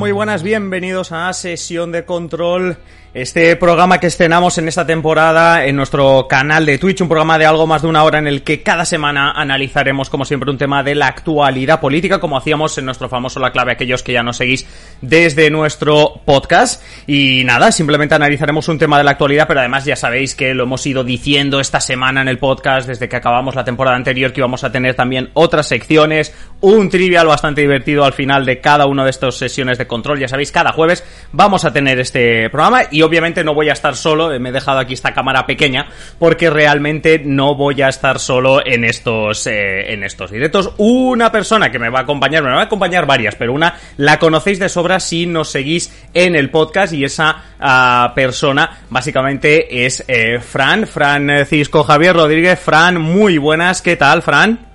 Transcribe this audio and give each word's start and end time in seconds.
muy 0.00 0.12
buenas, 0.12 0.42
bienvenidos 0.42 1.12
a 1.12 1.30
Sesión 1.34 1.92
de 1.92 2.06
Control, 2.06 2.78
este 3.12 3.56
programa 3.56 3.98
que 3.98 4.06
estrenamos 4.06 4.56
en 4.58 4.68
esta 4.68 4.86
temporada 4.86 5.64
en 5.66 5.74
nuestro 5.74 6.28
canal 6.28 6.64
de 6.64 6.78
Twitch, 6.78 7.00
un 7.00 7.08
programa 7.08 7.38
de 7.38 7.44
algo 7.44 7.66
más 7.66 7.82
de 7.82 7.88
una 7.88 8.04
hora 8.04 8.20
en 8.20 8.28
el 8.28 8.42
que 8.42 8.62
cada 8.62 8.84
semana 8.84 9.32
analizaremos 9.32 10.08
como 10.08 10.24
siempre 10.24 10.48
un 10.48 10.58
tema 10.58 10.84
de 10.84 10.94
la 10.94 11.08
actualidad 11.08 11.80
política, 11.80 12.20
como 12.20 12.38
hacíamos 12.38 12.78
en 12.78 12.84
nuestro 12.84 13.08
famoso 13.08 13.40
La 13.40 13.50
Clave, 13.50 13.72
aquellos 13.72 14.04
que 14.04 14.12
ya 14.12 14.22
nos 14.22 14.36
seguís 14.36 14.64
desde 15.02 15.50
nuestro 15.50 16.20
podcast. 16.24 16.84
Y 17.08 17.42
nada, 17.44 17.72
simplemente 17.72 18.14
analizaremos 18.14 18.68
un 18.68 18.78
tema 18.78 18.96
de 18.96 19.02
la 19.02 19.10
actualidad, 19.10 19.48
pero 19.48 19.58
además 19.58 19.84
ya 19.84 19.96
sabéis 19.96 20.36
que 20.36 20.54
lo 20.54 20.62
hemos 20.62 20.86
ido 20.86 21.02
diciendo 21.02 21.58
esta 21.58 21.80
semana 21.80 22.22
en 22.22 22.28
el 22.28 22.38
podcast, 22.38 22.86
desde 22.86 23.08
que 23.08 23.16
acabamos 23.16 23.56
la 23.56 23.64
temporada 23.64 23.96
anterior, 23.96 24.32
que 24.32 24.40
íbamos 24.40 24.62
a 24.62 24.70
tener 24.70 24.94
también 24.94 25.30
otras 25.34 25.66
secciones, 25.66 26.32
un 26.60 26.88
trivial 26.88 27.26
bastante 27.26 27.62
divertido 27.62 28.04
al 28.04 28.12
final 28.12 28.46
de 28.46 28.60
cada 28.60 28.86
una 28.86 29.02
de 29.02 29.10
estas 29.10 29.34
sesiones 29.34 29.78
de 29.78 29.88
control. 29.90 30.18
Ya 30.18 30.28
sabéis, 30.28 30.52
cada 30.52 30.72
jueves 30.72 31.04
vamos 31.32 31.66
a 31.66 31.72
tener 31.74 31.98
este 31.98 32.48
programa 32.48 32.84
y 32.90 33.02
obviamente 33.02 33.44
no 33.44 33.52
voy 33.52 33.68
a 33.68 33.74
estar 33.74 33.94
solo, 33.94 34.30
me 34.40 34.48
he 34.48 34.52
dejado 34.52 34.78
aquí 34.78 34.94
esta 34.94 35.12
cámara 35.12 35.44
pequeña 35.44 35.88
porque 36.18 36.48
realmente 36.48 37.20
no 37.22 37.54
voy 37.54 37.82
a 37.82 37.88
estar 37.88 38.18
solo 38.18 38.64
en 38.64 38.84
estos 38.84 39.46
eh, 39.46 39.92
en 39.92 40.04
estos 40.04 40.30
directos. 40.30 40.72
Una 40.78 41.30
persona 41.30 41.70
que 41.70 41.78
me 41.78 41.90
va 41.90 41.98
a 41.98 42.02
acompañar, 42.02 42.42
me 42.42 42.50
va 42.50 42.60
a 42.60 42.64
acompañar 42.64 43.04
varias, 43.04 43.34
pero 43.34 43.52
una 43.52 43.74
la 43.98 44.18
conocéis 44.18 44.58
de 44.58 44.68
sobra 44.68 45.00
si 45.00 45.26
nos 45.26 45.50
seguís 45.50 45.92
en 46.14 46.36
el 46.36 46.50
podcast 46.50 46.92
y 46.92 47.04
esa 47.04 47.42
uh, 47.58 48.14
persona 48.14 48.78
básicamente 48.88 49.84
es 49.84 50.04
eh, 50.06 50.38
Fran, 50.40 50.86
Francisco 50.86 51.82
Javier 51.82 52.14
Rodríguez. 52.14 52.58
Fran, 52.60 53.00
muy 53.00 53.38
buenas, 53.38 53.82
¿qué 53.82 53.96
tal, 53.96 54.22
Fran? 54.22 54.69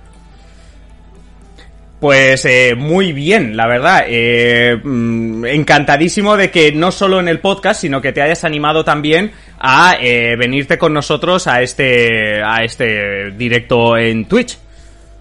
Pues 2.00 2.44
eh, 2.44 2.74
muy 2.76 3.12
bien, 3.12 3.56
la 3.56 3.66
verdad. 3.66 4.04
Eh, 4.06 4.78
mm, 4.82 5.46
encantadísimo 5.46 6.36
de 6.36 6.50
que 6.50 6.70
no 6.72 6.92
solo 6.92 7.20
en 7.20 7.28
el 7.28 7.40
podcast, 7.40 7.80
sino 7.80 8.02
que 8.02 8.12
te 8.12 8.20
hayas 8.20 8.44
animado 8.44 8.84
también 8.84 9.32
a 9.58 9.96
eh, 10.00 10.36
venirte 10.36 10.76
con 10.76 10.92
nosotros 10.92 11.46
a 11.46 11.62
este, 11.62 12.42
a 12.42 12.62
este 12.62 13.30
directo 13.30 13.96
en 13.96 14.26
Twitch. 14.26 14.58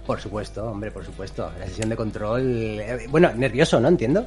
Por 0.05 0.19
supuesto, 0.19 0.65
hombre, 0.65 0.91
por 0.91 1.05
supuesto. 1.05 1.49
La 1.59 1.65
sesión 1.65 1.89
de 1.89 1.95
control. 1.95 2.41
eh, 2.79 3.05
Bueno, 3.07 3.31
nervioso, 3.35 3.79
¿no? 3.79 3.87
Entiendo. 3.87 4.25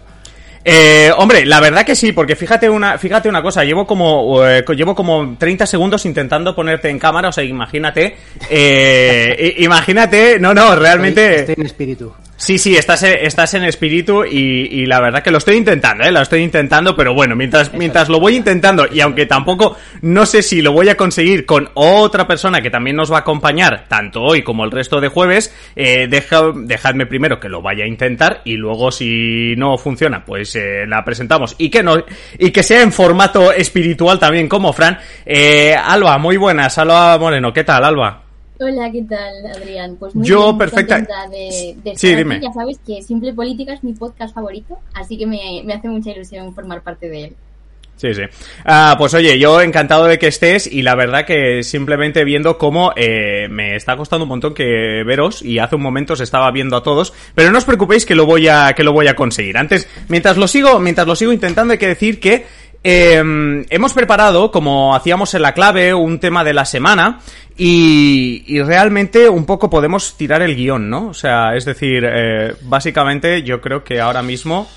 Eh, 0.64 1.10
hombre, 1.16 1.46
la 1.46 1.60
verdad 1.60 1.84
que 1.84 1.94
sí, 1.94 2.12
porque 2.12 2.34
fíjate 2.34 2.68
una, 2.68 2.98
fíjate 2.98 3.28
una 3.28 3.42
cosa, 3.42 3.62
llevo 3.62 3.86
como, 3.86 4.44
eh, 4.44 4.64
llevo 4.74 4.94
como 4.94 5.36
30 5.38 5.66
segundos 5.66 6.04
intentando 6.04 6.54
ponerte 6.54 6.88
en 6.88 6.98
cámara, 6.98 7.28
o 7.28 7.32
sea, 7.32 7.44
imagínate, 7.44 8.16
eh, 8.50 9.54
imagínate, 9.58 10.38
no, 10.40 10.52
no, 10.52 10.74
realmente... 10.74 11.36
Estoy, 11.36 11.40
estoy 11.52 11.54
en 11.62 11.66
espíritu. 11.66 12.14
Sí, 12.38 12.56
sí, 12.56 12.76
estás, 12.76 13.02
estás 13.02 13.54
en 13.54 13.64
espíritu 13.64 14.24
y, 14.24 14.68
y 14.70 14.86
la 14.86 15.00
verdad 15.00 15.24
que 15.24 15.32
lo 15.32 15.38
estoy 15.38 15.56
intentando, 15.56 16.04
¿eh? 16.04 16.12
Lo 16.12 16.22
estoy 16.22 16.42
intentando, 16.42 16.94
pero 16.94 17.12
bueno, 17.12 17.34
mientras, 17.34 17.74
mientras 17.74 18.08
lo 18.08 18.20
voy 18.20 18.36
intentando 18.36 18.86
y 18.88 19.00
aunque 19.00 19.26
tampoco 19.26 19.76
no 20.02 20.24
sé 20.24 20.42
si 20.42 20.62
lo 20.62 20.70
voy 20.70 20.88
a 20.88 20.96
conseguir 20.96 21.44
con 21.44 21.68
otra 21.74 22.28
persona 22.28 22.60
que 22.60 22.70
también 22.70 22.94
nos 22.94 23.10
va 23.10 23.16
a 23.16 23.20
acompañar, 23.20 23.86
tanto 23.88 24.22
hoy 24.22 24.42
como 24.42 24.64
el 24.64 24.70
resto 24.70 25.00
de 25.00 25.08
jueves, 25.08 25.52
eh, 25.74 26.06
deja, 26.08 26.52
dejadme 26.54 27.06
primero 27.06 27.40
que 27.40 27.48
lo 27.48 27.60
vaya 27.60 27.82
a 27.82 27.88
intentar 27.88 28.40
y 28.44 28.52
luego 28.52 28.92
si 28.92 29.56
no 29.56 29.76
funciona, 29.76 30.24
pues 30.24 30.54
eh, 30.54 30.86
la 30.86 31.04
presentamos 31.04 31.56
y 31.58 31.70
que 31.70 31.82
no, 31.82 31.96
y 32.38 32.52
que 32.52 32.62
sea 32.62 32.82
en 32.82 32.92
formato 32.92 33.50
espiritual 33.50 34.20
también 34.20 34.48
como 34.48 34.72
Fran. 34.72 34.96
Eh, 35.26 35.74
Alba, 35.74 36.16
muy 36.18 36.36
buenas, 36.36 36.78
Alba 36.78 37.18
Moreno, 37.18 37.52
¿qué 37.52 37.64
tal, 37.64 37.82
Alba? 37.82 38.27
Hola, 38.60 38.90
¿qué 38.90 39.02
tal, 39.08 39.46
Adrián? 39.54 39.96
Pues 39.98 40.14
muy 40.14 40.26
Yo, 40.26 40.46
bien, 40.46 40.58
perfecta. 40.58 40.98
De, 41.30 41.76
de 41.84 41.96
Sí, 41.96 42.08
aquí. 42.08 42.16
dime. 42.16 42.40
Ya 42.42 42.52
sabes 42.52 42.78
que 42.84 43.02
Simple 43.02 43.32
Política 43.32 43.72
es 43.72 43.84
mi 43.84 43.92
podcast 43.92 44.34
favorito, 44.34 44.78
así 44.94 45.16
que 45.16 45.26
me, 45.26 45.62
me 45.64 45.74
hace 45.74 45.88
mucha 45.88 46.10
ilusión 46.10 46.52
formar 46.54 46.82
parte 46.82 47.08
de 47.08 47.24
él. 47.24 47.36
Sí, 47.96 48.14
sí. 48.14 48.22
Ah, 48.64 48.94
pues 48.96 49.12
oye, 49.14 49.40
yo 49.40 49.60
encantado 49.60 50.04
de 50.04 50.20
que 50.20 50.28
estés 50.28 50.68
y 50.72 50.82
la 50.82 50.94
verdad 50.94 51.24
que 51.24 51.64
simplemente 51.64 52.22
viendo 52.24 52.56
cómo 52.56 52.92
eh, 52.94 53.48
me 53.50 53.74
está 53.74 53.96
costando 53.96 54.22
un 54.24 54.28
montón 54.28 54.54
que 54.54 55.02
veros 55.04 55.42
y 55.42 55.58
hace 55.58 55.74
un 55.74 55.82
momento 55.82 56.12
os 56.12 56.20
estaba 56.20 56.48
viendo 56.52 56.76
a 56.76 56.82
todos, 56.84 57.12
pero 57.34 57.50
no 57.50 57.58
os 57.58 57.64
preocupéis 57.64 58.06
que 58.06 58.14
lo 58.14 58.24
voy 58.24 58.46
a 58.46 58.72
que 58.74 58.84
lo 58.84 58.92
voy 58.92 59.08
a 59.08 59.16
conseguir. 59.16 59.56
Antes, 59.58 59.88
mientras 60.08 60.36
lo 60.36 60.46
sigo, 60.46 60.78
mientras 60.78 61.08
lo 61.08 61.16
sigo 61.16 61.32
intentando, 61.32 61.72
hay 61.72 61.78
que 61.78 61.88
decir 61.88 62.20
que 62.20 62.46
eh, 62.84 63.64
hemos 63.70 63.92
preparado, 63.92 64.50
como 64.50 64.94
hacíamos 64.94 65.34
en 65.34 65.42
la 65.42 65.52
clave, 65.52 65.92
un 65.94 66.18
tema 66.18 66.44
de 66.44 66.54
la 66.54 66.64
semana 66.64 67.20
y, 67.56 68.44
y 68.46 68.62
realmente 68.62 69.28
un 69.28 69.44
poco 69.44 69.68
podemos 69.68 70.16
tirar 70.16 70.42
el 70.42 70.54
guion, 70.54 70.88
¿no? 70.88 71.08
O 71.08 71.14
sea, 71.14 71.56
es 71.56 71.64
decir, 71.64 72.04
eh, 72.06 72.54
básicamente 72.62 73.42
yo 73.42 73.60
creo 73.60 73.82
que 73.82 74.00
ahora 74.00 74.22
mismo 74.22 74.68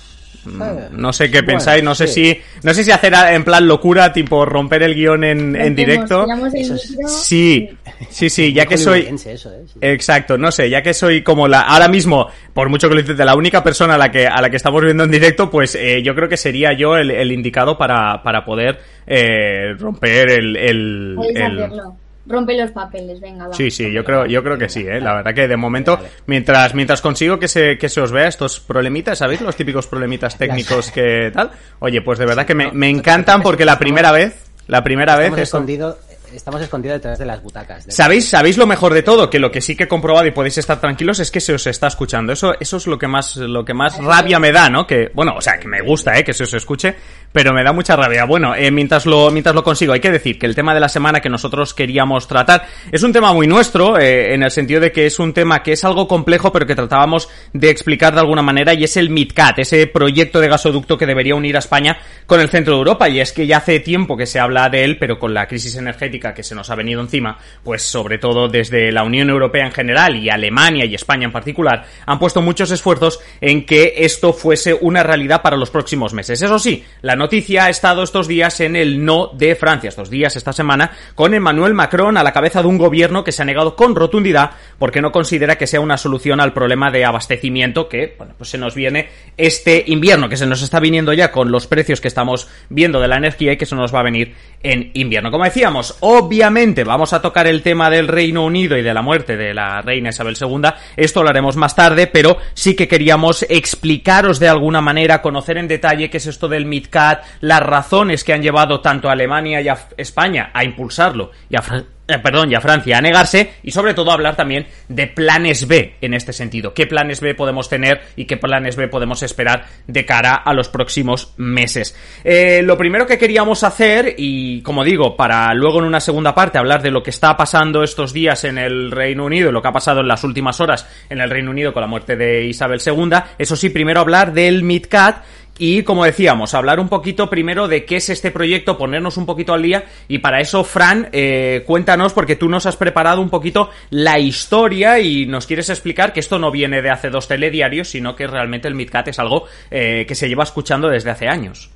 mm, 0.44 0.60
no 0.92 1.12
sé 1.12 1.30
qué 1.30 1.38
Bueno, 1.42 1.58
pensáis, 1.58 1.84
no 1.84 1.94
sé 1.94 2.08
sí. 2.08 2.34
si 2.34 2.40
no 2.64 2.74
sé 2.74 2.82
si 2.82 2.90
hacer 2.90 3.14
en 3.30 3.44
plan 3.44 3.66
locura, 3.68 4.12
tipo 4.12 4.44
romper 4.44 4.82
el 4.82 4.94
guion 4.96 5.22
en, 5.24 5.54
en 5.54 5.74
directo. 5.76 6.26
el 6.28 6.78
Sí, 7.08 7.68
sí, 8.10 8.30
sí, 8.30 8.52
ya 8.52 8.66
que 8.66 8.76
soy 8.78 9.00
Eso, 9.24 9.50
¿eh? 9.52 9.62
Sí. 9.66 9.78
Exacto, 9.80 10.38
no 10.38 10.50
sé, 10.52 10.68
ya 10.70 10.82
que 10.82 10.94
soy 10.94 11.22
como 11.22 11.48
la 11.48 11.60
ahora 11.62 11.88
mismo, 11.88 12.28
por 12.54 12.68
mucho 12.68 12.88
que 12.88 12.94
lo 12.94 13.00
intente, 13.00 13.24
la 13.24 13.34
única 13.34 13.62
persona 13.62 13.94
a 13.94 13.98
la 13.98 14.10
que 14.10 14.26
a 14.26 14.40
la 14.40 14.50
que 14.50 14.56
estamos 14.56 14.82
viendo 14.82 15.04
en 15.04 15.10
directo, 15.10 15.50
pues 15.50 15.74
eh, 15.74 16.02
yo 16.02 16.14
creo 16.14 16.28
que 16.28 16.36
sería 16.36 16.72
yo 16.72 16.96
el, 16.96 17.10
el 17.10 17.32
indicado 17.32 17.76
para, 17.78 18.22
para 18.22 18.44
poder 18.44 18.78
eh, 19.06 19.74
romper 19.78 20.30
el, 20.30 20.56
el, 20.56 21.12
Podéis 21.16 21.36
el- 21.38 21.58
hacerlo. 21.62 21.96
Rompe 22.24 22.56
los 22.56 22.70
papeles, 22.70 23.20
venga, 23.20 23.48
va. 23.48 23.52
Sí, 23.52 23.68
sí, 23.72 23.90
yo 23.90 24.04
creo, 24.04 24.26
yo 24.26 24.44
creo 24.44 24.56
que 24.56 24.68
sí, 24.68 24.86
¿eh? 24.86 25.00
La 25.00 25.14
verdad 25.16 25.34
que 25.34 25.48
de 25.48 25.56
momento, 25.56 25.98
mientras, 26.26 26.72
mientras 26.72 27.00
consigo 27.00 27.40
que 27.40 27.48
se, 27.48 27.76
que 27.78 27.88
se 27.88 28.00
os 28.00 28.12
vea 28.12 28.28
estos 28.28 28.60
problemitas, 28.60 29.18
¿sabéis? 29.18 29.40
Los 29.40 29.56
típicos 29.56 29.88
problemitas 29.88 30.38
técnicos 30.38 30.92
que 30.92 31.30
tal. 31.34 31.50
Oye, 31.80 32.00
pues 32.00 32.20
de 32.20 32.26
verdad 32.26 32.46
que 32.46 32.54
me, 32.54 32.70
me 32.70 32.88
encantan 32.88 33.42
porque 33.42 33.64
la 33.64 33.76
primera 33.76 34.12
vez, 34.12 34.46
la 34.68 34.84
primera 34.84 35.16
vez 35.16 35.30
esto- 35.30 35.42
escondidos, 35.42 35.96
estamos 36.34 36.60
escondidos 36.60 36.96
detrás 36.98 37.18
de 37.18 37.26
las 37.26 37.42
butacas. 37.42 37.86
de- 37.86 37.92
¿Sabéis, 37.92 38.28
¿Sabéis 38.28 38.56
lo 38.58 38.66
mejor 38.66 38.94
de 38.94 39.02
todo? 39.02 39.28
Que 39.30 39.38
lo 39.38 39.50
que 39.50 39.60
sí 39.60 39.76
que 39.76 39.84
he 39.84 39.88
comprobado 39.88 40.26
y 40.26 40.30
podéis 40.30 40.58
estar 40.58 40.80
tranquilos 40.80 41.20
es 41.20 41.30
que 41.30 41.40
se 41.40 41.54
os 41.54 41.66
está 41.66 41.86
escuchando. 41.88 42.32
Eso, 42.32 42.54
eso 42.60 42.76
es 42.76 42.86
lo 42.86 42.98
que 42.98 43.06
más, 43.08 43.36
lo 43.36 43.64
que 43.64 43.74
más 43.74 43.98
rabia 43.98 44.38
me 44.38 44.52
da, 44.52 44.68
¿no? 44.70 44.86
Que, 44.86 45.10
bueno, 45.14 45.34
o 45.36 45.40
sea, 45.40 45.58
que 45.58 45.68
me 45.68 45.80
gusta, 45.82 46.16
¿eh? 46.18 46.24
Que 46.24 46.32
se 46.34 46.44
os 46.44 46.54
escuche, 46.54 46.94
pero 47.32 47.52
me 47.52 47.62
da 47.64 47.72
mucha 47.72 47.96
rabia. 47.96 48.24
Bueno, 48.24 48.54
eh, 48.54 48.70
mientras 48.70 49.06
lo, 49.06 49.30
mientras 49.30 49.54
lo 49.54 49.62
consigo, 49.62 49.92
hay 49.92 50.00
que 50.00 50.10
decir 50.10 50.38
que 50.38 50.46
el 50.46 50.54
tema 50.54 50.74
de 50.74 50.80
la 50.80 50.88
semana 50.88 51.20
que 51.20 51.28
nosotros 51.28 51.74
queríamos 51.74 52.26
tratar 52.28 52.66
es 52.90 53.02
un 53.02 53.12
tema 53.12 53.32
muy 53.32 53.46
nuestro, 53.46 53.98
eh, 53.98 54.34
en 54.34 54.42
el 54.42 54.50
sentido 54.50 54.80
de 54.80 54.92
que 54.92 55.06
es 55.06 55.18
un 55.18 55.32
tema 55.32 55.62
que 55.62 55.72
es 55.72 55.84
algo 55.84 56.06
complejo, 56.08 56.52
pero 56.52 56.66
que 56.66 56.74
tratábamos 56.74 57.28
de 57.52 57.70
explicar 57.70 58.14
de 58.14 58.20
alguna 58.20 58.42
manera, 58.42 58.74
y 58.74 58.84
es 58.84 58.96
el 58.96 59.10
MidCat, 59.10 59.58
ese 59.58 59.86
proyecto 59.86 60.40
de 60.40 60.48
gasoducto 60.48 60.96
que 60.98 61.06
debería 61.06 61.34
unir 61.34 61.56
a 61.56 61.60
España 61.60 61.98
con 62.26 62.40
el 62.40 62.48
centro 62.48 62.74
de 62.74 62.78
Europa. 62.78 63.08
Y 63.08 63.20
es 63.20 63.32
que 63.32 63.46
ya 63.46 63.58
hace 63.58 63.80
tiempo 63.80 64.16
que 64.16 64.26
se 64.26 64.38
habla 64.38 64.68
de 64.68 64.84
él, 64.84 64.98
pero 64.98 65.18
con 65.18 65.32
la 65.34 65.46
crisis 65.46 65.76
energética 65.76 66.21
que 66.22 66.44
se 66.44 66.54
nos 66.54 66.70
ha 66.70 66.76
venido 66.76 67.00
encima, 67.00 67.38
pues 67.64 67.82
sobre 67.82 68.18
todo 68.18 68.48
desde 68.48 68.92
la 68.92 69.02
Unión 69.02 69.28
Europea 69.28 69.66
en 69.66 69.72
general 69.72 70.14
y 70.16 70.30
Alemania 70.30 70.84
y 70.84 70.94
España 70.94 71.24
en 71.24 71.32
particular, 71.32 71.84
han 72.06 72.20
puesto 72.20 72.40
muchos 72.40 72.70
esfuerzos 72.70 73.18
en 73.40 73.66
que 73.66 73.94
esto 73.98 74.32
fuese 74.32 74.74
una 74.74 75.02
realidad 75.02 75.42
para 75.42 75.56
los 75.56 75.70
próximos 75.70 76.14
meses. 76.14 76.40
Eso 76.40 76.58
sí, 76.58 76.84
la 77.00 77.16
noticia 77.16 77.64
ha 77.64 77.70
estado 77.70 78.04
estos 78.04 78.28
días 78.28 78.60
en 78.60 78.76
el 78.76 79.04
no 79.04 79.30
de 79.34 79.56
Francia, 79.56 79.88
estos 79.88 80.10
días, 80.10 80.36
esta 80.36 80.52
semana, 80.52 80.92
con 81.16 81.34
Emmanuel 81.34 81.74
Macron 81.74 82.16
a 82.16 82.22
la 82.22 82.32
cabeza 82.32 82.62
de 82.62 82.68
un 82.68 82.78
gobierno 82.78 83.24
que 83.24 83.32
se 83.32 83.42
ha 83.42 83.44
negado 83.44 83.74
con 83.74 83.96
rotundidad 83.96 84.52
porque 84.78 85.00
no 85.00 85.10
considera 85.10 85.58
que 85.58 85.66
sea 85.66 85.80
una 85.80 85.96
solución 85.96 86.40
al 86.40 86.52
problema 86.52 86.90
de 86.90 87.04
abastecimiento 87.04 87.88
que, 87.88 88.14
bueno, 88.16 88.34
pues 88.36 88.50
se 88.50 88.58
nos 88.58 88.74
viene 88.74 89.08
este 89.36 89.84
invierno, 89.86 90.28
que 90.28 90.36
se 90.36 90.46
nos 90.46 90.62
está 90.62 90.80
viniendo 90.80 91.12
ya 91.12 91.32
con 91.32 91.50
los 91.50 91.66
precios 91.66 92.00
que 92.00 92.08
estamos 92.08 92.48
viendo 92.68 93.00
de 93.00 93.08
la 93.08 93.16
energía 93.16 93.52
y 93.52 93.56
que 93.56 93.66
se 93.66 93.74
nos 93.74 93.94
va 93.94 94.00
a 94.00 94.04
venir 94.04 94.34
en 94.62 94.90
invierno. 94.94 95.30
Como 95.30 95.44
decíamos, 95.44 95.96
obviamente 96.18 96.84
vamos 96.84 97.12
a 97.12 97.22
tocar 97.22 97.46
el 97.46 97.62
tema 97.62 97.88
del 97.90 98.08
Reino 98.08 98.44
Unido 98.44 98.76
y 98.76 98.82
de 98.82 98.92
la 98.94 99.02
muerte 99.02 99.36
de 99.36 99.54
la 99.54 99.80
reina 99.82 100.10
Isabel 100.10 100.36
II. 100.40 100.68
Esto 100.96 101.22
lo 101.22 101.30
haremos 101.30 101.56
más 101.56 101.74
tarde, 101.74 102.06
pero 102.06 102.36
sí 102.54 102.76
que 102.76 102.88
queríamos 102.88 103.44
explicaros 103.48 104.38
de 104.38 104.48
alguna 104.48 104.80
manera, 104.80 105.22
conocer 105.22 105.56
en 105.58 105.68
detalle 105.68 106.10
qué 106.10 106.18
es 106.18 106.26
esto 106.26 106.48
del 106.48 106.66
MidCat, 106.66 107.24
las 107.40 107.60
razones 107.60 108.24
que 108.24 108.32
han 108.32 108.42
llevado 108.42 108.80
tanto 108.80 109.08
a 109.08 109.12
Alemania 109.12 109.60
y 109.60 109.68
a 109.68 109.78
España 109.96 110.50
a 110.52 110.64
impulsarlo 110.64 111.30
y 111.48 111.56
a 111.56 111.62
Fran- 111.62 111.86
eh, 112.12 112.18
perdón, 112.18 112.50
y 112.50 112.54
a 112.54 112.60
Francia 112.60 112.98
a 112.98 113.00
negarse 113.00 113.54
y 113.62 113.70
sobre 113.70 113.94
todo 113.94 114.10
hablar 114.10 114.36
también 114.36 114.66
de 114.88 115.06
planes 115.06 115.66
B 115.66 115.96
en 116.00 116.14
este 116.14 116.32
sentido. 116.32 116.74
¿Qué 116.74 116.86
planes 116.86 117.20
B 117.20 117.34
podemos 117.34 117.68
tener 117.68 118.00
y 118.16 118.24
qué 118.24 118.36
planes 118.36 118.76
B 118.76 118.88
podemos 118.88 119.22
esperar 119.22 119.66
de 119.86 120.04
cara 120.04 120.34
a 120.34 120.52
los 120.54 120.68
próximos 120.68 121.34
meses? 121.36 121.96
Eh, 122.24 122.62
lo 122.62 122.76
primero 122.76 123.06
que 123.06 123.18
queríamos 123.18 123.64
hacer, 123.64 124.14
y 124.18 124.62
como 124.62 124.84
digo, 124.84 125.16
para 125.16 125.52
luego 125.54 125.78
en 125.78 125.86
una 125.86 126.00
segunda 126.00 126.34
parte 126.34 126.58
hablar 126.58 126.82
de 126.82 126.90
lo 126.90 127.02
que 127.02 127.10
está 127.10 127.36
pasando 127.36 127.82
estos 127.82 128.12
días 128.12 128.44
en 128.44 128.58
el 128.58 128.90
Reino 128.90 129.24
Unido 129.24 129.52
lo 129.52 129.62
que 129.62 129.68
ha 129.68 129.72
pasado 129.72 130.00
en 130.00 130.08
las 130.08 130.24
últimas 130.24 130.60
horas 130.60 130.88
en 131.08 131.20
el 131.20 131.30
Reino 131.30 131.50
Unido 131.50 131.72
con 131.72 131.80
la 131.82 131.86
muerte 131.86 132.16
de 132.16 132.44
Isabel 132.44 132.80
II, 132.84 133.10
eso 133.38 133.56
sí, 133.56 133.70
primero 133.70 134.00
hablar 134.00 134.32
del 134.32 134.62
MidCat 134.62 135.22
Y 135.64 135.84
como 135.84 136.04
decíamos, 136.04 136.54
hablar 136.54 136.80
un 136.80 136.88
poquito 136.88 137.30
primero 137.30 137.68
de 137.68 137.84
qué 137.84 137.98
es 137.98 138.10
este 138.10 138.32
proyecto, 138.32 138.76
ponernos 138.76 139.16
un 139.16 139.26
poquito 139.26 139.54
al 139.54 139.62
día. 139.62 139.84
Y 140.08 140.18
para 140.18 140.40
eso, 140.40 140.64
Fran, 140.64 141.08
eh, 141.12 141.62
cuéntanos, 141.64 142.12
porque 142.12 142.34
tú 142.34 142.48
nos 142.48 142.66
has 142.66 142.76
preparado 142.76 143.20
un 143.20 143.30
poquito 143.30 143.70
la 143.90 144.18
historia 144.18 144.98
y 144.98 145.24
nos 145.26 145.46
quieres 145.46 145.70
explicar 145.70 146.12
que 146.12 146.18
esto 146.18 146.40
no 146.40 146.50
viene 146.50 146.82
de 146.82 146.90
hace 146.90 147.10
dos 147.10 147.28
telediarios, 147.28 147.86
sino 147.90 148.16
que 148.16 148.26
realmente 148.26 148.66
el 148.66 148.74
Midcat 148.74 149.06
es 149.06 149.20
algo 149.20 149.44
eh, 149.70 150.04
que 150.08 150.16
se 150.16 150.28
lleva 150.28 150.42
escuchando 150.42 150.88
desde 150.88 151.10
hace 151.10 151.28
años. 151.28 151.70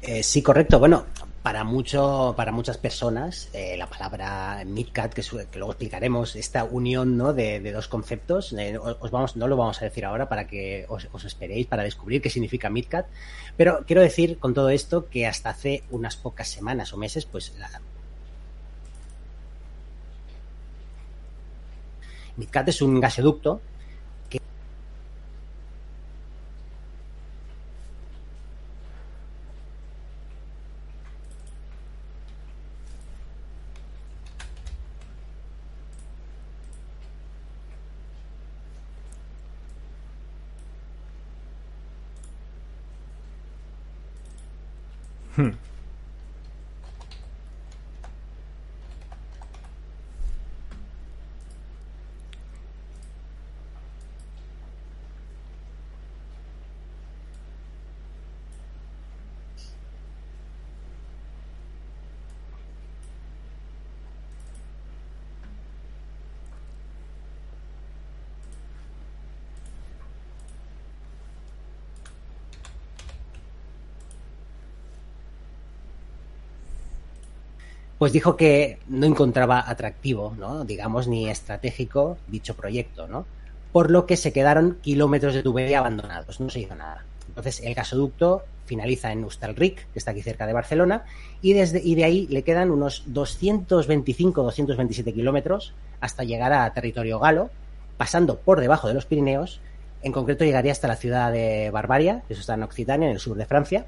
Eh, 0.00 0.22
sí, 0.22 0.40
correcto. 0.40 0.78
Bueno, 0.78 1.04
para 1.42 1.64
mucho, 1.64 2.34
para 2.36 2.52
muchas 2.52 2.78
personas, 2.78 3.48
eh, 3.52 3.76
la 3.76 3.88
palabra 3.88 4.62
Midcat, 4.64 5.12
que, 5.12 5.22
que, 5.22 5.58
luego 5.58 5.72
explicaremos, 5.72 6.36
esta 6.36 6.62
unión 6.62 7.16
¿no? 7.16 7.32
de, 7.32 7.72
dos 7.72 7.88
conceptos, 7.88 8.52
eh, 8.52 8.78
os 8.78 9.10
vamos, 9.10 9.36
no 9.36 9.48
lo 9.48 9.56
vamos 9.56 9.82
a 9.82 9.84
decir 9.84 10.04
ahora 10.04 10.28
para 10.28 10.46
que 10.46 10.86
os, 10.88 11.08
os, 11.12 11.24
esperéis 11.24 11.66
para 11.66 11.82
descubrir 11.82 12.22
qué 12.22 12.30
significa 12.30 12.70
Midcat, 12.70 13.06
pero 13.56 13.84
quiero 13.86 14.02
decir 14.02 14.38
con 14.38 14.54
todo 14.54 14.70
esto 14.70 15.08
que 15.08 15.26
hasta 15.26 15.50
hace 15.50 15.82
unas 15.90 16.16
pocas 16.16 16.48
semanas 16.48 16.92
o 16.92 16.96
meses, 16.96 17.26
pues 17.26 17.52
la... 17.58 17.68
Midcat 22.36 22.68
es 22.68 22.80
un 22.82 23.00
gasoducto 23.00 23.60
Hmm. 45.36 45.50
Pues 78.02 78.12
dijo 78.12 78.36
que 78.36 78.80
no 78.88 79.06
encontraba 79.06 79.70
atractivo, 79.70 80.34
¿no? 80.36 80.64
digamos, 80.64 81.06
ni 81.06 81.30
estratégico 81.30 82.18
dicho 82.26 82.56
proyecto, 82.56 83.06
¿no? 83.06 83.26
Por 83.70 83.92
lo 83.92 84.06
que 84.06 84.16
se 84.16 84.32
quedaron 84.32 84.78
kilómetros 84.82 85.34
de 85.34 85.44
tubería 85.44 85.78
abandonados, 85.78 86.40
no 86.40 86.50
se 86.50 86.58
hizo 86.58 86.74
nada. 86.74 87.04
Entonces 87.28 87.60
el 87.62 87.74
gasoducto 87.74 88.42
finaliza 88.66 89.12
en 89.12 89.22
Hostalric, 89.22 89.86
que 89.92 90.00
está 90.00 90.10
aquí 90.10 90.20
cerca 90.20 90.48
de 90.48 90.52
Barcelona, 90.52 91.04
y, 91.42 91.52
desde, 91.52 91.80
y 91.80 91.94
de 91.94 92.02
ahí 92.02 92.26
le 92.28 92.42
quedan 92.42 92.72
unos 92.72 93.04
225-227 93.06 95.14
kilómetros 95.14 95.72
hasta 96.00 96.24
llegar 96.24 96.52
a 96.52 96.74
territorio 96.74 97.20
galo, 97.20 97.50
pasando 97.98 98.36
por 98.36 98.58
debajo 98.58 98.88
de 98.88 98.94
los 98.94 99.06
Pirineos. 99.06 99.60
En 100.02 100.10
concreto 100.10 100.44
llegaría 100.44 100.72
hasta 100.72 100.88
la 100.88 100.96
ciudad 100.96 101.30
de 101.30 101.70
Barbaria, 101.70 102.24
que 102.26 102.34
eso 102.34 102.40
está 102.40 102.54
en 102.54 102.64
Occitania, 102.64 103.06
en 103.06 103.14
el 103.14 103.20
sur 103.20 103.36
de 103.36 103.46
Francia, 103.46 103.86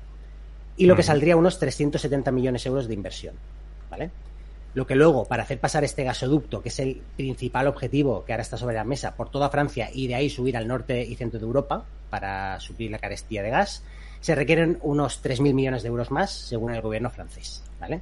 y 0.77 0.87
lo 0.87 0.95
que 0.95 1.03
saldría 1.03 1.37
unos 1.37 1.59
370 1.59 2.31
millones 2.31 2.63
de 2.63 2.69
euros 2.69 2.87
de 2.87 2.95
inversión. 2.95 3.35
¿Vale? 3.95 4.11
Lo 4.75 4.89
que 4.89 4.97
luego, 4.97 5.25
para 5.25 5.45
hacer 5.45 5.61
pasar 5.61 5.85
este 5.85 6.03
gasoducto, 6.03 6.61
que 6.61 6.69
es 6.69 6.81
el 6.81 7.01
principal 7.17 7.69
objetivo 7.69 8.25
que 8.25 8.33
ahora 8.33 8.43
está 8.43 8.57
sobre 8.57 8.75
la 8.75 8.83
mesa, 8.83 9.15
por 9.15 9.31
toda 9.31 9.49
Francia 9.49 9.89
y 9.93 10.09
de 10.09 10.17
ahí 10.17 10.29
subir 10.29 10.57
al 10.57 10.67
norte 10.67 11.01
y 11.05 11.15
centro 11.15 11.39
de 11.39 11.47
Europa 11.47 11.85
para 12.11 12.59
suplir 12.59 12.91
la 12.91 12.99
carestía 12.99 13.43
de 13.45 13.51
gas, 13.51 13.85
se 14.21 14.35
requieren 14.35 14.79
unos 14.83 15.23
3.000 15.23 15.55
millones 15.55 15.83
de 15.83 15.89
euros 15.91 16.11
más, 16.11 16.33
según 16.33 16.75
el 16.75 16.81
gobierno 16.81 17.09
francés. 17.11 17.63
¿vale? 17.79 18.01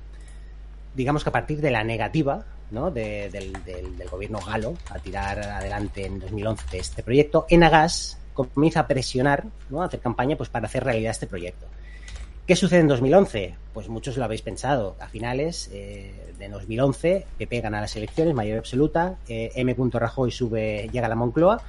Digamos 0.95 1.25
que 1.25 1.29
a 1.29 1.33
partir 1.33 1.61
de 1.61 1.71
la 1.71 1.85
negativa 1.85 2.43
¿no? 2.71 2.91
de, 2.91 3.29
del, 3.29 3.53
del, 3.65 3.99
del, 3.99 4.09
gobierno 4.09 4.39
galo 4.41 4.75
a 4.89 4.99
tirar 4.99 5.41
adelante 5.41 6.07
en 6.07 6.21
2011 6.21 6.79
este 6.79 7.03
proyecto, 7.03 7.45
Enagas 7.51 8.19
comienza 8.33 8.81
a 8.81 8.87
presionar, 8.87 9.45
¿no? 9.69 9.83
a 9.83 9.87
hacer 9.87 10.01
campaña 10.01 10.37
pues, 10.37 10.49
para 10.49 10.67
hacer 10.67 10.85
realidad 10.85 11.11
este 11.11 11.27
proyecto. 11.27 11.67
¿Qué 12.47 12.57
sucede 12.57 12.81
en 12.81 12.89
2011? 12.89 13.55
Pues 13.73 13.89
muchos 13.89 14.17
lo 14.17 14.25
habéis 14.25 14.43
pensado. 14.43 14.97
A 14.99 15.07
finales 15.07 15.71
eh, 15.73 16.35
de 16.41 16.49
2011, 16.49 17.25
PP 17.39 17.61
gana 17.61 17.81
las 17.81 17.95
elecciones, 17.95 18.35
mayoría 18.35 18.59
absoluta, 18.59 19.17
eh, 19.29 19.53
M. 19.55 19.77
Rajoy 19.93 20.33
sube, 20.33 20.89
llega 20.93 21.07
a 21.07 21.09
la 21.09 21.15
Moncloa 21.15 21.63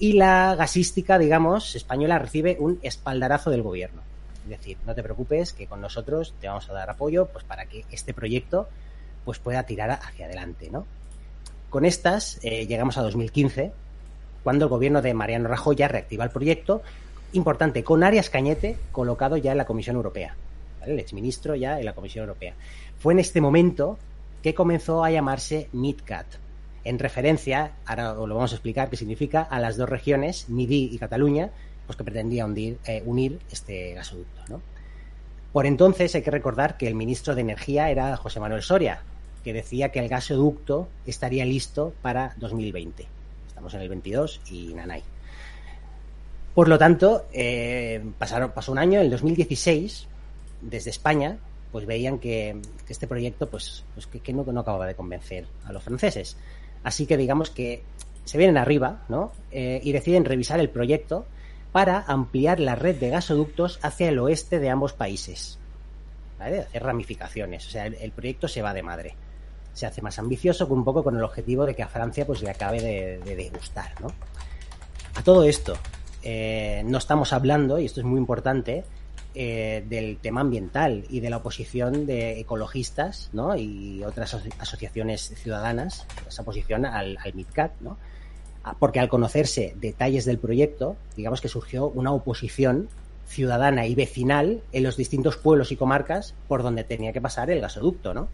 y 0.00 0.14
la 0.14 0.56
gasística, 0.56 1.16
digamos, 1.18 1.76
española 1.76 2.18
recibe 2.18 2.56
un 2.58 2.80
espaldarazo 2.82 3.50
del 3.50 3.62
gobierno. 3.62 4.02
Es 4.42 4.50
decir, 4.50 4.78
no 4.84 4.96
te 4.96 5.04
preocupes 5.04 5.52
que 5.52 5.68
con 5.68 5.80
nosotros 5.80 6.34
te 6.40 6.48
vamos 6.48 6.68
a 6.68 6.72
dar 6.72 6.90
apoyo 6.90 7.26
pues 7.26 7.44
para 7.44 7.66
que 7.66 7.84
este 7.92 8.12
proyecto 8.12 8.68
pues 9.24 9.38
pueda 9.38 9.62
tirar 9.62 9.90
hacia 9.90 10.26
adelante, 10.26 10.70
¿no? 10.70 10.86
Con 11.70 11.84
estas 11.84 12.40
eh, 12.42 12.66
llegamos 12.66 12.98
a 12.98 13.02
2015, 13.02 13.70
cuando 14.42 14.64
el 14.64 14.70
gobierno 14.70 15.02
de 15.02 15.14
Mariano 15.14 15.48
Rajoy 15.48 15.76
ya 15.76 15.86
reactiva 15.86 16.24
el 16.24 16.30
proyecto 16.30 16.82
importante, 17.36 17.84
con 17.84 18.02
Arias 18.02 18.30
Cañete 18.30 18.76
colocado 18.92 19.36
ya 19.36 19.52
en 19.52 19.58
la 19.58 19.66
Comisión 19.66 19.96
Europea, 19.96 20.34
¿vale? 20.80 20.94
el 20.94 21.00
exministro 21.00 21.54
ya 21.54 21.78
en 21.78 21.84
la 21.84 21.94
Comisión 21.94 22.24
Europea. 22.24 22.54
Fue 22.98 23.12
en 23.12 23.18
este 23.18 23.40
momento 23.40 23.98
que 24.42 24.54
comenzó 24.54 25.04
a 25.04 25.10
llamarse 25.10 25.68
MidCat, 25.72 26.26
en 26.86 27.00
referencia, 27.00 27.72
ahora 27.84 28.12
os 28.12 28.28
lo 28.28 28.36
vamos 28.36 28.52
a 28.52 28.54
explicar 28.54 28.88
qué 28.88 28.96
significa, 28.96 29.42
a 29.42 29.58
las 29.58 29.76
dos 29.76 29.88
regiones, 29.88 30.48
Midi 30.48 30.88
y 30.92 30.98
Cataluña, 30.98 31.50
pues 31.84 31.96
que 31.96 32.04
pretendía 32.04 32.46
unir, 32.46 32.78
eh, 32.86 33.02
unir 33.04 33.40
este 33.50 33.92
gasoducto. 33.94 34.40
¿no? 34.48 34.60
Por 35.52 35.66
entonces 35.66 36.14
hay 36.14 36.22
que 36.22 36.30
recordar 36.30 36.76
que 36.76 36.86
el 36.86 36.94
ministro 36.94 37.34
de 37.34 37.40
Energía 37.40 37.90
era 37.90 38.16
José 38.16 38.38
Manuel 38.38 38.62
Soria, 38.62 39.02
que 39.42 39.52
decía 39.52 39.90
que 39.90 39.98
el 39.98 40.08
gasoducto 40.08 40.86
estaría 41.06 41.44
listo 41.44 41.92
para 42.02 42.34
2020. 42.36 43.04
Estamos 43.48 43.74
en 43.74 43.80
el 43.80 43.88
22 43.88 44.40
y 44.48 44.72
nanay. 44.74 45.02
Por 46.56 46.68
lo 46.68 46.78
tanto, 46.78 47.26
eh, 47.34 48.02
pasaron, 48.18 48.52
pasó 48.52 48.72
un 48.72 48.78
año, 48.78 48.98
en 48.98 49.04
el 49.04 49.10
2016, 49.10 50.06
desde 50.62 50.88
España, 50.88 51.36
pues 51.70 51.84
veían 51.84 52.18
que, 52.18 52.58
este 52.88 53.06
proyecto 53.06 53.46
pues, 53.50 53.84
pues 53.92 54.06
que, 54.06 54.32
no, 54.32 54.40
acababa 54.58 54.86
de 54.86 54.94
convencer 54.94 55.46
a 55.66 55.72
los 55.74 55.82
franceses. 55.82 56.38
Así 56.82 57.04
que 57.04 57.18
digamos 57.18 57.50
que 57.50 57.82
se 58.24 58.38
vienen 58.38 58.56
arriba 58.56 59.04
¿no? 59.10 59.32
Eh, 59.50 59.82
y 59.84 59.92
deciden 59.92 60.24
revisar 60.24 60.58
el 60.58 60.70
proyecto 60.70 61.26
para 61.72 62.00
ampliar 62.00 62.58
la 62.58 62.74
red 62.74 62.96
de 62.96 63.10
gasoductos 63.10 63.78
hacia 63.82 64.08
el 64.08 64.18
oeste 64.18 64.58
de 64.58 64.70
ambos 64.70 64.94
países. 64.94 65.58
¿vale? 66.38 66.60
Hacer 66.60 66.82
ramificaciones. 66.82 67.66
O 67.66 67.70
sea, 67.70 67.84
el, 67.84 68.12
proyecto 68.12 68.48
se 68.48 68.62
va 68.62 68.72
de 68.72 68.82
madre. 68.82 69.14
Se 69.74 69.84
hace 69.84 70.00
más 70.00 70.18
ambicioso, 70.18 70.66
un 70.68 70.84
poco 70.84 71.04
con 71.04 71.18
el 71.18 71.22
objetivo 71.22 71.66
de 71.66 71.76
que 71.76 71.82
a 71.82 71.88
Francia 71.88 72.24
pues, 72.24 72.40
le 72.40 72.48
acabe 72.48 72.80
de, 72.80 73.18
de, 73.18 73.36
de 73.36 73.50
gustar. 73.50 73.92
¿no? 74.00 74.08
A 75.16 75.22
todo 75.22 75.44
esto, 75.44 75.76
eh, 76.28 76.82
no 76.84 76.98
estamos 76.98 77.32
hablando, 77.32 77.78
y 77.78 77.84
esto 77.84 78.00
es 78.00 78.06
muy 78.06 78.18
importante, 78.18 78.82
eh, 79.36 79.84
del 79.88 80.18
tema 80.18 80.40
ambiental 80.40 81.04
y 81.08 81.20
de 81.20 81.30
la 81.30 81.36
oposición 81.36 82.04
de 82.04 82.40
ecologistas 82.40 83.30
¿no? 83.32 83.54
y 83.56 84.02
otras 84.02 84.34
aso 84.34 84.48
asociaciones 84.58 85.32
ciudadanas, 85.36 86.04
esa 86.26 86.42
oposición 86.42 86.84
al, 86.84 87.16
al 87.22 87.34
MidCat, 87.34 87.80
¿no? 87.80 87.96
porque 88.80 88.98
al 88.98 89.08
conocerse 89.08 89.76
detalles 89.76 90.24
del 90.24 90.40
proyecto, 90.40 90.96
digamos 91.14 91.40
que 91.40 91.46
surgió 91.46 91.86
una 91.86 92.10
oposición 92.10 92.88
ciudadana 93.28 93.86
y 93.86 93.94
vecinal 93.94 94.62
en 94.72 94.82
los 94.82 94.96
distintos 94.96 95.36
pueblos 95.36 95.70
y 95.70 95.76
comarcas 95.76 96.34
por 96.48 96.64
donde 96.64 96.82
tenía 96.82 97.12
que 97.12 97.20
pasar 97.20 97.50
el 97.50 97.60
gasoducto, 97.60 98.14
¿no? 98.14 98.28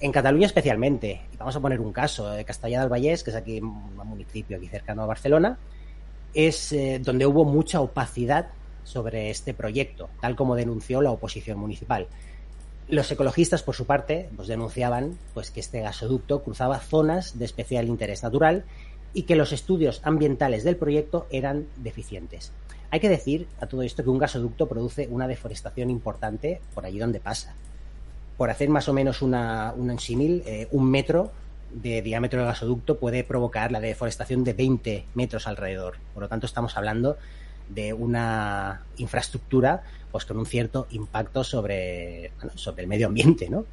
En 0.00 0.10
Cataluña 0.10 0.46
especialmente, 0.46 1.20
y 1.34 1.36
vamos 1.36 1.54
a 1.54 1.60
poner 1.60 1.80
un 1.80 1.92
caso 1.92 2.30
de 2.30 2.46
Castellà 2.46 2.80
del 2.80 2.88
Vallès, 2.88 3.22
que 3.22 3.30
es 3.30 3.36
aquí 3.36 3.60
un 3.60 3.94
municipio 3.96 4.56
aquí 4.56 4.68
cercano 4.68 5.02
a 5.02 5.06
Barcelona, 5.06 5.58
es 6.36 6.70
eh, 6.72 7.00
donde 7.02 7.26
hubo 7.26 7.44
mucha 7.46 7.80
opacidad 7.80 8.48
sobre 8.84 9.30
este 9.30 9.54
proyecto, 9.54 10.10
tal 10.20 10.36
como 10.36 10.54
denunció 10.54 11.00
la 11.00 11.10
oposición 11.10 11.58
municipal. 11.58 12.06
Los 12.88 13.10
ecologistas, 13.10 13.62
por 13.62 13.74
su 13.74 13.86
parte, 13.86 14.28
pues 14.36 14.46
denunciaban 14.46 15.18
pues, 15.34 15.50
que 15.50 15.60
este 15.60 15.80
gasoducto 15.80 16.42
cruzaba 16.42 16.78
zonas 16.78 17.38
de 17.38 17.46
especial 17.46 17.88
interés 17.88 18.22
natural 18.22 18.64
y 19.14 19.22
que 19.22 19.34
los 19.34 19.52
estudios 19.52 20.02
ambientales 20.04 20.62
del 20.62 20.76
proyecto 20.76 21.26
eran 21.30 21.66
deficientes. 21.76 22.52
Hay 22.90 23.00
que 23.00 23.08
decir 23.08 23.48
a 23.60 23.66
todo 23.66 23.82
esto 23.82 24.04
que 24.04 24.10
un 24.10 24.18
gasoducto 24.18 24.68
produce 24.68 25.08
una 25.10 25.26
deforestación 25.26 25.88
importante 25.90 26.60
por 26.74 26.84
allí 26.84 26.98
donde 26.98 27.18
pasa. 27.18 27.54
Por 28.36 28.50
hacer 28.50 28.68
más 28.68 28.88
o 28.88 28.92
menos 28.92 29.22
una, 29.22 29.72
un 29.74 29.90
eh, 29.90 30.68
un 30.70 30.90
metro 30.90 31.32
de 31.72 32.02
diámetro 32.02 32.40
del 32.40 32.48
gasoducto 32.48 32.98
puede 32.98 33.24
provocar 33.24 33.72
la 33.72 33.80
deforestación 33.80 34.44
de 34.44 34.52
20 34.52 35.06
metros 35.14 35.46
alrededor. 35.46 35.96
Por 36.14 36.22
lo 36.22 36.28
tanto, 36.28 36.46
estamos 36.46 36.76
hablando 36.76 37.16
de 37.68 37.92
una 37.92 38.82
infraestructura 38.96 39.82
pues 40.12 40.24
con 40.24 40.38
un 40.38 40.46
cierto 40.46 40.86
impacto 40.90 41.44
sobre, 41.44 42.32
sobre 42.54 42.82
el 42.82 42.88
medio 42.88 43.08
ambiente, 43.08 43.50
¿no? 43.50 43.66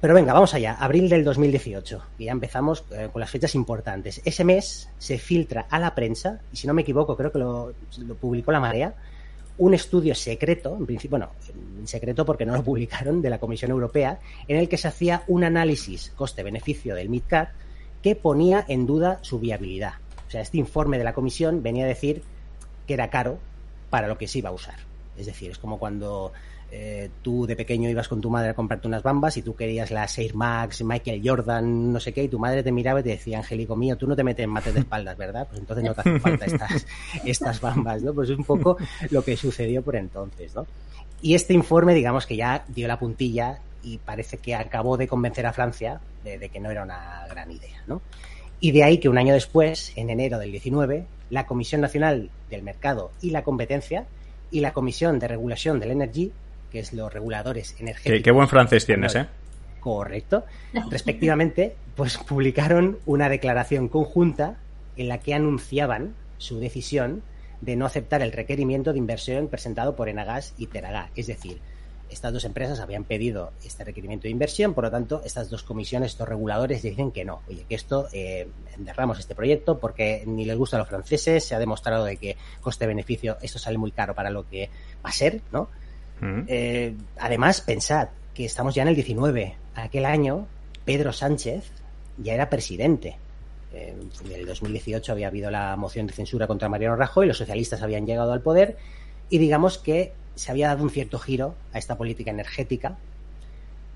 Pero 0.00 0.12
venga, 0.12 0.34
vamos 0.34 0.52
allá. 0.52 0.74
Abril 0.74 1.08
del 1.08 1.24
2018. 1.24 2.02
Y 2.18 2.26
ya 2.26 2.32
empezamos 2.32 2.84
eh, 2.90 3.08
con 3.10 3.20
las 3.20 3.30
fechas 3.30 3.54
importantes. 3.54 4.20
Ese 4.24 4.44
mes 4.44 4.90
se 4.98 5.18
filtra 5.18 5.66
a 5.70 5.78
la 5.78 5.94
prensa, 5.94 6.40
y 6.52 6.56
si 6.56 6.66
no 6.66 6.74
me 6.74 6.82
equivoco, 6.82 7.16
creo 7.16 7.32
que 7.32 7.38
lo 7.38 7.72
publicó 8.20 8.52
La 8.52 8.60
Marea, 8.60 8.94
un 9.58 9.74
estudio 9.74 10.14
secreto, 10.14 10.76
en 10.78 10.86
principio, 10.86 11.18
bueno, 11.18 11.30
secreto 11.84 12.24
porque 12.24 12.44
no 12.44 12.54
lo 12.54 12.62
publicaron, 12.62 13.22
de 13.22 13.30
la 13.30 13.38
Comisión 13.38 13.70
Europea, 13.70 14.20
en 14.48 14.58
el 14.58 14.68
que 14.68 14.76
se 14.76 14.88
hacía 14.88 15.22
un 15.28 15.44
análisis 15.44 16.12
coste-beneficio 16.16 16.94
del 16.94 17.08
MidCat 17.08 17.50
que 18.02 18.16
ponía 18.16 18.64
en 18.68 18.86
duda 18.86 19.18
su 19.22 19.38
viabilidad. 19.38 19.94
O 20.28 20.30
sea, 20.30 20.40
este 20.40 20.58
informe 20.58 20.98
de 20.98 21.04
la 21.04 21.14
Comisión 21.14 21.62
venía 21.62 21.84
a 21.84 21.88
decir 21.88 22.22
que 22.86 22.94
era 22.94 23.10
caro 23.10 23.38
para 23.90 24.08
lo 24.08 24.18
que 24.18 24.28
se 24.28 24.38
iba 24.38 24.50
a 24.50 24.52
usar. 24.52 24.76
Es 25.16 25.26
decir, 25.26 25.50
es 25.50 25.58
como 25.58 25.78
cuando 25.78 26.32
eh, 26.70 27.10
tú 27.22 27.46
de 27.46 27.54
pequeño 27.54 27.88
ibas 27.88 28.08
con 28.08 28.20
tu 28.20 28.28
madre 28.28 28.50
a 28.50 28.54
comprarte 28.54 28.88
unas 28.88 29.02
bambas 29.02 29.36
y 29.36 29.42
tú 29.42 29.54
querías 29.54 29.90
las 29.90 30.18
Air 30.18 30.34
Max, 30.34 30.82
Michael 30.82 31.22
Jordan, 31.24 31.92
no 31.92 32.00
sé 32.00 32.12
qué, 32.12 32.24
y 32.24 32.28
tu 32.28 32.38
madre 32.38 32.62
te 32.62 32.72
miraba 32.72 33.00
y 33.00 33.02
te 33.04 33.10
decía, 33.10 33.38
Angélico 33.38 33.76
mío, 33.76 33.96
tú 33.96 34.06
no 34.06 34.16
te 34.16 34.24
metes 34.24 34.44
en 34.44 34.50
mates 34.50 34.74
de 34.74 34.80
espaldas, 34.80 35.16
¿verdad? 35.16 35.46
Pues 35.48 35.60
entonces 35.60 35.84
no 35.84 35.94
te 35.94 36.00
hacen 36.00 36.20
falta 36.20 36.44
estas, 36.44 36.86
estas 37.24 37.60
bambas, 37.60 38.02
¿no? 38.02 38.12
Pues 38.12 38.30
es 38.30 38.38
un 38.38 38.44
poco 38.44 38.76
lo 39.10 39.22
que 39.22 39.36
sucedió 39.36 39.82
por 39.82 39.96
entonces, 39.96 40.54
¿no? 40.54 40.66
Y 41.22 41.34
este 41.34 41.54
informe, 41.54 41.94
digamos 41.94 42.26
que 42.26 42.36
ya 42.36 42.64
dio 42.68 42.88
la 42.88 42.98
puntilla 42.98 43.58
y 43.82 43.98
parece 43.98 44.38
que 44.38 44.54
acabó 44.54 44.96
de 44.96 45.08
convencer 45.08 45.46
a 45.46 45.52
Francia 45.52 46.00
de, 46.24 46.38
de 46.38 46.48
que 46.48 46.60
no 46.60 46.70
era 46.70 46.82
una 46.82 47.26
gran 47.28 47.50
idea, 47.50 47.82
¿no? 47.86 48.02
Y 48.58 48.72
de 48.72 48.84
ahí 48.84 48.98
que 48.98 49.08
un 49.08 49.18
año 49.18 49.34
después, 49.34 49.92
en 49.96 50.10
enero 50.10 50.38
del 50.38 50.50
19, 50.50 51.06
la 51.30 51.46
Comisión 51.46 51.80
Nacional 51.80 52.30
del 52.50 52.62
Mercado 52.62 53.10
y 53.20 53.30
la 53.30 53.44
Competencia 53.44 54.06
y 54.50 54.60
la 54.60 54.72
Comisión 54.72 55.18
de 55.18 55.28
Regulación 55.28 55.80
del 55.80 55.90
Energy, 55.90 56.32
que 56.70 56.80
es 56.80 56.92
los 56.92 57.12
reguladores 57.12 57.74
energéticos. 57.78 58.18
Qué, 58.18 58.22
qué 58.22 58.30
buen 58.30 58.48
francés 58.48 58.86
tienes, 58.86 59.14
¿eh? 59.14 59.26
Correcto. 59.80 60.44
Respectivamente, 60.90 61.76
pues 61.94 62.18
publicaron 62.18 62.98
una 63.06 63.28
declaración 63.28 63.88
conjunta 63.88 64.56
en 64.96 65.08
la 65.08 65.18
que 65.18 65.34
anunciaban 65.34 66.14
su 66.38 66.58
decisión 66.58 67.22
de 67.60 67.76
no 67.76 67.86
aceptar 67.86 68.22
el 68.22 68.32
requerimiento 68.32 68.92
de 68.92 68.98
inversión 68.98 69.48
presentado 69.48 69.96
por 69.96 70.08
Enagas 70.08 70.54
y 70.58 70.66
Teragas. 70.66 71.10
Es 71.16 71.26
decir, 71.26 71.60
estas 72.10 72.32
dos 72.32 72.44
empresas 72.44 72.80
habían 72.80 73.04
pedido 73.04 73.52
este 73.64 73.84
requerimiento 73.84 74.24
de 74.24 74.30
inversión, 74.30 74.74
por 74.74 74.84
lo 74.84 74.90
tanto, 74.90 75.22
estas 75.24 75.50
dos 75.50 75.62
comisiones, 75.62 76.12
estos 76.12 76.28
reguladores 76.28 76.82
dicen 76.82 77.10
que 77.10 77.24
no, 77.24 77.42
oye, 77.48 77.64
que 77.68 77.74
esto 77.74 78.08
eh, 78.12 78.48
enterramos 78.78 79.18
este 79.18 79.34
proyecto 79.34 79.78
porque 79.78 80.22
ni 80.26 80.44
les 80.44 80.56
gusta 80.56 80.76
a 80.76 80.80
los 80.80 80.88
franceses, 80.88 81.44
se 81.44 81.54
ha 81.54 81.58
demostrado 81.58 82.04
de 82.04 82.16
que 82.16 82.36
coste-beneficio 82.60 83.38
esto 83.42 83.58
sale 83.58 83.78
muy 83.78 83.90
caro 83.90 84.14
para 84.14 84.30
lo 84.30 84.48
que 84.48 84.70
va 85.04 85.10
a 85.10 85.12
ser, 85.12 85.40
¿no? 85.52 85.68
Mm. 86.20 86.40
Eh, 86.46 86.94
además, 87.18 87.60
pensad 87.60 88.08
que 88.34 88.44
estamos 88.44 88.74
ya 88.74 88.82
en 88.82 88.88
el 88.88 88.94
19. 88.94 89.54
Aquel 89.74 90.04
año, 90.04 90.46
Pedro 90.84 91.12
Sánchez 91.12 91.70
ya 92.18 92.34
era 92.34 92.48
presidente. 92.48 93.16
Eh, 93.72 93.94
en 94.24 94.32
el 94.32 94.46
2018 94.46 95.12
había 95.12 95.28
habido 95.28 95.50
la 95.50 95.76
moción 95.76 96.06
de 96.06 96.12
censura 96.12 96.46
contra 96.46 96.68
Mariano 96.68 96.96
Rajoy, 96.96 97.26
los 97.26 97.38
socialistas 97.38 97.82
habían 97.82 98.06
llegado 98.06 98.32
al 98.32 98.40
poder 98.40 98.76
y 99.28 99.38
digamos 99.38 99.78
que 99.78 100.12
se 100.34 100.50
había 100.50 100.68
dado 100.68 100.82
un 100.82 100.90
cierto 100.90 101.18
giro 101.18 101.54
a 101.72 101.78
esta 101.78 101.98
política 101.98 102.30
energética, 102.30 102.96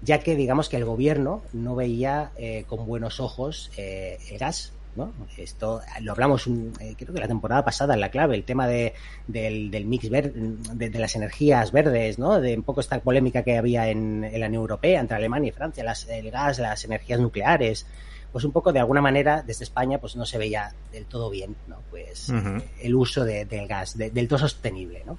ya 0.02 0.18
que 0.20 0.34
digamos 0.34 0.68
que 0.68 0.76
el 0.76 0.84
gobierno 0.84 1.42
no 1.52 1.76
veía 1.76 2.32
eh, 2.36 2.64
con 2.66 2.86
buenos 2.86 3.20
ojos 3.20 3.70
el 3.76 4.38
gas. 4.38 4.72
¿No? 4.96 5.12
Esto 5.36 5.80
lo 6.02 6.12
hablamos 6.12 6.46
un- 6.46 6.72
eh, 6.80 6.94
creo 6.98 7.14
que 7.14 7.20
la 7.20 7.28
temporada 7.28 7.64
pasada 7.64 7.94
en 7.94 8.00
la 8.00 8.10
clave, 8.10 8.34
el 8.36 8.44
tema 8.44 8.66
de, 8.66 8.92
del, 9.28 9.70
del 9.70 9.86
mix 9.86 10.10
ver- 10.10 10.32
de, 10.32 10.90
de 10.90 10.98
las 10.98 11.14
energías 11.16 11.70
verdes, 11.72 12.18
¿no? 12.18 12.40
de 12.40 12.56
un 12.56 12.62
poco 12.62 12.80
esta 12.80 12.98
polémica 13.00 13.42
que 13.42 13.56
había 13.56 13.88
en, 13.88 14.24
en 14.24 14.40
la 14.40 14.46
Unión 14.46 14.62
Europea 14.62 15.00
entre 15.00 15.16
Alemania 15.16 15.48
y 15.48 15.52
Francia, 15.52 15.84
las, 15.84 16.08
el 16.08 16.30
gas, 16.30 16.58
las 16.58 16.84
energías 16.84 17.20
nucleares, 17.20 17.86
pues 18.32 18.44
un 18.44 18.52
poco 18.52 18.72
de 18.72 18.78
alguna 18.80 19.00
manera 19.00 19.42
desde 19.42 19.64
España 19.64 19.98
pues 19.98 20.16
no 20.16 20.24
se 20.26 20.38
veía 20.38 20.72
del 20.92 21.04
todo 21.06 21.30
bien 21.30 21.56
¿no? 21.66 21.78
pues 21.90 22.28
Ujú. 22.28 22.62
el 22.80 22.94
uso 22.94 23.24
de- 23.24 23.44
del 23.44 23.66
gas, 23.68 23.96
de- 23.96 24.10
del 24.10 24.28
todo 24.28 24.38
sostenible. 24.40 25.02
¿no? 25.06 25.18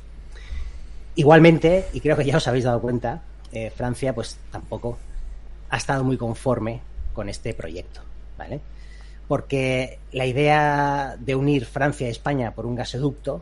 Igualmente, 1.15 1.85
y 1.93 1.99
creo 1.99 2.15
que 2.15 2.23
ya 2.25 2.37
os 2.37 2.47
habéis 2.47 2.63
dado 2.65 2.79
cuenta, 2.81 3.21
eh, 3.51 3.69
Francia 3.69 4.13
pues 4.13 4.37
tampoco 4.51 4.97
ha 5.69 5.77
estado 5.77 6.03
muy 6.03 6.17
conforme 6.17 6.79
con 7.13 7.27
este 7.27 7.53
proyecto, 7.53 8.01
¿vale? 8.37 8.61
Porque 9.31 9.99
la 10.11 10.25
idea 10.25 11.15
de 11.17 11.35
unir 11.35 11.65
Francia 11.65 12.05
y 12.05 12.11
España 12.11 12.53
por 12.53 12.65
un 12.65 12.75
gasoducto, 12.75 13.41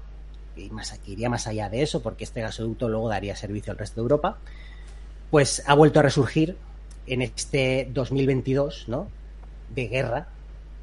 y 0.55 0.69
más, 0.69 0.91
que 1.03 1.13
iría 1.13 1.31
más 1.31 1.47
allá 1.47 1.67
de 1.67 1.81
eso, 1.81 2.03
porque 2.03 2.25
este 2.25 2.41
gasoducto 2.41 2.87
luego 2.87 3.09
daría 3.09 3.35
servicio 3.35 3.71
al 3.71 3.79
resto 3.79 3.95
de 3.95 4.03
Europa, 4.03 4.37
pues 5.31 5.63
ha 5.65 5.73
vuelto 5.73 5.99
a 5.99 6.03
resurgir 6.03 6.57
en 7.07 7.23
este 7.23 7.89
2022, 7.91 8.85
¿no? 8.87 9.07
De 9.73 9.87
guerra 9.87 10.27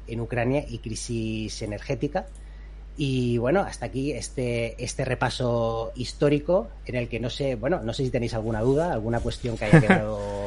en 0.07 0.19
Ucrania 0.19 0.65
y 0.67 0.79
crisis 0.79 1.61
energética. 1.61 2.25
Y 2.97 3.37
bueno, 3.37 3.61
hasta 3.61 3.85
aquí 3.85 4.11
este, 4.11 4.75
este 4.83 5.05
repaso 5.05 5.93
histórico 5.95 6.67
en 6.85 6.95
el 6.95 7.07
que 7.07 7.21
no 7.21 7.29
sé, 7.29 7.55
bueno, 7.55 7.79
no 7.81 7.93
sé 7.93 8.03
si 8.03 8.09
tenéis 8.09 8.33
alguna 8.33 8.59
duda, 8.59 8.91
alguna 8.91 9.21
cuestión 9.21 9.57
que 9.57 9.63
haya 9.63 9.79
quedado. 9.87 10.46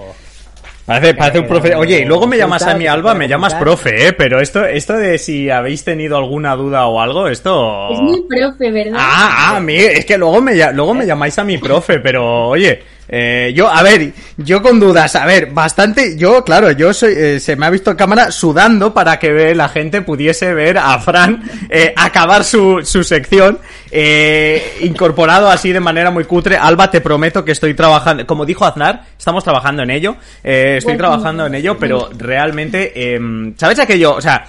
Parece, 0.91 1.15
parece 1.15 1.39
un 1.39 1.47
profe. 1.47 1.75
Oye, 1.77 2.01
y 2.01 2.05
luego 2.05 2.27
me 2.27 2.37
llamas 2.37 2.63
a 2.63 2.75
mi 2.75 2.87
Alba, 2.87 3.15
me 3.15 3.29
llamas 3.29 3.55
profe, 3.55 4.09
¿eh? 4.09 4.13
Pero 4.13 4.41
esto, 4.41 4.65
esto 4.65 4.95
de 4.95 5.19
si 5.19 5.49
habéis 5.49 5.85
tenido 5.85 6.17
alguna 6.17 6.57
duda 6.57 6.87
o 6.87 7.01
algo, 7.01 7.29
esto. 7.29 7.91
Es 7.93 8.01
muy 8.01 8.23
profe, 8.29 8.71
¿verdad? 8.73 8.99
Ah, 9.01 9.55
ah, 9.57 9.61
mi- 9.61 9.77
es 9.77 10.05
que 10.05 10.19
luego 10.19 10.41
me, 10.41 10.55
luego 10.73 10.95
me 10.95 11.07
llamáis 11.07 11.39
a 11.39 11.45
mi 11.45 11.59
profe, 11.59 12.01
pero 12.01 12.49
oye, 12.49 12.83
eh, 13.09 13.53
yo, 13.55 13.69
a 13.69 13.83
ver, 13.83 14.11
yo 14.37 14.63
con 14.63 14.79
dudas, 14.81 15.15
a 15.17 15.27
ver, 15.27 15.47
bastante, 15.53 16.17
yo, 16.17 16.45
claro, 16.45 16.71
yo 16.73 16.93
soy, 16.95 17.13
eh, 17.17 17.41
se 17.41 17.57
me 17.57 17.67
ha 17.67 17.71
visto 17.71 17.91
en 17.93 17.97
cámara 17.97 18.31
sudando 18.31 18.93
para 18.95 19.19
que 19.19 19.33
ve- 19.33 19.55
la 19.55 19.69
gente 19.69 20.03
pudiese 20.03 20.55
ver 20.55 20.79
a 20.79 20.97
Fran 21.01 21.43
eh, 21.69 21.93
acabar 21.97 22.45
su, 22.45 22.81
su 22.85 23.03
sección, 23.05 23.59
eh, 23.91 24.79
incorporado 24.83 25.49
así 25.51 25.73
de 25.73 25.81
manera 25.81 26.11
muy 26.11 26.25
cutre. 26.25 26.57
Alba, 26.57 26.91
te 26.91 27.01
prometo 27.01 27.45
que 27.45 27.53
estoy 27.53 27.75
trabajando, 27.75 28.27
como 28.27 28.45
dijo 28.47 28.65
Aznar, 28.65 29.03
estamos 29.19 29.43
trabajando 29.45 29.83
en 29.83 29.91
ello, 29.91 30.17
eh, 30.45 30.77
estoy 30.79 30.97
trabajando 30.97 31.47
en 31.47 31.55
ello, 31.55 31.77
pero 31.79 32.09
realmente, 32.17 33.15
em, 33.15 33.55
¿sabes 33.57 33.79
aquello? 33.81 34.15
O 34.17 34.21
sea, 34.21 34.45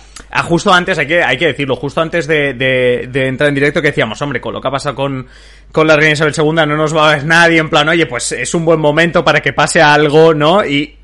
justo 0.46 0.74
antes, 0.74 0.98
hay 0.98 1.08
que, 1.08 1.24
hay 1.24 1.38
que 1.38 1.48
decirlo, 1.48 1.76
justo 1.76 2.02
antes 2.02 2.28
de, 2.28 2.54
de- 2.54 3.10
de 3.12 3.28
entrar 3.28 3.50
en 3.50 3.56
directo 3.56 3.82
que 3.82 3.88
decíamos, 3.90 4.22
hombre, 4.22 4.40
con 4.40 4.54
lo 4.54 4.62
que 4.62 4.68
ha 4.68 4.72
pasado 4.72 4.96
con, 4.96 5.28
con 5.72 5.88
la 5.88 5.96
reina 5.96 6.14
Isabel 6.14 6.34
II 6.38 6.54
no 6.54 6.66
nos 6.78 6.96
va 6.96 7.10
a 7.12 7.16
ver 7.16 7.26
nadie, 7.26 7.58
en 7.60 7.70
plan, 7.70 7.88
oye, 7.90 8.06
pues 8.06 8.32
es 8.34 8.54
un 8.54 8.64
buen 8.66 8.80
momento 8.80 9.24
para 9.24 9.40
que 9.42 9.54
pase 9.54 9.82
algo, 9.82 10.34
¿no? 10.34 10.64
Y 10.66 10.96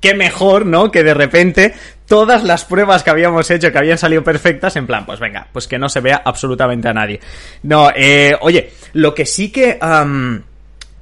qué 0.00 0.14
mejor, 0.14 0.66
¿no? 0.66 0.90
Que 0.90 1.02
de 1.04 1.14
repente 1.14 1.74
todas 2.12 2.44
las 2.44 2.66
pruebas 2.66 3.02
que 3.02 3.08
habíamos 3.08 3.50
hecho 3.50 3.72
que 3.72 3.78
habían 3.78 3.96
salido 3.96 4.22
perfectas, 4.22 4.76
en 4.76 4.86
plan, 4.86 5.06
pues 5.06 5.18
venga, 5.18 5.48
pues 5.50 5.66
que 5.66 5.78
no 5.78 5.88
se 5.88 6.00
vea 6.00 6.20
absolutamente 6.22 6.86
a 6.86 6.92
nadie. 6.92 7.20
No, 7.62 7.88
eh, 7.96 8.36
oye, 8.42 8.70
lo 8.92 9.14
que 9.14 9.24
sí 9.24 9.50
que... 9.50 9.78
am, 9.80 10.42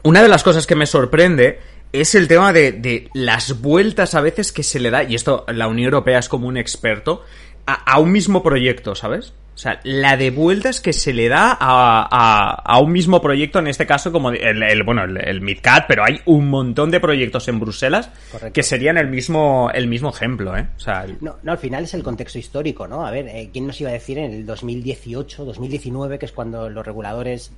una 0.04 0.22
de 0.22 0.28
las 0.28 0.44
cosas 0.44 0.68
que 0.68 0.76
me 0.76 0.86
sorprende 0.86 1.58
es 1.92 2.14
el 2.14 2.28
tema 2.28 2.52
de, 2.52 3.08
las 3.12 3.60
vueltas 3.60 4.14
a 4.14 4.20
veces 4.20 4.52
que 4.52 4.62
se 4.62 4.78
le 4.78 4.90
da, 4.90 5.02
y 5.02 5.16
esto 5.16 5.44
la 5.48 5.66
Unión 5.66 5.86
Europea 5.86 6.20
es 6.20 6.28
como 6.28 6.46
un 6.46 6.56
experto, 6.56 7.24
a 7.66 7.98
un 7.98 8.12
mismo 8.12 8.44
proyecto, 8.44 8.94
¿sabes? 8.94 9.32
O 9.60 9.62
sea, 9.62 9.78
la 9.84 10.16
de 10.16 10.30
vueltas 10.30 10.80
que 10.80 10.94
se 10.94 11.12
le 11.12 11.28
da 11.28 11.50
a, 11.52 12.08
a, 12.10 12.50
a 12.64 12.78
un 12.80 12.92
mismo 12.92 13.20
proyecto, 13.20 13.58
en 13.58 13.66
este 13.66 13.84
caso 13.86 14.10
como 14.10 14.30
el, 14.30 14.62
el- 14.62 14.82
bueno, 14.84 15.04
el, 15.04 15.18
el 15.18 15.42
MidCat, 15.42 15.84
pero 15.86 16.02
hay 16.02 16.18
un 16.24 16.48
montón 16.48 16.90
de 16.90 16.98
proyectos 16.98 17.46
en 17.48 17.60
Bruselas 17.60 18.08
Correcto. 18.32 18.54
que 18.54 18.62
serían 18.62 18.96
el 18.96 19.08
mismo, 19.08 19.70
el 19.74 19.86
mismo 19.86 20.08
ejemplo, 20.08 20.56
¿eh? 20.56 20.66
O 20.78 20.80
sea, 20.80 21.04
el- 21.04 21.18
No, 21.20 21.36
no, 21.42 21.52
al 21.52 21.58
final 21.58 21.84
es 21.84 21.92
el 21.92 22.02
contexto 22.02 22.38
histórico, 22.38 22.88
¿no? 22.88 23.06
A 23.06 23.10
ver, 23.10 23.28
eh, 23.28 23.50
¿quién 23.52 23.66
nos 23.66 23.78
iba 23.82 23.90
a 23.90 23.92
decir 23.92 24.16
en 24.16 24.32
el 24.32 24.46
2018, 24.46 25.44
2019, 25.44 26.18
que 26.18 26.24
es 26.24 26.32
cuando 26.32 26.70
los 26.70 26.86
reguladores 26.86 27.52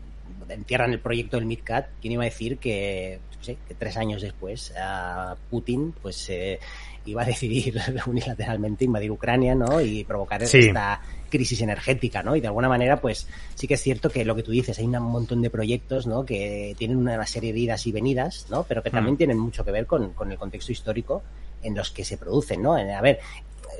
entierran 0.52 0.92
el 0.92 1.00
proyecto 1.00 1.36
del 1.36 1.46
MidCat, 1.46 1.86
quién 2.00 2.12
iba 2.12 2.22
a 2.22 2.26
decir 2.26 2.58
que, 2.58 3.20
qué 3.38 3.44
sé, 3.44 3.56
que 3.66 3.74
tres 3.74 3.96
años 3.96 4.22
después 4.22 4.72
a 4.78 5.36
Putin 5.50 5.92
pues 6.00 6.28
eh, 6.30 6.58
iba 7.04 7.22
a 7.22 7.24
decidir 7.24 7.74
unilateralmente 8.06 8.84
invadir 8.84 9.10
Ucrania, 9.10 9.54
¿no? 9.54 9.80
Y 9.80 10.04
provocar 10.04 10.46
Sí. 10.46 10.58
esta 10.58 11.00
crisis 11.28 11.60
energética, 11.62 12.22
¿no? 12.22 12.36
Y 12.36 12.40
de 12.40 12.46
alguna 12.46 12.68
manera, 12.68 13.00
pues 13.00 13.26
sí 13.54 13.66
que 13.66 13.74
es 13.74 13.80
cierto 13.80 14.10
que 14.10 14.24
lo 14.24 14.36
que 14.36 14.42
tú 14.42 14.50
dices, 14.52 14.78
hay 14.78 14.84
un 14.84 15.02
montón 15.02 15.40
de 15.42 15.50
proyectos, 15.50 16.06
¿no? 16.06 16.24
Que 16.24 16.74
tienen 16.78 16.98
una 16.98 17.24
serie 17.26 17.52
de 17.52 17.58
idas 17.58 17.86
y 17.86 17.92
venidas, 17.92 18.46
¿no? 18.50 18.64
Pero 18.64 18.82
que 18.82 18.90
también 18.90 19.14
Mm. 19.14 19.18
tienen 19.18 19.38
mucho 19.38 19.64
que 19.64 19.70
ver 19.72 19.86
con, 19.86 20.12
con 20.12 20.30
el 20.30 20.38
contexto 20.38 20.70
histórico 20.72 21.22
en 21.62 21.74
los 21.74 21.90
que 21.90 22.04
se 22.04 22.18
producen, 22.18 22.62
¿no? 22.62 22.74
A 22.74 23.00
ver, 23.00 23.18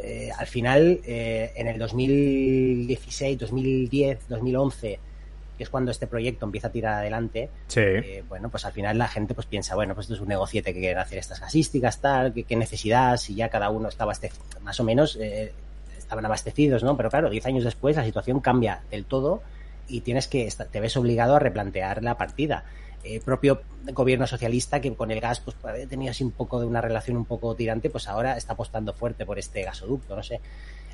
eh, 0.02 0.31
al 0.37 0.47
final, 0.47 1.00
eh, 1.05 1.52
en 1.55 1.69
el 1.69 1.79
2016, 1.79 3.38
2010, 3.38 4.29
2011, 4.29 4.99
que 5.62 5.64
es 5.64 5.71
cuando 5.71 5.92
este 5.92 6.09
proyecto 6.09 6.45
empieza 6.45 6.66
a 6.66 6.73
tirar 6.73 6.95
adelante, 6.95 7.49
sí. 7.69 7.81
eh, 7.81 8.25
bueno, 8.28 8.49
pues 8.49 8.64
al 8.64 8.73
final 8.73 8.99
la 8.99 9.07
gente 9.07 9.33
pues 9.33 9.47
piensa, 9.47 9.76
bueno, 9.76 9.95
pues 9.95 10.07
esto 10.07 10.14
es 10.14 10.21
un 10.21 10.26
negociete 10.26 10.75
que 10.75 10.81
quieren 10.81 10.99
hacer 10.99 11.19
estas 11.19 11.40
gasísticas, 11.40 12.00
tal, 12.00 12.33
qué, 12.33 12.57
necesidad, 12.57 13.16
si 13.16 13.37
ya 13.37 13.49
cada 13.49 13.71
uno 13.71 13.88
estaba 13.88 14.12
más 14.62 14.81
o 14.81 14.83
menos 14.83 15.16
eh, 15.21 15.52
estaban 15.97 16.26
abastecidos, 16.26 16.83
¿no? 16.83 16.97
Pero 16.97 17.11
claro, 17.11 17.31
10 17.31 17.47
años 17.47 17.62
después 17.62 17.95
la 17.95 18.04
situación 18.04 18.40
cambia 18.40 18.83
del 18.90 19.04
todo 19.04 19.40
y 19.87 20.00
tienes 20.00 20.26
que, 20.26 20.49
te 20.69 20.81
ves 20.81 20.97
obligado 20.97 21.37
a 21.37 21.38
replantear 21.38 22.02
la 22.02 22.16
partida. 22.16 22.64
El 23.04 23.21
propio 23.21 23.62
gobierno 23.92 24.26
socialista 24.26 24.81
que 24.81 24.92
con 24.95 25.12
el 25.12 25.21
gas 25.21 25.38
pues 25.38 25.57
tenía 25.88 26.11
así 26.11 26.25
un 26.25 26.33
poco 26.33 26.59
de 26.59 26.66
una 26.66 26.81
relación 26.81 27.16
un 27.16 27.25
poco 27.25 27.54
tirante, 27.54 27.88
pues 27.88 28.09
ahora 28.09 28.37
está 28.37 28.54
apostando 28.54 28.92
fuerte 28.95 29.25
por 29.25 29.38
este 29.38 29.62
gasoducto, 29.62 30.16
no 30.16 30.25
sé 30.25 30.40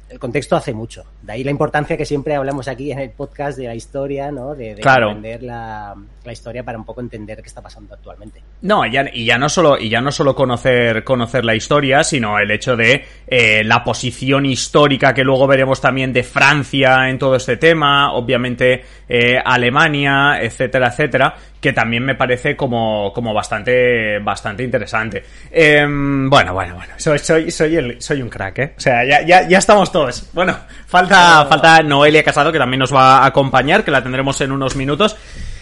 el 0.08 0.18
contexto 0.18 0.56
hace 0.56 0.72
mucho. 0.72 1.04
De 1.22 1.32
ahí 1.32 1.44
la 1.44 1.50
importancia 1.50 1.96
que 1.96 2.04
siempre 2.04 2.34
hablamos 2.34 2.68
aquí 2.68 2.90
en 2.92 2.98
el 2.98 3.10
podcast 3.10 3.58
de 3.58 3.66
la 3.66 3.74
historia, 3.74 4.30
¿no? 4.30 4.54
De, 4.54 4.74
de 4.74 4.82
entender 4.82 5.42
la, 5.42 5.94
historia 6.32 6.62
para 6.62 6.78
un 6.78 6.84
poco 6.84 7.00
entender 7.00 7.40
qué 7.42 7.48
está 7.48 7.62
pasando 7.62 7.94
actualmente. 7.94 8.42
No, 8.62 8.84
y 8.84 8.92
ya, 8.92 9.04
y 9.12 9.24
ya 9.24 9.38
no 9.38 9.48
solo, 9.48 9.78
y 9.78 9.88
ya 9.88 10.00
no 10.00 10.10
solo 10.10 10.34
conocer, 10.34 11.04
conocer 11.04 11.44
la 11.44 11.54
historia, 11.54 12.02
sino 12.02 12.38
el 12.38 12.50
hecho 12.50 12.76
de 12.76 13.04
eh, 13.26 13.62
la 13.64 13.84
posición 13.84 14.46
histórica 14.46 15.14
que 15.14 15.24
luego 15.24 15.46
veremos 15.46 15.80
también 15.80 16.12
de 16.12 16.22
Francia 16.22 17.08
en 17.08 17.18
todo 17.18 17.36
este 17.36 17.56
tema, 17.56 18.12
obviamente 18.12 18.84
eh, 19.08 19.38
Alemania, 19.42 20.38
etcétera, 20.40 20.88
etcétera, 20.88 21.34
que 21.60 21.72
también 21.72 22.04
me 22.04 22.14
parece 22.14 22.56
como, 22.56 23.12
como 23.12 23.34
bastante, 23.34 24.18
bastante 24.20 24.62
interesante. 24.62 25.24
Em, 25.50 26.28
bueno, 26.28 26.54
bueno, 26.54 26.74
bueno, 26.76 26.94
soy, 26.96 27.18
soy, 27.18 27.50
soy, 27.50 27.76
el, 27.76 28.00
soy 28.00 28.22
un 28.22 28.28
crack, 28.28 28.58
¿eh? 28.58 28.74
O 28.76 28.80
sea, 28.80 29.04
ya, 29.04 29.22
ya, 29.22 29.48
ya 29.48 29.58
estamos 29.58 29.90
todos. 29.90 30.30
Bueno, 30.32 30.56
falta, 30.86 31.46
falta 31.46 31.82
Noelia 31.82 32.22
Casado, 32.22 32.52
que 32.52 32.58
también 32.58 32.80
nos 32.80 32.94
va 32.94 33.18
a 33.18 33.26
acompañar, 33.26 33.84
que 33.84 33.90
la 33.90 34.02
tendremos 34.02 34.40
en 34.40 34.52
unos 34.52 34.76
minutos. 34.76 35.16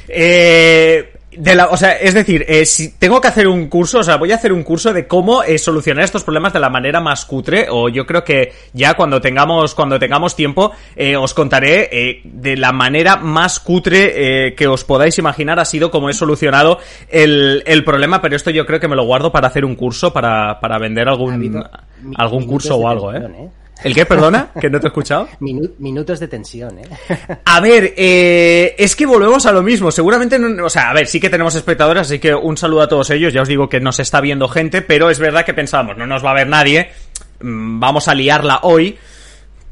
Eh, 0.08 1.12
de 1.36 1.54
la, 1.54 1.66
o 1.66 1.76
sea, 1.76 1.92
es 1.92 2.14
decir, 2.14 2.44
eh, 2.48 2.64
si 2.64 2.92
tengo 2.98 3.20
que 3.20 3.28
hacer 3.28 3.46
un 3.46 3.68
curso, 3.68 3.98
o 3.98 4.02
sea, 4.02 4.16
voy 4.16 4.32
a 4.32 4.36
hacer 4.36 4.52
un 4.52 4.62
curso 4.62 4.92
de 4.92 5.06
cómo 5.06 5.42
eh, 5.42 5.58
solucionar 5.58 6.04
estos 6.04 6.24
problemas 6.24 6.52
de 6.52 6.60
la 6.60 6.70
manera 6.70 7.00
más 7.00 7.24
cutre, 7.26 7.66
o 7.70 7.88
yo 7.88 8.06
creo 8.06 8.24
que 8.24 8.52
ya 8.72 8.94
cuando 8.94 9.20
tengamos, 9.20 9.74
cuando 9.74 9.98
tengamos 9.98 10.34
tiempo, 10.34 10.72
eh, 10.94 11.16
os 11.16 11.34
contaré 11.34 11.88
eh, 11.92 12.20
de 12.24 12.56
la 12.56 12.72
manera 12.72 13.16
más 13.16 13.60
cutre 13.60 14.54
que 14.56 14.66
os 14.66 14.84
podáis 14.84 15.18
imaginar 15.18 15.58
ha 15.58 15.64
sido 15.64 15.90
cómo 15.90 16.08
he 16.08 16.12
solucionado 16.12 16.78
el, 17.08 17.62
el, 17.66 17.84
problema, 17.84 18.20
pero 18.20 18.36
esto 18.36 18.50
yo 18.50 18.64
creo 18.64 18.80
que 18.80 18.88
me 18.88 18.96
lo 18.96 19.04
guardo 19.04 19.30
para 19.30 19.48
hacer 19.48 19.64
un 19.64 19.74
curso, 19.74 20.12
para, 20.12 20.58
para 20.60 20.78
vender 20.78 21.08
algún, 21.08 21.64
algún 22.16 22.46
curso 22.46 22.76
o 22.76 22.88
algo, 22.88 23.12
¿eh? 23.12 23.50
¿El 23.82 23.94
qué, 23.94 24.06
perdona? 24.06 24.50
¿Que 24.58 24.70
no 24.70 24.80
te 24.80 24.86
he 24.86 24.88
escuchado? 24.88 25.28
minutos 25.40 26.18
de 26.18 26.28
tensión, 26.28 26.78
¿eh? 26.78 26.88
A 27.44 27.60
ver, 27.60 27.94
eh, 27.96 28.74
es 28.78 28.96
que 28.96 29.06
volvemos 29.06 29.46
a 29.46 29.52
lo 29.52 29.62
mismo. 29.62 29.90
Seguramente, 29.90 30.38
no, 30.38 30.64
o 30.64 30.70
sea, 30.70 30.90
a 30.90 30.94
ver, 30.94 31.06
sí 31.06 31.20
que 31.20 31.30
tenemos 31.30 31.54
espectadores, 31.54 32.02
así 32.02 32.18
que 32.18 32.34
un 32.34 32.56
saludo 32.56 32.82
a 32.82 32.88
todos 32.88 33.10
ellos. 33.10 33.32
Ya 33.32 33.42
os 33.42 33.48
digo 33.48 33.68
que 33.68 33.80
nos 33.80 33.98
está 34.00 34.20
viendo 34.20 34.48
gente, 34.48 34.82
pero 34.82 35.10
es 35.10 35.18
verdad 35.18 35.44
que 35.44 35.54
pensábamos, 35.54 35.96
no 35.96 36.06
nos 36.06 36.24
va 36.24 36.30
a 36.30 36.34
ver 36.34 36.48
nadie, 36.48 36.90
mm, 37.40 37.78
vamos 37.80 38.08
a 38.08 38.14
liarla 38.14 38.60
hoy. 38.62 38.98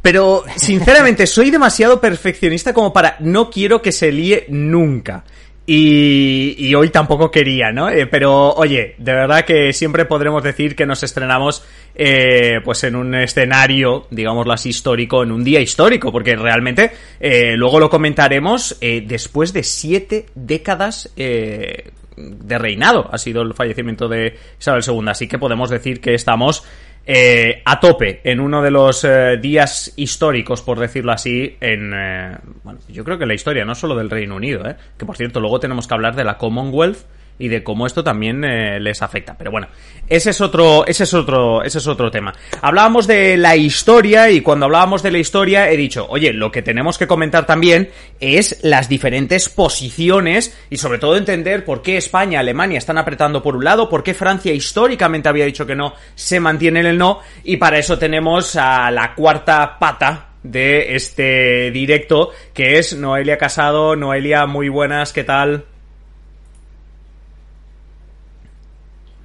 Pero, 0.02 0.44
sinceramente, 0.56 1.26
soy 1.26 1.50
demasiado 1.50 1.98
perfeccionista 1.98 2.74
como 2.74 2.92
para 2.92 3.16
no 3.20 3.48
quiero 3.48 3.80
que 3.80 3.90
se 3.90 4.12
líe 4.12 4.44
nunca. 4.50 5.24
Y, 5.66 6.74
hoy 6.74 6.90
tampoco 6.90 7.30
quería, 7.30 7.72
¿no? 7.72 7.88
Eh, 7.88 8.06
pero 8.06 8.52
oye, 8.52 8.94
de 8.98 9.12
verdad 9.14 9.44
que 9.46 9.72
siempre 9.72 10.04
podremos 10.04 10.42
decir 10.42 10.76
que 10.76 10.84
nos 10.84 11.02
estrenamos 11.02 11.64
eh, 11.94 12.60
pues 12.62 12.84
en 12.84 12.96
un 12.96 13.14
escenario, 13.14 14.06
digámoslo 14.10 14.52
así, 14.52 14.68
histórico, 14.70 15.22
en 15.22 15.32
un 15.32 15.42
día 15.42 15.60
histórico, 15.60 16.12
porque 16.12 16.36
realmente 16.36 16.92
eh, 17.18 17.56
luego 17.56 17.80
lo 17.80 17.88
comentaremos 17.88 18.78
después 18.80 19.54
de 19.54 19.62
siete 19.62 20.26
décadas 20.34 21.10
de 21.16 22.58
reinado. 22.58 23.08
Ha 23.10 23.16
sido 23.16 23.40
el 23.40 23.54
fallecimiento 23.54 24.06
de 24.06 24.36
Isabel 24.60 24.82
II, 24.86 25.08
así 25.08 25.28
que 25.28 25.38
podemos 25.38 25.70
decir 25.70 26.00
que 26.00 26.14
estamos 26.14 26.64
eh, 27.06 27.62
a 27.64 27.80
tope 27.80 28.20
en 28.24 28.40
uno 28.40 28.62
de 28.62 28.70
los 28.70 29.04
eh, 29.04 29.36
días 29.40 29.92
históricos, 29.96 30.62
por 30.62 30.78
decirlo 30.78 31.12
así, 31.12 31.56
en, 31.60 31.92
eh, 31.94 32.38
bueno, 32.62 32.78
yo 32.88 33.04
creo 33.04 33.18
que 33.18 33.26
la 33.26 33.34
historia, 33.34 33.64
no 33.64 33.74
solo 33.74 33.94
del 33.94 34.10
Reino 34.10 34.36
Unido, 34.36 34.68
¿eh? 34.68 34.76
que 34.96 35.04
por 35.04 35.16
cierto, 35.16 35.40
luego 35.40 35.60
tenemos 35.60 35.86
que 35.86 35.94
hablar 35.94 36.16
de 36.16 36.24
la 36.24 36.38
Commonwealth, 36.38 36.98
y 37.38 37.48
de 37.48 37.62
cómo 37.64 37.86
esto 37.86 38.04
también 38.04 38.44
eh, 38.44 38.78
les 38.80 39.02
afecta. 39.02 39.36
Pero 39.36 39.50
bueno, 39.50 39.68
ese 40.08 40.30
es 40.30 40.40
otro, 40.40 40.86
ese 40.86 41.04
es 41.04 41.14
otro, 41.14 41.62
ese 41.62 41.78
es 41.78 41.86
otro 41.86 42.10
tema. 42.10 42.32
Hablábamos 42.62 43.06
de 43.06 43.36
la 43.36 43.56
historia 43.56 44.30
y 44.30 44.40
cuando 44.40 44.66
hablábamos 44.66 45.02
de 45.02 45.10
la 45.10 45.18
historia 45.18 45.70
he 45.70 45.76
dicho, 45.76 46.06
oye, 46.08 46.32
lo 46.32 46.52
que 46.52 46.62
tenemos 46.62 46.98
que 46.98 47.06
comentar 47.06 47.46
también 47.46 47.90
es 48.20 48.60
las 48.62 48.88
diferentes 48.88 49.48
posiciones 49.48 50.56
y 50.70 50.76
sobre 50.76 50.98
todo 50.98 51.16
entender 51.16 51.64
por 51.64 51.82
qué 51.82 51.96
España, 51.96 52.40
Alemania 52.40 52.78
están 52.78 52.98
apretando 52.98 53.42
por 53.42 53.56
un 53.56 53.64
lado, 53.64 53.88
por 53.88 54.02
qué 54.02 54.14
Francia 54.14 54.52
históricamente 54.52 55.28
había 55.28 55.46
dicho 55.46 55.66
que 55.66 55.74
no, 55.74 55.94
se 56.14 56.40
mantiene 56.40 56.80
en 56.80 56.86
el 56.86 56.98
no 56.98 57.20
y 57.42 57.56
para 57.56 57.78
eso 57.78 57.98
tenemos 57.98 58.56
a 58.56 58.90
la 58.90 59.14
cuarta 59.14 59.78
pata 59.78 60.28
de 60.42 60.94
este 60.94 61.70
directo 61.70 62.30
que 62.52 62.78
es 62.78 62.96
Noelia 62.96 63.38
Casado. 63.38 63.96
Noelia, 63.96 64.46
muy 64.46 64.68
buenas, 64.68 65.12
¿qué 65.12 65.24
tal? 65.24 65.64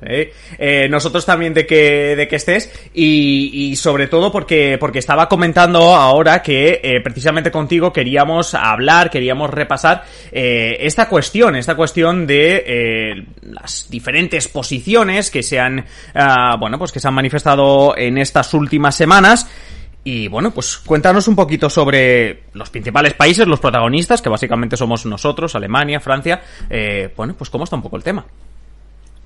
Eh, 0.02 0.88
nosotros 0.90 1.26
también 1.26 1.54
de 1.54 1.66
que, 1.66 2.16
de 2.16 2.28
que 2.28 2.38
estés 2.38 2.72
y, 2.94 3.76
sobre 3.76 4.08
todo 4.08 4.32
porque, 4.32 4.78
porque 4.80 5.00
estaba 5.00 5.28
comentando 5.28 5.96
ahora 5.96 6.42
que 6.42 6.80
eh, 6.84 7.02
precisamente 7.02 7.52
contigo 7.52 7.92
queríamos 7.92 8.54
hablar, 8.54 9.10
queríamos 9.10 9.50
repasar 9.50 10.04
eh, 10.32 10.78
esta 10.82 11.10
cuestión, 11.10 11.56
esta 11.56 11.76
cuestión 11.76 12.26
de 12.26 13.26
las 13.42 13.88
diferentes 13.90 14.48
posiciones 14.48 15.30
que 15.32 15.44
se 15.44 15.60
han, 15.60 15.86
ah, 16.14 16.56
bueno, 16.60 16.78
pues 16.78 16.92
que 16.92 17.00
se 17.00 17.08
han 17.08 17.14
manifestado 17.14 17.98
en 17.98 18.18
estas 18.18 18.54
últimas 18.54 18.96
semanas. 18.96 19.50
Y 20.02 20.30
bueno, 20.30 20.52
pues 20.52 20.78
cuéntanos 20.78 21.28
un 21.28 21.36
poquito 21.36 21.70
sobre 21.70 22.44
los 22.54 22.70
principales 22.70 23.14
países, 23.14 23.46
los 23.46 23.60
protagonistas, 23.60 24.22
que 24.22 24.30
básicamente 24.30 24.78
somos 24.78 25.06
nosotros, 25.06 25.56
Alemania, 25.56 26.00
Francia. 26.00 26.42
bueno, 27.16 27.36
pues 27.38 27.50
cómo 27.50 27.66
está 27.66 27.76
un 27.76 27.82
poco 27.82 27.98
el 27.98 28.04
tema. 28.04 28.26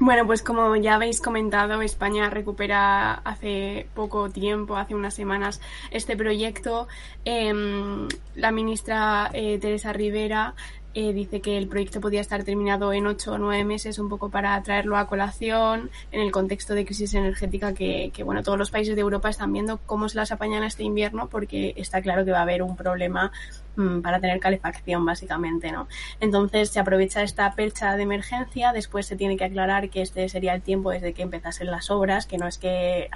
Bueno, 0.06 0.26
pues 0.28 0.44
como 0.44 0.76
ya 0.76 0.96
habéis 0.96 1.22
comentado, 1.22 1.82
España 1.82 2.30
recupera 2.30 3.14
hace 3.14 3.88
poco 3.94 4.30
tiempo, 4.30 4.76
hace 4.76 4.96
unas 4.96 5.14
semanas, 5.14 5.62
este 5.92 6.18
proyecto. 6.18 6.90
Em, 7.24 8.10
la 8.36 8.52
ministra 8.52 9.30
eh, 9.32 9.60
Teresa 9.60 9.94
Rivera 9.94 10.56
eh, 10.96 11.12
dice 11.12 11.42
que 11.42 11.58
el 11.58 11.68
proyecto 11.68 12.00
podía 12.00 12.22
estar 12.22 12.44
terminado 12.44 12.94
en 12.94 13.08
ocho 13.08 13.34
o 13.34 13.38
nueve 13.40 13.64
meses, 13.64 13.98
un 13.98 14.10
poco 14.10 14.30
para 14.30 14.62
traerlo 14.62 14.98
a 14.98 15.08
colación 15.08 15.90
en 16.12 16.22
el 16.22 16.32
contexto 16.32 16.76
de 16.76 16.86
crisis 16.86 17.16
energética 17.16 17.74
que, 17.74 18.12
que, 18.14 18.22
bueno, 18.22 18.44
todos 18.44 18.60
los 18.60 18.70
países 18.70 18.96
de 18.96 19.02
Europa 19.02 19.30
están 19.30 19.52
viendo 19.52 19.80
cómo 19.86 20.08
se 20.08 20.18
las 20.18 20.32
apañan 20.32 20.64
este 20.64 20.84
invierno, 20.84 21.30
porque 21.30 21.74
está 21.78 22.02
claro 22.02 22.26
que 22.26 22.32
va 22.32 22.40
a 22.40 22.44
haber 22.44 22.62
un 22.62 22.76
problema 22.76 23.32
mm, 23.76 24.02
para 24.02 24.20
tener 24.20 24.40
calefacción, 24.40 25.04
básicamente, 25.04 25.72
¿no? 25.72 25.88
Entonces 26.20 26.70
se 26.70 26.80
aprovecha 26.80 27.24
esta 27.24 27.52
percha 27.56 27.96
de 27.96 28.04
emergencia, 28.04 28.72
después 28.72 29.08
se 29.08 29.16
tiene 29.16 29.36
que 29.36 29.46
aclarar 29.46 29.90
que 29.90 30.04
este 30.04 30.30
sería 30.30 30.54
el 30.54 30.62
tiempo 30.62 30.92
desde 30.92 31.14
que 31.14 31.24
empezasen 31.24 31.72
las 31.72 31.90
obras, 31.90 32.28
que 32.28 32.38
no 32.38 32.48
es 32.48 32.60
que 32.60 33.10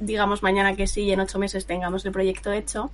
digamos 0.00 0.42
mañana 0.42 0.74
que 0.74 0.88
sí 0.88 1.02
y 1.02 1.12
en 1.12 1.20
ocho 1.20 1.38
meses 1.38 1.66
tengamos 1.66 2.04
el 2.04 2.10
proyecto 2.10 2.50
hecho 2.50 2.90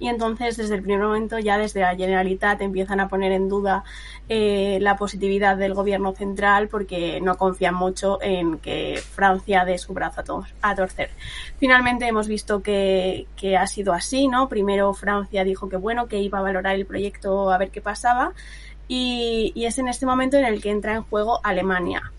y 0.00 0.08
entonces 0.08 0.56
desde 0.56 0.74
el 0.74 0.82
primer 0.82 1.06
momento 1.06 1.38
ya 1.38 1.58
desde 1.58 1.80
la 1.80 1.94
Generalitat 1.94 2.60
empiezan 2.62 2.98
a 2.98 3.08
poner 3.08 3.30
en 3.32 3.48
duda 3.48 3.84
eh, 4.28 4.78
la 4.80 4.96
positividad 4.96 5.56
del 5.56 5.74
gobierno 5.74 6.12
central 6.12 6.68
porque 6.68 7.20
no 7.20 7.36
confían 7.36 7.74
mucho 7.74 8.18
en 8.22 8.58
que 8.58 9.00
Francia 9.12 9.64
dé 9.64 9.78
su 9.78 9.92
brazo 9.92 10.22
a, 10.62 10.74
torcer. 10.74 11.10
Finalmente 11.58 12.06
hemos 12.06 12.26
visto 12.26 12.62
que, 12.62 13.26
que 13.36 13.56
ha 13.56 13.66
sido 13.66 13.92
así, 13.92 14.26
¿no? 14.26 14.48
Primero 14.48 14.92
Francia 14.94 15.44
dijo 15.44 15.68
que 15.68 15.76
bueno, 15.76 16.08
que 16.08 16.18
iba 16.18 16.38
a 16.38 16.42
valorar 16.42 16.74
el 16.74 16.86
proyecto 16.86 17.52
a 17.52 17.58
ver 17.58 17.70
qué 17.70 17.82
pasaba 17.82 18.32
y, 18.88 19.52
y 19.54 19.66
es 19.66 19.78
en 19.78 19.88
este 19.88 20.06
momento 20.06 20.38
en 20.38 20.46
el 20.46 20.62
que 20.62 20.70
entra 20.70 20.94
en 20.94 21.02
juego 21.02 21.40
Alemania. 21.44 22.10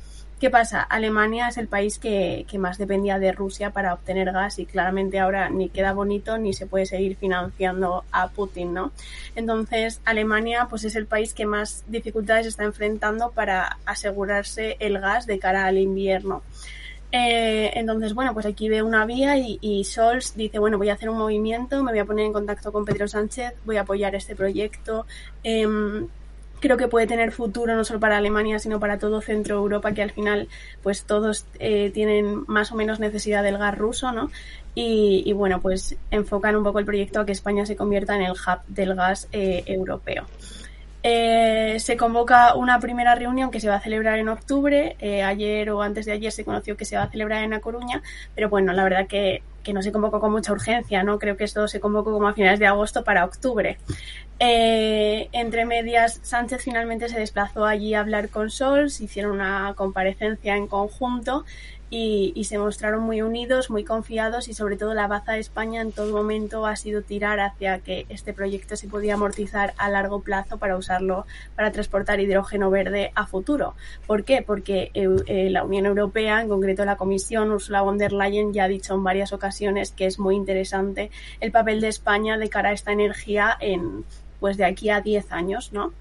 ¿Qué 0.42 0.50
pasa? 0.50 0.82
Alemania 0.82 1.50
es 1.50 1.58
el 1.58 1.68
país 1.68 2.00
que, 2.00 2.48
más 2.58 2.80
dependía 2.80 3.20
de 3.20 3.32
Rusia 3.32 3.70
para 3.70 3.94
obtener 3.94 4.32
gas 4.32 4.58
y 4.58 4.66
claramente 4.66 5.20
ahora 5.20 5.52
ni 5.52 5.70
queda 5.70 5.94
bonito 5.94 6.40
ni 6.40 6.54
se 6.54 6.66
puede 6.66 6.88
seguir 6.88 7.16
financiando 7.16 8.06
a 8.12 8.28
Putin, 8.30 8.74
¿no? 8.74 8.92
Entonces, 9.36 10.02
Alemania 10.04 10.66
pues 10.68 10.84
es 10.84 10.96
el 10.96 11.06
país 11.06 11.36
que 11.36 11.46
más 11.46 11.84
dificultades 11.86 12.48
está 12.48 12.64
enfrentando 12.64 13.30
para 13.30 13.78
asegurarse 13.86 14.78
el 14.80 15.00
gas 15.00 15.28
de 15.28 15.38
cara 15.38 15.68
al 15.68 15.78
invierno. 15.78 16.42
Eh, 17.12 17.74
entonces, 17.76 18.16
bueno, 18.16 18.34
pues 18.34 18.48
aquí 18.48 18.68
ve 18.68 18.82
una 18.82 19.06
vía 19.06 19.38
y, 19.38 19.60
y, 19.62 19.84
Scholz 19.84 20.34
dice, 20.36 20.58
bueno, 20.58 20.80
voy 20.80 20.90
a 20.90 20.94
hacer 20.94 21.12
un 21.12 21.20
movimiento, 21.20 21.84
me 21.84 21.92
voy 21.92 22.00
a 22.00 22.06
poner 22.06 22.26
en 22.26 22.34
contacto 22.34 22.72
con 22.72 22.84
Pedro 22.84 23.08
Sánchez, 23.08 23.54
voy 23.64 23.78
a 23.78 23.82
apoyar 23.82 24.16
este 24.16 24.36
proyecto. 24.36 25.06
Eh, 25.44 25.68
creo 26.62 26.78
que 26.78 26.88
puede 26.88 27.08
tener 27.08 27.34
futuro 27.34 27.76
no 27.76 27.84
solo 27.84 28.00
para 28.00 28.18
Alemania, 28.18 28.60
sino 28.60 28.80
para 28.80 29.00
todo 29.00 29.20
Centro 29.20 29.58
Europa, 29.58 29.92
que 29.92 30.02
al 30.02 30.12
final, 30.12 30.48
pues 30.82 31.04
todos 31.04 31.46
eh, 31.60 31.92
tienen 31.94 32.46
más 32.48 32.72
o 32.72 32.76
menos 32.76 33.00
necesidad 33.00 33.44
del 33.44 33.58
gas 33.58 33.78
ruso, 33.78 34.14
¿no? 34.14 34.32
Y, 34.74 35.34
bueno, 35.34 35.60
pues 35.60 35.98
enfocan 36.12 36.56
un 36.56 36.64
poco 36.64 36.80
el 36.80 36.86
proyecto 36.86 37.20
a 37.20 37.26
que 37.26 37.34
España 37.34 37.66
se 37.66 37.76
convierta 37.76 38.16
en 38.16 38.22
el 38.22 38.32
hub 38.32 38.62
del 38.70 38.96
gas 38.96 39.28
eh, 39.34 39.64
europeo. 39.66 40.28
Eh, 41.04 41.78
se 41.80 41.98
convoca 41.98 42.56
una 42.56 42.80
primera 42.80 43.16
reunión 43.16 43.50
que 43.52 43.60
se 43.60 43.70
va 43.70 43.76
a 43.76 43.82
celebrar 43.82 44.20
en 44.20 44.30
octubre. 44.30 44.96
ayer 45.26 45.70
o 45.72 45.82
antes 45.82 46.06
de 46.06 46.12
ayer 46.12 46.32
se 46.32 46.46
conoció 46.46 46.78
que 46.78 46.86
se 46.86 46.96
va 46.96 47.04
a 47.04 47.10
celebrar 47.10 47.44
en 47.44 47.52
La 47.52 47.60
Coruña, 47.60 48.02
pero 48.36 48.50
bueno, 48.50 48.74
la 48.74 48.84
verdad 48.84 49.08
que 49.08 49.42
que 49.64 49.74
no 49.74 49.82
se 49.82 49.92
convocó 49.92 50.20
con 50.20 50.32
mucha 50.32 50.52
urgencia, 50.52 51.04
¿no? 51.04 51.20
Creo 51.20 51.38
que 51.38 51.44
esto 51.44 51.68
se 51.68 51.80
convocó 51.80 52.12
como 52.12 52.28
a 52.28 52.34
finales 52.34 52.60
de 52.60 52.68
agosto 52.68 53.04
para 53.04 53.26
octubre. 53.26 53.78
Eh, 54.40 55.30
entre 55.34 55.66
medias, 55.66 56.20
Sánchez 56.24 56.64
finalmente 56.64 57.10
se 57.10 57.20
desplazó 57.20 57.66
allí 57.66 57.94
a 57.94 58.00
hablar 58.00 58.30
con 58.30 58.50
Sols, 58.50 59.02
hicieron 59.02 59.34
una 59.34 59.74
comparecencia 59.76 60.56
en 60.56 60.68
conjunto 60.68 61.46
y, 61.94 62.46
se 62.46 62.58
mostraron 62.58 63.04
muy 63.04 63.22
unidos, 63.22 63.70
muy 63.70 63.84
confiados 63.84 64.48
y 64.48 64.54
sobre 64.54 64.78
todo 64.78 64.94
la 64.94 65.08
baza 65.08 65.34
de 65.34 65.40
España 65.40 65.82
en 65.82 65.92
todo 65.92 66.14
momento 66.14 66.66
ha 66.66 66.78
sido 66.78 67.02
tirar 67.02 67.42
hacia 67.42 67.80
que 67.80 68.06
este 68.08 68.34
proyecto 68.34 68.78
se 68.78 68.88
podía 68.88 69.16
amortizar 69.16 69.74
a 69.78 69.90
largo 69.90 70.22
plazo 70.22 70.58
para 70.58 70.78
usarlo 70.78 71.26
para 71.56 71.72
transportar 71.74 72.22
hidrógeno 72.22 72.70
verde 72.70 73.12
a 73.14 73.28
futuro. 73.28 73.76
¿Por 74.08 74.24
qué? 74.24 74.42
Porque 74.42 74.92
eh, 74.94 75.50
la 75.50 75.66
Unión 75.66 75.86
Europea, 75.86 76.42
en 76.42 76.48
concreto 76.48 76.86
la 76.86 76.96
Comisión, 76.96 77.52
Ursula 77.52 77.82
von 77.82 77.98
der 77.98 78.14
Leyen 78.14 78.54
ya 78.54 78.64
ha 78.64 78.68
dicho 78.70 78.96
en 78.96 79.04
varias 79.04 79.34
ocasiones 79.34 79.92
que 79.92 80.06
es 80.06 80.18
muy 80.18 80.36
interesante 80.36 81.12
el 81.42 81.52
papel 81.52 81.82
de 81.82 81.90
España 81.90 82.38
de 82.38 82.48
cara 82.48 82.70
a 82.70 82.74
esta 82.74 82.94
energía 82.94 83.58
en 83.60 84.06
pues 84.40 84.56
de 84.56 84.66
aquí 84.66 84.90
a 84.90 85.02
10 85.02 85.32
años, 85.34 85.72
¿no? 85.74 85.94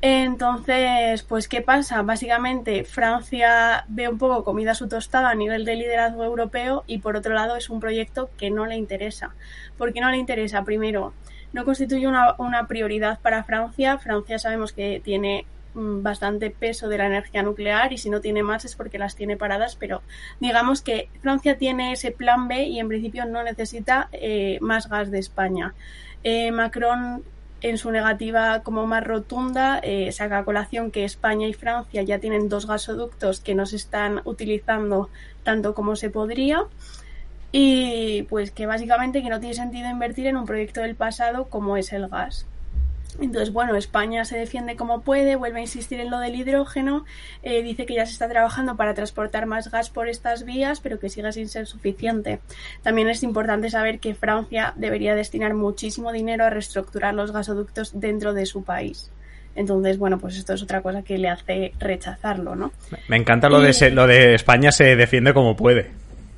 Entonces, 0.00 1.24
pues, 1.24 1.48
¿qué 1.48 1.60
pasa? 1.60 2.02
Básicamente, 2.02 2.84
Francia 2.84 3.84
ve 3.88 4.08
un 4.08 4.16
poco 4.16 4.44
comida 4.44 4.74
su 4.74 4.88
tostada 4.88 5.30
a 5.30 5.34
nivel 5.34 5.64
de 5.64 5.74
liderazgo 5.74 6.22
europeo 6.22 6.84
y, 6.86 6.98
por 6.98 7.16
otro 7.16 7.34
lado, 7.34 7.56
es 7.56 7.68
un 7.68 7.80
proyecto 7.80 8.30
que 8.38 8.50
no 8.50 8.66
le 8.66 8.76
interesa. 8.76 9.34
¿Por 9.76 9.92
qué 9.92 10.00
no 10.00 10.10
le 10.10 10.16
interesa? 10.16 10.62
Primero, 10.62 11.14
no 11.52 11.64
constituye 11.64 12.06
una, 12.06 12.36
una 12.38 12.68
prioridad 12.68 13.18
para 13.20 13.42
Francia. 13.42 13.98
Francia 13.98 14.38
sabemos 14.38 14.72
que 14.72 15.00
tiene 15.02 15.46
mm, 15.74 16.02
bastante 16.04 16.50
peso 16.50 16.88
de 16.88 16.98
la 16.98 17.06
energía 17.06 17.42
nuclear 17.42 17.92
y 17.92 17.98
si 17.98 18.08
no 18.08 18.20
tiene 18.20 18.44
más 18.44 18.64
es 18.64 18.76
porque 18.76 18.98
las 18.98 19.16
tiene 19.16 19.36
paradas, 19.36 19.74
pero 19.74 20.02
digamos 20.38 20.80
que 20.80 21.08
Francia 21.22 21.58
tiene 21.58 21.92
ese 21.92 22.12
plan 22.12 22.46
B 22.46 22.64
y 22.64 22.78
en 22.78 22.86
principio 22.86 23.24
no 23.24 23.42
necesita 23.42 24.08
eh, 24.12 24.58
más 24.60 24.88
gas 24.88 25.10
de 25.10 25.18
España. 25.18 25.74
Eh, 26.22 26.52
Macron 26.52 27.24
en 27.60 27.78
su 27.78 27.90
negativa 27.90 28.62
como 28.62 28.86
más 28.86 29.04
rotunda, 29.04 29.80
eh, 29.82 30.12
saca 30.12 30.38
a 30.38 30.44
colación 30.44 30.90
que 30.90 31.04
España 31.04 31.48
y 31.48 31.54
Francia 31.54 32.02
ya 32.02 32.18
tienen 32.18 32.48
dos 32.48 32.66
gasoductos 32.66 33.40
que 33.40 33.54
no 33.54 33.66
se 33.66 33.76
están 33.76 34.20
utilizando 34.24 35.10
tanto 35.42 35.74
como 35.74 35.96
se 35.96 36.10
podría 36.10 36.64
y 37.50 38.22
pues 38.24 38.50
que 38.50 38.66
básicamente 38.66 39.22
que 39.22 39.30
no 39.30 39.40
tiene 39.40 39.54
sentido 39.54 39.88
invertir 39.88 40.26
en 40.26 40.36
un 40.36 40.46
proyecto 40.46 40.82
del 40.82 40.94
pasado 40.94 41.48
como 41.48 41.76
es 41.76 41.92
el 41.92 42.08
gas. 42.08 42.46
Entonces, 43.20 43.52
bueno, 43.52 43.74
España 43.74 44.24
se 44.24 44.38
defiende 44.38 44.76
como 44.76 45.00
puede, 45.00 45.36
vuelve 45.36 45.58
a 45.58 45.62
insistir 45.62 46.00
en 46.00 46.10
lo 46.10 46.18
del 46.18 46.36
hidrógeno, 46.36 47.04
eh, 47.42 47.62
dice 47.62 47.84
que 47.84 47.94
ya 47.94 48.06
se 48.06 48.12
está 48.12 48.28
trabajando 48.28 48.76
para 48.76 48.94
transportar 48.94 49.46
más 49.46 49.70
gas 49.70 49.90
por 49.90 50.08
estas 50.08 50.44
vías, 50.44 50.80
pero 50.80 50.98
que 50.98 51.08
sigue 51.08 51.32
sin 51.32 51.48
ser 51.48 51.66
suficiente. 51.66 52.40
También 52.82 53.08
es 53.08 53.22
importante 53.22 53.70
saber 53.70 53.98
que 53.98 54.14
Francia 54.14 54.72
debería 54.76 55.14
destinar 55.14 55.54
muchísimo 55.54 56.12
dinero 56.12 56.44
a 56.44 56.50
reestructurar 56.50 57.14
los 57.14 57.32
gasoductos 57.32 57.98
dentro 57.98 58.34
de 58.34 58.46
su 58.46 58.62
país. 58.62 59.10
Entonces, 59.56 59.98
bueno, 59.98 60.18
pues 60.18 60.36
esto 60.36 60.54
es 60.54 60.62
otra 60.62 60.82
cosa 60.82 61.02
que 61.02 61.18
le 61.18 61.28
hace 61.28 61.72
rechazarlo, 61.80 62.54
¿no? 62.54 62.70
Me 63.08 63.16
encanta 63.16 63.48
lo, 63.48 63.60
de, 63.60 63.90
lo 63.90 64.06
de 64.06 64.34
España 64.34 64.70
se 64.70 64.94
defiende 64.94 65.34
como 65.34 65.56
puede. 65.56 65.90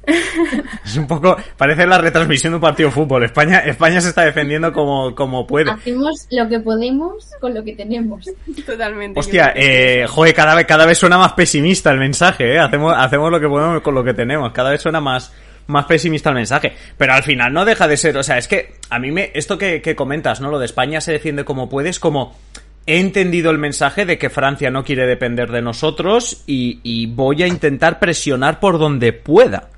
es 0.84 0.96
un 0.96 1.06
poco, 1.06 1.36
parece 1.56 1.86
la 1.86 1.98
retransmisión 1.98 2.52
de 2.52 2.56
un 2.56 2.60
partido 2.60 2.88
de 2.88 2.94
fútbol. 2.94 3.24
España, 3.24 3.58
España 3.58 4.00
se 4.00 4.08
está 4.08 4.24
defendiendo 4.24 4.72
como, 4.72 5.14
como 5.14 5.46
puede. 5.46 5.70
Hacemos 5.70 6.26
lo 6.30 6.48
que 6.48 6.60
podemos 6.60 7.30
con 7.40 7.54
lo 7.54 7.62
que 7.62 7.74
tenemos. 7.74 8.24
Totalmente. 8.66 9.18
Hostia, 9.18 9.52
eh, 9.54 10.06
joder, 10.08 10.34
cada 10.34 10.54
vez, 10.54 10.66
cada 10.66 10.86
vez 10.86 10.98
suena 10.98 11.18
más 11.18 11.32
pesimista 11.34 11.90
el 11.90 11.98
mensaje, 11.98 12.54
¿eh? 12.54 12.58
Hacemos, 12.58 12.94
hacemos 12.96 13.30
lo 13.30 13.40
que 13.40 13.48
podemos 13.48 13.82
con 13.82 13.94
lo 13.94 14.02
que 14.02 14.14
tenemos. 14.14 14.52
Cada 14.52 14.70
vez 14.70 14.80
suena 14.80 15.00
más, 15.00 15.32
más 15.66 15.84
pesimista 15.84 16.30
el 16.30 16.36
mensaje. 16.36 16.72
Pero 16.96 17.12
al 17.12 17.22
final 17.22 17.52
no 17.52 17.64
deja 17.64 17.86
de 17.86 17.96
ser, 17.96 18.16
o 18.16 18.22
sea, 18.22 18.38
es 18.38 18.48
que 18.48 18.74
a 18.88 18.98
mí 18.98 19.10
me, 19.10 19.30
esto 19.34 19.58
que, 19.58 19.82
que 19.82 19.94
comentas, 19.94 20.40
¿no? 20.40 20.50
Lo 20.50 20.58
de 20.58 20.66
España 20.66 21.00
se 21.00 21.12
defiende 21.12 21.44
como 21.44 21.68
puede, 21.68 21.90
es 21.90 22.00
como, 22.00 22.36
he 22.86 22.98
entendido 23.00 23.50
el 23.50 23.58
mensaje 23.58 24.06
de 24.06 24.16
que 24.16 24.30
Francia 24.30 24.70
no 24.70 24.82
quiere 24.82 25.06
depender 25.06 25.50
de 25.50 25.60
nosotros 25.60 26.42
y, 26.46 26.80
y 26.82 27.06
voy 27.06 27.42
a 27.42 27.46
intentar 27.46 27.98
presionar 27.98 28.60
por 28.60 28.78
donde 28.78 29.12
pueda 29.12 29.68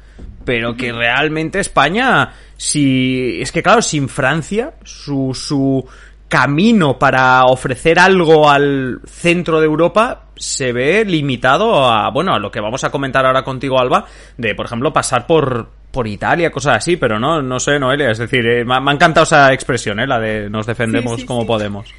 pero 0.44 0.76
que 0.76 0.92
realmente 0.92 1.60
España, 1.60 2.32
si 2.56 3.40
es 3.40 3.52
que 3.52 3.62
claro, 3.62 3.82
sin 3.82 4.08
Francia, 4.08 4.74
su, 4.82 5.32
su 5.34 5.86
camino 6.28 6.98
para 6.98 7.44
ofrecer 7.44 7.98
algo 7.98 8.48
al 8.48 9.00
centro 9.06 9.60
de 9.60 9.66
Europa 9.66 10.28
se 10.34 10.72
ve 10.72 11.04
limitado 11.04 11.84
a, 11.86 12.10
bueno, 12.10 12.34
a 12.34 12.38
lo 12.38 12.50
que 12.50 12.60
vamos 12.60 12.82
a 12.84 12.90
comentar 12.90 13.26
ahora 13.26 13.44
contigo, 13.44 13.78
Alba, 13.78 14.06
de, 14.36 14.54
por 14.54 14.66
ejemplo, 14.66 14.92
pasar 14.92 15.26
por, 15.26 15.68
por 15.90 16.06
Italia, 16.06 16.50
cosas 16.50 16.78
así, 16.78 16.96
pero 16.96 17.18
no, 17.18 17.42
no 17.42 17.60
sé, 17.60 17.78
Noelia, 17.78 18.10
es 18.10 18.18
decir, 18.18 18.44
eh, 18.46 18.64
me, 18.64 18.74
ha 18.74 18.92
encantado 18.92 19.24
esa 19.24 19.52
expresión, 19.52 20.00
¿eh? 20.00 20.06
la 20.06 20.18
de 20.18 20.48
nos 20.48 20.66
defendemos 20.66 21.24
como 21.24 21.46
podemos. 21.46 21.92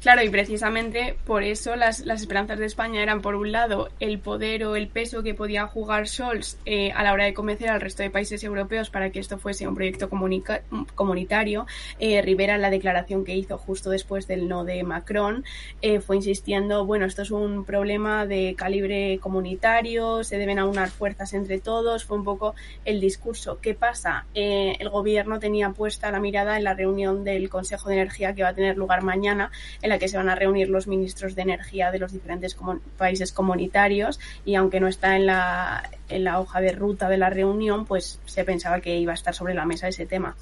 Claro, 0.00 0.22
y 0.22 0.30
precisamente 0.30 1.14
por 1.26 1.42
eso 1.42 1.76
las, 1.76 2.00
las, 2.06 2.22
esperanzas 2.22 2.58
de 2.58 2.64
España 2.64 3.02
eran, 3.02 3.20
por 3.20 3.34
un 3.34 3.52
lado, 3.52 3.90
el 4.00 4.18
poder 4.18 4.64
o 4.64 4.74
el 4.74 4.88
peso 4.88 5.22
que 5.22 5.34
podía 5.34 5.66
jugar 5.66 6.08
Scholz 6.08 6.56
eh, 6.64 6.90
a 6.92 7.02
la 7.02 7.12
hora 7.12 7.26
de 7.26 7.34
convencer 7.34 7.68
al 7.68 7.82
resto 7.82 8.02
de 8.02 8.08
países 8.08 8.42
europeos 8.42 8.88
para 8.88 9.10
que 9.10 9.20
esto 9.20 9.36
fuese 9.36 9.68
un 9.68 9.74
proyecto 9.74 10.08
comunitario. 10.08 11.66
Eh, 11.98 12.22
Rivera, 12.22 12.54
en 12.54 12.62
la 12.62 12.70
declaración 12.70 13.26
que 13.26 13.36
hizo 13.36 13.58
justo 13.58 13.90
después 13.90 14.26
del 14.26 14.48
no 14.48 14.64
de 14.64 14.82
Macron, 14.84 15.44
eh, 15.82 16.00
fue 16.00 16.16
insistiendo, 16.16 16.86
bueno, 16.86 17.04
esto 17.04 17.20
es 17.20 17.30
un 17.30 17.66
problema 17.66 18.24
de 18.24 18.54
calibre 18.56 19.18
comunitario, 19.20 20.24
se 20.24 20.38
deben 20.38 20.58
aunar 20.58 20.88
fuerzas 20.88 21.34
entre 21.34 21.60
todos, 21.60 22.06
fue 22.06 22.16
un 22.16 22.24
poco 22.24 22.54
el 22.86 23.02
discurso. 23.02 23.58
¿Qué 23.60 23.74
pasa? 23.74 24.24
Eh, 24.34 24.76
el 24.78 24.88
gobierno 24.88 25.38
tenía 25.38 25.70
puesta 25.70 26.10
la 26.10 26.20
mirada 26.20 26.56
en 26.56 26.64
la 26.64 26.72
reunión 26.72 27.22
del 27.22 27.50
Consejo 27.50 27.90
de 27.90 27.96
Energía 27.96 28.34
que 28.34 28.42
va 28.42 28.48
a 28.48 28.54
tener 28.54 28.78
lugar 28.78 29.02
mañana, 29.02 29.50
la 29.90 29.98
que 29.98 30.08
se 30.08 30.16
van 30.16 30.30
a 30.30 30.34
reunir 30.34 30.70
los 30.70 30.86
ministros 30.86 31.34
de 31.34 31.42
energía 31.42 31.90
de 31.90 31.98
los 31.98 32.12
diferentes 32.12 32.56
países 32.96 33.32
comunitarios 33.32 34.18
y 34.46 34.54
aunque 34.54 34.80
no 34.80 34.88
está 34.88 35.16
en 35.16 35.26
la, 35.26 35.90
en 36.08 36.24
la 36.24 36.40
hoja 36.40 36.60
de 36.60 36.72
ruta 36.72 37.08
de 37.08 37.18
la 37.18 37.28
reunión, 37.28 37.84
pues 37.84 38.18
se 38.24 38.44
pensaba 38.44 38.80
que 38.80 38.96
iba 38.96 39.12
a 39.12 39.14
estar 39.14 39.34
sobre 39.34 39.54
la 39.54 39.66
mesa 39.66 39.88
ese 39.88 40.06
tema. 40.06 40.36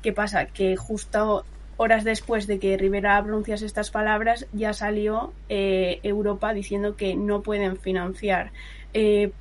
¿Qué 0.00 0.12
pasa? 0.12 0.46
Que 0.46 0.76
justo 0.76 1.44
horas 1.76 2.04
después 2.04 2.46
de 2.46 2.58
que 2.58 2.76
Rivera 2.76 3.22
pronunciase 3.22 3.66
estas 3.66 3.90
palabras, 3.90 4.46
ya 4.52 4.72
salió 4.72 5.32
eh, 5.48 6.00
Europa 6.02 6.54
diciendo 6.54 6.96
que 6.96 7.14
no 7.16 7.42
pueden 7.42 7.76
financiar 7.76 8.52
eh, 8.94 9.32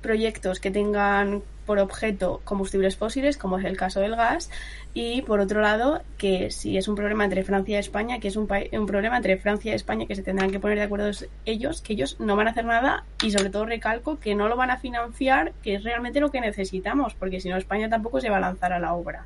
proyectos 0.00 0.60
que 0.60 0.70
tengan 0.70 1.42
por 1.66 1.78
objeto 1.78 2.40
combustibles 2.44 2.96
fósiles, 2.96 3.36
como 3.36 3.58
es 3.58 3.64
el 3.64 3.76
caso 3.76 4.00
del 4.00 4.16
gas, 4.16 4.50
y 4.92 5.22
por 5.22 5.40
otro 5.40 5.60
lado, 5.60 6.02
que 6.18 6.50
si 6.50 6.76
es 6.76 6.88
un 6.88 6.94
problema 6.94 7.24
entre 7.24 7.42
Francia 7.42 7.76
y 7.76 7.80
España, 7.80 8.20
que 8.20 8.28
es 8.28 8.36
un, 8.36 8.48
un 8.72 8.86
problema 8.86 9.16
entre 9.16 9.36
Francia 9.36 9.72
y 9.72 9.74
España, 9.74 10.06
que 10.06 10.14
se 10.14 10.22
tendrán 10.22 10.50
que 10.50 10.60
poner 10.60 10.78
de 10.78 10.84
acuerdo 10.84 11.10
ellos, 11.44 11.82
que 11.82 11.94
ellos 11.94 12.16
no 12.20 12.36
van 12.36 12.48
a 12.48 12.50
hacer 12.50 12.64
nada 12.64 13.04
y 13.22 13.30
sobre 13.30 13.50
todo 13.50 13.66
recalco 13.66 14.18
que 14.20 14.34
no 14.34 14.48
lo 14.48 14.56
van 14.56 14.70
a 14.70 14.78
financiar, 14.78 15.52
que 15.62 15.74
es 15.74 15.84
realmente 15.84 16.20
lo 16.20 16.30
que 16.30 16.40
necesitamos, 16.40 17.14
porque 17.14 17.40
si 17.40 17.48
no 17.48 17.56
España 17.56 17.88
tampoco 17.88 18.20
se 18.20 18.30
va 18.30 18.36
a 18.36 18.40
lanzar 18.40 18.72
a 18.72 18.78
la 18.78 18.94
obra. 18.94 19.24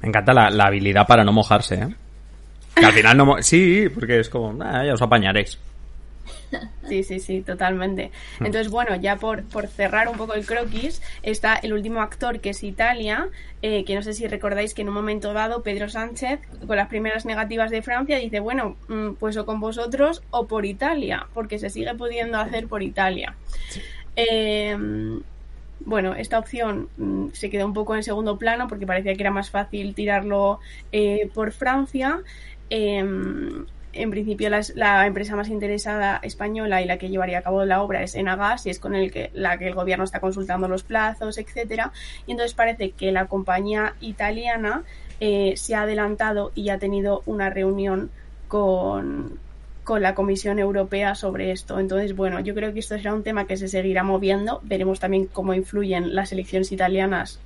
Me 0.00 0.08
encanta 0.08 0.32
la, 0.32 0.64
habilidad 0.64 1.06
para 1.06 1.24
no 1.24 1.32
mojarse, 1.32 1.76
¿eh? 1.76 1.94
Que 2.74 2.84
al 2.84 2.92
final 2.92 3.16
no... 3.16 3.36
Sí, 3.40 3.88
porque 3.88 4.20
es 4.20 4.28
como, 4.28 4.62
ya 4.62 4.92
os 4.92 5.00
apañaréis. 5.00 5.58
Sí, 6.88 7.02
sí, 7.02 7.18
sí, 7.18 7.42
totalmente. 7.42 8.12
Hmm. 8.38 8.46
Entonces, 8.46 8.70
bueno, 8.70 8.94
ya 8.96 9.16
por, 9.16 9.44
por 9.44 9.66
cerrar 9.66 10.08
un 10.08 10.16
poco 10.16 10.34
el 10.34 10.46
croquis, 10.46 11.02
está 11.22 11.54
el 11.56 11.72
último 11.72 12.00
actor 12.00 12.40
que 12.40 12.50
es 12.50 12.62
Italia, 12.62 13.28
eh, 13.62 13.84
que 13.84 13.94
no 13.94 14.02
sé 14.02 14.12
si 14.12 14.26
recordáis 14.28 14.74
que 14.74 14.82
en 14.82 14.88
un 14.88 14.94
momento 14.94 15.32
dado 15.32 15.62
Pedro 15.62 15.88
Sánchez, 15.88 16.40
con 16.66 16.76
las 16.76 16.88
primeras 16.88 17.26
negativas 17.26 17.70
de 17.70 17.82
Francia, 17.82 18.18
dice, 18.18 18.40
bueno, 18.40 18.76
mm, 18.88 19.14
pues 19.14 19.36
o 19.36 19.44
con 19.44 19.58
vosotros 19.60 20.22
o 20.30 20.46
por 20.46 20.64
Italia, 20.64 21.26
porque 21.34 21.58
se 21.58 21.70
sigue 21.70 21.94
pudiendo 21.94 22.38
hacer 22.38 22.68
por 22.68 22.82
Italia. 22.82 23.34
Em, 24.14 25.22
bueno, 25.80 26.14
esta 26.14 26.38
opción 26.38 26.88
mm, 26.96 27.28
se 27.32 27.50
quedó 27.50 27.66
un 27.66 27.74
poco 27.74 27.94
en 27.96 28.02
segundo 28.02 28.38
plano 28.38 28.68
porque 28.68 28.86
parecía 28.86 29.14
que 29.14 29.22
era 29.22 29.30
más 29.30 29.50
fácil 29.50 29.94
tirarlo 29.94 30.60
eh, 30.92 31.28
por 31.34 31.52
Francia. 31.52 32.20
Em, 32.70 33.66
en 34.02 34.10
principio 34.10 34.50
la, 34.50 35.06
empresa 35.06 35.36
más 35.36 35.48
interesada 35.48 36.18
española 36.22 36.82
y 36.82 36.86
la 36.86 36.98
que 36.98 37.08
llevaría 37.08 37.38
a 37.38 37.42
cabo 37.42 37.64
la 37.64 37.82
obra 37.82 38.02
es 38.02 38.14
Enagas 38.14 38.66
y 38.66 38.70
es 38.70 38.78
con 38.78 38.94
el 38.94 39.10
que, 39.10 39.30
la 39.34 39.58
que 39.58 39.68
el 39.68 39.74
gobierno 39.74 40.04
está 40.04 40.20
consultando 40.20 40.68
los 40.68 40.82
plazos, 40.82 41.38
etcétera. 41.38 41.92
Y 42.26 42.32
entonces 42.32 42.54
parece 42.54 42.90
que 42.90 43.12
la 43.12 43.26
compañía 43.26 43.94
italiana 44.00 44.82
eh, 45.20 45.54
se 45.56 45.74
ha 45.74 45.82
adelantado 45.82 46.52
y 46.54 46.68
ha 46.70 46.78
tenido 46.78 47.22
una 47.26 47.50
reunión 47.50 48.10
con, 48.48 49.38
con 49.84 50.02
la 50.02 50.14
Comisión 50.14 50.58
Europea 50.58 51.14
sobre 51.14 51.52
esto. 51.52 51.78
Entonces, 51.78 52.14
bueno, 52.16 52.40
yo 52.40 52.54
creo 52.54 52.72
que 52.72 52.80
esto 52.80 52.96
será 52.96 53.14
un 53.14 53.22
tema 53.22 53.46
que 53.46 53.56
se 53.56 53.68
seguirá 53.68 54.02
moviendo. 54.02 54.60
Veremos 54.64 55.00
también 55.00 55.26
cómo 55.26 55.54
influyen 55.54 56.14
las 56.14 56.32
elecciones 56.32 56.72
italianas 56.72 57.40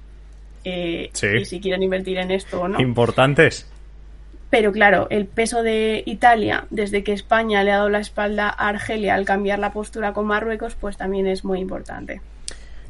eh, 0.65 1.11
y 1.13 1.45
si 1.45 1.61
quieren 1.61 1.83
invertir 1.83 2.19
en 2.19 2.31
esto 2.31 2.63
o 2.63 2.69
no. 2.69 2.81
Importantes. 2.81 3.67
Pero 4.51 4.73
claro, 4.73 5.07
el 5.11 5.27
peso 5.27 5.63
de 5.63 6.03
Italia, 6.07 6.67
desde 6.71 7.05
que 7.05 7.13
España 7.13 7.63
le 7.63 7.71
ha 7.71 7.77
dado 7.77 7.89
la 7.89 8.01
espalda 8.01 8.49
a 8.49 8.69
Argelia 8.69 9.15
al 9.15 9.25
cambiar 9.25 9.61
la 9.61 9.73
postura 9.73 10.13
con 10.13 10.27
Marruecos, 10.27 10.75
pues 10.75 10.97
también 10.97 11.29
es 11.29 11.45
muy 11.45 11.61
importante. 11.61 12.21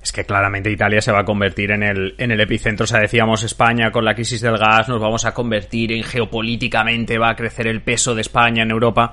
es 0.02 0.10
que 0.10 0.24
claramente 0.24 0.70
Italia 0.70 1.02
se 1.02 1.12
va 1.12 1.20
a 1.20 1.24
convertir 1.24 1.70
en 1.72 1.82
el, 1.82 2.14
en 2.16 2.30
el 2.30 2.40
epicentro. 2.40 2.84
O 2.84 2.86
sea, 2.86 3.00
decíamos 3.00 3.42
España 3.42 3.92
con 3.92 4.06
la 4.06 4.14
crisis 4.14 4.40
del 4.40 4.56
gas, 4.56 4.88
nos 4.88 5.00
vamos 5.00 5.26
a 5.26 5.34
convertir 5.34 5.92
en 5.92 6.02
geopolíticamente, 6.02 7.18
va 7.18 7.30
a 7.30 7.36
crecer 7.36 7.66
el 7.66 7.82
peso 7.82 8.14
de 8.14 8.22
España 8.22 8.62
en 8.62 8.70
Europa. 8.70 9.12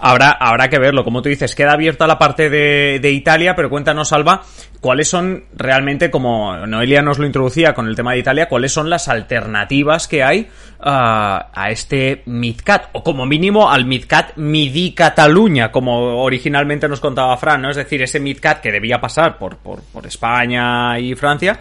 Habrá, 0.00 0.30
habrá 0.30 0.68
que 0.68 0.78
verlo, 0.78 1.04
como 1.04 1.22
tú 1.22 1.28
dices, 1.28 1.54
queda 1.54 1.72
abierta 1.72 2.06
la 2.06 2.18
parte 2.18 2.48
de, 2.50 3.10
Italia, 3.10 3.54
pero 3.56 3.70
cuéntanos, 3.70 4.12
Alba, 4.12 4.42
cuáles 4.80 5.08
son 5.08 5.44
realmente, 5.54 6.10
como 6.10 6.56
Noelia 6.66 7.02
nos 7.02 7.18
lo 7.18 7.26
introducía 7.26 7.74
con 7.74 7.88
el 7.88 7.96
tema 7.96 8.12
de 8.12 8.18
Italia, 8.18 8.48
cuáles 8.48 8.72
son 8.72 8.90
las 8.90 9.08
alternativas 9.08 10.06
que 10.06 10.22
hay 10.22 10.48
uh, 10.80 10.84
a 10.84 11.68
este 11.70 12.22
MidCat, 12.26 12.90
o 12.92 13.02
como 13.02 13.26
mínimo 13.26 13.70
al 13.70 13.86
MidCat 13.86 14.36
Midi 14.36 14.92
Cataluña, 14.92 15.72
como 15.72 16.22
originalmente 16.22 16.88
nos 16.88 17.00
contaba 17.00 17.36
Fran, 17.36 17.62
¿no? 17.62 17.70
Es 17.70 17.76
decir, 17.76 18.02
ese 18.02 18.20
MidCat 18.20 18.60
que 18.60 18.70
debía 18.70 19.00
pasar 19.00 19.38
por, 19.38 19.56
por, 19.56 19.82
por 19.82 20.06
España 20.06 20.98
y 20.98 21.14
Francia. 21.14 21.60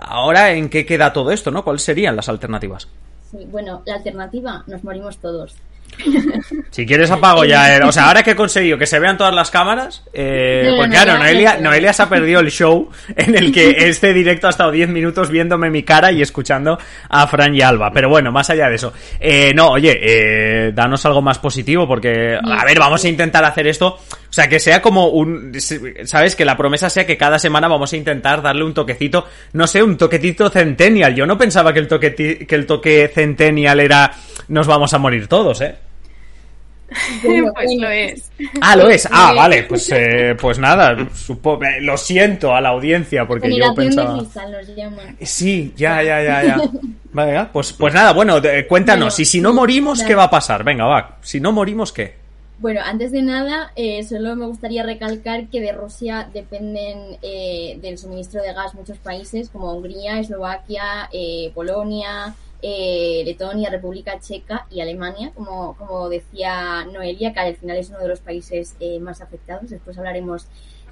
Ahora, 0.00 0.52
¿en 0.52 0.70
qué 0.70 0.86
queda 0.86 1.12
todo 1.12 1.30
esto, 1.30 1.50
no? 1.50 1.62
¿Cuáles 1.62 1.82
serían 1.82 2.16
las 2.16 2.28
alternativas? 2.28 2.88
Sí, 3.30 3.46
bueno, 3.50 3.82
la 3.84 3.96
alternativa, 3.96 4.64
nos 4.66 4.82
morimos 4.82 5.18
todos. 5.18 5.56
Si 6.70 6.86
quieres 6.86 7.10
apago 7.10 7.44
ya. 7.44 7.80
o 7.84 7.92
sea, 7.92 8.06
ahora 8.06 8.22
que 8.22 8.32
he 8.32 8.36
conseguido 8.36 8.78
que 8.78 8.86
se 8.86 8.98
vean 8.98 9.18
todas 9.18 9.34
las 9.34 9.50
cámaras, 9.50 10.02
eh, 10.12 10.62
No, 10.64 10.86
no, 10.86 10.90
claro, 10.90 11.18
Noelia. 11.18 11.58
Noelia 11.58 11.92
se 11.92 12.02
ha 12.02 12.08
perdido 12.08 12.40
el 12.40 12.50
show 12.50 12.88
en 13.16 13.36
el 13.36 13.52
que 13.52 13.70
este 13.88 14.12
directo 14.12 14.46
ha 14.46 14.50
estado 14.50 14.70
10 14.70 14.88
minutos 14.88 15.30
viéndome 15.30 15.70
mi 15.70 15.82
cara 15.82 16.12
y 16.12 16.22
escuchando 16.22 16.78
a 17.08 17.26
Fran 17.26 17.54
y 17.54 17.60
Alba. 17.60 17.90
Pero 17.92 18.08
bueno, 18.08 18.30
más 18.32 18.50
allá 18.50 18.68
de 18.68 18.76
eso. 18.76 18.92
Eh, 19.18 19.52
no, 19.54 19.70
oye, 19.70 19.98
eh, 20.00 20.72
danos 20.72 21.04
algo 21.06 21.22
más 21.22 21.38
positivo 21.38 21.86
porque, 21.86 22.38
a 22.42 22.64
ver, 22.64 22.78
vamos 22.78 23.04
a 23.04 23.08
intentar 23.08 23.44
hacer 23.44 23.66
esto. 23.66 23.98
O 24.30 24.32
sea, 24.32 24.48
que 24.48 24.60
sea 24.60 24.80
como 24.80 25.08
un, 25.08 25.52
¿sabes? 26.04 26.36
Que 26.36 26.44
la 26.44 26.56
promesa 26.56 26.88
sea 26.88 27.04
que 27.04 27.16
cada 27.16 27.36
semana 27.38 27.66
vamos 27.66 27.92
a 27.92 27.96
intentar 27.96 28.40
darle 28.40 28.62
un 28.62 28.72
toquecito, 28.72 29.26
no 29.54 29.66
sé, 29.66 29.82
un 29.82 29.96
toquetito 29.96 30.48
centennial. 30.50 31.14
Yo 31.16 31.26
no 31.26 31.36
pensaba 31.36 31.72
que 31.72 31.80
el 31.80 31.88
toque, 31.88 32.14
que 32.14 32.54
el 32.54 32.64
toque 32.64 33.10
centennial 33.12 33.80
era 33.80 34.12
nos 34.48 34.66
vamos 34.68 34.94
a 34.94 34.98
morir 34.98 35.26
todos, 35.26 35.60
¿eh? 35.60 35.74
Pues 37.22 37.70
lo 37.78 37.88
es. 37.88 38.30
Ah, 38.60 38.74
lo 38.76 38.88
es. 38.88 39.08
Ah, 39.10 39.30
Eh. 39.32 39.36
vale, 39.36 39.62
pues, 39.64 39.90
eh, 39.92 40.36
pues 40.40 40.58
nada, 40.58 40.96
supo- 41.14 41.60
eh, 41.64 41.80
lo 41.80 41.96
siento 41.96 42.54
a 42.54 42.60
la 42.60 42.70
audiencia 42.70 43.26
porque 43.26 43.48
yo 43.56 43.74
pensaba... 43.74 44.16
llaman. 44.76 45.16
Sí, 45.22 45.72
ya, 45.76 46.02
ya, 46.02 46.22
ya, 46.22 46.42
ya. 46.44 46.60
Venga, 47.12 47.50
pues, 47.52 47.72
pues 47.72 47.92
nada, 47.94 48.12
bueno, 48.12 48.40
cuéntanos, 48.68 49.18
y 49.20 49.24
si 49.24 49.40
no 49.40 49.52
morimos, 49.52 50.02
¿qué 50.04 50.14
va 50.14 50.24
a 50.24 50.30
pasar? 50.30 50.62
Venga, 50.64 50.84
va, 50.86 51.16
si 51.22 51.40
no 51.40 51.50
morimos, 51.52 51.92
¿qué? 51.92 52.19
Bueno, 52.60 52.82
antes 52.84 53.10
de 53.10 53.22
nada, 53.22 53.72
eh, 53.74 54.02
solo 54.04 54.36
me 54.36 54.44
gustaría 54.44 54.82
recalcar 54.82 55.48
que 55.48 55.62
de 55.62 55.72
Rusia 55.72 56.28
dependen 56.30 57.16
eh, 57.22 57.78
del 57.80 57.96
suministro 57.96 58.42
de 58.42 58.52
gas 58.52 58.74
muchos 58.74 58.98
países 58.98 59.48
como 59.48 59.72
Hungría, 59.72 60.20
Eslovaquia, 60.20 61.08
eh, 61.10 61.52
Polonia, 61.54 62.34
eh, 62.60 63.22
Letonia, 63.24 63.70
República 63.70 64.20
Checa 64.20 64.66
y 64.70 64.82
Alemania, 64.82 65.32
como, 65.34 65.74
como 65.78 66.10
decía 66.10 66.84
Noelia, 66.84 67.32
que 67.32 67.40
al 67.40 67.56
final 67.56 67.78
es 67.78 67.88
uno 67.88 68.00
de 68.00 68.08
los 68.08 68.20
países 68.20 68.76
eh, 68.78 69.00
más 69.00 69.22
afectados. 69.22 69.70
Después 69.70 69.96
hablaremos 69.96 70.46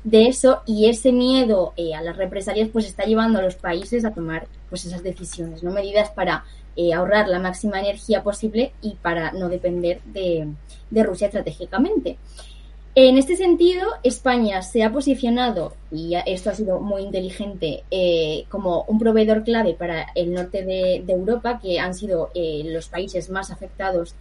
de 0.04 0.28
eso 0.28 0.62
y 0.64 0.88
ese 0.88 1.12
miedo 1.12 1.74
eh, 1.76 1.94
a 1.94 2.00
las 2.02 2.16
represalias 2.16 2.68
pues 2.72 2.86
está 2.86 3.04
llevando 3.04 3.40
a 3.40 3.42
los 3.42 3.56
países 3.56 4.06
a 4.06 4.14
tomar 4.14 4.46
pues 4.70 4.86
esas 4.86 5.02
decisiones, 5.02 5.62
no 5.62 5.70
medidas 5.70 6.10
para 6.10 6.44
eh, 6.80 6.94
ahorrar 6.94 7.26
la 7.26 7.40
máxima 7.40 7.80
energía 7.80 8.22
posible 8.22 8.70
y 8.80 8.94
para 8.94 9.32
no 9.32 9.48
depender 9.48 10.00
de, 10.04 10.46
de 10.90 11.02
Rusia 11.02 11.26
estratégicamente. 11.26 12.18
En 12.94 13.18
este 13.18 13.36
sentido, 13.36 13.88
España 14.04 14.62
se 14.62 14.84
ha 14.84 14.92
posicionado, 14.92 15.74
y 15.90 16.14
esto 16.26 16.50
ha 16.50 16.54
sido 16.54 16.78
muy 16.78 17.02
inteligente, 17.02 17.82
eh, 17.90 18.44
como 18.48 18.84
un 18.84 19.00
proveedor 19.00 19.42
clave 19.42 19.74
para 19.74 20.06
el 20.14 20.32
norte 20.32 20.64
de, 20.64 21.04
Europa, 21.08 21.58
que 21.60 21.80
han 21.80 21.94
sido 21.94 22.30
eh, 22.32 22.62
los 22.66 22.88
países 22.88 23.28
más 23.28 23.50
afectados 23.50 24.14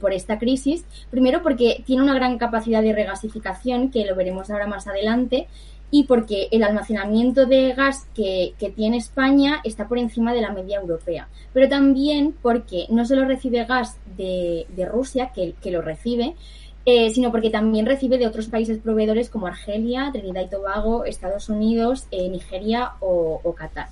por 0.00 0.12
esta 0.12 0.38
crisis. 0.38 0.84
Primero 1.10 1.42
porque 1.42 1.82
tiene 1.84 2.04
una 2.04 2.14
gran 2.14 2.38
capacidad 2.38 2.80
de 2.80 2.92
regasificación, 2.92 3.90
que 3.90 4.04
lo 4.04 4.14
veremos 4.14 4.48
ahora 4.48 4.68
más 4.68 4.86
adelante, 4.86 5.48
y 5.94 6.02
porque 6.02 6.48
el 6.50 6.64
almacenamiento 6.64 7.46
de 7.46 7.72
gas 7.72 8.08
que, 8.16 8.54
que 8.58 8.68
tiene 8.68 8.96
España 8.96 9.60
está 9.62 9.86
por 9.86 9.96
encima 9.96 10.34
de 10.34 10.40
la 10.40 10.50
media 10.50 10.80
europea. 10.80 11.28
Pero 11.52 11.68
también 11.68 12.34
porque 12.42 12.86
no 12.90 13.04
solo 13.04 13.24
recibe 13.26 13.64
gas 13.64 13.96
de, 14.16 14.66
de 14.70 14.86
Rusia, 14.86 15.30
que, 15.32 15.54
que 15.62 15.70
lo 15.70 15.82
recibe, 15.82 16.34
eh, 16.84 17.10
sino 17.10 17.30
porque 17.30 17.48
también 17.48 17.86
recibe 17.86 18.18
de 18.18 18.26
otros 18.26 18.48
países 18.48 18.78
proveedores 18.78 19.30
como 19.30 19.46
Argelia, 19.46 20.10
Trinidad 20.12 20.42
y 20.42 20.50
Tobago, 20.50 21.04
Estados 21.04 21.48
Unidos, 21.48 22.08
eh, 22.10 22.28
Nigeria 22.28 22.94
o, 22.98 23.40
o 23.44 23.54
Qatar. 23.54 23.86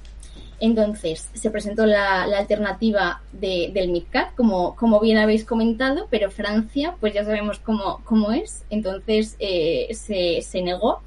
Entonces, 0.59 1.31
se 1.33 1.51
presentó 1.53 1.87
la, 1.87 2.27
la 2.27 2.39
alternativa 2.39 3.23
de, 3.31 3.71
del 3.73 3.91
MidCat, 3.91 4.35
como, 4.35 4.75
como 4.75 4.99
bien 4.99 5.19
habéis 5.19 5.45
comentado, 5.45 6.09
pero 6.11 6.33
Francia, 6.33 6.97
pues 6.99 7.15
ya 7.15 7.25
sabemos 7.25 7.61
cómo, 7.61 8.01
cómo 8.05 8.33
es, 8.33 8.65
entonces 8.71 9.37
eh, 9.39 9.87
se, 9.95 10.43
se 10.43 10.63
negó. 10.63 11.01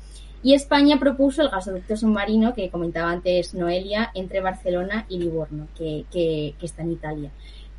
Y 0.45 0.53
España 0.53 0.99
propuso 0.99 1.41
el 1.41 1.49
gasoducto 1.49 1.97
submarino 1.97 2.53
que 2.53 2.69
comentaba 2.69 3.10
antes 3.10 3.55
Noelia 3.55 4.12
entre 4.13 4.41
Barcelona 4.41 5.08
y 5.10 5.17
Livorno, 5.17 5.67
que, 5.75 6.05
que, 6.12 6.53
está 6.62 6.84
en 6.84 6.91
Italia. 6.91 7.31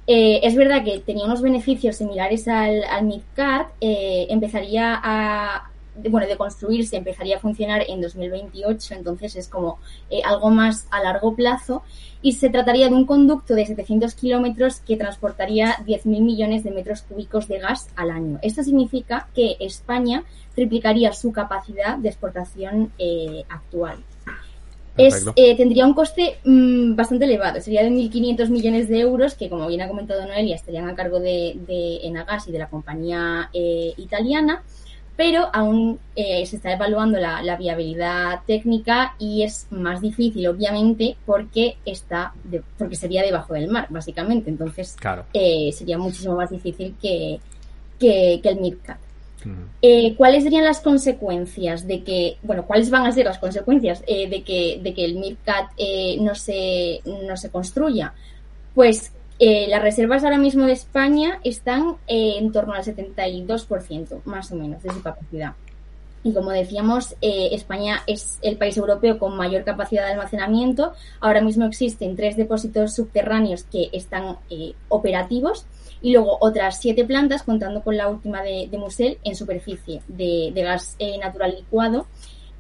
Eh, 0.09 0.41
es 0.43 0.57
verdad 0.57 0.83
que 0.83 0.99
tenía 0.99 1.27
unos 1.27 1.43
beneficios 1.43 1.95
similares 1.95 2.49
al, 2.49 2.83
al 2.83 3.05
MidCat, 3.05 3.69
eh, 3.81 4.27
empezaría 4.31 5.01
a, 5.01 5.71
de- 5.97 6.09
bueno, 6.09 6.27
de 6.27 6.37
construirse, 6.37 6.97
empezaría 6.97 7.37
a 7.37 7.41
funcionar 7.41 7.83
en 7.89 8.01
2028, 8.01 8.95
entonces 8.95 9.37
es 9.37 9.49
como 9.49 9.79
eh, 10.11 10.21
algo 10.25 10.51
más 10.51 10.87
a 10.91 11.03
largo 11.03 11.35
plazo 11.35 11.83
y 12.23 12.33
se 12.33 12.49
trataría 12.51 12.89
de 12.89 12.95
un 12.95 13.07
conducto 13.07 13.55
de 13.55 13.67
700 13.67 14.15
kilómetros 14.15 14.81
que 14.81 14.97
transportaría 14.97 15.77
10.000 15.87 16.21
millones 16.23 16.65
de 16.65 16.71
metros 16.71 17.03
cúbicos 17.03 17.49
de 17.49 17.59
gas 17.59 17.89
al 17.97 18.11
año. 18.11 18.39
Esto 18.43 18.63
significa 18.63 19.29
que 19.35 19.57
España 19.61 20.25
triplicaría 20.55 21.13
su 21.13 21.33
capacidad 21.33 21.97
de 21.99 22.09
exportación 22.09 22.93
eh, 22.99 23.45
actual. 23.49 23.99
Es, 24.99 25.13
eh, 25.37 25.55
tendría 25.59 25.85
un 25.85 25.93
coste 25.93 26.39
mm, 26.45 26.97
bastante 26.97 27.27
elevado, 27.27 27.61
sería 27.61 27.83
de 27.83 27.91
1.500 27.91 28.49
millones 28.49 28.89
de 28.89 29.01
euros, 29.01 29.35
que 29.35 29.51
como 29.51 29.67
bien 29.67 29.83
ha 29.83 29.89
comentado 29.89 30.25
Noelia, 30.27 30.57
estarían 30.57 30.89
a 30.89 30.95
cargo 30.95 31.21
de, 31.21 31.55
de 31.67 31.99
Enagas 32.07 32.49
y 32.49 32.53
de 32.53 32.59
la 32.59 32.71
compañía 32.71 33.51
eh, 33.53 33.93
italiana, 33.99 34.63
pero 35.17 35.49
aún 35.53 35.99
eh, 36.15 36.45
se 36.47 36.57
está 36.57 36.73
evaluando 36.73 37.19
la, 37.19 37.43
la 37.43 37.57
viabilidad 37.57 38.41
técnica 38.47 39.15
y 39.19 39.43
es 39.45 39.67
más 39.71 40.01
difícil, 40.03 40.47
obviamente, 40.47 41.17
porque 41.25 41.77
está 41.87 42.33
de- 42.45 42.63
porque 42.79 42.97
sería 42.97 43.23
debajo 43.23 43.55
del 43.55 43.69
mar, 43.69 43.87
básicamente. 43.89 44.51
Entonces, 44.51 44.95
Claro. 45.01 45.25
eh, 45.33 45.71
sería 45.73 45.97
muchísimo 45.97 46.37
más 46.37 46.51
difícil 46.51 46.95
que, 47.01 47.41
que, 47.99 48.41
que 48.43 48.49
el 48.49 48.61
MidCat. 48.61 48.99
Eh, 49.81 50.15
¿Cuáles 50.17 50.43
serían 50.43 50.65
las 50.65 50.81
consecuencias 50.81 51.87
de 51.87 52.03
que, 52.03 52.37
bueno, 52.43 52.67
cuáles 52.67 52.91
van 52.91 53.07
a 53.07 53.13
ser 53.13 53.27
las 53.27 53.39
consecuencias 53.39 54.03
de, 54.07 54.43
que, 54.45 54.81
de 54.83 54.93
que 54.93 55.05
el 55.05 55.15
MidCat 55.15 55.71
eh, 55.79 56.17
no, 56.21 56.35
se, 56.35 57.01
no 57.07 57.37
se 57.37 57.49
construya? 57.51 58.13
Pues 58.75 59.13
eh, 59.39 59.67
las 59.69 59.83
reservas 59.83 60.25
ahora 60.25 60.39
mismo 60.39 60.65
de 60.65 60.73
España 60.73 61.41
están 61.45 61.97
eh, 62.07 62.37
en 62.39 62.53
torno 62.53 62.75
al 62.75 62.85
72%, 62.85 64.23
más 64.25 64.53
o 64.53 64.57
menos, 64.57 64.83
de 64.83 64.91
su 64.93 65.03
capacidad. 65.03 65.55
Y 66.27 66.33
como 66.33 66.51
decíamos, 66.51 67.15
eh, 67.21 67.51
España 67.53 68.03
es 68.09 68.41
el 68.43 68.57
país 68.57 68.77
europeo 68.77 69.17
con 69.17 69.37
mayor 69.37 69.63
capacidad 69.63 70.05
de 70.05 70.11
almacenamiento. 70.11 70.93
Ahora 71.21 71.41
mismo 71.41 71.67
existen 71.67 72.17
tres 72.17 72.37
depósitos 72.37 72.97
subterráneos 72.97 73.63
que 73.63 73.91
están 73.93 74.37
eh, 74.51 74.73
operativos 74.89 75.67
y 76.03 76.15
luego 76.15 76.37
otras 76.41 76.81
siete 76.81 77.05
plantas, 77.05 77.45
contando 77.45 77.81
con 77.81 77.97
la 77.97 78.09
última 78.09 78.43
de, 78.43 78.67
de 78.69 78.77
Musel, 78.77 79.19
en 79.23 79.37
superficie 79.37 80.03
de, 80.09 80.51
gas 80.57 80.97
eh, 80.99 81.17
natural 81.19 81.55
licuado, 81.57 82.09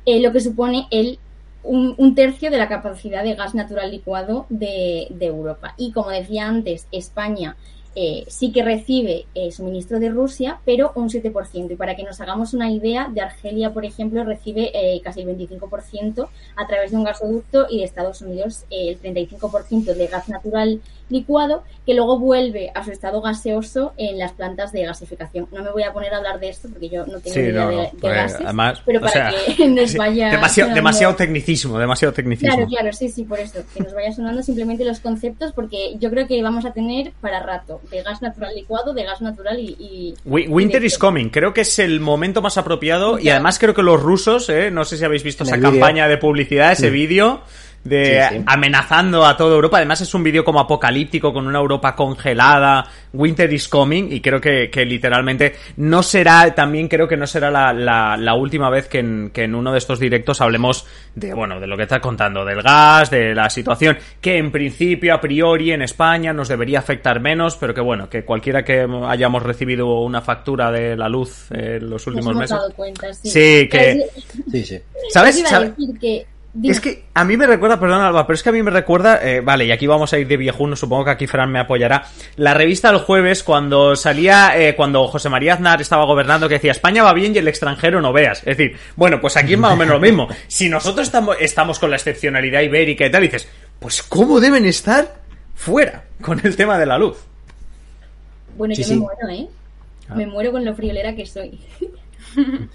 lo 0.07 0.31
que 0.31 0.39
supone 0.39 0.87
el 0.93 1.19
un, 1.66 1.94
un 1.98 2.14
tercio 2.14 2.50
de 2.50 2.59
la 2.59 2.68
capacidad 2.68 3.22
de 3.22 3.35
gas 3.35 3.55
natural 3.55 3.90
licuado 3.90 4.46
de, 4.48 5.09
de 5.11 5.26
Europa. 5.26 5.74
Y 5.76 5.92
como 5.92 6.11
decía 6.11 6.46
antes, 6.46 6.87
España 6.92 7.57
eh, 7.98 8.26
sí 8.29 8.52
que 8.52 8.62
recibe 8.62 9.24
eh, 9.35 9.50
suministro 9.50 9.98
de 9.98 10.11
Rusia, 10.11 10.61
pero 10.66 10.92
un 10.96 11.09
7%. 11.09 11.72
Y 11.72 11.76
para 11.76 11.96
que 11.96 12.05
nos 12.05 12.20
hagamos 12.20 12.52
una 12.52 12.70
idea, 12.70 13.09
de 13.12 13.22
Argelia, 13.22 13.72
por 13.72 13.87
ejemplo, 13.87 14.22
recibe 14.22 14.70
eh, 14.74 15.00
casi 15.02 15.22
el 15.22 15.29
25% 15.29 16.29
a 16.57 16.66
través 16.66 16.90
de 16.90 16.98
un 16.98 17.05
gasoducto 17.05 17.66
y 17.70 17.79
de 17.79 17.85
Estados 17.85 18.20
Unidos 18.20 18.64
eh, 18.70 18.90
el 18.90 19.00
35% 19.00 19.94
de 19.94 20.07
gas 20.09 20.29
natural 20.29 20.81
licuado 21.09 21.64
que 21.85 21.95
luego 21.95 22.19
vuelve 22.19 22.71
a 22.75 22.85
su 22.85 22.90
estado 22.90 23.21
gaseoso 23.21 23.92
en 23.97 24.19
las 24.19 24.33
plantas 24.33 24.73
de 24.73 24.83
gasificación. 24.85 25.47
No 25.53 25.62
me 25.62 25.71
voy 25.71 25.85
a 25.85 25.92
poner 25.92 26.12
a 26.12 26.16
hablar 26.16 26.40
de 26.40 26.49
esto 26.49 26.69
porque 26.69 26.88
yo 26.88 27.07
no 27.07 27.21
tengo 27.21 27.35
Sí, 27.35 27.40
idea 27.40 27.64
no, 27.64 27.71
de, 27.71 27.77
de 27.77 27.90
pues, 28.01 28.14
gases, 28.14 28.40
además, 28.42 28.83
pero 28.85 28.99
o 28.99 29.03
para 29.03 29.12
sea, 29.12 29.55
que 29.57 29.69
nos 29.69 29.90
sí, 29.92 29.99
vaya 29.99 30.31
demasiado, 30.31 30.75
demasiado 30.75 31.14
tecnicismo, 31.14 31.79
demasiado 31.79 32.12
tecnicismo. 32.12 32.53
Claro, 32.55 32.69
claro, 32.69 32.92
sí, 32.92 33.09
sí, 33.09 33.25
por 33.25 33.38
eso, 33.38 33.61
que 33.73 33.83
nos 33.85 33.95
vaya 33.95 34.12
sonando 34.12 34.42
simplemente 34.42 34.85
los 34.85 34.99
conceptos, 35.01 35.53
porque 35.53 35.97
yo 36.01 36.11
creo 36.11 36.27
que 36.27 36.42
vamos 36.42 36.64
a 36.64 36.73
tener 36.73 37.12
para 37.21 37.40
rato 37.40 37.81
de 37.90 38.03
gas 38.03 38.21
natural 38.21 38.55
licuado, 38.55 38.92
de 38.92 39.05
gas 39.05 39.21
natural 39.23 39.61
y... 39.61 39.77
y 39.79 40.14
Winter 40.25 40.83
y 40.83 40.87
is 40.87 40.99
coming, 40.99 41.29
creo 41.29 41.55
que 41.55 41.61
es 41.61 41.79
el 41.79 42.01
momento 42.01 42.42
más 42.42 42.59
apropiado 42.59 43.19
y 43.19 43.29
además 43.29 43.59
creo 43.59 43.75
que 43.75 43.83
los 43.83 44.03
rusos, 44.03 44.49
eh, 44.49 44.71
no 44.73 44.85
sé 44.85 44.97
si 44.97 45.05
habéis 45.05 45.23
visto 45.23 45.45
En 45.45 45.49
esa 45.49 45.55
el 45.57 45.61
vídeo. 45.61 45.73
campaña 45.73 46.09
de 46.09 46.16
publicidad, 46.19 46.73
ese 46.73 46.90
vídeo 46.90 47.42
de 47.88 48.27
Sí, 48.29 48.37
sí. 48.38 48.42
amenazando 48.46 49.25
a 49.25 49.37
toda 49.37 49.55
Europa, 49.55 49.77
además 49.79 50.01
es 50.01 50.12
un 50.14 50.22
vídeo 50.22 50.44
como 50.44 50.61
apocalíptico 50.61 51.33
con 51.33 51.46
una 51.46 51.59
Europa 51.59 51.94
congelada, 51.94 52.87
Winter 53.12 53.53
is 53.53 53.68
coming 53.68 54.09
y 54.11 54.20
creo 54.20 54.40
que, 54.40 54.68
que 54.70 54.85
literalmente 54.85 55.55
no 55.77 56.03
será, 56.03 56.55
también 56.55 56.88
creo 56.88 57.09
que 57.09 57.16
no 57.16 57.27
será 57.27 57.51
la, 57.51 57.72
la- 57.72 58.16
la 58.16 58.35
última 58.35 58.68
vez 58.70 58.88
que 58.88 58.99
en, 58.99 59.31
que 59.33 59.44
en 59.44 59.55
uno 59.55 59.72
de 59.72 59.79
estos 59.79 59.99
directos 60.01 60.40
hablemos 60.40 60.87
de, 61.14 61.33
bueno, 61.35 61.61
de 61.61 61.66
lo 61.66 61.77
que 61.77 61.85
estás 61.85 62.01
contando, 62.01 62.44
del 62.44 62.62
gas, 62.62 63.11
de 63.11 63.35
la 63.35 63.49
situación 63.51 63.96
que 64.20 64.37
en 64.38 64.51
principio, 64.51 65.14
a 65.14 65.20
priori, 65.20 65.72
en 65.72 65.83
España 65.83 66.33
nos 66.33 66.49
debería 66.49 66.79
afectar 66.81 67.20
menos, 67.20 67.57
pero 67.57 67.72
que 67.75 67.81
bueno, 67.81 68.09
que 68.11 68.25
cualquiera 68.25 68.64
que 68.64 68.87
hayamos 69.09 69.42
recibido 69.42 70.01
una 70.01 70.20
factura 70.20 70.70
de 70.70 70.96
la 70.96 71.09
luz 71.09 71.51
en 71.53 71.83
los 71.88 72.07
Nos 72.07 72.07
últimos 72.09 72.27
hemos 72.33 72.40
meses. 72.40 72.57
dado 72.57 72.72
cuenta, 72.75 73.12
sí. 73.14 73.31
Sí, 73.31 73.68
que- 73.68 74.07
Sí, 74.51 74.64
sí. 74.64 74.79
¿Sabes? 75.11 75.35
Os 75.37 75.40
iba 75.40 75.49
a 75.49 75.53
¿Sabes? 75.53 75.77
decir 75.77 75.99
que... 75.99 76.27
dime. 76.61 76.73
Es 76.73 76.81
que 76.81 77.05
a 77.14 77.25
mí 77.25 77.37
me 77.37 77.47
recuerda, 77.47 77.79
perdón 77.79 78.01
Alba, 78.03 78.27
pero 78.27 78.35
es 78.35 78.42
que 78.42 78.49
a 78.49 78.53
mí 78.53 78.62
me 78.62 78.71
recuerda, 78.71 79.21
eh, 79.23 79.40
vale, 79.40 79.64
y 79.66 79.71
aquí 79.73 79.87
vamos 79.87 80.12
a 80.12 80.19
ir 80.19 80.27
de 80.27 80.37
viejuno, 80.37 80.75
supongo 80.77 81.05
que 81.05 81.11
aquí 81.12 81.27
Fran 81.27 81.51
me 81.53 81.59
apoyará, 81.61 82.07
la 82.37 82.55
revista 82.55 82.90
El 82.90 82.99
Jueves 82.99 83.42
cuando 83.42 83.95
salía, 83.97 84.53
eh, 84.59 84.75
cuando 84.77 85.07
José 85.09 85.29
María 85.29 85.55
Aznar 85.55 85.81
estaba 85.81 86.05
gobernando, 86.05 86.49
que 86.49 86.55
decía 86.55 86.73
España 86.73 87.03
va 87.03 87.12
bien 87.12 87.35
y 87.35 87.38
el 87.38 87.49
extranjero 87.49 88.01
no 88.01 88.12
veas. 88.12 88.38
Es 88.40 88.57
decir, 88.57 88.77
bueno, 88.97 89.21
pues 89.21 89.37
aquí 89.37 89.53
es 89.55 89.59
más 89.59 89.73
o 89.73 89.77
menos 89.77 89.95
lo 89.95 90.01
mismo. 90.01 90.29
Si 90.49 90.69
nosotros 90.69 91.07
estamos, 91.07 91.37
estamos 91.40 91.79
con 91.79 91.90
la 91.90 91.97
excepcionalidad 91.97 92.62
ibérica 92.62 93.07
y 93.07 93.11
tal, 93.11 93.23
dices, 93.23 93.49
pues 93.79 94.03
¿cómo 94.03 94.40
deben 94.40 94.64
estar 94.66 95.16
fuera 95.55 96.05
con 96.23 96.40
el 96.45 96.57
tema 96.57 96.79
de 96.79 96.87
la 96.87 96.99
luz? 96.99 97.19
Bueno, 98.57 98.75
Sí, 98.75 98.83
yo 98.83 98.88
sí. 98.88 98.95
me 98.95 99.01
muero, 99.01 99.29
¿eh? 99.31 99.47
Ah. 100.09 100.14
Me 100.14 100.27
muero 100.27 100.53
con 100.53 100.64
lo 100.64 100.75
friolera 100.75 101.14
que 101.14 101.27
soy. 101.27 101.59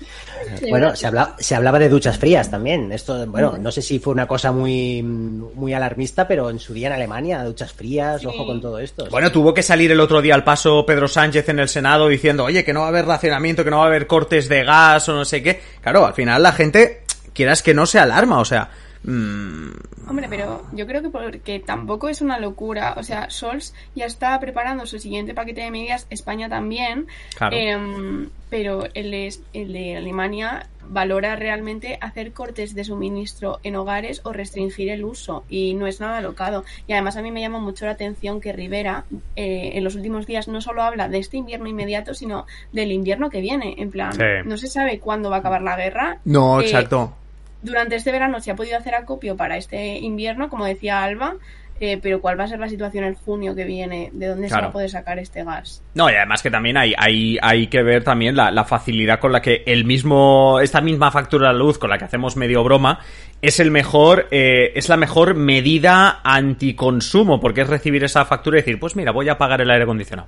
Bueno, 0.70 0.96
se, 0.96 1.08
habla- 1.08 1.36
se 1.40 1.56
hablaba 1.56 1.80
de 1.80 1.90
duchas 1.90 2.18
frías 2.18 2.50
también. 2.50 2.92
Esto, 2.92 3.26
bueno, 3.28 3.58
no 3.60 3.72
sé 3.72 3.82
si 3.82 4.00
fue 4.00 4.14
una 4.14 4.28
cosa 4.28 4.52
muy, 4.52 5.02
muy 5.04 5.74
alarmista, 5.74 6.28
pero 6.28 6.50
en 6.50 6.60
su 6.60 6.74
día 6.74 6.88
en 6.88 6.94
Alemania, 6.94 7.44
duchas 7.44 7.72
frías, 7.74 8.22
Sí. 8.22 8.28
ojo 8.28 8.46
con 8.46 8.60
todo 8.62 8.80
esto. 8.80 9.08
Bueno, 9.12 9.32
tuvo 9.32 9.54
que 9.54 9.64
salir 9.64 9.92
el 9.92 10.00
otro 10.00 10.22
día 10.22 10.36
al 10.36 10.44
paso 10.44 10.86
Pedro 10.86 11.08
Sánchez 11.08 11.48
en 11.50 11.60
el 11.60 11.70
Senado 11.70 12.08
diciendo, 12.08 12.44
oye, 12.46 12.64
que 12.64 12.74
no 12.74 12.80
va 12.82 12.88
a 12.88 12.90
haber 12.90 13.06
racionamiento, 13.06 13.64
que 13.64 13.70
no 13.72 13.78
va 13.78 13.84
a 13.84 13.88
haber 13.88 14.08
cortes 14.08 14.50
de 14.50 14.64
gas 14.64 15.08
o 15.10 15.14
no 15.14 15.26
sé 15.26 15.42
qué. 15.44 15.62
Claro, 15.82 16.06
al 16.06 16.14
final 16.14 16.42
la 16.44 16.52
gente, 16.52 17.04
quieras 17.34 17.62
que 17.64 17.74
no 17.74 17.86
se 17.86 18.00
alarma, 18.00 18.40
o 18.40 18.46
sea... 18.46 18.70
mm, 19.04 20.10
Hombre, 20.10 20.28
pero 20.30 20.64
yo 20.74 20.86
creo 20.88 21.02
que 21.02 21.10
porque 21.10 21.60
tampoco 21.60 22.10
es 22.10 22.22
una 22.22 22.40
locura. 22.40 22.96
O 22.98 23.04
sea, 23.04 23.30
Sols 23.30 23.74
ya 23.96 24.06
está 24.06 24.40
preparando 24.40 24.86
su 24.86 25.00
siguiente 25.00 25.34
paquete 25.34 25.62
de 25.62 25.72
medidas, 25.72 26.08
España 26.10 26.50
también. 26.50 27.08
Claro. 27.38 27.56
Em, 27.56 28.30
pero 28.50 28.84
el 28.94 29.12
de, 29.12 29.34
el 29.54 29.72
de 29.72 29.96
Alemania 29.98 30.68
valora 30.84 31.38
realmente 31.38 31.98
hacer 32.02 32.34
cortes 32.34 32.76
de 32.76 32.84
suministro 32.84 33.60
en 33.64 33.78
hogares 33.78 34.20
o 34.26 34.34
restringir 34.34 34.90
el 34.90 35.06
uso. 35.06 35.46
Y 35.48 35.74
no 35.76 35.88
es 35.88 36.02
nada 36.02 36.20
locado. 36.20 36.66
Y 36.88 36.92
además 36.94 37.16
a 37.16 37.22
mí 37.22 37.32
me 37.32 37.40
llama 37.40 37.60
mucho 37.60 37.86
la 37.86 37.92
atención 37.92 38.42
que 38.42 38.52
Rivera 38.52 39.06
eh, 39.38 39.72
en 39.76 39.84
los 39.86 39.96
últimos 39.96 40.26
días 40.28 40.50
no 40.50 40.60
solo 40.60 40.84
habla 40.84 41.08
de 41.08 41.20
este 41.20 41.38
invierno 41.38 41.68
inmediato, 41.70 42.14
sino 42.14 42.46
del 42.74 42.92
invierno 42.92 43.30
que 43.30 43.40
viene. 43.40 43.76
En 43.78 43.90
plan, 43.92 44.12
Sí. 44.12 44.24
no 44.44 44.58
se 44.58 44.68
sabe 44.68 45.00
cuándo 45.00 45.30
va 45.30 45.38
a 45.38 45.40
acabar 45.40 45.62
la 45.62 45.78
guerra. 45.78 46.20
No, 46.26 46.60
Eh, 46.60 46.66
exacto. 46.66 47.16
Durante 47.62 47.95
este 47.95 48.12
verano 48.12 48.39
se 48.39 48.52
ha 48.52 48.56
podido 48.56 48.78
hacer 48.78 48.95
acopio 48.95 49.36
para 49.36 49.58
este 49.58 49.97
invierno, 50.00 50.50
como 50.50 50.65
decía 50.65 51.04
Alba, 51.04 51.36
eh, 51.84 52.00
pero 52.00 52.21
¿cuál 52.21 52.39
va 52.39 52.43
a 52.43 52.47
ser 52.47 52.60
la 52.60 52.69
situación 52.69 53.04
en 53.06 53.15
junio 53.15 53.56
que 53.56 53.65
viene? 53.65 54.12
¿De 54.13 54.28
dónde 54.28 54.50
se 54.50 54.56
va 54.56 54.67
a 54.67 54.71
poder 54.71 54.88
sacar 54.88 55.17
este 55.17 55.43
gas? 55.43 55.84
No, 55.95 56.12
y 56.12 56.13
además 56.13 56.43
que 56.43 56.52
también 56.52 56.78
hay, 56.78 56.93
hay, 56.95 57.39
hay 57.41 57.67
que 57.67 57.82
ver 57.82 58.04
también 58.04 58.36
la, 58.36 58.52
la 58.52 58.65
facilidad 58.65 59.19
con 59.19 59.32
la 59.32 59.41
que 59.41 59.63
el 59.65 59.84
mismo, 59.84 60.60
esta 60.60 60.80
misma 60.80 61.10
factura 61.10 61.47
de 61.47 61.54
la 61.54 61.60
luz 61.60 61.80
con 61.80 61.89
la 61.89 61.97
que 61.97 62.06
hacemos 62.06 62.38
medio 62.38 62.63
broma, 62.63 63.00
es 63.41 63.60
el 63.60 63.71
mejor, 63.71 64.28
eh, 64.30 64.74
es 64.76 64.89
la 64.89 64.97
mejor 64.97 65.34
medida 65.34 66.21
anticonsumo, 66.24 67.39
porque 67.39 67.62
es 67.62 67.67
recibir 67.67 68.04
esa 68.04 68.26
factura 68.26 68.58
y 68.58 68.62
decir, 68.62 68.80
pues 68.80 68.95
mira, 68.95 69.12
voy 69.12 69.30
a 69.30 69.39
pagar 69.39 69.62
el 69.62 69.71
aire 69.71 69.86
acondicionado. 69.86 70.28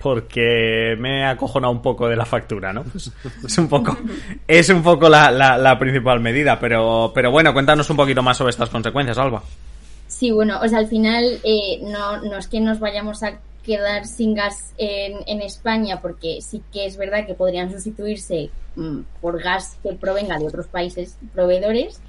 Porque 0.00 0.94
me 0.98 1.20
he 1.20 1.24
acojonado 1.24 1.72
un 1.72 1.82
poco 1.82 2.08
de 2.08 2.16
la 2.16 2.24
factura, 2.24 2.72
¿no? 2.72 2.84
Pues 2.84 3.10
es 3.44 3.58
un 3.58 3.68
poco, 3.68 3.96
es 4.46 4.68
un 4.68 4.82
poco 4.82 5.08
la, 5.08 5.30
la, 5.30 5.78
principal 5.78 6.20
medida, 6.20 6.58
pero, 6.60 7.10
pero 7.14 7.30
bueno, 7.30 7.52
cuéntanos 7.52 7.90
un 7.90 7.96
poquito 7.96 8.22
más 8.22 8.36
sobre 8.36 8.50
estas 8.50 8.70
consecuencias, 8.70 9.18
Alba. 9.18 9.42
Sí, 10.06 10.30
bueno, 10.30 10.60
o 10.62 10.68
sea, 10.68 10.78
al 10.78 10.86
final 10.86 11.40
eh, 11.42 11.80
no, 11.82 12.22
no 12.22 12.38
es 12.38 12.46
que 12.46 12.60
nos 12.60 12.78
vayamos 12.80 13.22
a 13.22 13.38
quedar 13.64 14.06
sin 14.06 14.34
gas 14.34 14.72
en, 14.78 15.18
en 15.26 15.42
España, 15.42 16.00
porque 16.00 16.38
sí 16.40 16.62
que 16.72 16.86
es 16.86 16.96
verdad 16.96 17.26
que 17.26 17.34
podrían 17.34 17.70
sustituirse 17.70 18.50
mm, 18.76 19.00
por 19.20 19.42
gas 19.42 19.76
que 19.82 19.92
provenga 19.92 20.38
de 20.38 20.46
otros 20.46 20.66
países 20.68 21.18
proveedores, 21.34 22.00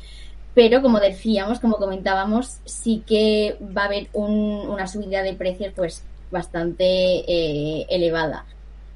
pero 0.56 0.82
como 0.82 1.00
decíamos, 1.00 1.60
como 1.60 1.78
comentábamos, 1.78 2.58
sí 2.66 3.04
que 3.06 3.58
va 3.76 3.84
a 3.84 3.86
haber 3.86 4.08
un- 4.14 4.68
una 4.70 4.88
subida 4.88 5.22
de 5.24 5.34
precios 5.34 5.74
pues 5.76 6.04
bastante 6.32 6.84
eh, 6.86 7.86
elevada. 7.90 8.46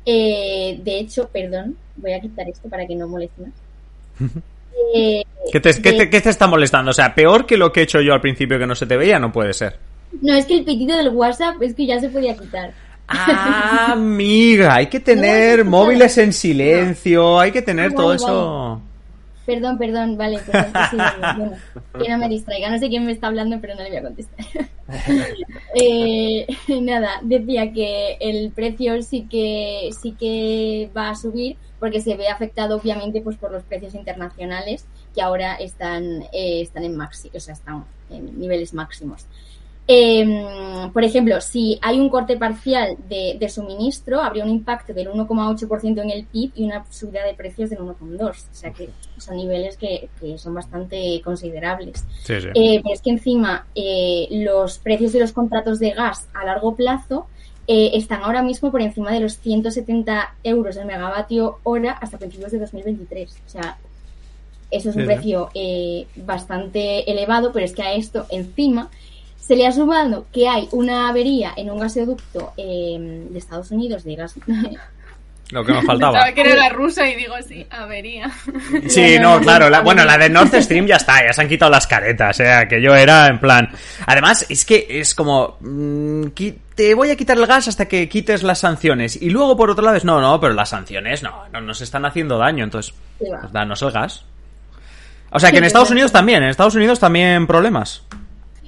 Eh, 0.06 0.80
de 0.84 1.00
hecho, 1.00 1.30
perdón, 1.30 1.78
voy 1.96 2.14
a 2.14 2.20
quitar 2.22 2.48
esto 2.50 2.70
para 2.70 2.86
que 2.88 2.96
no 2.96 3.08
moleste 3.08 3.42
más. 3.42 3.54
Eh, 4.96 5.24
¿Qué 5.52 5.60
te, 5.60 5.82
qué 5.82 5.92
de- 5.92 5.98
te- 5.98 6.10
qué 6.10 6.20
te 6.22 6.30
está 6.30 6.48
molestando? 6.48 6.92
O 6.92 6.94
sea, 6.94 7.14
peor 7.14 7.46
que 7.46 7.58
lo 7.58 7.72
que 7.72 7.82
he 7.82 7.84
hecho 7.84 8.02
yo 8.02 8.14
al 8.14 8.22
principio 8.22 8.58
que 8.58 8.66
no 8.66 8.74
se 8.76 8.88
te 8.88 8.98
veía, 8.98 9.20
no 9.20 9.32
puede 9.32 9.54
ser. 9.54 9.78
No, 10.22 10.34
es 10.36 10.46
que 10.46 10.58
el 10.58 10.66
pitido 10.66 10.98
del 10.98 11.10
WhatsApp 11.10 11.62
es 11.62 11.76
que 11.76 11.86
ya 11.86 12.00
se 12.00 12.10
podía 12.10 12.36
quitar. 12.36 12.74
Ah, 13.08 13.92
amiga, 13.94 14.76
hay 14.76 14.88
que 14.88 15.00
tener 15.00 15.64
No, 15.64 15.72
móviles 15.72 16.18
en 16.18 16.34
silencio, 16.34 17.40
hay 17.40 17.52
que 17.52 17.62
tener 17.62 17.92
Ah, 17.92 17.96
todo 17.96 18.14
eso. 18.14 18.82
Perdón, 19.46 19.78
perdón, 19.78 20.18
vale, 20.18 20.40
perdón, 20.40 20.72
bueno, 21.38 21.58
que 22.00 22.10
no 22.10 22.18
me 22.18 22.30
distraiga, 22.30 22.70
no 22.70 22.80
sé 22.80 22.88
quién 22.88 23.06
me 23.06 23.12
está 23.12 23.28
hablando, 23.28 23.60
pero 23.60 23.76
no 23.76 23.84
le 23.84 23.90
voy 23.90 23.98
a 23.98 24.04
contestar. 24.04 24.46
Eh, 25.76 26.46
nada, 26.82 27.20
decía 27.24 27.72
que 27.72 28.18
el 28.20 28.52
precio 28.52 29.02
sí 29.02 29.26
que 29.30 29.90
sí 30.00 30.12
que 30.12 30.92
va 30.96 31.10
a 31.10 31.16
subir 31.16 31.58
porque 31.80 32.00
se 32.00 32.16
ve 32.16 32.28
afectado 32.28 32.76
obviamente 32.76 33.22
pues 33.22 33.38
por 33.38 33.52
los 33.52 33.64
precios 33.64 33.96
internacionales 33.96 34.86
que 35.16 35.22
ahora 35.22 35.56
están 35.56 36.24
eh, 36.32 36.62
están 36.62 36.84
en 36.84 36.96
maxi, 36.96 37.32
o 37.34 37.40
sea, 37.40 37.54
están 37.54 37.86
en 38.12 38.40
niveles 38.40 38.74
máximos. 38.74 39.26
Eh, 39.88 40.90
por 40.94 41.04
ejemplo, 41.04 41.40
si 41.42 41.78
hay 41.82 42.00
un 42.00 42.10
corte 42.10 42.38
parcial 42.38 42.98
de, 43.10 43.36
de 43.40 43.50
suministro, 43.50 44.22
habría 44.22 44.44
un 44.44 44.50
impacto 44.50 44.94
del 44.94 45.10
1,8% 45.10 46.02
en 46.02 46.10
el 46.10 46.26
PIB 46.26 46.52
y 46.56 46.66
una 46.66 46.86
subida 46.90 47.26
de 47.26 47.34
precios 47.34 47.70
del 47.70 47.80
1,2%. 47.80 48.30
O 48.30 48.34
sea 48.52 48.72
que 48.72 48.90
son 49.18 49.38
niveles 49.38 49.78
que, 49.78 50.10
que 50.20 50.38
son 50.38 50.54
bastante 50.54 51.22
considerables. 51.24 52.06
Sí, 52.24 52.40
sí. 52.42 52.48
Eh, 52.54 52.80
pero 52.84 52.94
es 52.94 53.02
que 53.02 53.10
encima 53.10 53.68
eh, 53.76 54.28
los 54.32 54.80
precios 54.80 55.14
de 55.14 55.20
los 55.20 55.32
contratos 55.32 55.80
de 55.80 55.92
gas 55.92 56.28
a 56.34 56.46
largo 56.46 56.76
plazo 56.76 57.28
eh, 57.68 57.92
están 57.94 58.24
ahora 58.24 58.42
mismo 58.42 58.72
por 58.72 58.82
encima 58.82 59.12
de 59.12 59.20
los 59.22 59.38
170 59.40 60.36
euros 60.44 60.76
el 60.78 60.86
megavatio 60.86 61.60
hora 61.64 61.94
hasta 61.94 62.18
principios 62.18 62.52
de 62.52 62.60
2023. 62.60 63.32
O 63.48 63.50
sea, 63.50 63.78
eso 64.72 64.90
es 64.90 64.96
un 64.96 65.04
Sí, 65.04 65.08
precio 65.08 65.50
bastante 66.16 67.10
elevado, 67.12 67.52
pero 67.54 67.66
es 67.66 67.74
que 67.74 67.84
a 67.84 67.94
esto 67.94 68.26
encima 68.30 68.90
se 69.46 69.56
le 69.56 69.68
ha 69.68 69.72
sumado 69.72 70.26
que 70.32 70.48
hay 70.48 70.68
una 70.72 71.10
avería 71.10 71.52
en 71.58 71.70
un 71.70 71.80
gasoducto 71.80 72.54
eh, 72.58 73.28
de 73.30 73.38
Estados 73.40 73.72
Unidos 73.72 74.04
de 74.04 74.16
gas. 74.16 74.36
Lo 75.52 75.64
que 75.64 75.74
nos 75.74 75.86
faltaba. 75.86 76.14
Pensaba 76.14 76.34
que 76.34 76.42
era 76.42 76.56
la 76.56 76.70
rusa 76.70 77.08
y 77.08 77.16
digo, 77.16 77.36
sí, 77.48 77.68
avería. 77.70 78.32
Sí, 78.88 79.18
no, 79.20 79.40
claro. 79.40 79.70
la- 79.70 79.82
bueno, 79.82 80.04
la 80.06 80.18
de 80.18 80.30
Nord 80.30 80.50
Stream 80.62 80.88
ya 80.88 80.96
está, 80.96 81.24
ya 81.24 81.32
se 81.34 81.42
han 81.42 81.50
quitado 81.50 81.70
las 81.70 81.86
caretas, 81.86 82.40
eh, 82.40 82.66
que 82.68 82.82
yo 82.82 82.96
era 82.96 83.28
en 83.28 83.40
plan. 83.40 83.70
Además, 84.08 84.46
es 84.50 84.66
que 84.66 84.88
es 84.90 85.14
como. 85.14 85.58
mm, 85.60 86.28
te 86.74 86.96
voy 86.96 87.12
a 87.12 87.16
quitar 87.16 87.38
el 87.38 87.46
gas 87.46 87.68
hasta 87.68 87.88
que 87.88 88.10
quites 88.10 88.42
las 88.42 88.60
sanciones. 88.60 89.22
Y 89.22 89.30
luego, 89.30 89.56
por 89.56 89.70
otro 89.70 89.84
lado, 89.84 89.98
es 89.98 90.06
no, 90.06 90.20
no, 90.22 90.40
pero 90.40 90.54
las 90.54 90.70
sanciones 90.70 91.22
no, 91.22 91.44
no 91.52 91.62
nos 91.62 91.82
están 91.82 92.06
haciendo 92.06 92.38
daño, 92.40 92.64
entonces. 92.64 92.94
Pues 93.20 93.52
danos 93.52 93.82
el 93.84 93.92
gas. 93.92 94.26
O 95.30 95.40
sea, 95.40 95.52
que 95.52 95.58
en 95.58 95.66
Estados 95.66 95.92
Unidos 95.92 96.12
también, 96.12 96.42
en 96.42 96.50
Estados 96.50 96.74
Unidos 96.76 97.00
también 97.00 97.46
problemas. 97.46 98.04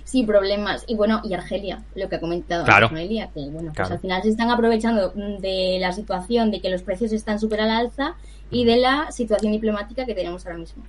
Sí, 0.06 0.24
problemas. 0.24 0.86
Y 0.88 0.96
bueno, 0.96 1.20
y 1.24 1.34
Argelia, 1.34 1.84
lo 1.96 2.08
que 2.08 2.16
ha 2.16 2.20
comentado 2.20 2.64
Claro. 2.64 2.90
Noelia, 2.92 3.32
que 3.34 3.50
bueno, 3.50 3.74
pues 3.76 3.90
al 3.90 4.00
final 4.00 4.22
se 4.22 4.30
están 4.30 4.52
aprovechando 4.52 5.10
de 5.10 5.78
la 5.82 5.92
situación 5.92 6.52
de 6.52 6.62
que 6.62 6.70
los 6.70 6.84
precios 6.84 7.12
están 7.12 7.40
súper 7.40 7.60
al 7.62 7.72
alza 7.72 8.16
y 8.52 8.64
de 8.64 8.78
la 8.78 9.12
situación 9.12 9.52
diplomática 9.52 10.06
que 10.06 10.14
tenemos 10.14 10.46
ahora 10.46 10.60
mismo. 10.60 10.84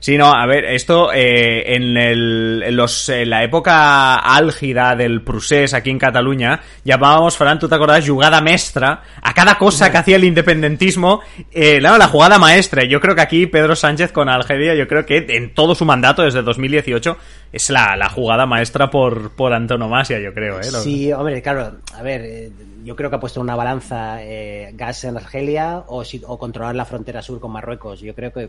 Sí, 0.00 0.16
no, 0.16 0.32
a 0.32 0.46
ver, 0.46 0.64
esto 0.66 1.12
eh, 1.12 1.74
en, 1.74 1.96
el, 1.96 2.62
en, 2.64 2.76
los, 2.76 3.08
en 3.08 3.30
la 3.30 3.42
época 3.42 4.16
álgida 4.16 4.94
del 4.94 5.22
Prusés 5.22 5.74
aquí 5.74 5.90
en 5.90 5.98
Cataluña, 5.98 6.60
llamábamos, 6.84 7.36
Fran, 7.36 7.58
tú 7.58 7.68
te 7.68 7.74
acordás, 7.74 8.08
jugada 8.08 8.40
maestra, 8.40 9.02
a 9.20 9.34
cada 9.34 9.58
cosa 9.58 9.90
que 9.90 9.98
hacía 9.98 10.16
el 10.16 10.24
independentismo, 10.24 11.20
eh, 11.50 11.80
la, 11.80 11.98
la 11.98 12.06
jugada 12.06 12.38
maestra. 12.38 12.84
Yo 12.84 13.00
creo 13.00 13.16
que 13.16 13.22
aquí 13.22 13.46
Pedro 13.46 13.74
Sánchez 13.74 14.12
con 14.12 14.28
Algeria, 14.28 14.74
yo 14.74 14.86
creo 14.86 15.04
que 15.04 15.26
en 15.28 15.52
todo 15.54 15.74
su 15.74 15.84
mandato 15.84 16.22
desde 16.22 16.42
2018 16.42 17.16
es 17.52 17.70
la, 17.70 17.96
la 17.96 18.08
jugada 18.08 18.46
maestra 18.46 18.90
por, 18.90 19.32
por 19.34 19.52
antonomasia, 19.52 20.20
yo 20.20 20.32
creo. 20.32 20.60
¿eh? 20.60 20.64
Sí, 20.64 21.12
hombre, 21.12 21.42
claro, 21.42 21.78
a 21.94 22.02
ver, 22.02 22.20
eh, 22.24 22.50
yo 22.88 22.96
creo 22.96 23.10
que 23.10 23.16
ha 23.16 23.20
puesto 23.20 23.42
una 23.42 23.54
balanza 23.54 24.22
eh, 24.22 24.70
gas 24.72 25.04
en 25.04 25.18
Argelia 25.18 25.84
o, 25.88 26.06
si, 26.06 26.22
o 26.26 26.38
controlar 26.38 26.74
la 26.74 26.86
frontera 26.86 27.20
sur 27.20 27.38
con 27.38 27.52
Marruecos. 27.52 28.00
Yo 28.00 28.14
creo 28.14 28.32
que 28.32 28.48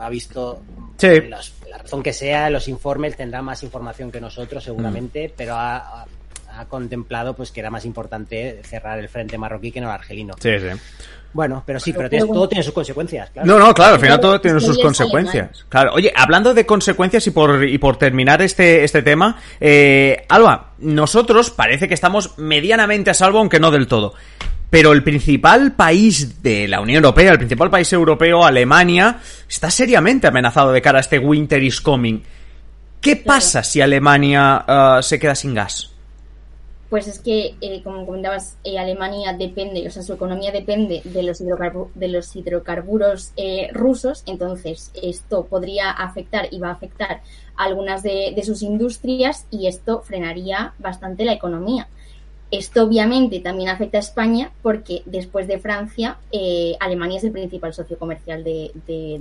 ha 0.00 0.08
visto 0.08 0.62
sí. 0.96 1.20
los, 1.20 1.52
la 1.68 1.76
razón 1.76 2.02
que 2.02 2.14
sea, 2.14 2.48
los 2.48 2.66
informes 2.68 3.14
tendrá 3.14 3.42
más 3.42 3.62
información 3.62 4.10
que 4.10 4.22
nosotros 4.22 4.64
seguramente, 4.64 5.28
mm. 5.28 5.32
pero 5.36 5.56
ha, 5.56 6.06
ha, 6.56 6.64
contemplado 6.66 7.34
pues 7.34 7.50
que 7.50 7.60
era 7.60 7.70
más 7.70 7.84
importante 7.84 8.60
cerrar 8.64 8.98
el 8.98 9.08
frente 9.08 9.38
marroquí 9.38 9.70
que 9.70 9.80
no 9.80 9.88
el 9.88 9.94
argelino. 9.94 10.34
Sí, 10.40 10.50
sí. 10.58 10.68
Bueno, 11.34 11.64
pero 11.66 11.80
sí, 11.80 11.92
pero, 11.92 12.08
pero 12.08 12.26
todo 12.28 12.48
tiene 12.48 12.62
sus 12.62 12.72
consecuencias. 12.72 13.28
Claro. 13.30 13.48
No, 13.48 13.58
no, 13.58 13.74
claro, 13.74 13.94
al 13.94 14.00
final 14.00 14.20
todo 14.20 14.40
tiene 14.40 14.60
sus 14.60 14.78
consecuencias. 14.78 15.64
Claro, 15.68 15.92
oye, 15.92 16.12
hablando 16.14 16.54
de 16.54 16.64
consecuencias 16.64 17.26
y 17.26 17.32
por, 17.32 17.64
y 17.64 17.76
por 17.78 17.96
terminar 17.96 18.40
este, 18.40 18.84
este 18.84 19.02
tema, 19.02 19.36
eh, 19.60 20.24
Alba, 20.28 20.74
nosotros 20.78 21.50
parece 21.50 21.88
que 21.88 21.94
estamos 21.94 22.38
medianamente 22.38 23.10
a 23.10 23.14
salvo, 23.14 23.40
aunque 23.40 23.58
no 23.58 23.72
del 23.72 23.88
todo. 23.88 24.14
Pero 24.70 24.92
el 24.92 25.02
principal 25.02 25.72
país 25.72 26.40
de 26.40 26.68
la 26.68 26.80
Unión 26.80 27.04
Europea, 27.04 27.32
el 27.32 27.38
principal 27.38 27.68
país 27.68 27.92
europeo, 27.92 28.44
Alemania, 28.44 29.18
está 29.48 29.70
seriamente 29.70 30.28
amenazado 30.28 30.70
de 30.70 30.82
cara 30.82 30.98
a 30.98 31.00
este 31.00 31.18
Winter 31.18 31.62
is 31.62 31.80
Coming. 31.80 32.22
¿Qué 33.00 33.16
pasa 33.16 33.64
si 33.64 33.80
Alemania 33.80 34.64
uh, 34.66 35.02
se 35.02 35.18
queda 35.18 35.34
sin 35.34 35.52
gas? 35.52 35.93
Pues 36.94 37.08
es 37.08 37.18
que, 37.18 37.56
eh, 37.60 37.82
como 37.82 38.06
comentabas, 38.06 38.56
eh, 38.62 38.78
Alemania 38.78 39.32
depende, 39.32 39.84
o 39.84 39.90
sea, 39.90 40.04
su 40.04 40.12
economía 40.12 40.52
depende 40.52 41.02
de 41.02 41.24
los, 41.24 41.40
hidrocarburos 41.40 43.32
eh, 43.36 43.68
rusos, 43.72 44.22
entonces 44.26 44.92
esto 45.02 45.44
podría 45.46 45.90
afectar 45.90 46.46
y 46.52 46.60
va 46.60 46.68
a 46.68 46.74
afectar 46.74 47.22
algunas 47.56 48.04
de, 48.04 48.40
sus 48.46 48.62
industrias 48.62 49.48
y 49.50 49.66
esto 49.66 50.02
frenaría 50.02 50.74
bastante 50.78 51.24
la 51.24 51.32
economía. 51.32 51.88
Esto 52.52 52.84
obviamente 52.84 53.40
también 53.40 53.70
afecta 53.70 53.98
a 53.98 54.00
España 54.00 54.52
porque 54.62 55.02
después 55.04 55.48
de 55.48 55.58
Francia, 55.58 56.18
eh, 56.30 56.76
Alemania 56.78 57.18
es 57.18 57.24
el 57.24 57.32
principal 57.32 57.74
socio 57.74 57.98
comercial 57.98 58.44
de, 58.44 58.70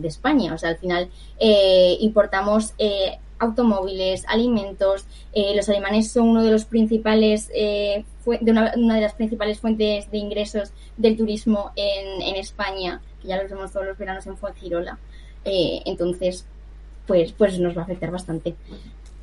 España. 0.04 0.54
O 0.54 0.60
sea, 0.60 0.70
al 0.70 0.78
final 0.78 1.10
importamos 2.00 2.76
automóviles, 3.44 4.26
alimentos. 4.28 5.06
los 5.34 5.70
alemanes 5.70 6.12
son 6.12 6.30
uno 6.30 6.44
de 6.44 6.52
los 6.52 6.66
principales, 6.66 7.50
de 7.50 8.06
una, 8.26 8.72
de 8.72 9.02
las 9.02 9.14
principales 9.14 9.60
fuentes 9.60 10.10
de 10.12 10.18
ingresos 10.18 10.72
del 10.98 11.18
turismo 11.18 11.72
en, 11.76 12.36
España, 12.36 13.02
que 13.22 13.28
ya 13.30 13.42
los 13.42 13.50
vemos 13.50 13.72
todos 13.72 13.86
los 13.86 13.98
veranos 13.98 14.26
en 14.28 14.38
Fuengirola. 14.38 14.98
entonces, 15.44 16.46
pues, 17.08 17.34
pues 17.34 17.60
nos 17.60 17.76
va 17.76 17.82
a 17.82 17.84
afectar 17.86 18.12
bastante. 18.12 18.56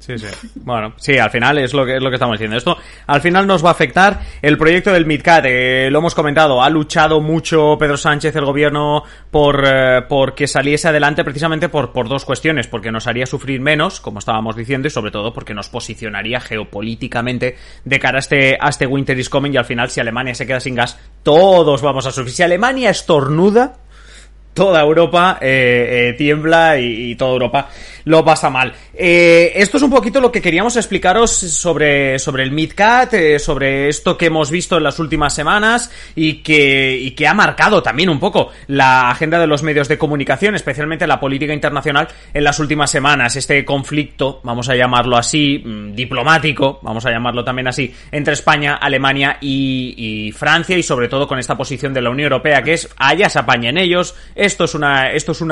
Sí, 0.01 0.19
sí. 0.19 0.27
Bueno, 0.55 0.95
sí, 0.97 1.19
al 1.19 1.31
final 1.31 1.59
es 1.59 1.75
lo 1.75 1.85
que 1.85 1.97
es 1.97 2.03
lo 2.03 2.09
que 2.09 2.17
estamos 2.17 2.35
diciendo. 2.35 2.57
Esto 2.57 2.79
al 3.07 3.21
final 3.21 3.47
nos 3.47 3.63
va 3.63 3.69
a 3.69 3.73
afectar 3.73 4.21
el 4.41 4.57
proyecto 4.57 4.93
del 4.93 5.05
MidCat. 5.05 5.45
Eh, 5.47 5.89
lo 5.91 5.99
hemos 5.99 6.15
comentado, 6.15 6.63
ha 6.63 6.71
luchado 6.71 7.21
mucho 7.21 7.77
Pedro 7.79 7.99
Sánchez, 7.99 8.35
el 8.35 8.47
gobierno, 8.47 9.05
por 9.31 9.63
eh, 9.67 10.03
que 10.35 10.47
saliese 10.47 10.89
adelante 10.89 11.23
precisamente 11.23 11.69
por, 11.69 11.93
por 11.93 12.09
dos 12.09 12.25
cuestiones. 12.25 12.67
Porque 12.67 12.91
nos 12.91 13.07
haría 13.07 13.27
sufrir 13.27 13.61
menos, 13.61 14.01
como 14.01 14.21
estábamos 14.21 14.57
diciendo, 14.57 14.89
y 14.89 14.91
sobre 14.91 15.11
todo 15.11 15.35
porque 15.35 15.53
nos 15.53 15.69
posicionaría 15.69 16.41
geopolíticamente 16.41 17.59
de 17.85 17.99
cara 17.99 18.17
a 18.17 18.21
este, 18.21 18.57
a 18.59 18.71
este 18.71 18.87
Winter 18.87 19.19
is 19.19 19.29
Coming. 19.29 19.53
Y 19.53 19.59
al 19.59 19.67
final, 19.67 19.91
si 19.91 20.01
Alemania 20.01 20.35
se 20.35 20.47
queda 20.47 20.61
sin 20.61 20.77
gas, 20.77 20.99
todos 21.23 21.83
vamos 21.83 22.07
a 22.07 22.11
sufrir. 22.11 22.35
Si 22.35 22.43
Alemania 22.43 22.89
estornuda, 22.89 23.75
toda 24.55 24.81
Europa 24.81 25.39
eh, 25.41 26.11
eh, 26.11 26.15
tiembla 26.15 26.79
y, 26.79 27.15
toda 27.15 27.33
Europa 27.33 27.69
lo 28.05 28.25
pasa 28.25 28.51
mal. 28.51 28.73
Eh, 28.95 29.53
esto 29.57 29.77
es 29.77 29.83
un 29.83 29.91
poquito 29.91 30.21
lo 30.21 30.33
que 30.33 30.41
queríamos 30.41 30.77
explicaros 30.77 31.31
sobre, 31.31 32.19
sobre 32.19 32.43
el 32.43 32.51
MidCat, 32.51 33.13
eh, 33.15 33.39
sobre 33.39 33.89
esto 33.89 34.17
que 34.17 34.27
hemos 34.27 34.51
visto 34.51 34.79
en 34.79 34.85
las 34.85 34.99
últimas 34.99 35.35
semanas 35.35 35.91
y 36.15 36.43
que, 36.43 36.97
y 36.97 37.11
que 37.13 37.29
ha 37.29 37.35
marcado 37.35 37.83
también 37.83 38.09
un 38.09 38.19
poco 38.19 38.51
la 38.69 39.11
agenda 39.11 39.39
de 39.39 39.47
los 39.47 39.63
medios 39.63 39.87
de 39.89 39.99
comunicación, 39.99 40.55
especialmente 40.55 41.07
la 41.07 41.21
política 41.21 41.53
internacional 41.53 42.09
en 42.33 42.45
las 42.45 42.59
últimas 42.59 42.91
semanas. 42.91 43.37
Este 43.37 43.65
conflicto, 43.65 44.41
vamos 44.45 44.69
a 44.69 44.75
llamarlo 44.75 45.17
así, 45.17 45.63
mmm, 45.65 45.93
diplomático, 45.93 46.81
vamos 46.83 47.05
a 47.07 47.11
llamarlo 47.11 47.45
también 47.45 47.69
así, 47.69 47.95
entre 48.11 48.33
España, 48.33 48.77
Alemania 48.77 49.37
y, 49.41 49.95
y 49.97 50.33
Francia 50.33 50.77
y 50.77 50.83
sobre 50.83 51.09
todo 51.09 51.29
con 51.29 51.39
esta 51.39 51.57
posición 51.57 51.93
de 51.93 52.01
la 52.01 52.11
Unión 52.11 52.33
Europea 52.33 52.63
que 52.63 52.73
es 52.73 52.89
allá 52.97 53.29
se 53.29 53.39
apañen 53.39 53.77
ellos, 53.77 54.15
esto 54.41 54.65
es 54.65 54.75
una, 54.75 55.13
esto 55.13 55.33
es 55.33 55.45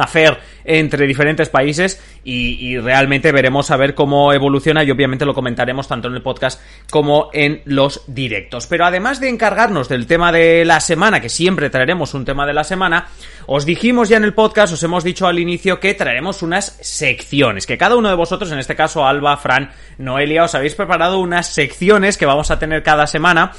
entre 0.65 1.07
diferentes 1.07 1.51
países 1.51 2.03
y, 2.25 2.67
y, 2.67 2.79
realmente 2.79 3.33
veremos 3.33 3.71
a 3.71 3.77
ver 3.77 3.95
cómo 3.95 4.33
evoluciona 4.33 4.83
y 4.83 4.91
obviamente 4.91 5.27
lo 5.27 5.35
comentaremos 5.35 5.87
tanto 5.87 6.09
en 6.09 6.15
el 6.15 6.23
podcast 6.23 6.61
como 6.91 7.29
en 7.35 7.61
los 7.67 8.03
directos. 8.07 8.67
Pero 8.67 8.87
además 8.87 9.21
de 9.21 9.29
encargarnos 9.29 9.89
del 9.91 10.07
tema 10.07 10.33
de 10.33 10.65
la 10.65 10.81
semana, 10.81 11.21
que 11.21 11.29
siempre 11.29 11.69
traeremos 11.69 12.15
un 12.15 12.25
tema 12.25 12.47
de 12.47 12.55
la 12.55 12.65
semana, 12.65 13.09
os 13.47 13.67
dijimos 13.67 14.09
ya 14.09 14.17
en 14.17 14.25
el 14.25 14.35
podcast, 14.35 14.73
os 14.73 14.83
hemos 14.83 15.05
dicho 15.05 15.27
al 15.27 15.39
inicio 15.39 15.81
que 15.81 15.93
traeremos 15.93 16.43
unas 16.43 16.79
secciones, 16.81 17.67
que 17.67 17.77
cada 17.77 17.97
uno 17.97 18.09
de 18.09 18.15
vosotros, 18.15 18.51
en 18.53 18.59
este 18.59 18.75
caso 18.75 19.07
Alba, 19.07 19.37
Fran, 19.37 19.71
Noelia, 19.99 20.45
os 20.45 20.55
habéis 20.55 20.75
preparado 20.75 21.19
unas 21.19 21.47
secciones 21.53 22.17
que 22.17 22.27
vamos 22.27 22.51
a 22.51 22.59
tener 22.59 22.83
cada 22.83 23.07
semana 23.07 23.53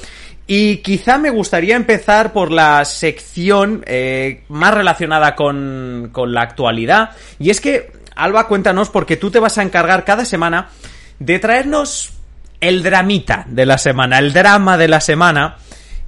y 0.51 0.77
quizá 0.77 1.19
me 1.19 1.29
gustaría 1.29 1.75
empezar 1.75 2.33
por 2.33 2.51
la 2.51 2.83
sección 2.83 3.83
eh, 3.85 4.41
más 4.49 4.73
relacionada 4.73 5.35
con, 5.35 6.09
con 6.11 6.33
la 6.33 6.41
actualidad. 6.41 7.11
Y 7.37 7.51
es 7.51 7.61
que 7.61 7.91
Alba, 8.15 8.47
cuéntanos, 8.47 8.89
porque 8.89 9.15
tú 9.15 9.29
te 9.29 9.37
vas 9.37 9.59
a 9.59 9.61
encargar 9.61 10.03
cada 10.05 10.25
semana 10.25 10.69
de 11.19 11.37
traernos 11.37 12.13
el 12.61 12.81
dramita 12.81 13.45
de 13.47 13.67
la 13.67 13.77
semana, 13.77 14.17
el 14.17 14.33
drama 14.33 14.75
de 14.79 14.87
la 14.87 15.01
semana. 15.01 15.57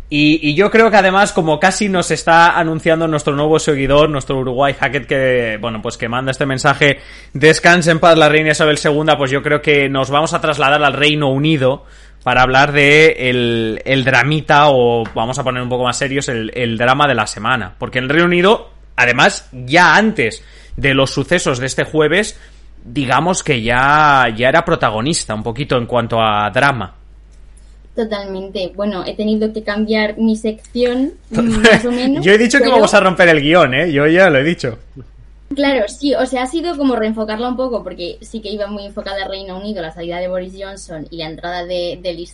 Y, 0.10 0.56
yo 0.56 0.72
creo 0.72 0.90
que 0.90 0.98
además, 0.98 1.34
como 1.34 1.60
casi 1.60 1.88
nos 1.88 2.10
está 2.10 2.58
anunciando 2.58 3.08
nuestro 3.08 3.36
nuevo 3.36 3.60
seguidor, 3.60 4.10
nuestro 4.10 4.40
Uruguay 4.40 4.74
Hackett, 4.74 5.06
que, 5.06 5.60
bueno, 5.62 5.84
pues 5.84 5.98
que 5.98 6.10
manda 6.10 6.32
este 6.32 6.48
mensaje, 6.48 7.00
descanse 7.34 7.92
en 7.92 8.00
paz 8.00 8.18
la 8.18 8.28
reina 8.28 8.50
Isabel 8.50 8.80
II, 8.84 9.14
pues 9.20 9.30
yo 9.30 9.44
creo 9.44 9.62
que 9.62 9.88
nos 9.88 10.10
vamos 10.10 10.34
a 10.34 10.42
trasladar 10.42 10.84
al 10.84 10.94
Reino 10.94 11.30
Unido 11.30 11.86
para 12.24 12.44
hablar 12.44 12.72
de 12.72 13.30
el, 13.30 13.82
el 13.86 14.04
dramita, 14.04 14.70
o 14.70 15.04
vamos 15.16 15.40
a 15.40 15.44
poner 15.44 15.64
un 15.64 15.70
poco 15.70 15.84
más 15.84 15.98
serios, 15.98 16.28
el, 16.30 16.52
el 16.54 16.78
drama 16.78 17.08
de 17.08 17.16
la 17.16 17.28
semana. 17.28 17.76
Porque 17.78 18.00
en 18.00 18.06
el 18.06 18.10
Reino 18.10 18.26
Unido, 18.26 18.70
además, 18.96 19.50
ya 19.52 19.96
antes 19.96 20.44
de 20.78 20.94
los 20.94 21.12
sucesos 21.12 21.60
de 21.60 21.66
este 21.66 21.84
jueves, 21.84 22.40
digamos 22.84 23.44
que 23.44 23.62
ya, 23.62 24.28
ya 24.36 24.50
era 24.50 24.66
protagonista 24.66 25.34
un 25.34 25.44
poquito 25.44 25.78
en 25.78 25.86
cuanto 25.86 26.20
a 26.22 26.50
drama. 26.50 26.96
Totalmente. 27.96 28.72
Bueno, 28.76 29.04
he 29.06 29.16
tenido 29.16 29.52
que 29.52 29.64
cambiar 29.64 30.18
mi 30.18 30.36
sección, 30.36 31.14
más 31.30 31.86
o 31.86 31.92
menos. 31.92 32.24
Yo 32.24 32.32
he 32.32 32.38
dicho 32.38 32.58
pero... 32.60 32.70
que 32.70 32.76
vamos 32.76 32.94
a 32.94 33.00
romper 33.00 33.30
el 33.30 33.42
guion, 33.42 33.74
¿eh? 33.74 33.92
Yo 33.92 34.08
ya 34.08 34.30
lo 34.30 34.40
he 34.40 34.44
dicho. 34.44 34.80
Claro, 35.56 35.88
sí, 35.88 36.16
o 36.16 36.26
sea, 36.26 36.44
ha 36.44 36.48
sido 36.48 36.78
como 36.78 36.96
reenfocarla 36.96 37.50
un 37.50 37.58
poco, 37.58 37.84
porque 37.84 38.18
sí 38.22 38.42
que 38.42 38.52
iba 38.52 38.68
muy 38.68 38.86
enfocada 38.86 39.28
Reino 39.28 39.58
Unido, 39.58 39.82
la 39.82 39.92
salida 39.92 40.20
de 40.20 40.30
Boris 40.30 40.54
Johnson 40.58 41.08
y 41.10 41.18
la 41.18 41.28
entrada 41.28 41.66
de, 41.66 42.00
de. 42.02 42.30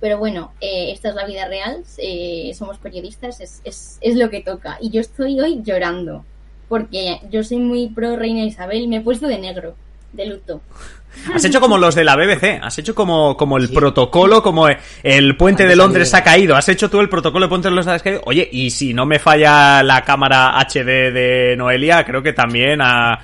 Pero 0.00 0.18
bueno, 0.18 0.52
eh, 0.60 0.92
esta 0.92 1.10
es 1.10 1.14
la 1.14 1.26
vida 1.26 1.46
real, 1.46 1.84
eh, 1.98 2.52
somos 2.54 2.78
periodistas, 2.78 3.40
es, 3.40 3.60
es, 3.64 3.98
es 4.00 4.16
lo 4.16 4.30
que 4.30 4.40
toca. 4.40 4.78
Y 4.80 4.90
yo 4.90 5.00
estoy 5.02 5.38
hoy 5.40 5.60
llorando 5.62 6.24
porque 6.68 7.20
yo 7.30 7.42
soy 7.42 7.58
muy 7.58 7.88
pro 7.88 8.16
Reina 8.16 8.44
Isabel 8.44 8.82
y 8.82 8.88
me 8.88 8.98
he 8.98 9.00
puesto 9.02 9.26
de 9.26 9.38
negro, 9.38 9.74
de 10.12 10.26
luto. 10.26 10.62
Has 11.34 11.44
hecho 11.44 11.60
como 11.60 11.78
los 11.78 11.94
de 11.94 12.04
la 12.04 12.16
BBC, 12.16 12.60
has 12.62 12.78
hecho 12.78 12.94
como, 12.94 13.36
como 13.36 13.56
el 13.56 13.68
sí. 13.68 13.74
protocolo, 13.74 14.42
como 14.42 14.68
el 15.02 15.36
puente 15.36 15.66
de 15.66 15.76
Londres 15.76 16.12
ha 16.14 16.22
caído, 16.22 16.56
has 16.56 16.68
hecho 16.68 16.88
tú 16.88 17.00
el 17.00 17.08
protocolo 17.08 17.46
de 17.46 17.48
puente 17.48 17.68
de 17.68 17.74
Londres 17.74 18.00
ha 18.00 18.02
caído. 18.02 18.22
Oye, 18.24 18.48
y 18.50 18.70
si 18.70 18.94
no 18.94 19.06
me 19.06 19.18
falla 19.18 19.82
la 19.82 20.02
cámara 20.02 20.58
HD 20.58 21.12
de 21.12 21.54
Noelia, 21.56 22.04
creo 22.04 22.22
que 22.22 22.32
también 22.32 22.80
ha... 22.82 23.18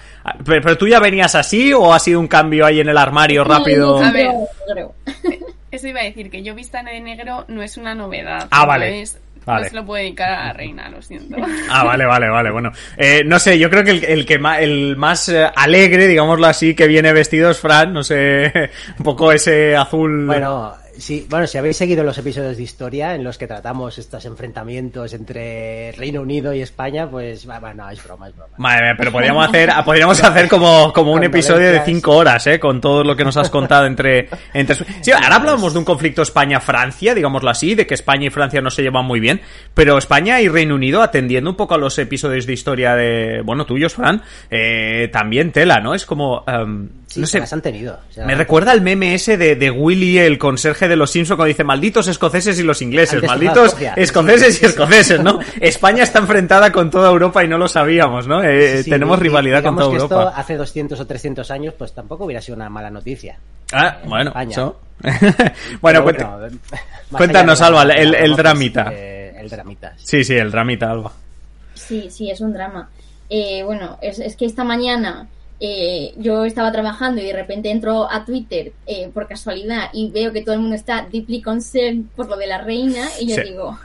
Pero, 0.44 0.62
pero 0.62 0.78
tú 0.78 0.88
ya 0.88 0.98
venías 1.00 1.34
así 1.34 1.72
o 1.72 1.94
ha 1.94 1.98
sido 1.98 2.20
un 2.20 2.28
cambio 2.28 2.66
ahí 2.66 2.80
en 2.80 2.88
el 2.88 2.98
armario 2.98 3.44
rápido? 3.44 4.02
A 4.02 4.10
ver, 4.10 4.30
eso 5.70 5.88
iba 5.88 6.00
a 6.00 6.04
decir, 6.04 6.30
que 6.30 6.42
yo 6.42 6.54
vista 6.54 6.82
de 6.82 7.00
negro 7.00 7.44
no 7.48 7.62
es 7.62 7.76
una 7.76 7.94
novedad. 7.94 8.48
Ah, 8.50 8.66
vale. 8.66 9.02
Es 9.02 9.18
Vale. 9.46 9.62
No 9.62 9.70
se 9.70 9.76
lo 9.76 9.86
puede 9.86 10.02
dedicar 10.02 10.30
a 10.30 10.44
la 10.46 10.52
reina, 10.52 10.88
lo 10.90 11.00
siento. 11.00 11.36
Ah, 11.70 11.84
vale, 11.84 12.04
vale, 12.04 12.28
vale. 12.28 12.50
Bueno, 12.50 12.72
eh, 12.96 13.22
no 13.24 13.38
sé, 13.38 13.58
yo 13.58 13.70
creo 13.70 13.84
que 13.84 13.90
el, 13.92 14.04
el 14.04 14.26
que 14.26 14.38
más, 14.38 14.60
el 14.60 14.96
más 14.96 15.28
eh, 15.28 15.46
alegre, 15.54 16.06
digámoslo 16.06 16.46
así, 16.46 16.74
que 16.74 16.86
viene 16.86 17.12
vestido 17.12 17.50
es 17.50 17.58
Fran, 17.58 17.92
no 17.92 18.02
sé, 18.02 18.52
un 18.98 19.04
poco 19.04 19.32
ese 19.32 19.76
azul. 19.76 20.26
Bueno, 20.26 20.74
Sí, 20.98 21.26
bueno, 21.28 21.46
si 21.46 21.58
habéis 21.58 21.76
seguido 21.76 22.02
los 22.02 22.16
episodios 22.18 22.56
de 22.56 22.62
historia 22.62 23.14
en 23.14 23.24
los 23.24 23.38
que 23.38 23.46
tratamos 23.46 23.98
estos 23.98 24.24
enfrentamientos 24.24 25.12
entre 25.12 25.92
Reino 25.92 26.22
Unido 26.22 26.52
y 26.52 26.62
España, 26.62 27.08
pues 27.10 27.46
bueno, 27.46 27.88
es 27.90 28.02
broma, 28.02 28.28
es 28.28 28.36
broma. 28.36 28.54
Madre 28.56 28.82
mía, 28.82 28.94
pero 28.96 29.12
podríamos 29.12 29.48
hacer, 29.48 29.70
podríamos 29.84 30.22
hacer 30.22 30.48
como, 30.48 30.92
como 30.92 31.12
un 31.12 31.24
episodio 31.24 31.70
de 31.70 31.80
cinco 31.80 32.16
horas, 32.16 32.46
¿eh? 32.46 32.58
Con 32.58 32.80
todo 32.80 33.04
lo 33.04 33.16
que 33.16 33.24
nos 33.24 33.36
has 33.36 33.50
contado 33.50 33.86
entre, 33.86 34.28
entre... 34.54 34.76
Sí, 35.02 35.12
ahora 35.12 35.36
hablamos 35.36 35.72
de 35.72 35.78
un 35.78 35.84
conflicto 35.84 36.22
España-Francia, 36.22 37.14
digámoslo 37.14 37.50
así, 37.50 37.74
de 37.74 37.86
que 37.86 37.94
España 37.94 38.26
y 38.26 38.30
Francia 38.30 38.60
no 38.60 38.70
se 38.70 38.82
llevan 38.82 39.04
muy 39.04 39.20
bien, 39.20 39.40
pero 39.74 39.98
España 39.98 40.40
y 40.40 40.48
Reino 40.48 40.74
Unido, 40.74 41.02
atendiendo 41.02 41.50
un 41.50 41.56
poco 41.56 41.74
a 41.74 41.78
los 41.78 41.98
episodios 41.98 42.46
de 42.46 42.52
historia 42.52 42.94
de, 42.94 43.42
bueno, 43.44 43.66
tuyos, 43.66 43.94
Fran, 43.94 44.22
eh, 44.50 45.08
también 45.12 45.52
tela, 45.52 45.80
¿no? 45.80 45.94
Es 45.94 46.06
como... 46.06 46.44
Um, 46.46 46.88
Sí, 47.06 47.20
no 47.20 47.26
sé, 47.28 47.38
las 47.38 47.52
han 47.52 47.62
tenido. 47.62 48.00
o 48.10 48.12
sea, 48.12 48.26
me 48.26 48.34
recuerda 48.34 48.72
el 48.72 48.80
meme 48.80 49.14
ese 49.14 49.36
de, 49.36 49.54
de 49.54 49.70
Willy, 49.70 50.18
el 50.18 50.38
conserje 50.38 50.85
de 50.88 50.96
los 50.96 51.10
Simpsons, 51.10 51.36
cuando 51.36 51.48
dice 51.48 51.64
malditos 51.64 52.08
escoceses 52.08 52.58
y 52.58 52.62
los 52.62 52.80
ingleses, 52.82 53.14
Antes 53.14 53.28
malditos 53.30 53.76
escoceses 53.96 54.62
y 54.62 54.66
escoceses, 54.66 55.20
¿no? 55.20 55.38
España 55.60 56.02
está 56.02 56.18
enfrentada 56.18 56.72
con 56.72 56.90
toda 56.90 57.10
Europa 57.10 57.44
y 57.44 57.48
no 57.48 57.58
lo 57.58 57.68
sabíamos, 57.68 58.26
¿no? 58.26 58.42
Eh, 58.42 58.78
sí, 58.78 58.82
sí, 58.84 58.90
tenemos 58.90 59.18
y- 59.18 59.22
rivalidad 59.22 59.62
con 59.62 59.76
toda 59.76 59.88
que 59.90 59.96
Europa. 59.96 60.24
Esto 60.30 60.40
hace 60.40 60.56
200 60.56 61.00
o 61.00 61.06
300 61.06 61.50
años, 61.50 61.74
pues 61.76 61.92
tampoco 61.92 62.24
hubiera 62.24 62.40
sido 62.40 62.56
una 62.56 62.68
mala 62.68 62.90
noticia. 62.90 63.38
Ah, 63.72 63.98
bueno, 64.04 64.32
eso. 64.48 64.80
bueno, 65.80 66.02
cuenta- 66.02 66.38
cuéntanos, 67.10 67.60
Alba, 67.60 67.82
el- 67.82 68.14
el 68.14 68.36
dramita. 68.36 68.90
eh, 68.92 69.34
el 69.38 69.48
dramita. 69.48 69.92
sí. 69.96 70.04
Sí, 70.18 70.24
sí, 70.24 70.34
el 70.34 70.50
dramita, 70.50 70.90
Alba. 70.90 71.12
Sí, 71.74 72.08
sí, 72.10 72.30
es 72.30 72.40
un 72.40 72.52
drama. 72.52 72.88
Eh, 73.28 73.62
bueno, 73.64 73.98
es, 74.00 74.18
es 74.18 74.36
que 74.36 74.46
esta 74.46 74.64
mañana 74.64 75.26
eh, 75.60 76.12
yo 76.18 76.44
estaba 76.44 76.70
trabajando 76.72 77.20
y 77.20 77.24
de 77.26 77.32
repente 77.32 77.70
entro 77.70 78.10
a 78.10 78.24
Twitter 78.24 78.72
eh, 78.86 79.08
por 79.12 79.26
casualidad 79.26 79.88
y 79.92 80.10
veo 80.10 80.32
que 80.32 80.42
todo 80.42 80.54
el 80.54 80.60
mundo 80.60 80.76
está 80.76 81.06
deeply 81.10 81.40
concerned 81.42 82.04
por 82.14 82.28
lo 82.28 82.36
de 82.36 82.46
la 82.46 82.58
reina 82.58 83.08
y 83.20 83.28
yo 83.28 83.36
Sí. 83.36 83.42
digo, 83.44 83.78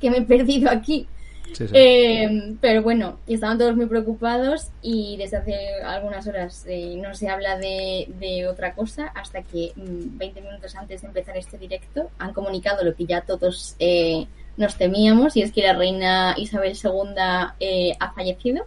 que 0.00 0.10
me 0.10 0.18
he 0.18 0.22
perdido 0.22 0.70
aquí. 0.70 1.06
Sí, 1.54 1.66
sí. 1.66 1.72
Eh, 1.74 2.54
pero 2.62 2.82
bueno, 2.82 3.18
estaban 3.26 3.58
todos 3.58 3.76
muy 3.76 3.84
preocupados 3.86 4.68
y 4.80 5.16
desde 5.18 5.36
hace 5.36 5.54
algunas 5.84 6.26
horas 6.26 6.64
eh, 6.66 6.94
no 6.96 7.14
se 7.14 7.28
habla 7.28 7.58
de, 7.58 8.08
de 8.18 8.48
otra 8.48 8.74
cosa 8.74 9.08
hasta 9.14 9.42
que 9.42 9.72
mm, 9.76 10.16
20 10.16 10.40
minutos 10.40 10.74
antes 10.76 11.02
de 11.02 11.08
empezar 11.08 11.36
este 11.36 11.58
directo 11.58 12.10
han 12.18 12.32
comunicado 12.32 12.82
lo 12.84 12.94
que 12.94 13.04
ya 13.04 13.20
todos 13.20 13.76
eh, 13.80 14.26
nos 14.56 14.76
temíamos 14.76 15.36
y 15.36 15.42
es 15.42 15.52
que 15.52 15.62
la 15.62 15.74
reina 15.74 16.34
Isabel 16.38 16.72
II 16.82 17.14
eh, 17.60 17.92
ha 18.00 18.12
fallecido. 18.12 18.64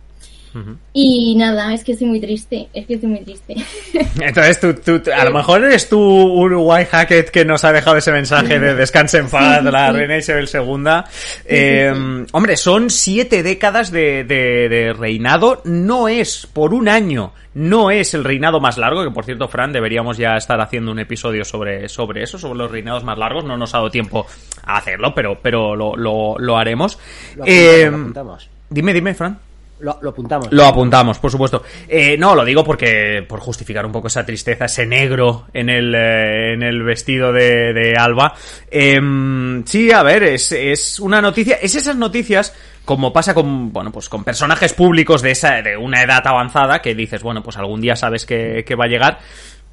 Y 0.93 1.35
nada, 1.35 1.73
es 1.73 1.83
que 1.83 1.91
estoy 1.93 2.07
muy 2.07 2.19
triste, 2.21 2.67
es 2.73 2.85
que 2.87 2.93
estoy 2.95 3.09
muy 3.09 3.19
triste. 3.21 3.55
Entonces, 4.21 4.59
tú, 4.59 4.73
tú- 4.73 4.99
tú- 4.99 5.11
a 5.11 5.25
lo 5.25 5.31
mejor 5.31 5.63
eres 5.63 5.89
tú 5.89 5.99
Uruguay 5.99 6.85
Hackett 6.89 7.29
que 7.29 7.43
nos 7.45 7.63
ha 7.65 7.71
dejado 7.73 7.97
ese 7.97 8.11
mensaje 8.11 8.59
de 8.59 8.73
descanse 8.75 9.17
en 9.17 9.27
paz, 9.29 9.59
Sí, 9.59 9.69
la 9.71 9.91
sí. 9.91 9.97
reina 9.97 10.17
Isabel 10.17 10.49
II. 10.53 11.03
Eh, 11.45 12.25
hombre, 12.31 12.57
son 12.57 12.89
siete 12.89 13.43
décadas 13.43 13.91
de, 13.91 14.23
de- 14.23 14.69
de 14.69 14.93
reinado. 14.93 15.61
No 15.65 16.07
es 16.07 16.47
por 16.51 16.73
un 16.73 16.87
año, 16.87 17.33
no 17.53 17.91
es 17.91 18.13
el 18.13 18.23
reinado 18.23 18.59
más 18.59 18.77
largo, 18.77 19.03
que 19.03 19.11
por 19.11 19.25
cierto, 19.25 19.47
Fran, 19.47 19.73
deberíamos 19.73 20.17
ya 20.17 20.35
estar 20.37 20.59
haciendo 20.61 20.91
un 20.91 20.99
episodio 20.99 21.43
sobre, 21.45 21.89
sobre 21.89 22.23
eso, 22.23 22.37
sobre 22.39 22.57
los 22.59 22.71
reinados 22.71 23.03
más 23.03 23.17
largos. 23.17 23.43
No 23.45 23.57
nos 23.57 23.73
ha 23.73 23.77
dado 23.79 23.89
tiempo 23.91 24.25
a 24.63 24.77
hacerlo, 24.77 25.13
pero, 25.13 25.39
pero 25.41 25.75
lo, 25.75 25.95
lo- 25.95 26.35
lo 26.39 26.57
haremos. 26.57 26.97
Lo 27.35 27.45
Eh, 27.45 27.85
apuntamos, 27.85 27.91
lo 27.91 27.97
apuntamos. 28.03 28.49
dime, 28.69 28.93
dime, 28.93 29.13
Fran. 29.13 29.37
Lo, 29.80 29.99
lo 30.01 30.11
apuntamos. 30.11 30.47
Lo 30.51 30.65
apuntamos, 30.65 31.19
por 31.19 31.30
supuesto. 31.30 31.61
Eh, 31.88 32.15
no, 32.17 32.34
lo 32.34 32.45
digo 32.45 32.63
porque, 32.63 33.26
por 33.28 33.41
justificar 33.41 33.86
un 33.86 33.91
poco 33.91 34.07
esa 34.07 34.26
tristeza, 34.26 34.65
ese 34.65 34.86
negro 34.86 35.47
en 35.53 35.69
el, 35.69 35.93
eh, 35.93 36.53
en 36.53 36.63
el 36.63 36.82
vestido 36.84 37.34
de, 37.34 37.73
de 37.73 37.95
Alba. 37.97 38.34
Em, 38.71 39.63
sí, 39.65 39.91
a 39.91 40.01
ver, 40.03 40.23
es, 40.23 40.51
es 40.51 40.99
una 40.99 41.21
noticia, 41.21 41.55
es 41.61 41.76
esas 41.76 41.95
noticias, 41.95 42.53
como 42.86 43.11
pasa 43.11 43.34
con, 43.34 43.73
bueno, 43.73 43.91
pues 43.91 44.07
con 44.09 44.23
personajes 44.23 44.73
públicos 44.73 45.21
de 45.21 45.32
esa, 45.32 45.61
de 45.61 45.76
una 45.76 46.01
edad 46.03 46.26
avanzada, 46.26 46.82
que 46.82 46.95
dices, 46.95 47.21
bueno, 47.21 47.43
pues 47.43 47.57
algún 47.57 47.82
día 47.82 47.95
sabes 47.95 48.26
que, 48.26 48.63
que 48.65 48.76
va 48.76 48.86
a 48.86 48.89
llegar. 48.89 49.19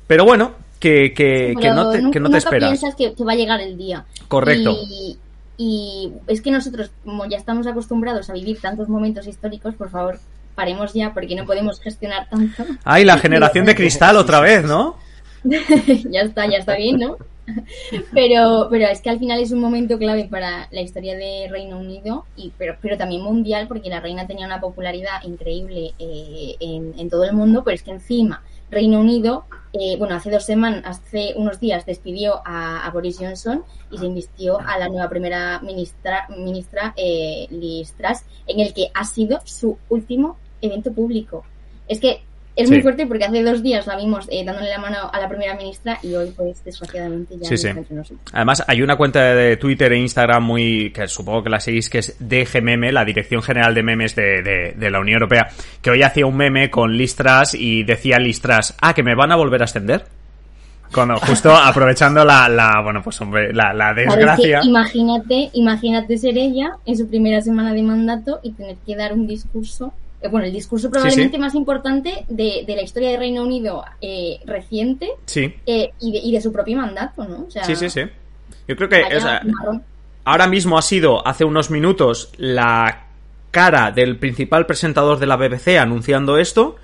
Pero 0.06 0.24
bueno, 0.24 0.52
que, 0.80 1.12
que, 1.14 1.54
Pero 1.60 1.74
no 1.74 1.90
te, 1.90 1.98
que 1.98 2.02
nunca- 2.02 2.18
no 2.20 2.28
te 2.28 2.34
nunca 2.34 2.38
esperas. 2.38 2.70
piensas 2.70 2.94
que, 2.96 3.14
que 3.14 3.24
va 3.24 3.32
a 3.32 3.36
llegar 3.36 3.60
el 3.60 3.76
día. 3.78 4.04
Correcto. 4.28 4.76
Y, 4.90 5.16
y 5.64 6.12
es 6.26 6.42
que 6.42 6.50
nosotros, 6.50 6.90
como 7.04 7.24
ya 7.26 7.36
estamos 7.36 7.68
acostumbrados 7.68 8.28
a 8.28 8.32
vivir 8.32 8.60
tantos 8.60 8.88
momentos 8.88 9.28
históricos, 9.28 9.76
por 9.76 9.90
favor, 9.90 10.18
paremos 10.56 10.92
ya, 10.92 11.14
porque 11.14 11.36
no 11.36 11.46
podemos 11.46 11.80
gestionar 11.80 12.28
tanto. 12.28 12.64
Ay, 12.82 13.04
la 13.04 13.16
generación 13.16 13.64
de 13.64 13.76
cristal 13.76 14.16
otra 14.16 14.40
vez, 14.40 14.64
¿no? 14.64 14.96
ya 15.44 16.22
está, 16.22 16.50
ya 16.50 16.58
está 16.58 16.74
bien, 16.74 16.98
¿no? 16.98 17.16
Pero, 18.12 18.66
pero 18.72 18.88
es 18.88 19.00
que 19.00 19.10
al 19.10 19.20
final 19.20 19.40
es 19.40 19.52
un 19.52 19.60
momento 19.60 19.98
clave 19.98 20.24
para 20.28 20.66
la 20.72 20.80
historia 20.80 21.16
de 21.16 21.46
Reino 21.48 21.78
Unido, 21.78 22.26
y, 22.36 22.52
pero, 22.58 22.76
pero 22.82 22.96
también 22.96 23.22
mundial, 23.22 23.68
porque 23.68 23.88
la 23.88 24.00
reina 24.00 24.26
tenía 24.26 24.46
una 24.46 24.60
popularidad 24.60 25.22
increíble 25.22 25.92
eh, 25.96 26.56
en, 26.58 26.92
en 26.98 27.08
todo 27.08 27.22
el 27.22 27.34
mundo, 27.34 27.62
pero 27.62 27.76
es 27.76 27.84
que 27.84 27.92
encima 27.92 28.42
Reino 28.72 29.00
Unido, 29.00 29.44
eh, 29.74 29.96
bueno, 29.98 30.14
hace 30.14 30.30
dos 30.30 30.46
semanas, 30.46 30.82
hace 30.86 31.34
unos 31.36 31.60
días 31.60 31.84
despidió 31.84 32.40
a, 32.42 32.86
a 32.86 32.90
Boris 32.90 33.18
Johnson 33.20 33.62
y 33.90 33.98
se 33.98 34.06
invistió 34.06 34.58
a 34.58 34.78
la 34.78 34.88
nueva 34.88 35.10
primera 35.10 35.60
ministra, 35.60 36.26
ministra 36.30 36.94
eh, 36.96 37.46
Liz 37.50 37.92
Truss, 37.92 38.22
en 38.46 38.60
el 38.60 38.72
que 38.72 38.90
ha 38.94 39.04
sido 39.04 39.40
su 39.44 39.76
último 39.90 40.38
evento 40.62 40.90
público. 40.90 41.44
Es 41.86 42.00
que 42.00 42.22
es 42.54 42.68
Sí. 42.68 42.74
muy 42.74 42.82
fuerte 42.82 43.06
porque 43.06 43.24
hace 43.24 43.42
dos 43.42 43.62
días 43.62 43.86
la 43.86 43.96
vimos 43.96 44.26
eh, 44.30 44.44
dándole 44.44 44.68
la 44.68 44.78
mano 44.78 44.96
a 45.12 45.18
la 45.20 45.28
primera 45.28 45.54
ministra 45.56 45.98
y 46.02 46.14
hoy, 46.14 46.32
pues, 46.36 46.62
desgraciadamente 46.64 47.34
ya 47.38 47.44
Sí, 47.44 47.50
no 47.54 47.56
sí. 47.56 47.68
entre 47.68 47.94
nosotros. 47.96 48.20
Además, 48.32 48.62
hay 48.66 48.82
una 48.82 48.96
cuenta 48.96 49.34
de 49.34 49.56
Twitter 49.56 49.92
e 49.92 49.98
Instagram 49.98 50.42
muy, 50.44 50.90
que 50.92 51.08
supongo 51.08 51.42
que 51.44 51.50
la 51.50 51.60
seguís, 51.60 51.88
que 51.88 51.98
es 51.98 52.16
DGMeme, 52.18 52.92
la 52.92 53.04
Dirección 53.04 53.42
General 53.42 53.74
de 53.74 53.82
Memes 53.82 54.14
de, 54.14 54.42
de- 54.42 54.74
de 54.76 54.90
la 54.90 55.00
Unión 55.00 55.14
Europea, 55.22 55.48
que 55.80 55.90
hoy 55.90 56.02
hacía 56.02 56.26
un 56.26 56.36
meme 56.36 56.70
con 56.70 56.96
Listras 56.96 57.54
y 57.54 57.84
decía 57.84 58.18
Listras, 58.18 58.76
ah, 58.80 58.92
que 58.94 59.02
me 59.02 59.14
van 59.14 59.32
a 59.32 59.36
volver 59.36 59.62
a 59.62 59.64
extender. 59.64 60.04
Cuando, 60.94 61.16
justo 61.16 61.50
aprovechando 61.56 62.22
la, 62.22 62.50
la, 62.50 62.82
bueno, 62.82 63.00
pues 63.02 63.18
hombre, 63.22 63.50
la, 63.54 63.94
que 63.94 64.02
desgracia. 64.02 64.60
imagínate, 64.62 65.48
imagínate 65.54 66.18
ser 66.18 66.36
ella 66.36 66.72
en 66.84 66.98
su 66.98 67.08
primera 67.08 67.40
semana 67.40 67.72
de 67.72 67.82
mandato 67.82 68.40
y 68.42 68.52
tener 68.52 68.76
que 68.86 68.94
dar 68.94 69.14
un 69.14 69.26
discurso, 69.26 69.94
bueno, 70.30 70.46
el 70.46 70.52
discurso 70.52 70.90
probablemente 70.90 71.38
más 71.38 71.54
importante 71.54 72.24
de, 72.28 72.64
de 72.66 72.76
la 72.76 72.82
historia 72.82 73.10
de 73.10 73.16
Reino 73.16 73.42
Unido 73.42 73.84
eh, 74.00 74.38
reciente 74.44 75.10
Sí, 75.26 75.54
eh, 75.66 75.90
y, 76.00 76.12
de, 76.12 76.18
y 76.18 76.32
de 76.32 76.40
su 76.40 76.52
propio 76.52 76.76
mandato, 76.76 77.24
¿no? 77.24 77.46
O 77.46 77.50
sea, 77.50 77.64
sí, 77.64 77.76
sí, 77.76 77.90
sí. 77.90 78.02
Yo 78.68 78.76
creo 78.76 78.88
que, 78.88 79.02
o 79.02 79.20
sea, 79.20 79.42
ahora 80.24 80.46
mismo 80.46 80.78
ha 80.78 80.82
sido, 80.82 81.26
hace 81.26 81.44
unos 81.44 81.70
minutos, 81.70 82.30
la 82.36 83.06
cara 83.50 83.90
del 83.90 84.16
principal 84.16 84.66
presentador 84.66 85.18
de 85.18 85.26
la 85.26 85.36
BBC 85.36 85.78
anunciando 85.78 86.38
esto, 86.38 86.76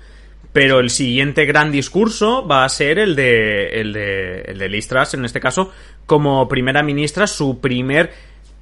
pero 0.53 0.79
el 0.79 0.89
siguiente 0.89 1.45
gran 1.45 1.71
discurso 1.71 2.47
va 2.47 2.65
a 2.65 2.69
ser 2.69 2.99
el 2.99 3.15
de, 3.15 3.81
el 3.81 3.93
de, 3.93 4.41
el 4.41 4.57
de 4.57 4.69
Liz 4.69 4.87
Truss, 4.87 5.13
en 5.13 5.25
este 5.25 5.39
caso, 5.39 5.71
como 6.05 6.47
primera 6.47 6.83
ministra, 6.83 7.27
su 7.27 7.59
primer 7.59 8.11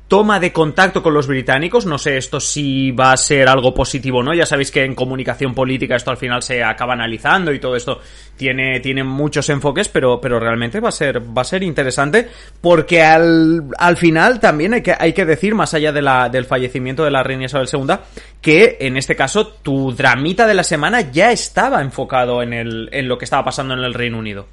toma 0.08 0.40
de 0.40 0.54
contacto 0.54 1.04
con 1.04 1.14
los 1.14 1.28
británicos. 1.28 1.86
No 1.86 1.98
sé 1.98 2.18
esto 2.18 2.40
si 2.40 2.92
va 2.92 3.12
a 3.12 3.18
ser 3.18 3.50
algo 3.50 3.74
positivo 3.74 4.20
o 4.20 4.24
no. 4.24 4.34
Ya 4.34 4.46
sabéis 4.46 4.72
que 4.72 4.84
en 4.84 4.96
comunicación 4.96 5.54
política 5.54 5.96
esto 5.96 6.12
al 6.12 6.18
final 6.18 6.42
se 6.42 6.64
acaba 6.64 6.94
analizando 6.94 7.52
y 7.52 7.60
todo 7.60 7.76
esto 7.76 8.00
tiene, 8.38 8.80
tiene 8.80 9.04
muchos 9.04 9.50
enfoques, 9.50 9.90
pero, 9.90 10.22
pero 10.22 10.40
realmente 10.40 10.80
va 10.80 10.90
a 10.90 10.94
ser, 10.94 11.22
va 11.22 11.42
a 11.42 11.46
ser 11.46 11.64
interesante 11.64 12.30
porque 12.62 13.04
al, 13.04 13.64
al 13.78 13.98
final 13.98 14.40
también 14.40 14.74
hay 14.74 14.82
que, 14.82 14.96
hay 14.98 15.14
que 15.14 15.26
decir, 15.26 15.56
más 15.56 15.74
allá 15.74 15.92
de 15.92 16.02
la, 16.02 16.30
del 16.30 16.46
fallecimiento 16.46 17.04
de 17.04 17.12
la 17.12 17.24
reina 17.24 17.46
Isabel 17.46 17.68
II, 17.72 17.96
que 18.42 18.78
en 18.80 18.98
este 18.98 19.16
caso 19.16 19.48
tu 19.48 19.92
dramita 19.92 20.48
de 20.48 20.54
la 20.54 20.64
semana 20.64 21.02
ya 21.12 21.32
estaba 21.32 21.82
enfocado 21.82 22.42
en, 22.42 22.54
el, 22.54 22.90
en 22.92 23.08
lo 23.08 23.18
que 23.18 23.26
estaba 23.26 23.44
pasando 23.44 23.74
en 23.74 23.82
el 23.82 23.94
Reino 23.94 24.18
Unido. 24.20 24.48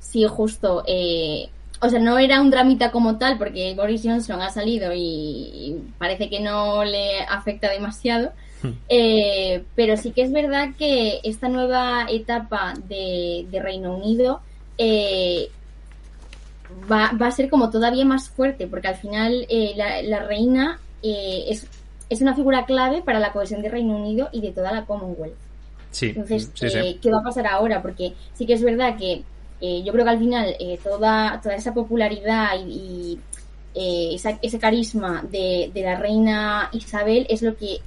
Sí, 0.00 0.26
justo. 0.28 0.82
eh, 0.88 1.48
o 1.80 1.88
sea, 1.88 1.98
no 1.98 2.18
era 2.18 2.40
un 2.40 2.50
dramita 2.50 2.90
como 2.90 3.16
tal, 3.16 3.38
porque 3.38 3.74
Boris 3.74 4.02
Johnson 4.04 4.42
ha 4.42 4.50
salido 4.50 4.92
y, 4.94 5.76
parece 5.98 6.28
que 6.28 6.40
no 6.40 6.84
le 6.84 7.22
afecta 7.22 7.70
demasiado. 7.70 8.32
Eh, 8.90 9.64
pero 9.74 9.96
sí 9.96 10.10
que 10.10 10.20
es 10.20 10.32
verdad 10.32 10.74
que 10.78 11.20
esta 11.24 11.48
nueva 11.48 12.04
etapa 12.10 12.74
de, 12.88 13.46
de 13.50 13.62
Reino 13.62 13.96
Unido 13.96 14.42
eh, 14.76 15.48
va, 16.90 17.12
va 17.12 17.26
a 17.28 17.30
ser 17.30 17.48
como 17.48 17.70
todavía 17.70 18.04
más 18.04 18.28
fuerte, 18.28 18.66
porque 18.66 18.88
al 18.88 18.96
final 18.96 19.46
eh, 19.48 19.72
la, 19.76 20.02
la 20.02 20.20
reina 20.24 20.78
eh, 21.02 21.44
es, 21.48 21.66
es 22.08 22.20
una 22.20 22.34
figura 22.34 22.66
clave 22.66 23.02
para 23.02 23.20
la 23.20 23.32
cohesión 23.32 23.62
de 23.62 23.68
Reino 23.68 23.96
Unido 23.96 24.28
y 24.32 24.40
de 24.40 24.52
toda 24.52 24.72
la 24.72 24.84
Commonwealth. 24.84 25.34
Sí, 25.90 26.08
Entonces, 26.08 26.50
sí, 26.54 26.70
sí. 26.70 26.98
¿qué 27.02 27.10
va 27.10 27.18
a 27.18 27.24
pasar 27.24 27.46
ahora? 27.46 27.82
Porque 27.82 28.14
sí 28.34 28.46
que 28.46 28.52
es 28.52 28.62
verdad 28.62 28.96
que 28.96 29.24
eh, 29.60 29.82
yo 29.84 29.92
creo 29.92 30.04
que 30.04 30.10
al 30.10 30.18
final 30.18 30.56
eh, 30.58 30.78
toda, 30.82 31.40
toda 31.42 31.54
esa 31.54 31.74
popularidad 31.74 32.52
y, 32.66 32.70
y, 32.72 33.18
eh, 33.74 34.14
esa- 34.14 34.38
ese 34.42 34.58
carisma 34.58 35.22
de, 35.30 35.70
de 35.72 35.82
la 35.82 35.96
reina 35.96 36.68
Isabel 36.72 37.26
es 37.28 37.42
lo 37.42 37.56
que 37.56 37.78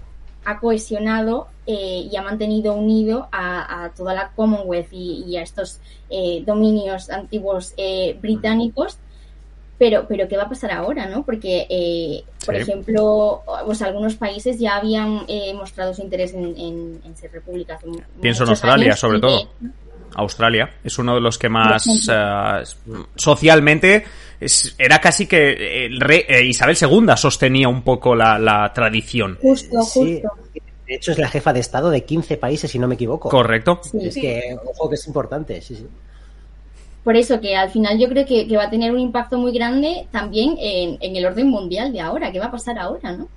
ha 0.46 0.60
cohesionado 0.60 1.48
eh, 1.66 2.08
y 2.12 2.16
ha 2.18 2.22
mantenido 2.22 2.74
unido 2.74 3.28
a, 3.32 3.90
toda 3.96 4.14
la 4.14 4.32
Commonwealth 4.36 4.92
y, 4.92 5.38
a 5.38 5.42
estos 5.42 5.80
eh, 6.10 6.44
dominios 6.46 7.10
antiguos 7.10 7.74
eh, 7.78 8.18
británicos. 8.22 8.98
Pero, 9.80 10.06
pero, 10.08 10.28
¿qué 10.28 10.38
va 10.38 10.44
a 10.44 10.50
pasar 10.50 10.72
ahora, 10.72 11.08
no? 11.08 11.24
Porque, 11.24 12.24
por 12.46 12.56
ejemplo, 12.56 13.42
pues 13.66 13.82
algunos 13.82 14.16
países 14.16 14.60
ya 14.60 14.78
habían 14.78 15.26
mostrado 15.56 15.94
su 15.94 16.02
interés 16.04 16.34
en, 16.34 17.02
ser 17.16 17.32
república. 17.32 17.80
Pienso 18.22 18.44
en 18.44 18.50
Australia, 18.50 18.96
sobre 18.96 19.20
todo. 19.20 19.50
Australia 20.16 20.76
es 20.84 20.98
uno 21.00 21.16
de 21.16 21.22
los 21.22 21.38
que 21.38 21.50
más 21.50 21.84
socialmente 23.16 24.06
era 24.78 25.00
casi 25.00 25.28
que 25.28 25.86
el 25.86 26.00
rey, 26.00 26.26
Isabel 26.48 26.78
II 26.80 27.08
sostenía 27.16 27.70
un 27.70 27.82
poco 27.84 28.16
la, 28.16 28.72
tradición. 28.74 29.38
Justo, 29.42 29.82
justo. 29.82 30.30
De 30.88 30.96
hecho, 30.96 31.14
es 31.14 31.18
la 31.18 31.30
jefa 31.30 31.54
de 31.54 31.62
Estado 31.62 31.90
de 31.90 32.04
15 32.04 32.38
países, 32.38 32.70
si 32.70 32.78
no 32.78 32.88
me 32.88 32.96
equivoco. 32.96 33.30
Correcto. 33.30 33.80
Es 34.00 34.16
que, 34.16 34.56
ojo, 34.66 34.90
que 34.90 34.96
es 34.96 35.08
importante, 35.08 35.62
sí, 35.62 35.76
sí. 35.76 35.88
Por 37.04 37.18
eso 37.18 37.42
que 37.42 37.56
al 37.56 37.70
final 37.70 38.00
yo 38.00 38.08
creo 38.08 38.26
que, 38.26 38.48
va 38.56 38.64
a 38.64 38.70
tener 38.70 38.92
un 38.92 39.00
impacto 39.00 39.38
muy 39.38 39.52
grande 39.52 40.08
también 40.12 40.56
en, 40.60 41.16
el 41.16 41.26
orden 41.26 41.48
mundial 41.48 41.92
de 41.92 42.00
ahora. 42.00 42.32
¿Qué 42.32 42.40
va 42.40 42.46
a 42.46 42.52
pasar 42.52 42.78
ahora, 42.80 43.12
no? 43.12 43.28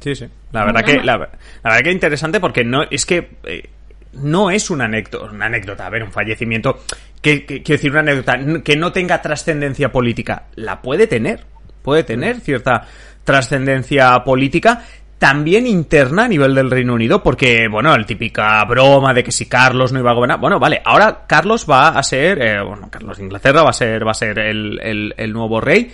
Sí, 0.00 0.14
sí. 0.14 0.26
La 0.52 0.64
verdad 0.64 0.84
que 0.84 1.02
la, 1.02 1.16
verdad 1.16 1.80
que 1.82 1.90
interesante 1.90 2.38
porque 2.38 2.62
no 2.62 2.82
es 2.90 3.04
que 3.06 3.38
eh, 3.44 3.70
no 4.16 4.50
es 4.50 4.70
una 4.70 4.84
anécdota, 4.84 5.32
una 5.32 5.46
anécdota, 5.46 5.86
a 5.86 5.90
ver, 5.90 6.02
un 6.02 6.12
fallecimiento 6.12 6.80
que, 7.20 7.44
quiero 7.46 7.62
decir 7.64 7.90
una 7.90 8.00
anécdota 8.00 8.38
que 8.62 8.76
no 8.76 8.92
tenga 8.92 9.20
trascendencia 9.22 9.90
política, 9.90 10.44
la 10.56 10.82
puede 10.82 11.06
tener, 11.06 11.44
puede 11.82 12.04
tener 12.04 12.40
cierta 12.40 12.86
trascendencia 13.24 14.22
política 14.24 14.84
también 15.24 15.66
interna 15.66 16.24
a 16.24 16.28
nivel 16.28 16.54
del 16.54 16.70
Reino 16.70 16.92
Unido, 16.92 17.22
porque, 17.22 17.66
bueno, 17.70 17.94
el 17.94 18.04
típica 18.04 18.62
broma 18.66 19.14
de 19.14 19.24
que 19.24 19.32
si 19.32 19.46
Carlos 19.46 19.90
no 19.90 20.00
iba 20.00 20.10
a 20.10 20.14
gobernar, 20.14 20.38
bueno, 20.38 20.58
vale, 20.58 20.82
ahora 20.84 21.24
Carlos 21.26 21.66
va 21.70 21.88
a 21.88 22.02
ser, 22.02 22.42
eh, 22.42 22.62
bueno, 22.62 22.88
Carlos 22.90 23.16
de 23.16 23.24
Inglaterra 23.24 23.62
va 23.62 23.70
a 23.70 23.72
ser, 23.72 24.06
va 24.06 24.10
a 24.10 24.14
ser 24.14 24.38
el, 24.38 25.14
el, 25.16 25.32
nuevo 25.32 25.62
rey. 25.62 25.90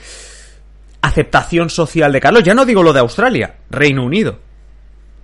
Aceptación 1.03 1.71
social 1.71 2.13
de 2.13 2.21
Carlos, 2.21 2.43
ya 2.43 2.55
no 2.55 2.65
digo 2.65 2.83
lo 2.83 2.93
de 2.93 2.99
Australia, 2.99 3.55
Reino 3.71 4.05
Unido. 4.05 4.50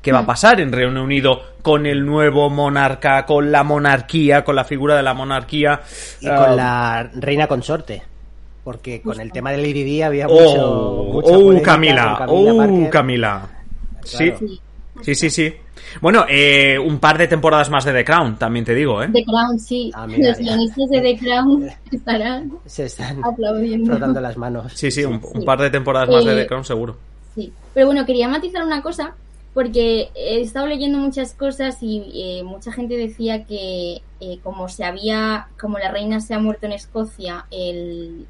¿Qué 0.06 0.12
va 0.12 0.20
a 0.20 0.22
mm. 0.22 0.26
pasar 0.26 0.60
en 0.60 0.70
Reino 0.70 1.02
Unido 1.02 1.42
con 1.62 1.84
el 1.84 2.06
nuevo 2.06 2.48
monarca, 2.48 3.26
con 3.26 3.50
la 3.50 3.64
monarquía, 3.64 4.44
con 4.44 4.54
la 4.54 4.62
figura 4.62 4.94
de 4.94 5.02
la 5.02 5.14
monarquía? 5.14 5.80
Y 6.20 6.28
con 6.28 6.50
um, 6.50 6.56
la 6.56 7.10
reina 7.12 7.48
consorte 7.48 8.04
porque 8.62 9.02
con 9.02 9.20
el 9.20 9.32
tema 9.32 9.50
de 9.50 9.56
Lady 9.56 9.82
Di 9.82 10.02
había 10.02 10.28
oh, 10.28 11.12
mucho, 11.12 11.38
oh, 11.40 11.60
Camila, 11.60 12.24
oh, 12.28 12.88
Camila. 12.88 13.48
Sí. 14.04 14.32
Sí, 15.02 15.14
sí, 15.16 15.28
sí. 15.28 15.52
Bueno, 16.00 16.24
eh, 16.28 16.78
un 16.78 17.00
par 17.00 17.18
de 17.18 17.26
temporadas 17.26 17.68
más 17.68 17.84
de 17.84 17.92
The 17.92 18.04
Crown, 18.04 18.36
también 18.36 18.64
te 18.64 18.76
digo, 18.76 19.02
¿eh? 19.02 19.08
The 19.12 19.24
Crown, 19.24 19.58
sí. 19.58 19.90
Ah, 19.92 20.06
Los 20.06 20.38
guionistas 20.38 20.88
de 20.88 21.00
The 21.00 21.18
Crown 21.18 21.68
estarán 21.90 22.52
Se 22.64 22.84
están 22.84 23.24
aplaudiendo. 23.24 23.90
frotando 23.90 24.20
las 24.20 24.36
manos. 24.36 24.72
Sí, 24.72 24.92
sí, 24.92 25.04
un, 25.04 25.20
par 25.44 25.60
de 25.60 25.70
temporadas 25.70 26.08
más 26.08 26.24
de 26.24 26.36
The 26.36 26.46
Crown, 26.46 26.64
seguro. 26.64 26.96
Sí. 27.34 27.52
Pero 27.74 27.86
bueno, 27.86 28.06
quería 28.06 28.28
matizar 28.28 28.64
una 28.64 28.80
cosa, 28.80 29.14
porque 29.56 30.10
he 30.14 30.42
estado 30.42 30.66
leyendo 30.66 30.98
muchas 30.98 31.32
cosas 31.32 31.78
y 31.80 32.12
eh, 32.14 32.42
mucha 32.42 32.72
gente 32.72 32.94
decía 32.98 33.44
que 33.44 34.02
eh, 34.20 34.38
como 34.42 34.68
se 34.68 34.84
había, 34.84 35.48
como 35.58 35.78
la 35.78 35.90
reina 35.90 36.20
se 36.20 36.34
ha 36.34 36.38
muerto 36.38 36.66
en 36.66 36.72
Escocia, 36.72 37.46
el 37.50 38.26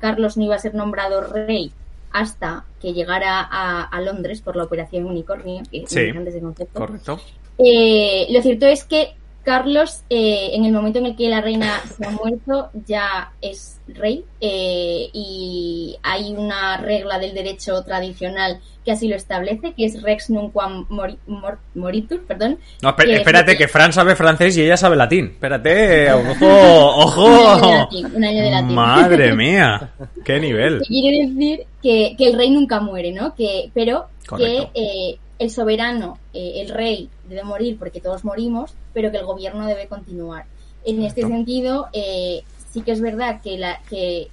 Carlos 0.00 0.36
no 0.36 0.42
iba 0.42 0.56
a 0.56 0.58
ser 0.58 0.74
nombrado 0.74 1.20
rey 1.20 1.70
hasta 2.10 2.64
que 2.82 2.94
llegara 2.94 3.46
a, 3.48 4.00
Londres 4.00 4.40
por 4.40 4.56
la 4.56 4.64
operación 4.64 5.04
Unicornio, 5.04 5.62
que 5.70 5.84
sí, 5.86 6.00
ese 6.00 6.40
concepto. 6.40 6.80
Correcto. 6.80 7.20
Eh, 7.58 8.26
lo 8.30 8.42
cierto 8.42 8.66
es 8.66 8.82
que 8.82 9.14
Carlos, 9.46 10.02
eh, 10.10 10.50
en 10.54 10.64
el 10.64 10.72
momento 10.72 10.98
en 10.98 11.06
el 11.06 11.14
que 11.14 11.28
la 11.28 11.40
reina 11.40 11.80
se 11.96 12.04
ha 12.04 12.10
muerto, 12.10 12.68
ya 12.84 13.30
es 13.40 13.78
rey 13.86 14.24
eh, 14.40 15.08
y 15.12 15.96
hay 16.02 16.32
una 16.32 16.78
regla 16.78 17.20
del 17.20 17.32
derecho 17.32 17.80
tradicional 17.84 18.58
que 18.84 18.90
así 18.90 19.06
lo 19.06 19.14
establece, 19.14 19.72
que 19.74 19.84
es 19.84 20.02
Rex 20.02 20.30
Nunquam 20.30 20.88
Moritur, 21.74 22.26
perdón. 22.26 22.58
No, 22.82 22.88
espérate, 22.88 23.56
que, 23.56 23.68
Fran 23.68 23.92
sabe 23.92 24.16
francés 24.16 24.56
y 24.56 24.62
ella 24.62 24.76
sabe 24.76 24.96
latín. 24.96 25.26
Espérate, 25.26 26.12
ojo, 26.12 26.48
ojo. 26.48 27.88
Un 28.14 28.24
año 28.24 28.42
de 28.42 28.50
latín. 28.50 28.74
Madre 28.74 29.32
mía, 29.32 29.92
qué 30.24 30.40
nivel. 30.40 30.80
Quiere 30.88 31.28
decir 31.28 31.66
que, 31.80 32.16
el 32.18 32.36
rey 32.36 32.50
nunca 32.50 32.80
muere, 32.80 33.12
¿no? 33.12 33.32
Que, 33.36 33.70
pero 33.72 34.06
que 34.36 35.20
el 35.38 35.50
soberano, 35.50 36.18
el 36.34 36.68
rey, 36.68 37.08
debe 37.26 37.44
morir 37.44 37.78
porque 37.78 38.00
todos 38.00 38.24
morimos, 38.24 38.74
pero 38.92 39.10
que 39.10 39.18
el 39.18 39.26
gobierno 39.26 39.66
debe 39.66 39.88
continuar. 39.88 40.46
En 40.84 41.02
este 41.02 41.22
sentido, 41.22 41.88
eh, 41.92 42.44
sí 42.70 42.82
que 42.82 42.92
es 42.92 43.00
verdad 43.00 43.40
que, 43.42 43.58
la, 43.58 43.80
que 43.90 44.28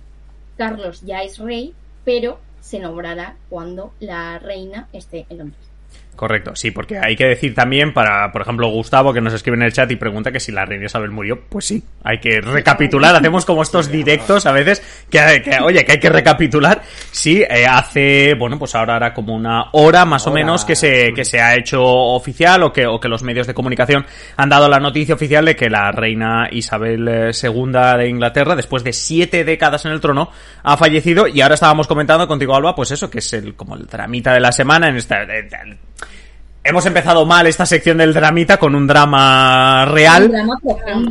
Carlos 0.58 1.02
ya 1.02 1.24
es 1.24 1.40
rey, 1.40 1.74
pero 2.06 2.40
se 2.62 2.80
nombrará 2.80 3.36
cuando 3.50 3.92
la 4.00 4.40
reina 4.40 4.88
esté 4.94 5.26
en 5.30 5.40
Londres. 5.40 5.73
Correcto, 6.16 6.56
sí, 6.56 6.70
porque 6.72 7.00
hay 7.00 7.16
que 7.16 7.26
decir 7.26 7.56
también 7.56 7.92
para, 7.92 8.32
por 8.32 8.44
ejemplo, 8.44 8.68
Gustavo 8.70 9.12
que 9.14 9.20
nos 9.20 9.34
escribe 9.34 9.58
en 9.58 9.64
el 9.64 9.74
chat 9.74 9.90
y 9.90 9.96
pregunta 9.96 10.32
que 10.32 10.40
si 10.40 10.52
la 10.52 10.64
reina 10.64 10.86
Isabel 10.86 11.10
murió, 11.10 11.42
pues 11.50 11.66
sí, 11.66 11.84
hay 12.04 12.20
que 12.20 12.40
recapitular, 12.40 13.16
hacemos 13.16 13.46
como 13.46 13.64
estos 13.64 13.92
directos 13.92 14.46
a 14.46 14.52
veces 14.52 14.82
que, 15.10 15.20
oye, 15.64 15.84
que 15.84 15.94
hay 15.94 16.00
que 16.00 16.10
recapitular. 16.10 16.82
Sí, 17.12 17.42
eh, 17.42 17.66
hace, 17.66 18.36
bueno, 18.36 18.60
pues 18.60 18.76
ahora 18.76 18.98
era 18.98 19.14
como 19.14 19.34
una 19.36 19.70
hora 19.72 20.06
más 20.06 20.28
o 20.28 20.32
menos 20.32 20.66
que 20.66 20.76
se, 20.76 21.14
que 21.14 21.26
se 21.26 21.42
ha 21.42 21.56
hecho 21.56 21.84
oficial 21.84 22.64
o 22.64 22.72
que, 22.72 22.86
o 22.86 23.00
que 23.00 23.08
los 23.08 23.24
medios 23.24 23.48
de 23.48 23.54
comunicación 23.54 24.06
han 24.38 24.50
dado 24.50 24.70
la 24.70 24.80
noticia 24.80 25.16
oficial 25.16 25.46
de 25.46 25.56
que 25.56 25.70
la 25.70 25.92
reina 25.92 26.48
Isabel 26.52 27.34
II 27.34 27.72
eh, 27.76 27.98
de 27.98 28.08
Inglaterra, 28.08 28.56
después 28.56 28.84
de 28.84 28.94
siete 28.94 29.44
décadas 29.44 29.86
en 29.86 29.92
el 29.92 30.00
trono, 30.00 30.30
ha 30.62 30.78
fallecido. 30.78 31.28
Y 31.28 31.42
ahora 31.42 31.56
estábamos 31.56 31.88
comentando 31.88 32.28
contigo, 32.28 32.56
Alba, 32.56 32.76
pues 32.76 32.92
eso, 32.92 33.10
que 33.10 33.20
es 33.20 33.34
el, 33.34 33.56
como 33.56 33.76
el 33.76 33.88
tramita 33.88 34.34
de 34.34 34.40
la 34.40 34.52
semana 34.52 34.90
en 34.90 34.98
esta, 34.98 35.26
Hemos 36.66 36.86
empezado 36.86 37.26
mal 37.26 37.46
esta 37.46 37.66
sección 37.66 37.98
del 37.98 38.14
dramita 38.14 38.58
con 38.58 38.74
un 38.74 38.88
drama 38.88 39.86
real. 39.86 40.32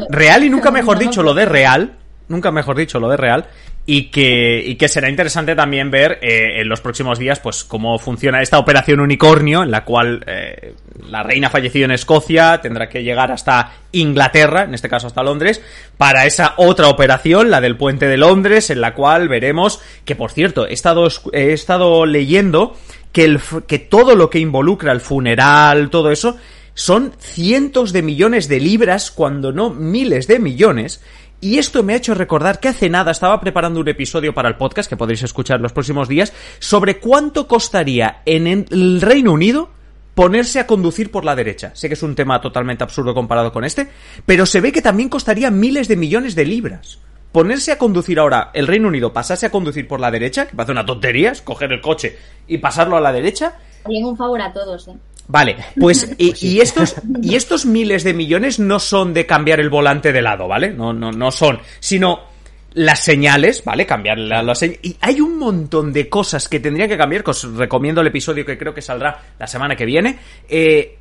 real 0.08 0.44
y 0.44 0.50
nunca 0.50 0.70
mejor 0.70 0.98
dicho 0.98 1.22
lo 1.22 1.34
de 1.34 1.44
real. 1.44 1.92
Nunca 2.28 2.50
mejor 2.50 2.76
dicho 2.76 2.98
lo 2.98 3.08
de 3.10 3.18
real. 3.18 3.46
Y 3.84 4.10
que, 4.12 4.62
y 4.64 4.76
que 4.76 4.86
será 4.86 5.08
interesante 5.08 5.56
también 5.56 5.90
ver 5.90 6.20
eh, 6.22 6.60
en 6.60 6.68
los 6.68 6.80
próximos 6.80 7.18
días 7.18 7.40
pues 7.40 7.64
cómo 7.64 7.98
funciona 7.98 8.40
esta 8.40 8.60
operación 8.60 9.00
unicornio 9.00 9.64
en 9.64 9.72
la 9.72 9.84
cual 9.84 10.22
eh, 10.28 10.74
la 11.10 11.24
reina 11.24 11.48
ha 11.48 11.50
fallecido 11.50 11.86
en 11.86 11.90
Escocia 11.90 12.60
tendrá 12.60 12.88
que 12.88 13.02
llegar 13.02 13.32
hasta 13.32 13.72
Inglaterra, 13.90 14.62
en 14.62 14.74
este 14.74 14.88
caso 14.88 15.08
hasta 15.08 15.24
Londres, 15.24 15.60
para 15.96 16.26
esa 16.26 16.54
otra 16.58 16.88
operación, 16.88 17.50
la 17.50 17.60
del 17.60 17.76
puente 17.76 18.06
de 18.06 18.16
Londres, 18.16 18.70
en 18.70 18.80
la 18.80 18.94
cual 18.94 19.28
veremos 19.28 19.80
que 20.04 20.14
por 20.14 20.30
cierto 20.30 20.64
he 20.68 20.74
estado, 20.74 21.08
he 21.32 21.52
estado 21.52 22.06
leyendo 22.06 22.76
que, 23.12 23.24
el, 23.24 23.40
que 23.66 23.80
todo 23.80 24.14
lo 24.16 24.30
que 24.30 24.38
involucra 24.38 24.92
el 24.92 25.00
funeral, 25.00 25.90
todo 25.90 26.10
eso, 26.10 26.36
son 26.74 27.12
cientos 27.18 27.92
de 27.92 28.02
millones 28.02 28.48
de 28.48 28.60
libras, 28.60 29.10
cuando 29.10 29.52
no 29.52 29.70
miles 29.70 30.26
de 30.26 30.38
millones. 30.38 31.02
Y 31.42 31.58
esto 31.58 31.82
me 31.82 31.92
ha 31.92 31.96
hecho 31.96 32.14
recordar 32.14 32.60
que 32.60 32.68
hace 32.68 32.88
nada 32.88 33.10
estaba 33.10 33.40
preparando 33.40 33.80
un 33.80 33.88
episodio 33.88 34.32
para 34.32 34.48
el 34.48 34.54
podcast, 34.54 34.88
que 34.88 34.96
podréis 34.96 35.24
escuchar 35.24 35.60
los 35.60 35.72
próximos 35.72 36.06
días, 36.06 36.32
sobre 36.60 37.00
cuánto 37.00 37.48
costaría 37.48 38.22
en 38.26 38.46
el 38.46 39.00
Reino 39.00 39.32
Unido 39.32 39.68
ponerse 40.14 40.60
a 40.60 40.68
conducir 40.68 41.10
por 41.10 41.24
la 41.24 41.34
derecha. 41.34 41.72
Sé 41.74 41.88
que 41.88 41.94
es 41.94 42.02
un 42.04 42.14
tema 42.14 42.40
totalmente 42.40 42.84
absurdo 42.84 43.12
comparado 43.12 43.52
con 43.52 43.64
este, 43.64 43.88
pero 44.24 44.46
se 44.46 44.60
ve 44.60 44.70
que 44.70 44.82
también 44.82 45.08
costaría 45.08 45.50
miles 45.50 45.88
de 45.88 45.96
millones 45.96 46.36
de 46.36 46.44
libras 46.44 47.00
ponerse 47.32 47.72
a 47.72 47.78
conducir 47.78 48.20
ahora 48.20 48.50
el 48.52 48.68
Reino 48.68 48.86
Unido, 48.86 49.12
pasarse 49.12 49.46
a 49.46 49.50
conducir 49.50 49.88
por 49.88 49.98
la 49.98 50.10
derecha, 50.10 50.46
que 50.46 50.54
parece 50.54 50.72
una 50.72 50.86
tontería, 50.86 51.32
es 51.32 51.42
coger 51.42 51.72
el 51.72 51.80
coche 51.80 52.18
y 52.46 52.58
pasarlo 52.58 52.96
a 52.96 53.00
la 53.00 53.10
derecha. 53.10 53.54
Harían 53.84 54.04
un 54.04 54.16
favor 54.16 54.40
a 54.40 54.52
todos, 54.52 54.86
¿eh? 54.88 54.94
Vale, 55.28 55.56
pues 55.78 56.10
y, 56.18 56.60
estos 56.60 56.96
y 57.22 57.36
estos 57.36 57.64
miles 57.64 58.04
de 58.04 58.14
millones 58.14 58.58
no 58.58 58.78
son 58.78 59.14
de 59.14 59.26
cambiar 59.26 59.60
el 59.60 59.70
volante 59.70 60.12
de 60.12 60.22
lado, 60.22 60.48
¿vale? 60.48 60.70
No 60.70 60.92
no 60.92 61.12
no 61.12 61.30
son, 61.30 61.60
sino 61.80 62.32
las 62.74 63.04
señales, 63.04 63.62
¿vale? 63.64 63.86
Cambiar 63.86 64.18
la, 64.18 64.54
señal. 64.54 64.78
Y 64.82 64.96
hay 65.00 65.20
un 65.20 65.38
montón 65.38 65.92
de 65.92 66.08
cosas 66.08 66.48
que 66.48 66.60
tendrían 66.60 66.88
que 66.88 66.96
cambiar, 66.96 67.22
que 67.22 67.30
os 67.30 67.44
recomiendo 67.54 68.00
el 68.00 68.06
episodio 68.06 68.46
que 68.46 68.56
creo 68.56 68.74
que 68.74 68.82
saldrá 68.82 69.22
la 69.38 69.46
semana 69.46 69.76
que 69.76 69.84
viene. 69.84 70.18
Eh, 70.48 70.98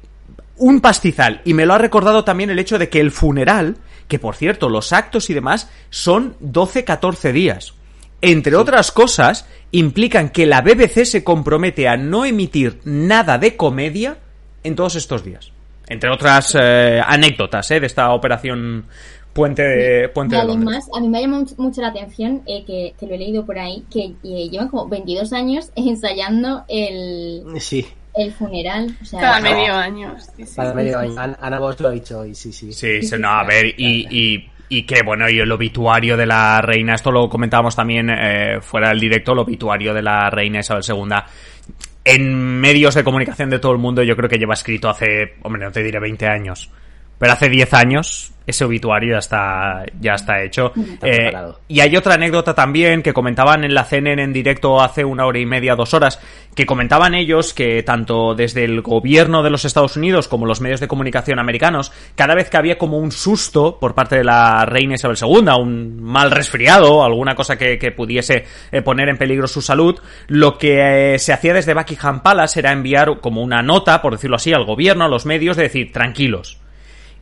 un 0.58 0.82
pastizal. 0.82 1.42
Y 1.46 1.54
me 1.54 1.66
lo 1.66 1.74
ha 1.74 1.78
recordado 1.78 2.24
también 2.24 2.50
el 2.50 2.60
hecho 2.60 2.78
de 2.78 2.90
que 2.90 3.00
el 3.00 3.10
funeral 3.12 3.78
que 4.12 4.20
por 4.20 4.36
cierto, 4.36 4.68
los 4.68 4.92
actos 4.92 5.30
y 5.30 5.34
demás 5.34 5.70
son 5.90 6.36
12-14 6.42 7.32
días. 7.32 7.74
Entre 8.22 8.56
otras 8.56 8.92
cosas, 8.92 9.48
implican 9.72 10.30
que 10.30 10.46
la 10.46 10.62
BBC 10.62 11.06
se 11.06 11.24
compromete 11.24 11.88
a 11.88 11.98
no 11.98 12.26
emitir 12.26 12.80
nada 12.84 13.38
de 13.38 13.56
comedia 13.58 14.18
en 14.64 14.76
todos 14.76 14.96
estos 14.96 15.24
días. 15.24 15.52
Entre 15.88 16.10
otras 16.10 16.56
eh, 16.60 17.02
anécdotas 17.06 17.70
eh, 17.72 17.80
de 17.80 17.88
esta 17.88 18.14
operación 18.14 18.86
Puente 19.34 19.62
de, 19.62 20.10
Puente 20.10 20.36
además, 20.36 20.90
a 20.94 21.00
mí 21.00 21.08
me 21.08 21.20
ha 21.20 21.22
llamado 21.22 21.46
mucho 21.58 21.82
la 21.82 21.88
atención, 21.88 22.42
eh, 22.46 22.66
que, 22.66 22.94
lo 23.06 23.14
he 23.14 23.18
leído 23.18 23.46
por 23.46 23.58
ahí, 23.58 23.86
que 23.90 24.14
llevan 24.24 24.68
como 24.68 24.90
22 24.90 25.32
años 25.32 25.72
ensayando 25.76 26.66
el, 26.68 27.44
sí. 27.60 27.88
el 28.14 28.34
funeral. 28.34 28.94
O 29.02 29.06
sea, 29.06 29.22
Cada 29.22 29.40
medio 29.40 29.74
año. 29.74 30.16
sí, 30.36 30.46
sí. 30.46 30.56
Para 30.56 30.74
medio 30.74 31.00
año. 31.00 31.14
Ana, 31.18 31.38
Ana 31.40 31.60
Bosch 31.60 31.80
lo 31.80 31.88
ha 31.88 31.92
dicho 31.92 32.20
hoy, 32.20 32.36
sí, 32.36 32.52
sí. 32.52 32.74
Sí, 32.74 33.02
sí, 33.04 33.16
no, 33.18 33.30
a 33.30 33.46
ver, 33.46 33.68
y, 33.68 34.06
y, 34.10 34.51
y 34.74 34.84
que 34.84 35.04
bueno, 35.04 35.30
y 35.30 35.38
el 35.38 35.52
obituario 35.52 36.16
de 36.16 36.26
la 36.26 36.62
reina, 36.62 36.96
esto 36.96 37.12
lo 37.12 37.28
comentábamos 37.28 37.76
también 37.76 38.10
eh, 38.10 38.60
fuera 38.62 38.88
del 38.88 39.02
directo, 39.02 39.34
el 39.34 39.40
obituario 39.40 39.94
de 39.94 40.02
la 40.02 40.30
reina 40.30 40.62
Isabel 40.62 40.82
II. 40.88 41.14
En 42.06 42.62
medios 42.62 42.96
de 42.96 43.04
comunicación 43.04 43.50
de 43.50 43.60
todo 43.60 43.74
el 43.74 43.80
mundo, 43.80 44.02
yo 44.02 44.16
creo 44.16 44.30
que 44.30 44.38
lleva 44.38 44.54
escrito 44.54 44.88
hace, 44.88 45.34
hombre, 45.42 45.66
no 45.66 45.74
te 45.74 45.84
diré 45.84 46.00
20 46.00 46.26
años, 46.26 46.72
pero 47.22 47.34
hace 47.34 47.50
10 47.50 47.74
años 47.76 48.32
ese 48.48 48.66
obituario 48.66 49.14
ya 49.14 49.20
está, 49.20 49.86
ya 50.00 50.16
está 50.16 50.42
hecho. 50.44 50.74
Está 50.76 51.08
Eh, 51.08 51.32
y 51.68 51.80
hay 51.80 51.96
otra 51.96 52.16
anécdota 52.16 52.56
también 52.56 53.04
que 53.04 53.14
comentaban 53.14 53.64
en 53.64 53.76
la 53.76 53.86
CNN 53.86 54.24
en 54.24 54.34
directo 54.34 54.82
hace 54.82 55.06
una 55.06 55.28
hora 55.28 55.38
y 55.38 55.46
media, 55.46 55.76
dos 55.76 55.94
horas, 55.94 56.20
que 56.56 56.66
comentaban 56.66 57.14
ellos 57.14 57.54
que 57.54 57.84
tanto 57.84 58.34
desde 58.34 58.64
el 58.64 58.82
gobierno 58.82 59.44
de 59.44 59.52
los 59.52 59.64
Estados 59.66 59.96
Unidos 59.96 60.28
como 60.28 60.48
los 60.48 60.62
medios 60.62 60.80
de 60.80 60.88
comunicación 60.88 61.38
americanos, 61.38 61.92
cada 62.16 62.34
vez 62.34 62.50
que 62.50 62.58
había 62.58 62.80
como 62.80 62.98
un 62.98 63.12
susto 63.12 63.78
por 63.80 63.94
parte 63.94 64.18
de 64.18 64.24
la 64.24 64.66
reina 64.66 64.96
Isabel 64.96 65.18
II, 65.22 65.62
un 65.62 66.02
mal 66.02 66.32
resfriado, 66.32 67.04
alguna 67.04 67.36
cosa 67.36 67.56
que, 67.56 67.78
que 67.78 67.92
pudiese 67.92 68.46
eh, 68.72 68.82
poner 68.82 69.10
en 69.10 69.18
peligro 69.18 69.48
su 69.48 69.62
salud, 69.62 70.00
lo 70.28 70.58
que 70.58 71.14
eh, 71.14 71.20
se 71.20 71.34
hacía 71.34 71.54
desde 71.54 71.76
Buckingham 71.76 72.24
Palace 72.24 72.60
era 72.60 72.72
enviar 72.72 73.20
como 73.20 73.44
una 73.44 73.62
nota, 73.62 74.02
por 74.02 74.14
decirlo 74.14 74.38
así, 74.38 74.52
al 74.52 74.66
gobierno, 74.66 75.06
a 75.06 75.10
los 75.10 75.28
medios, 75.28 75.58
de 75.58 75.64
decir, 75.64 75.92
tranquilos. 75.92 76.62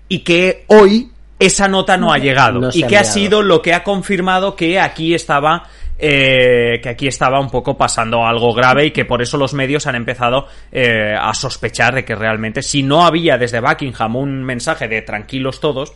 Y 0.10 0.20
que 0.20 0.66
hoy 0.68 1.10
esa 1.40 1.70
nota 1.70 1.96
no 1.96 2.12
ha 2.12 2.18
llegado. 2.18 2.60
no 2.60 2.70
y 2.74 2.84
ha 2.84 2.88
que 2.88 2.98
ha 2.98 3.00
enviado. 3.00 3.14
sido 3.14 3.42
lo 3.42 3.62
que 3.62 3.74
ha 3.74 3.84
confirmado 3.84 4.56
que 4.56 4.80
aquí 4.80 5.14
estaba 5.14 5.64
eh, 5.98 6.80
que 6.82 6.90
aquí 6.90 7.08
estaba 7.08 7.40
un 7.40 7.50
poco 7.50 7.78
pasando 7.78 8.26
algo 8.26 8.54
grave 8.54 8.86
y 8.86 8.92
que 8.92 9.04
por 9.04 9.22
eso 9.22 9.38
los 9.38 9.54
medios 9.54 9.86
han 9.86 9.96
empezado 9.96 10.48
eh, 10.72 11.14
a 11.20 11.34
sospechar 11.34 11.94
de 11.94 12.06
que 12.06 12.16
realmente 12.16 12.62
si 12.62 12.84
no 12.84 13.06
había 13.06 13.38
desde 13.38 13.60
Buckingham 13.60 14.16
un 14.16 14.44
mensaje 14.44 14.88
de 14.88 15.02
tranquilos 15.02 15.60
todos 15.60 15.94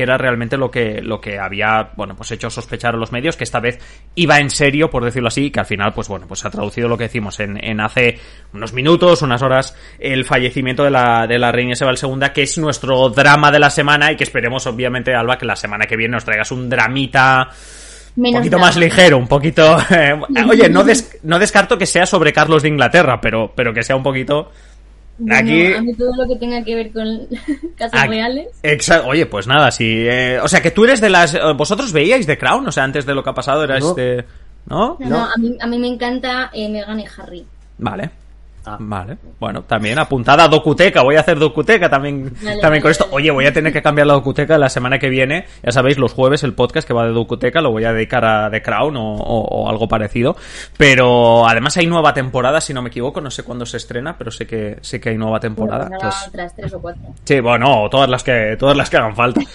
que 0.00 0.04
era 0.04 0.16
realmente 0.16 0.56
lo 0.56 0.70
que 0.70 1.02
lo 1.02 1.20
que 1.20 1.38
había 1.38 1.90
bueno 1.94 2.16
pues 2.16 2.30
hecho 2.30 2.48
sospechar 2.48 2.94
a 2.94 2.96
los 2.96 3.12
medios 3.12 3.36
que 3.36 3.44
esta 3.44 3.60
vez 3.60 3.78
iba 4.14 4.38
en 4.38 4.48
serio 4.48 4.88
por 4.88 5.04
decirlo 5.04 5.28
así 5.28 5.44
y 5.44 5.50
que 5.50 5.60
al 5.60 5.66
final 5.66 5.92
pues 5.92 6.08
bueno 6.08 6.26
pues 6.26 6.42
ha 6.46 6.50
traducido 6.50 6.88
lo 6.88 6.96
que 6.96 7.04
decimos 7.04 7.38
en, 7.40 7.62
en 7.62 7.82
hace 7.82 8.18
unos 8.54 8.72
minutos 8.72 9.20
unas 9.20 9.42
horas 9.42 9.76
el 9.98 10.24
fallecimiento 10.24 10.84
de 10.84 10.90
la 10.90 11.26
de 11.26 11.38
la 11.38 11.52
reina 11.52 11.72
Isabel 11.72 11.98
II 12.02 12.30
que 12.32 12.44
es 12.44 12.56
nuestro 12.56 13.10
drama 13.10 13.50
de 13.50 13.58
la 13.58 13.68
semana 13.68 14.10
y 14.10 14.16
que 14.16 14.24
esperemos 14.24 14.66
obviamente 14.66 15.14
Alba 15.14 15.36
que 15.36 15.44
la 15.44 15.56
semana 15.56 15.84
que 15.84 15.96
viene 15.98 16.12
nos 16.14 16.24
traigas 16.24 16.50
un 16.50 16.70
dramita 16.70 17.50
un 18.16 18.22
poquito 18.38 18.58
más 18.58 18.76
ligero, 18.76 19.18
un 19.18 19.28
poquito... 19.28 19.78
eh, 19.90 20.18
oye, 20.48 20.68
no, 20.68 20.82
des- 20.82 21.18
no 21.22 21.38
descarto 21.38 21.78
que 21.78 21.86
sea 21.86 22.06
sobre 22.06 22.32
Carlos 22.32 22.62
de 22.62 22.68
Inglaterra, 22.68 23.20
pero, 23.20 23.52
pero 23.54 23.72
que 23.72 23.82
sea 23.84 23.94
un 23.96 24.02
poquito... 24.02 24.50
Bueno, 25.20 25.34
Aquí- 25.36 25.72
A 25.74 25.82
mí 25.82 25.94
todo 25.94 26.16
lo 26.16 26.26
que 26.26 26.36
tenga 26.36 26.64
que 26.64 26.74
ver 26.74 26.92
con 26.92 27.26
casas 27.76 28.00
Aquí- 28.02 28.08
reales. 28.10 28.48
Exa- 28.62 29.04
Oye, 29.06 29.26
pues 29.26 29.46
nada, 29.46 29.70
sí. 29.70 29.84
eh, 30.08 30.38
o 30.42 30.48
sea, 30.48 30.60
que 30.62 30.70
tú 30.70 30.84
eres 30.84 31.00
de 31.00 31.10
las... 31.10 31.34
eh, 31.34 31.40
¿Vosotros 31.56 31.92
veíais 31.92 32.26
The 32.26 32.38
Crown? 32.38 32.66
O 32.66 32.72
sea, 32.72 32.84
antes 32.84 33.04
de 33.06 33.14
lo 33.14 33.22
que 33.22 33.30
ha 33.30 33.34
pasado 33.34 33.62
eras 33.64 33.82
No. 33.84 33.94
de... 33.94 34.24
¿No? 34.66 34.96
No, 35.00 35.08
no, 35.08 35.18
a, 35.24 35.36
mí, 35.38 35.56
a 35.60 35.66
mí 35.66 35.78
me 35.78 35.88
encanta 35.88 36.50
eh, 36.52 36.68
Meghan 36.68 37.00
y 37.00 37.04
Harry. 37.18 37.44
Vale. 37.78 38.10
Ah. 38.64 38.76
Vale, 38.78 39.16
bueno, 39.38 39.62
también 39.62 39.98
apuntada 39.98 40.44
a 40.44 40.48
Docuteca, 40.48 41.02
voy 41.02 41.16
a 41.16 41.20
hacer 41.20 41.38
Docuteca 41.38 41.88
también, 41.88 42.30
Vale, 42.42 42.60
también 42.60 42.82
con 42.82 42.90
esto. 42.90 43.06
Oye, 43.10 43.30
voy 43.30 43.46
a 43.46 43.52
tener 43.52 43.72
que 43.72 43.80
cambiar 43.80 44.06
la 44.06 44.12
Docuteca 44.14 44.58
la 44.58 44.68
semana 44.68 44.98
que 44.98 45.08
viene. 45.08 45.46
Ya 45.62 45.72
sabéis, 45.72 45.96
los 45.98 46.12
jueves 46.12 46.42
el 46.44 46.52
podcast 46.54 46.86
que 46.86 46.92
va 46.94 47.06
de 47.06 47.12
Docuteca 47.12 47.60
lo 47.62 47.70
voy 47.70 47.84
a 47.84 47.92
dedicar 47.92 48.24
a 48.24 48.50
The 48.50 48.60
Crown 48.62 48.96
o, 48.96 49.14
o- 49.14 49.62
o 49.64 49.68
algo 49.70 49.88
parecido. 49.88 50.36
Pero 50.76 51.46
además 51.48 51.76
hay 51.78 51.86
nueva 51.86 52.12
temporada, 52.14 52.60
si 52.60 52.74
no 52.74 52.82
me 52.82 52.88
equivoco, 52.88 53.20
no 53.20 53.30
sé 53.30 53.42
cuándo 53.44 53.64
se 53.66 53.78
estrena, 53.78 54.16
pero 54.18 54.30
sé 54.30 54.46
que 54.46 54.76
sé 54.82 55.00
que 55.00 55.10
hay 55.10 55.16
nueva 55.16 55.40
temporada. 55.40 55.84
Bueno, 55.88 55.96
Entonces- 55.96 56.28
otras 56.28 56.54
tres 56.56 56.74
o 56.74 56.80
cuatro. 56.80 57.02
Sí, 57.24 57.40
bueno, 57.40 57.88
todas 57.90 58.08
las 58.10 58.22
que, 58.22 58.56
todas 58.58 58.76
las 58.76 58.90
que 58.90 58.96
hagan 58.98 59.16
falta. 59.16 59.40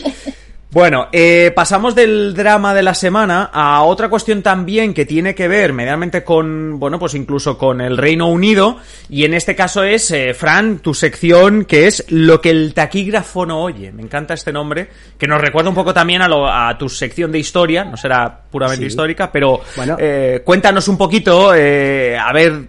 Bueno, 0.75 1.07
eh, 1.13 1.53
pasamos 1.55 1.95
del 1.95 2.33
drama 2.33 2.73
de 2.73 2.83
la 2.83 2.93
semana 2.93 3.49
a 3.53 3.83
otra 3.83 4.09
cuestión 4.09 4.41
también 4.43 4.93
que 4.93 5.05
tiene 5.05 5.33
que 5.33 5.47
ver 5.47 5.71
medianamente 5.71 6.25
con, 6.25 6.77
bueno, 6.81 6.99
pues 6.99 7.13
incluso 7.13 7.57
con 7.57 7.79
el 7.79 7.95
Reino 7.95 8.27
Unido. 8.27 8.75
Y 9.07 9.23
en 9.23 9.33
este 9.35 9.55
caso 9.55 9.83
es, 9.85 10.11
eh, 10.11 10.33
Fran, 10.33 10.79
tu 10.79 10.93
sección 10.93 11.63
que 11.63 11.87
es 11.87 12.03
lo 12.09 12.41
que 12.41 12.49
el 12.49 12.73
taquígrafo 12.73 13.45
no 13.45 13.61
oye. 13.63 13.93
Me 13.93 14.01
encanta 14.03 14.33
este 14.33 14.51
nombre, 14.51 14.89
que 15.17 15.27
nos 15.29 15.39
recuerda 15.39 15.69
un 15.69 15.75
poco 15.75 15.93
también 15.93 16.21
a, 16.21 16.27
lo- 16.27 16.45
a 16.51 16.77
tu 16.77 16.89
sección 16.89 17.31
de 17.31 17.39
historia. 17.39 17.85
No 17.85 17.95
será 17.95 18.41
puramente 18.51 18.81
Sí. 18.83 18.87
histórica, 18.87 19.31
pero 19.31 19.61
Bueno. 19.77 19.95
eh, 19.97 20.41
cuéntanos 20.43 20.89
un 20.89 20.97
poquito, 20.97 21.55
eh, 21.55 22.17
a 22.17 22.33
ver, 22.33 22.63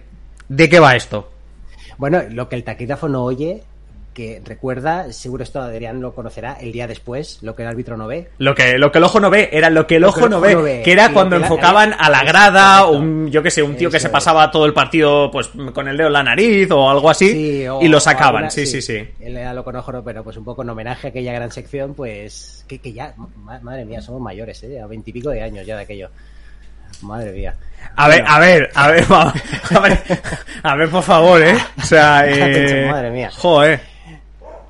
de 0.47 0.69
qué 0.69 0.79
va 0.79 0.95
esto. 0.95 1.29
Bueno, 1.97 2.21
lo 2.31 2.47
que 2.47 2.55
el 2.55 2.63
taquígrafo 2.63 3.09
no 3.09 3.25
oye, 3.25 3.63
que 4.17 4.41
recuerda, 4.43 5.13
seguro 5.13 5.43
esto 5.43 5.61
Adrián 5.61 6.01
lo 6.01 6.15
conocerá, 6.15 6.57
el 6.59 6.71
día 6.71 6.87
después, 6.87 7.37
lo 7.43 7.55
que 7.55 7.61
el 7.61 7.67
árbitro 7.69 7.97
no 7.97 8.07
ve. 8.07 8.29
Lo 8.39 8.55
que, 8.55 8.79
lo 8.79 8.91
que 8.91 8.97
el 8.97 9.03
ojo 9.03 9.19
no 9.19 9.29
ve, 9.29 9.49
era 9.53 9.69
lo 9.69 9.85
que 9.85 9.97
el 9.97 10.01
Lo 10.01 10.07
ojo 10.09 10.17
que 10.21 10.23
el 10.25 10.29
no 10.31 10.37
ojo 10.37 10.45
ve, 10.47 10.55
no 10.55 10.61
ve. 10.63 10.81
que 10.83 10.91
era 10.91 11.13
cuando 11.13 11.37
la- 11.37 11.45
enfocaban 11.45 11.93
a 11.99 12.09
la 12.09 12.23
grada, 12.23 12.79
correcto. 12.79 12.97
un, 12.99 13.29
yo 13.29 13.43
que 13.43 13.51
sé, 13.51 13.61
un 13.61 13.75
tío 13.77 13.91
que 13.91 13.99
se 13.99 14.09
pasaba 14.09 14.49
todo 14.49 14.65
el 14.65 14.73
partido 14.73 15.29
pues 15.29 15.49
con 15.71 15.87
el 15.87 15.95
dedo 15.95 16.07
en 16.07 16.13
la 16.13 16.23
nariz 16.23 16.67
o 16.71 16.89
algo 16.89 17.11
así, 17.11 17.29
Sí, 17.31 17.67
o- 17.67 17.79
y 17.79 17.87
lo 17.89 17.99
sacaban, 17.99 18.45
alguna- 18.45 18.49
sí, 18.49 18.65
sí, 18.65 18.81
sí. 18.81 19.07
Él 19.19 19.37
era 19.37 19.53
lo 19.53 19.63
conozco, 19.63 20.01
pero 20.03 20.23
pues 20.23 20.35
un 20.35 20.43
poco 20.45 20.63
en 20.63 20.69
homenaje 20.71 21.07
a 21.07 21.09
aquella 21.11 21.33
gran 21.33 21.51
sección, 21.51 21.93
pues 21.93 22.65
que, 22.67 22.79
que 22.79 22.93
ya, 22.93 23.13
ma- 23.37 23.59
madre 23.61 23.85
mía, 23.85 24.01
somos 24.01 24.19
mayores, 24.19 24.63
¿eh? 24.63 24.81
A 24.81 24.87
veintipico 24.87 25.29
de 25.29 25.43
años 25.43 25.63
ya 25.63 25.75
de 25.77 25.83
aquello. 25.83 26.09
Madre 27.03 27.31
mía. 27.33 27.53
A 27.95 28.07
ver, 28.07 28.21
Bueno, 28.21 28.33
a 28.35 28.39
ver, 28.39 28.69
a 28.73 28.87
ver, 28.87 29.03
va- 29.11 29.33
a 29.75 29.79
ver, 29.79 29.99
a 30.63 30.75
ver, 30.75 30.89
por 30.89 31.03
favor, 31.03 31.39
eh. 31.43 31.55
O 31.79 31.85
sea, 31.85 32.23
eh, 32.27 32.87
Madre 32.89 33.11
mía. 33.11 33.29
Joder. 33.35 33.96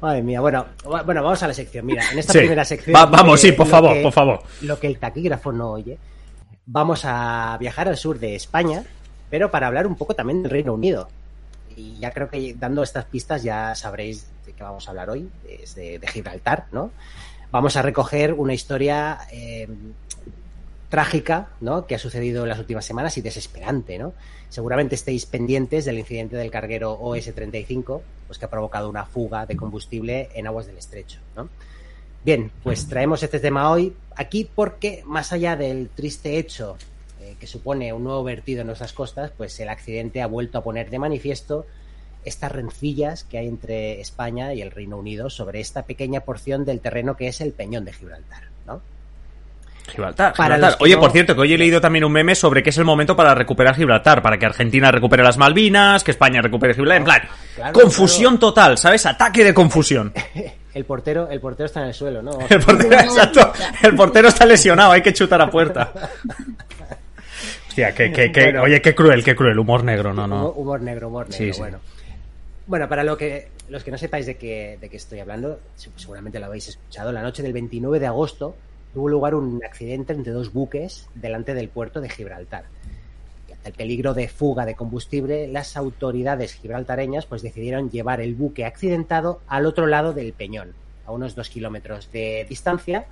Madre 0.01 0.21
mía, 0.21 0.39
bueno, 0.41 0.65
bueno, 1.05 1.23
vamos 1.23 1.41
a 1.43 1.47
la 1.47 1.53
sección. 1.53 1.85
Mira, 1.85 2.03
en 2.11 2.19
esta 2.19 2.33
Sí. 2.33 2.39
primera 2.39 2.63
sección. 2.65 2.95
Va- 2.95 3.05
vamos, 3.07 3.39
sí, 3.41 3.51
por 3.51 3.67
favor, 3.67 3.93
que- 3.93 4.03
por 4.03 4.11
favor. 4.13 4.43
Lo 4.61 4.79
que 4.79 4.87
el 4.87 4.99
taquígrafo 4.99 5.51
no 5.51 5.71
oye. 5.71 5.97
Vamos 6.67 7.01
a 7.05 7.57
viajar 7.59 7.87
al 7.87 7.97
sur 7.97 8.19
de 8.19 8.35
España, 8.35 8.83
pero 9.29 9.49
para 9.49 9.67
hablar 9.67 9.87
un 9.87 9.95
poco 9.95 10.13
también 10.13 10.43
del 10.43 10.51
Reino 10.51 10.73
Unido. 10.73 11.09
Y 11.75 11.97
ya 11.99 12.11
creo 12.11 12.29
que 12.29 12.55
dando 12.57 12.83
estas 12.83 13.05
pistas 13.05 13.41
ya 13.43 13.73
sabréis 13.75 14.27
de 14.45 14.53
qué 14.53 14.63
vamos 14.63 14.87
a 14.87 14.91
hablar 14.91 15.09
hoy, 15.09 15.29
es 15.49 15.75
de, 15.75 15.97
de 15.99 16.07
Gibraltar, 16.07 16.65
¿no? 16.71 16.91
Vamos 17.51 17.75
a 17.77 17.81
recoger 17.81 18.33
una 18.33 18.53
historia 18.53 19.19
eh, 19.31 19.67
trágica, 20.89 21.47
¿no? 21.61 21.85
Que 21.85 21.95
ha 21.95 21.99
sucedido 21.99 22.43
en 22.43 22.49
las 22.49 22.59
últimas 22.59 22.85
semanas 22.85 23.17
y 23.17 23.21
desesperante, 23.21 23.97
¿no? 23.97 24.13
Seguramente 24.49 24.95
estéis 24.95 25.25
pendientes 25.25 25.85
del 25.85 25.99
incidente 25.99 26.37
del 26.37 26.51
carguero 26.51 26.97
OS-35, 26.99 28.01
pues 28.27 28.39
que 28.39 28.45
ha 28.45 28.49
provocado 28.49 28.89
una 28.89 29.05
fuga 29.05 29.45
de 29.45 29.57
combustible 29.57 30.29
en 30.33 30.47
aguas 30.47 30.67
del 30.67 30.77
estrecho, 30.77 31.19
¿no? 31.35 31.49
Bien, 32.23 32.51
pues 32.63 32.87
traemos 32.87 33.23
este 33.23 33.39
tema 33.39 33.71
hoy 33.71 33.93
aquí 34.15 34.49
porque 34.53 35.01
más 35.05 35.31
allá 35.31 35.55
del 35.55 35.89
triste 35.89 36.37
hecho 36.37 36.77
eh, 37.21 37.35
que 37.39 37.47
supone 37.47 37.93
un 37.93 38.03
nuevo 38.03 38.23
vertido 38.23 38.61
en 38.61 38.67
nuestras 38.67 38.93
costas, 38.93 39.31
pues 39.37 39.59
el 39.59 39.69
accidente 39.69 40.21
ha 40.21 40.27
vuelto 40.27 40.57
a 40.57 40.63
poner 40.63 40.89
de 40.89 40.99
manifiesto 40.99 41.65
estas 42.25 42.51
rencillas 42.51 43.23
que 43.23 43.37
hay 43.37 43.47
entre 43.47 44.01
España 44.01 44.53
y 44.53 44.61
el 44.61 44.71
Reino 44.71 44.97
Unido 44.97 45.29
sobre 45.29 45.61
esta 45.61 45.83
pequeña 45.85 46.21
porción 46.21 46.65
del 46.65 46.81
terreno 46.81 47.15
que 47.15 47.27
es 47.27 47.39
el 47.39 47.53
Peñón 47.53 47.85
de 47.85 47.93
Gibraltar. 47.93 48.56
Gibraltar, 49.87 50.33
Oye, 50.79 50.95
no- 50.95 50.99
por 50.99 51.11
cierto, 51.11 51.33
que 51.33 51.41
hoy 51.41 51.53
he 51.53 51.57
leído 51.57 51.79
también 51.81 52.03
un 52.03 52.11
meme 52.11 52.35
sobre 52.35 52.61
que 52.61 52.69
es 52.71 52.77
el 52.77 52.83
momento 52.85 53.15
para 53.15 53.33
recuperar 53.33 53.75
Gibraltar, 53.75 54.21
para 54.21 54.37
que 54.37 54.45
Argentina 54.45 54.91
recupere 54.91 55.23
las 55.23 55.37
Malvinas, 55.37 56.03
que 56.03 56.11
España 56.11 56.41
recupere 56.41 56.73
Gibraltar. 56.73 56.97
En 56.97 57.03
plan, 57.05 57.21
Claro, 57.55 57.73
confusión 57.73 58.37
total, 58.39 58.77
¿sabes? 58.77 59.05
Ataque 59.05 59.43
de 59.43 59.53
confusión. 59.53 60.13
El 60.73 60.85
portero, 60.85 61.27
el 61.31 61.39
portero 61.39 61.65
está 61.65 61.81
en 61.81 61.87
el 61.87 61.93
suelo, 61.95 62.21
¿no? 62.21 62.37
El 62.47 62.59
portero, 62.59 62.93
exacto, 62.99 63.51
el 63.81 63.95
portero 63.95 64.27
está 64.27 64.45
lesionado, 64.45 64.91
hay 64.91 65.01
que 65.01 65.11
chutar 65.11 65.41
a 65.41 65.49
puerta. 65.49 65.91
Hostia, 67.67 67.93
que, 67.95 68.11
que, 68.11 68.31
que- 68.31 68.43
Bueno. 68.43 68.63
oye, 68.63 68.81
qué 68.81 68.93
cruel, 68.93 69.23
qué 69.23 69.35
cruel, 69.35 69.57
humor 69.57 69.83
negro, 69.83 70.13
no, 70.13 70.25
Humor, 70.25 70.39
no. 70.39 70.49
humor 70.49 70.81
negro, 70.81 71.07
humor 71.07 71.29
negro, 71.29 71.37
Sí, 71.45 71.53
sí. 71.53 71.59
bueno. 71.59 71.79
Bueno, 72.67 72.87
para 72.89 73.03
lo 73.03 73.17
que, 73.17 73.47
los 73.69 73.83
que 73.83 73.91
no 73.91 73.97
sepáis 73.97 74.25
de 74.25 74.35
qué, 74.37 74.77
de 74.79 74.89
qué 74.89 74.97
estoy 74.97 75.19
hablando, 75.19 75.59
se- 75.75 75.89
seguramente 75.95 76.39
lo 76.39 76.45
habéis 76.47 76.67
escuchado, 76.67 77.11
la 77.11 77.21
noche 77.21 77.41
del 77.41 77.53
29 77.53 77.99
de 77.99 78.07
agosto 78.07 78.55
tuvo 78.97 79.09
lugar 79.09 79.35
un 79.35 79.63
accidente 79.63 80.11
entre 80.11 80.33
dos 80.33 80.51
buques 80.51 81.07
delante 81.13 81.53
del 81.53 81.69
puerto 81.69 82.01
de 82.01 82.09
Gibraltar. 82.09 82.63
Y 83.47 83.51
ante 83.53 83.69
el 83.69 83.75
peligro 83.75 84.15
de 84.15 84.27
fuga 84.27 84.65
de 84.65 84.73
combustible, 84.73 85.47
las 85.47 85.77
autoridades 85.77 86.53
gibraltareñas 86.53 87.27
pues 87.27 87.43
decidieron 87.43 87.91
llevar 87.91 88.21
el 88.21 88.33
buque 88.33 88.65
accidentado 88.65 89.39
al 89.47 89.67
otro 89.67 89.85
lado 89.85 90.13
del 90.13 90.33
peñón, 90.33 90.73
a 91.05 91.11
unos 91.11 91.35
dos 91.35 91.47
kilómetros 91.51 92.11
de 92.11 92.47
distancia, 92.49 93.05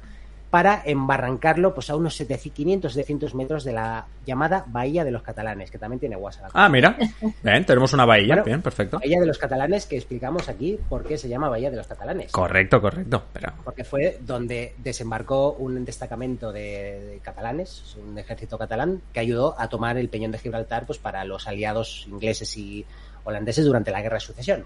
para 0.50 0.82
embarrancarlo 0.86 1.74
pues 1.74 1.90
a 1.90 1.96
unos 1.96 2.20
500-700 2.20 3.34
metros 3.34 3.64
de 3.64 3.74
la 3.74 4.06
llamada 4.26 4.64
Bahía 4.68 5.04
de 5.04 5.12
los 5.12 5.22
Catalanes, 5.22 5.70
que 5.70 5.78
también 5.78 6.00
tiene 6.00 6.16
WhatsApp. 6.16 6.52
Ah, 6.54 6.70
mira. 6.70 6.98
Bien, 7.44 7.66
tenemos 7.66 7.94
una 7.94 8.06
bahía, 8.06 8.36
Bueno, 8.36 8.44
bien, 8.44 8.62
perfecto. 8.62 9.00
Bahía 9.00 9.20
de 9.20 9.26
los 9.26 9.38
Catalanes, 9.38 9.86
que 9.86 9.98
explicamos 9.98 10.48
aquí 10.48 10.80
por 10.90 11.04
qué 11.04 11.18
se 11.18 11.28
llama 11.28 11.50
Bahía 11.50 11.70
de 11.70 11.78
los 11.78 11.88
Catalanes. 11.88 12.32
Correcto, 12.32 12.82
correcto. 12.82 13.18
Espera. 13.18 13.54
Porque 13.64 13.84
fue 13.84 14.20
donde 14.22 14.76
desembarcó 14.78 15.54
un 15.54 15.84
destacamento 15.84 16.52
de, 16.52 16.62
de 16.62 17.20
catalanes, 17.22 17.98
un 17.98 18.18
ejército 18.18 18.58
catalán, 18.58 19.02
que 19.12 19.20
ayudó 19.20 19.60
a 19.60 19.68
tomar 19.68 19.98
el 19.98 20.10
peñón 20.10 20.32
de 20.32 20.40
Gibraltar 20.40 20.86
pues 20.86 21.00
para 21.00 21.26
los 21.26 21.48
aliados 21.48 22.06
ingleses 22.08 22.56
y 22.58 22.86
holandeses 23.26 23.66
durante 23.66 23.92
la 23.92 24.02
guerra 24.02 24.16
de 24.16 24.22
sucesión. 24.22 24.66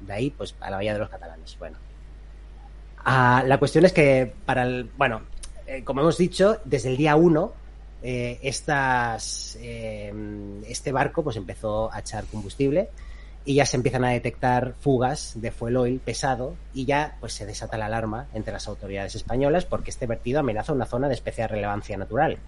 De 0.00 0.12
ahí, 0.12 0.30
pues, 0.30 0.54
a 0.60 0.70
la 0.70 0.76
bahía 0.76 0.92
de 0.92 0.98
los 0.98 1.08
catalanes. 1.08 1.56
Bueno. 1.58 1.78
Ah, 3.08 3.44
la 3.46 3.58
cuestión 3.58 3.84
es 3.84 3.92
que, 3.92 4.32
para 4.44 4.64
el. 4.64 4.90
Bueno, 4.98 5.22
eh, 5.68 5.84
como 5.84 6.00
hemos 6.00 6.18
dicho, 6.18 6.60
desde 6.64 6.88
el 6.88 6.96
día 6.96 7.14
1, 7.14 7.52
eh, 8.02 8.40
estas, 8.42 9.56
eh, 9.60 10.12
este 10.66 10.90
barco 10.90 11.22
pues 11.22 11.36
empezó 11.36 11.88
a 11.92 12.00
echar 12.00 12.24
combustible 12.24 12.90
y 13.44 13.54
ya 13.54 13.64
se 13.64 13.76
empiezan 13.76 14.04
a 14.04 14.10
detectar 14.10 14.74
fugas 14.80 15.40
de 15.40 15.52
fuel 15.52 15.76
oil 15.76 16.00
pesado 16.04 16.56
y 16.74 16.84
ya 16.84 17.16
pues 17.20 17.32
se 17.32 17.46
desata 17.46 17.78
la 17.78 17.86
alarma 17.86 18.26
entre 18.34 18.52
las 18.52 18.66
autoridades 18.66 19.14
españolas 19.14 19.66
porque 19.66 19.90
este 19.90 20.08
vertido 20.08 20.40
amenaza 20.40 20.72
una 20.72 20.84
zona 20.84 21.06
de 21.06 21.14
especial 21.14 21.48
relevancia 21.48 21.96
natural. 21.96 22.38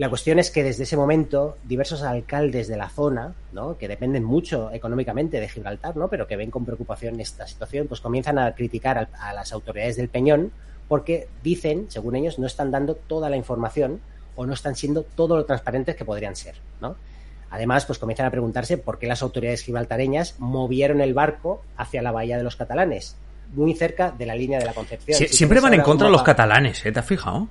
La 0.00 0.08
cuestión 0.08 0.38
es 0.38 0.50
que 0.50 0.64
desde 0.64 0.84
ese 0.84 0.96
momento 0.96 1.58
diversos 1.62 2.02
alcaldes 2.02 2.68
de 2.68 2.78
la 2.78 2.88
zona, 2.88 3.34
¿no? 3.52 3.76
que 3.76 3.86
dependen 3.86 4.24
mucho 4.24 4.70
económicamente 4.72 5.38
de 5.38 5.46
Gibraltar, 5.46 5.94
¿no? 5.94 6.08
pero 6.08 6.26
que 6.26 6.36
ven 6.36 6.50
con 6.50 6.64
preocupación 6.64 7.20
esta 7.20 7.46
situación, 7.46 7.86
pues 7.86 8.00
comienzan 8.00 8.38
a 8.38 8.54
criticar 8.54 8.96
a, 8.96 9.28
a 9.28 9.34
las 9.34 9.52
autoridades 9.52 9.96
del 9.96 10.08
Peñón 10.08 10.52
porque 10.88 11.28
dicen, 11.42 11.84
según 11.90 12.16
ellos, 12.16 12.38
no 12.38 12.46
están 12.46 12.70
dando 12.70 12.94
toda 12.94 13.28
la 13.28 13.36
información 13.36 14.00
o 14.36 14.46
no 14.46 14.54
están 14.54 14.74
siendo 14.74 15.02
todo 15.02 15.36
lo 15.36 15.44
transparentes 15.44 15.96
que 15.96 16.06
podrían 16.06 16.34
ser, 16.34 16.54
¿no? 16.80 16.96
Además, 17.50 17.84
pues 17.84 17.98
comienzan 17.98 18.24
a 18.24 18.30
preguntarse 18.30 18.78
por 18.78 18.98
qué 18.98 19.06
las 19.06 19.20
autoridades 19.20 19.60
gibraltareñas 19.60 20.36
movieron 20.38 21.02
el 21.02 21.12
barco 21.12 21.62
hacia 21.76 22.00
la 22.00 22.10
bahía 22.10 22.38
de 22.38 22.42
los 22.42 22.56
catalanes, 22.56 23.16
muy 23.52 23.74
cerca 23.74 24.12
de 24.12 24.24
la 24.24 24.34
línea 24.34 24.58
de 24.60 24.64
la 24.64 24.72
Concepción. 24.72 25.18
Si 25.18 25.28
siempre 25.28 25.60
van 25.60 25.74
en 25.74 25.82
contra 25.82 26.06
de 26.06 26.12
los 26.12 26.22
catalanes, 26.22 26.86
¿eh? 26.86 26.90
¿Te 26.90 27.00
has 27.00 27.06
fijado? 27.06 27.48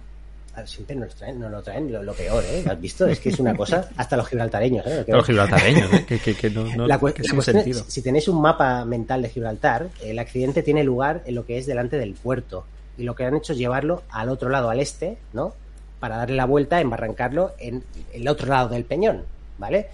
Ah, 0.59 0.67
siempre 0.67 0.95
nos 0.95 1.15
traen, 1.15 1.39
no 1.39 1.49
lo 1.49 1.61
traen 1.61 1.91
lo, 1.91 2.03
lo, 2.03 2.13
peor, 2.13 2.43
¿eh? 2.45 2.63
¿Has 2.69 2.79
visto? 2.79 3.07
Es 3.07 3.19
que 3.19 3.29
es 3.29 3.39
una 3.39 3.55
cosa, 3.55 3.89
hasta 3.97 4.17
los 4.17 4.27
gibraltareños, 4.27 4.85
¿eh? 4.85 5.05
Los 5.07 5.25
gibraltareños, 5.25 5.93
¿eh? 5.93 6.05
que, 6.05 6.19
que, 6.19 6.35
que 6.35 6.49
no, 6.49 6.65
no 6.75 6.87
la, 6.87 6.99
que 6.99 7.23
la 7.23 7.41
sentido. 7.41 7.83
si 7.87 8.01
tenéis 8.01 8.27
un 8.27 8.41
mapa 8.41 8.83
mental 8.85 9.21
de 9.21 9.29
Gibraltar, 9.29 9.89
el 10.01 10.19
accidente 10.19 10.63
tiene 10.63 10.83
lugar 10.83 11.23
en 11.25 11.35
lo 11.35 11.45
que 11.45 11.57
es 11.57 11.65
delante 11.65 11.97
del 11.97 12.13
puerto. 12.13 12.65
Y 12.97 13.03
lo 13.03 13.15
que 13.15 13.23
han 13.23 13.35
hecho 13.35 13.53
es 13.53 13.59
llevarlo 13.59 14.03
al 14.09 14.29
otro 14.29 14.49
lado, 14.49 14.69
al 14.69 14.79
este, 14.79 15.17
¿no? 15.31 15.53
Para 15.99 16.17
darle 16.17 16.35
la 16.35 16.45
vuelta, 16.45 16.81
embarrancarlo 16.81 17.53
en 17.59 17.83
el 18.13 18.27
otro 18.27 18.47
lado 18.47 18.69
del 18.69 18.83
peñón, 18.83 19.23
¿vale? 19.57 19.87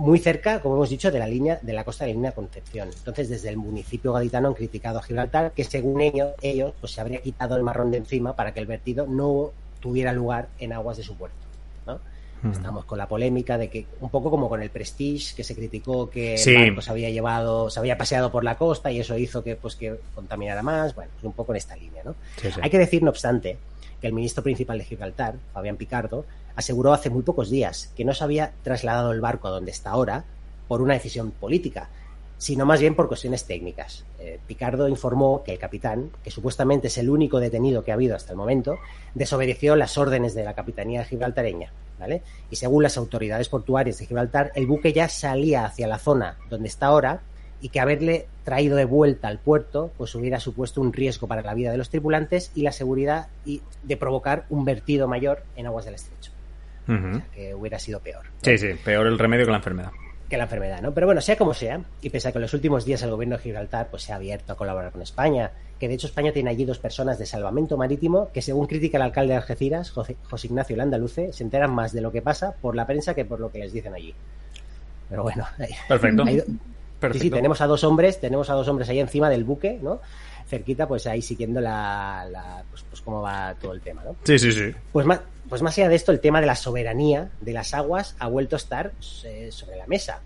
muy 0.00 0.18
cerca, 0.18 0.60
como 0.60 0.76
hemos 0.76 0.88
dicho, 0.88 1.10
de 1.10 1.18
la 1.18 1.26
línea 1.26 1.58
de 1.60 1.74
la 1.74 1.84
costa 1.84 2.04
de 2.04 2.12
la 2.12 2.14
línea 2.14 2.30
de 2.30 2.34
Concepción. 2.34 2.88
Entonces, 2.88 3.28
desde 3.28 3.50
el 3.50 3.58
municipio 3.58 4.14
gaditano 4.14 4.48
han 4.48 4.54
criticado 4.54 4.98
a 4.98 5.02
Gibraltar 5.02 5.52
que, 5.52 5.62
según 5.62 6.00
ellos, 6.00 6.30
ellos 6.40 6.72
pues 6.80 6.92
se 6.92 7.02
habría 7.02 7.20
quitado 7.20 7.54
el 7.56 7.62
marrón 7.62 7.90
de 7.90 7.98
encima 7.98 8.34
para 8.34 8.54
que 8.54 8.60
el 8.60 8.66
vertido 8.66 9.06
no 9.06 9.52
tuviera 9.80 10.12
lugar 10.12 10.48
en 10.58 10.72
aguas 10.72 10.96
de 10.96 11.02
su 11.02 11.16
puerto. 11.16 11.36
¿no? 11.86 12.00
Hmm. 12.42 12.52
Estamos 12.52 12.84
con 12.84 12.98
la 12.98 13.08
polémica 13.08 13.58
de 13.58 13.68
que, 13.68 13.86
un 14.00 14.10
poco 14.10 14.30
como 14.30 14.48
con 14.48 14.62
el 14.62 14.70
Prestige, 14.70 15.34
que 15.34 15.44
se 15.44 15.54
criticó 15.54 16.08
que 16.08 16.38
Sí. 16.38 16.54
el 16.54 16.68
barco 16.68 16.82
se 16.82 16.90
había 16.90 17.10
llevado, 17.10 17.70
se 17.70 17.78
había 17.80 17.98
paseado 17.98 18.30
por 18.30 18.44
la 18.44 18.56
costa 18.56 18.90
y 18.90 19.00
eso 19.00 19.16
hizo 19.18 19.42
que, 19.42 19.56
pues, 19.56 19.76
que 19.76 19.98
contaminara 20.14 20.62
más. 20.62 20.94
Bueno, 20.94 21.10
pues 21.14 21.24
un 21.24 21.32
poco 21.32 21.52
en 21.52 21.56
esta 21.56 21.76
línea, 21.76 22.02
¿no? 22.04 22.14
Sí, 22.40 22.50
sí. 22.50 22.60
Hay 22.62 22.70
que 22.70 22.78
decir, 22.78 23.02
no 23.02 23.10
obstante, 23.10 23.58
que 24.00 24.06
el 24.06 24.12
ministro 24.12 24.42
principal 24.42 24.78
de 24.78 24.84
Gibraltar, 24.84 25.34
Fabián 25.52 25.76
Picardo, 25.76 26.24
aseguró 26.56 26.92
hace 26.92 27.10
muy 27.10 27.22
pocos 27.22 27.50
días 27.50 27.92
que 27.96 28.04
no 28.04 28.14
se 28.14 28.24
había 28.24 28.52
trasladado 28.62 29.12
el 29.12 29.20
barco 29.20 29.48
a 29.48 29.50
donde 29.50 29.70
está 29.70 29.90
ahora 29.90 30.24
por 30.68 30.82
una 30.82 30.94
decisión 30.94 31.30
política, 31.32 31.88
sino 32.40 32.64
más 32.64 32.80
bien 32.80 32.94
por 32.94 33.06
cuestiones 33.06 33.44
técnicas. 33.44 34.06
Eh, 34.18 34.40
Picardo 34.46 34.88
informó 34.88 35.44
que 35.44 35.52
el 35.52 35.58
capitán, 35.58 36.10
que 36.24 36.30
supuestamente 36.30 36.86
es 36.86 36.96
el 36.96 37.10
único 37.10 37.38
detenido 37.38 37.84
que 37.84 37.90
ha 37.90 37.94
habido 37.94 38.16
hasta 38.16 38.32
el 38.32 38.38
momento, 38.38 38.78
desobedeció 39.14 39.76
las 39.76 39.98
órdenes 39.98 40.34
de 40.34 40.44
la 40.44 40.54
capitanía 40.54 41.04
gibraltareña. 41.04 41.70
¿vale? 41.98 42.22
Y 42.50 42.56
según 42.56 42.82
las 42.82 42.96
autoridades 42.96 43.50
portuarias 43.50 43.98
de 43.98 44.06
Gibraltar, 44.06 44.52
el 44.54 44.66
buque 44.66 44.94
ya 44.94 45.10
salía 45.10 45.66
hacia 45.66 45.86
la 45.86 45.98
zona 45.98 46.38
donde 46.48 46.68
está 46.68 46.86
ahora 46.86 47.20
y 47.60 47.68
que 47.68 47.78
haberle 47.78 48.26
traído 48.42 48.74
de 48.74 48.86
vuelta 48.86 49.28
al 49.28 49.38
puerto 49.38 49.92
pues 49.98 50.14
hubiera 50.14 50.40
supuesto 50.40 50.80
un 50.80 50.94
riesgo 50.94 51.26
para 51.26 51.42
la 51.42 51.52
vida 51.52 51.70
de 51.70 51.76
los 51.76 51.90
tripulantes 51.90 52.52
y 52.54 52.62
la 52.62 52.72
seguridad 52.72 53.28
y 53.44 53.60
de 53.82 53.98
provocar 53.98 54.46
un 54.48 54.64
vertido 54.64 55.08
mayor 55.08 55.42
en 55.56 55.66
aguas 55.66 55.84
del 55.84 55.96
estrecho. 55.96 56.32
Uh 56.88 56.92
O 56.92 57.14
sea, 57.16 57.26
que 57.34 57.54
hubiera 57.54 57.78
sido 57.78 58.00
peor. 58.00 58.24
¿no? 58.24 58.30
Sí, 58.40 58.56
sí, 58.56 58.68
peor 58.82 59.06
el 59.06 59.18
remedio 59.18 59.44
que 59.44 59.50
la 59.50 59.58
enfermedad. 59.58 59.92
Que 60.30 60.36
la 60.38 60.44
enfermedad, 60.44 60.80
¿no? 60.80 60.92
Pero 60.94 61.06
bueno, 61.06 61.20
sea 61.20 61.36
como 61.36 61.52
sea, 61.52 61.82
y 62.00 62.08
pese 62.08 62.28
a 62.28 62.32
que 62.32 62.38
en 62.38 62.42
los 62.42 62.54
últimos 62.54 62.84
días 62.86 63.02
el 63.02 63.10
gobierno 63.10 63.36
de 63.36 63.42
Gibraltar 63.42 63.88
pues, 63.90 64.04
se 64.04 64.12
ha 64.12 64.16
abierto 64.16 64.52
a 64.52 64.56
colaborar 64.56 64.92
con 64.92 65.02
España, 65.02 65.50
que 65.78 65.88
de 65.88 65.94
hecho 65.94 66.06
España 66.06 66.32
tiene 66.32 66.50
allí 66.50 66.64
dos 66.64 66.78
personas 66.78 67.18
de 67.18 67.26
salvamento 67.26 67.76
marítimo 67.76 68.30
que 68.32 68.40
según 68.40 68.66
critica 68.66 68.96
el 68.98 69.02
alcalde 69.02 69.32
de 69.32 69.38
Algeciras, 69.38 69.90
José, 69.90 70.16
José 70.30 70.46
Ignacio 70.46 70.76
Landaluce, 70.76 71.32
se 71.32 71.42
enteran 71.42 71.74
más 71.74 71.92
de 71.92 72.00
lo 72.00 72.12
que 72.12 72.22
pasa 72.22 72.54
por 72.62 72.76
la 72.76 72.86
prensa 72.86 73.14
que 73.14 73.24
por 73.24 73.40
lo 73.40 73.50
que 73.50 73.58
les 73.58 73.72
dicen 73.72 73.92
allí. 73.92 74.14
Pero 75.08 75.22
bueno, 75.24 75.44
ahí, 75.58 75.70
Perfecto. 75.88 76.22
ahí- 76.24 76.42
Perfecto. 77.00 77.22
Sí, 77.22 77.28
sí, 77.28 77.34
tenemos 77.34 77.60
a 77.62 77.66
dos 77.66 77.82
hombres, 77.82 78.20
tenemos 78.20 78.50
a 78.50 78.52
dos 78.54 78.68
hombres 78.68 78.88
ahí 78.90 79.00
encima 79.00 79.30
del 79.30 79.42
buque, 79.42 79.78
¿no? 79.82 80.00
Cerquita, 80.50 80.86
pues 80.88 81.06
ahí 81.06 81.22
siguiendo 81.22 81.60
la, 81.60 82.26
la- 82.30 82.64
pues, 82.70 82.84
pues 82.90 83.00
cómo 83.00 83.22
va 83.22 83.54
todo 83.60 83.72
el 83.72 83.80
tema, 83.80 84.02
¿no? 84.04 84.16
Sí, 84.24 84.38
sí, 84.38 84.50
sí. 84.52 84.74
Pues 84.92 85.06
más, 85.06 85.20
pues 85.48 85.62
más 85.62 85.78
allá 85.78 85.88
de 85.88 85.94
esto, 85.94 86.10
el 86.12 86.20
tema 86.20 86.40
de 86.40 86.46
la 86.46 86.56
soberanía 86.56 87.30
de 87.40 87.52
las 87.52 87.72
aguas 87.72 88.16
ha 88.18 88.26
vuelto 88.28 88.56
a 88.56 88.58
estar 88.58 88.92
eh, 89.24 89.48
sobre 89.52 89.76
la 89.76 89.86
mesa. 89.86 90.20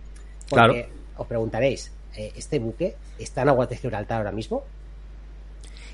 Porque 0.49 0.65
Claro. 0.83 0.89
os 1.19 1.27
preguntaréis, 1.27 1.93
eh, 2.17 2.33
¿este 2.37 2.59
buque 2.59 2.97
está 3.19 3.43
en 3.43 3.51
aguas 3.51 3.69
de 3.69 3.77
Gibraltar 3.77 4.19
ahora 4.19 4.33
mismo? 4.33 4.65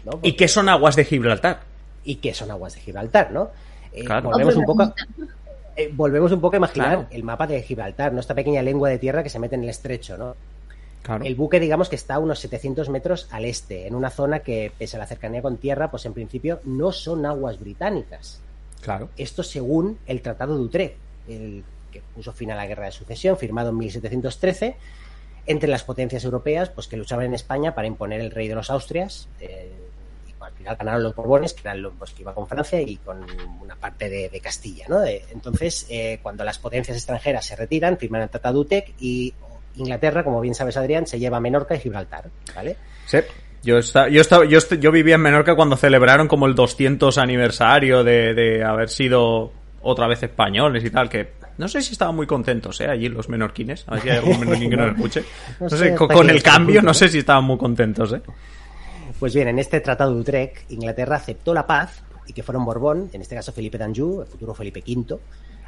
¿No? 0.05 0.21
¿Y 0.23 0.33
qué 0.33 0.49
son 0.49 0.69
aguas 0.69 0.97
de 0.97 1.05
Gibraltar? 1.05 1.61
¿Y 2.05 2.17
qué 2.17 2.33
son 2.33 2.51
aguas 2.51 2.75
de 2.75 2.81
Gibraltar, 2.81 3.31
no? 3.33 3.51
Eh, 3.93 4.05
Claro. 4.05 4.31
Volvemos 4.31 4.57
un 4.57 4.65
poco 4.65 4.83
a, 4.85 4.95
eh, 5.77 5.91
volvemos 5.93 6.33
un 6.33 6.41
poco 6.41 6.57
a 6.57 6.59
imaginar 6.59 6.89
Claro. 6.89 7.07
el 7.11 7.23
mapa 7.25 7.47
de 7.47 7.63
Gibraltar, 7.63 8.13
¿no? 8.13 8.21
Esta 8.21 8.35
pequeña 8.35 8.63
lengua 8.63 8.89
de 8.89 8.99
tierra 8.99 9.23
que 9.23 9.29
se 9.29 9.39
mete 9.39 9.57
en 9.57 9.65
el 9.65 9.71
estrecho, 9.71 10.17
¿no? 10.17 10.35
Claro. 11.03 11.25
El 11.25 11.35
buque, 11.35 11.59
digamos 11.61 11.89
que 11.89 11.97
está 11.97 12.15
a 12.17 12.19
unos 12.19 12.39
700 12.41 12.89
metros 12.91 13.27
al 13.31 13.45
este, 13.47 13.87
en 13.87 13.95
una 13.95 14.11
zona 14.11 14.41
que, 14.41 14.71
pese 14.79 14.97
a 14.97 14.99
la 15.01 15.07
cercanía 15.07 15.41
con 15.43 15.57
tierra, 15.57 15.91
pues 15.91 16.05
en 16.07 16.13
principio 16.13 16.61
no 16.65 16.93
son 16.93 17.25
aguas 17.27 17.59
británicas. 17.59 18.41
Claro. 18.83 19.09
Esto 19.17 19.43
según 19.43 19.99
el 20.07 20.21
Tratado 20.23 20.57
de 20.57 20.63
Utrecht, 20.63 20.95
el 21.29 21.65
que 21.91 22.03
puso 22.15 22.33
fin 22.33 22.51
a 22.51 22.55
la 22.55 22.67
Guerra 22.67 22.85
de 22.87 22.93
Sucesión, 22.93 23.37
firmado 23.37 23.71
en 23.71 23.79
1713, 23.79 24.77
entre 25.47 25.69
las 25.69 25.83
potencias 25.85 26.23
europeas 26.25 26.69
pues 26.69 26.87
que 26.87 26.97
luchaban 26.97 27.25
en 27.27 27.35
España 27.35 27.75
para 27.75 27.87
imponer 27.89 28.21
el 28.21 28.31
rey 28.31 28.47
de 28.49 28.55
los 28.55 28.71
Austrias. 28.71 29.27
eh, 29.41 29.71
y 30.29 30.43
al 30.45 30.53
final 30.53 30.77
ganaron 30.77 31.03
los 31.03 31.15
Borbones, 31.15 31.53
que 31.55 31.63
eran 31.63 31.81
los 31.83 31.93
pues, 31.99 32.13
que 32.13 32.23
iban 32.23 32.35
con 32.35 32.47
Francia 32.47 32.81
y 32.81 32.97
con 32.97 33.25
una 33.61 33.75
parte 33.77 34.09
de, 34.09 34.29
de 34.29 34.41
Castilla. 34.41 34.85
¿no? 34.89 35.01
De- 35.01 35.25
entonces, 35.33 35.87
eh, 35.91 36.19
cuando 36.23 36.45
las 36.45 36.59
potencias 36.59 36.97
extranjeras 36.97 37.45
se 37.47 37.57
retiran, 37.57 37.97
firman 37.99 38.23
el 38.23 38.29
Tratado 38.31 38.55
de 38.57 38.61
Utrecht 38.61 38.89
y 39.03 39.35
Inglaterra, 39.77 40.25
como 40.25 40.41
bien 40.41 40.55
sabes 40.55 40.77
Adrián, 40.77 41.07
se 41.07 41.19
lleva 41.19 41.39
a 41.39 41.41
Menorca 41.41 41.75
y 41.75 41.81
Gibraltar. 41.81 42.29
¿vale? 42.55 42.77
Sí. 43.07 43.19
Yo, 43.63 43.79
esta- 43.79 44.09
yo, 44.09 44.21
estaba- 44.23 44.45
yo, 44.47 44.59
est- 44.59 44.75
yo 44.75 44.91
vivía 44.91 45.17
en 45.17 45.21
Menorca 45.21 45.55
cuando 45.55 45.77
celebraron 45.77 46.29
como 46.29 46.47
el 46.47 46.55
200 46.55 47.19
aniversario 47.19 48.03
de, 48.05 48.33
de 48.35 48.65
haber 48.65 48.89
sido 48.89 49.53
otra 49.83 50.07
vez 50.07 50.23
españoles 50.23 50.83
y 50.85 50.91
tal, 50.91 51.09
que 51.09 51.33
no 51.59 51.69
sé 51.69 51.83
si 51.83 51.93
estaban 51.93 52.17
muy 52.17 52.27
contentos, 52.27 52.81
¿eh? 52.81 52.87
Allí 52.89 53.09
los 53.11 53.29
menorquines. 53.29 53.85
A 53.87 53.93
ver 53.93 54.03
si 54.03 54.09
hay 54.11 54.17
algún 54.19 54.41
menorquín 54.41 54.71
que 54.71 54.77
nos 54.77 54.95
escuche. 54.97 55.21
No 55.59 55.67
No 55.67 55.71
sé 55.71 55.77
sé, 55.77 55.95
con, 55.95 56.31
el 56.31 56.43
cambio 56.43 56.77
punto, 56.77 56.87
¿no? 56.87 56.95
sé 56.95 57.09
si 57.11 57.19
estaban 57.19 57.45
muy 57.45 57.59
contentos, 57.59 58.13
¿eh? 58.15 58.21
Pues 59.19 59.35
bien, 59.35 59.49
en 59.49 59.59
este 59.59 59.81
Tratado 59.81 60.15
de 60.15 60.21
Utrecht, 60.21 60.71
Inglaterra 60.71 61.17
aceptó 61.17 61.53
la 61.53 61.67
paz 61.67 62.03
y 62.27 62.33
que 62.33 62.43
fueron 62.43 62.65
Borbón, 62.65 63.11
en 63.13 63.21
este 63.21 63.35
caso 63.35 63.53
Felipe 63.53 63.77
d'Anjou, 63.77 64.23
el 64.23 64.27
futuro 64.27 64.55
Felipe 64.55 64.83
V, 64.87 65.19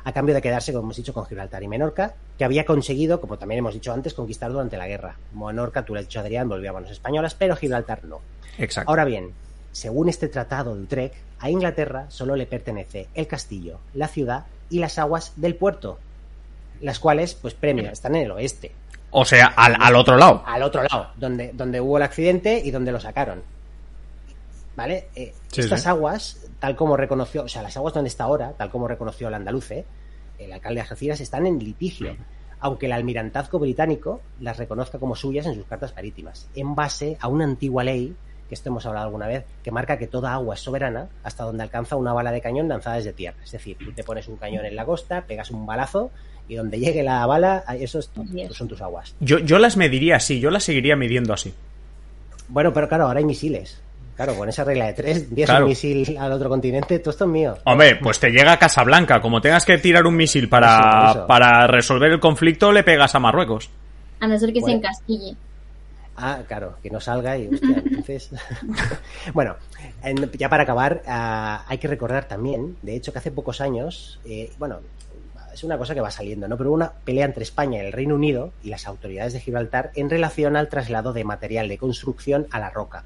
a 0.04 0.12
cambio 0.12 0.34
de 0.34 0.42
quedarse, 0.42 0.72
como 0.72 0.84
hemos 0.84 0.96
dicho, 0.96 1.12
con 1.12 1.26
Gibraltar 1.26 1.62
y 1.62 1.68
Menorca, 1.68 2.14
que 2.38 2.44
había 2.44 2.64
conseguido, 2.64 3.20
como 3.20 3.38
también 3.38 3.60
hemos 3.60 3.74
dicho 3.74 3.92
antes, 3.92 4.14
conquistar 4.14 4.50
durante 4.50 4.76
la 4.76 4.88
guerra. 4.88 5.16
Menorca, 5.32 5.84
tú 5.84 5.94
lo 5.94 6.00
has 6.00 6.06
dicho 6.06 6.20
Adrián, 6.20 6.48
volvió 6.48 6.70
a 6.70 6.74
manos 6.74 6.90
españolas, 6.90 7.34
pero 7.34 7.56
Gibraltar 7.56 8.04
no. 8.04 8.20
Exacto. 8.58 8.90
Ahora 8.90 9.04
bien, 9.04 9.32
según 9.72 10.08
este 10.08 10.28
Tratado 10.28 10.74
de 10.74 10.82
Utrecht, 10.82 11.14
a 11.38 11.50
Inglaterra 11.50 12.06
solo 12.08 12.36
le 12.36 12.46
pertenece 12.46 13.08
el 13.14 13.26
castillo, 13.26 13.78
la 13.94 14.08
ciudad 14.08 14.46
y 14.70 14.78
las 14.78 14.98
aguas 14.98 15.32
del 15.36 15.56
puerto, 15.56 15.98
las 16.80 16.98
cuales, 16.98 17.34
pues 17.34 17.54
premio, 17.54 17.90
están 17.90 18.14
en 18.14 18.22
el 18.22 18.30
oeste, 18.30 18.72
o 19.14 19.24
sea, 19.26 19.46
al, 19.56 19.76
al 19.78 19.94
otro 19.94 20.16
lado. 20.16 20.42
al 20.46 20.62
otro 20.62 20.82
lado, 20.82 21.08
donde, 21.16 21.50
donde 21.52 21.80
hubo 21.80 21.98
el 21.98 22.02
accidente 22.02 22.60
y 22.64 22.70
donde 22.70 22.92
lo 22.92 22.98
sacaron. 22.98 23.42
¿Vale? 24.76 25.08
Eh, 25.14 25.34
Sí, 25.48 25.60
estas 25.60 25.82
sí. 25.82 25.88
aguas, 25.88 26.46
tal 26.58 26.76
como 26.76 26.96
reconoció, 26.96 27.42
o 27.44 27.48
sea, 27.48 27.62
las 27.62 27.76
aguas 27.76 27.92
donde 27.94 28.08
está 28.08 28.24
ahora, 28.24 28.52
tal 28.56 28.70
como 28.70 28.88
reconoció 28.88 29.28
el 29.28 29.34
andaluce, 29.34 29.84
el 30.38 30.52
alcalde 30.52 30.76
de 30.76 30.80
Algeciras, 30.82 31.20
están 31.20 31.46
en 31.46 31.58
litigio, 31.58 32.16
aunque 32.60 32.86
el 32.86 32.92
almirantazgo 32.92 33.58
británico 33.58 34.20
las 34.40 34.56
reconozca 34.56 34.98
como 34.98 35.14
suyas 35.14 35.46
en 35.46 35.54
sus 35.54 35.66
cartas 35.66 35.94
marítimas, 35.94 36.48
en 36.54 36.74
base 36.74 37.16
a 37.20 37.28
una 37.28 37.44
antigua 37.44 37.84
ley, 37.84 38.14
que 38.48 38.54
esto 38.54 38.70
hemos 38.70 38.84
hablado 38.86 39.06
alguna 39.06 39.26
vez, 39.26 39.44
que 39.62 39.70
marca 39.70 39.98
que 39.98 40.06
toda 40.06 40.32
agua 40.32 40.54
es 40.54 40.60
soberana 40.60 41.08
hasta 41.22 41.44
donde 41.44 41.62
alcanza 41.62 41.96
una 41.96 42.12
bala 42.12 42.32
de 42.32 42.40
cañón 42.40 42.68
lanzada 42.68 42.96
desde 42.96 43.12
tierra. 43.12 43.38
Es 43.44 43.52
decir, 43.52 43.76
tú 43.78 43.92
te 43.92 44.04
pones 44.04 44.26
un 44.28 44.36
cañón 44.36 44.64
en 44.64 44.74
la 44.76 44.84
costa, 44.86 45.22
pegas 45.26 45.50
un 45.50 45.64
balazo 45.66 46.10
y 46.48 46.54
donde 46.56 46.78
llegue 46.78 47.02
la 47.02 47.24
bala, 47.26 47.64
eso 47.78 47.98
es- 47.98 48.10
son 48.52 48.68
tus 48.68 48.80
aguas. 48.80 49.14
Yo, 49.20 49.38
yo 49.38 49.58
las 49.58 49.76
mediría 49.76 50.16
así, 50.16 50.38
yo 50.40 50.50
las 50.50 50.64
seguiría 50.64 50.96
midiendo 50.96 51.32
así. 51.34 51.52
Bueno, 52.48 52.72
pero 52.72 52.88
claro, 52.88 53.06
ahora 53.06 53.18
hay 53.18 53.24
misiles. 53.24 53.80
Claro, 54.22 54.38
con 54.38 54.48
esa 54.48 54.62
regla 54.62 54.86
de 54.86 54.92
tres, 54.92 55.16
envías 55.24 55.50
Claro. 55.50 55.64
un 55.64 55.70
misil 55.70 56.16
al 56.16 56.30
otro 56.30 56.48
continente, 56.48 57.00
todo 57.00 57.10
esto 57.10 57.24
es 57.24 57.30
mío. 57.30 57.58
Hombre, 57.64 57.96
pues 57.96 58.20
te 58.20 58.30
llega 58.30 58.52
a 58.52 58.56
Casablanca. 58.56 59.20
Como 59.20 59.40
tengas 59.40 59.64
que 59.64 59.78
tirar 59.78 60.06
un 60.06 60.14
misil 60.14 60.48
para, 60.48 61.10
eso. 61.10 61.26
para 61.26 61.66
resolver 61.66 62.12
el 62.12 62.20
conflicto, 62.20 62.70
le 62.70 62.84
pegas 62.84 63.16
a 63.16 63.18
Marruecos. 63.18 63.68
A 64.20 64.28
no 64.28 64.38
ser 64.38 64.52
que 64.52 64.60
se 64.60 64.70
encasquille. 64.70 65.34
Ah, 66.16 66.38
claro, 66.46 66.76
que 66.80 66.88
no 66.88 67.00
salga 67.00 67.36
y 67.36 67.46
entonces. 67.50 68.30
bueno, 69.34 69.56
ya 70.38 70.48
para 70.48 70.62
acabar, 70.62 71.02
ah, 71.08 71.64
hay 71.66 71.78
que 71.78 71.88
recordar 71.88 72.28
también, 72.28 72.76
de 72.80 72.94
hecho, 72.94 73.12
que 73.12 73.18
hace 73.18 73.32
pocos 73.32 73.60
años, 73.60 74.20
eh, 74.24 74.52
bueno, 74.56 74.78
es 75.52 75.64
una 75.64 75.76
cosa 75.76 75.94
que 75.94 76.00
va 76.00 76.12
saliendo, 76.12 76.46
¿no? 76.46 76.56
Pero 76.56 76.70
hubo 76.70 76.76
una 76.76 76.92
pelea 76.92 77.24
entre 77.24 77.42
España 77.42 77.82
y 77.82 77.86
el 77.86 77.92
Reino 77.92 78.14
Unido 78.14 78.52
y 78.62 78.68
las 78.68 78.86
autoridades 78.86 79.32
de 79.32 79.40
Gibraltar 79.40 79.90
en 79.96 80.10
relación 80.10 80.54
al 80.54 80.68
traslado 80.68 81.12
de 81.12 81.24
material 81.24 81.66
de 81.66 81.76
construcción 81.76 82.46
a 82.52 82.60
la 82.60 82.70
roca 82.70 83.02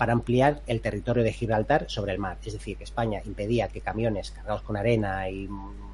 para 0.00 0.14
ampliar 0.14 0.62
el 0.66 0.80
territorio 0.80 1.22
de 1.22 1.30
Gibraltar 1.30 1.84
sobre 1.88 2.12
el 2.12 2.18
mar. 2.18 2.38
Es 2.42 2.54
decir, 2.54 2.78
que 2.78 2.84
España 2.84 3.20
impedía 3.22 3.68
que 3.68 3.82
camiones 3.82 4.30
cargados 4.30 4.62
con 4.62 4.78
arena 4.78 5.28
y 5.28 5.46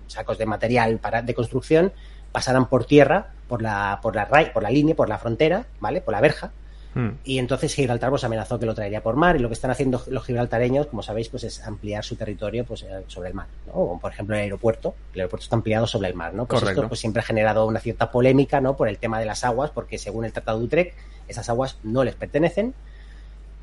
sacos 0.07 0.38
de 0.38 0.46
material 0.46 0.98
para, 0.98 1.22
de 1.22 1.34
construcción 1.34 1.92
pasaran 2.30 2.68
por 2.68 2.84
tierra, 2.84 3.32
por 3.48 3.62
la, 3.62 3.98
por 4.00 4.14
la, 4.14 4.28
por 4.52 4.62
la 4.62 4.70
línea, 4.70 4.94
por 4.94 5.09
la 5.09 5.18
frontera, 5.18 5.66
¿vale? 5.80 6.00
Por 6.00 6.12
la 6.12 6.20
verja, 6.20 6.52
Hmm. 6.96 7.18
Y 7.24 7.38
entonces 7.38 7.74
Gibraltar 7.74 8.09
pues, 8.09 8.24
amenazó 8.24 8.59
que 8.59 8.64
lo 8.64 8.74
traería 8.74 9.02
por 9.02 9.16
mar 9.16 9.36
y 9.36 9.38
lo 9.38 9.48
que 9.48 9.52
están 9.52 9.70
haciendo 9.70 10.02
los 10.09 10.24
gibraltareños, 10.24 10.86
como 10.86 11.02
sabéis, 11.02 11.28
pues 11.28 11.44
es 11.44 11.62
ampliar 11.62 12.02
su 12.02 12.16
territorio 12.16 12.64
pues, 12.64 12.84
eh, 12.84 13.04
sobre 13.07 13.28
el 13.28 13.34
mar. 13.34 13.48
¿no? 13.66 13.98
por 14.00 14.11
ejemplo 14.11 14.34
el 14.34 14.40
aeropuerto. 14.40 14.94
El 15.12 15.20
aeropuerto 15.20 15.44
está 15.44 15.57
ampliado 15.57 15.86
sobre 15.86 16.09
el 16.09 16.14
mar. 16.14 16.32
¿no? 16.32 16.46
Pues 16.46 16.62
esto 16.62 16.88
pues, 16.88 16.98
siempre 16.98 17.20
ha 17.20 17.22
generado 17.22 17.66
una 17.66 17.80
cierta 17.80 18.11
polémica 18.11 18.62
¿no? 18.62 18.78
por 18.78 18.88
el 18.88 18.96
tema 18.96 19.20
de 19.20 19.26
las 19.26 19.44
aguas, 19.44 19.70
porque 19.72 19.98
según 19.98 20.24
el 20.24 20.32
Tratado 20.32 20.59
de 20.59 20.64
Utrecht, 20.64 20.94
esas 21.28 21.50
aguas 21.50 21.76
no 21.82 22.02
les 22.02 22.14
pertenecen 22.14 22.72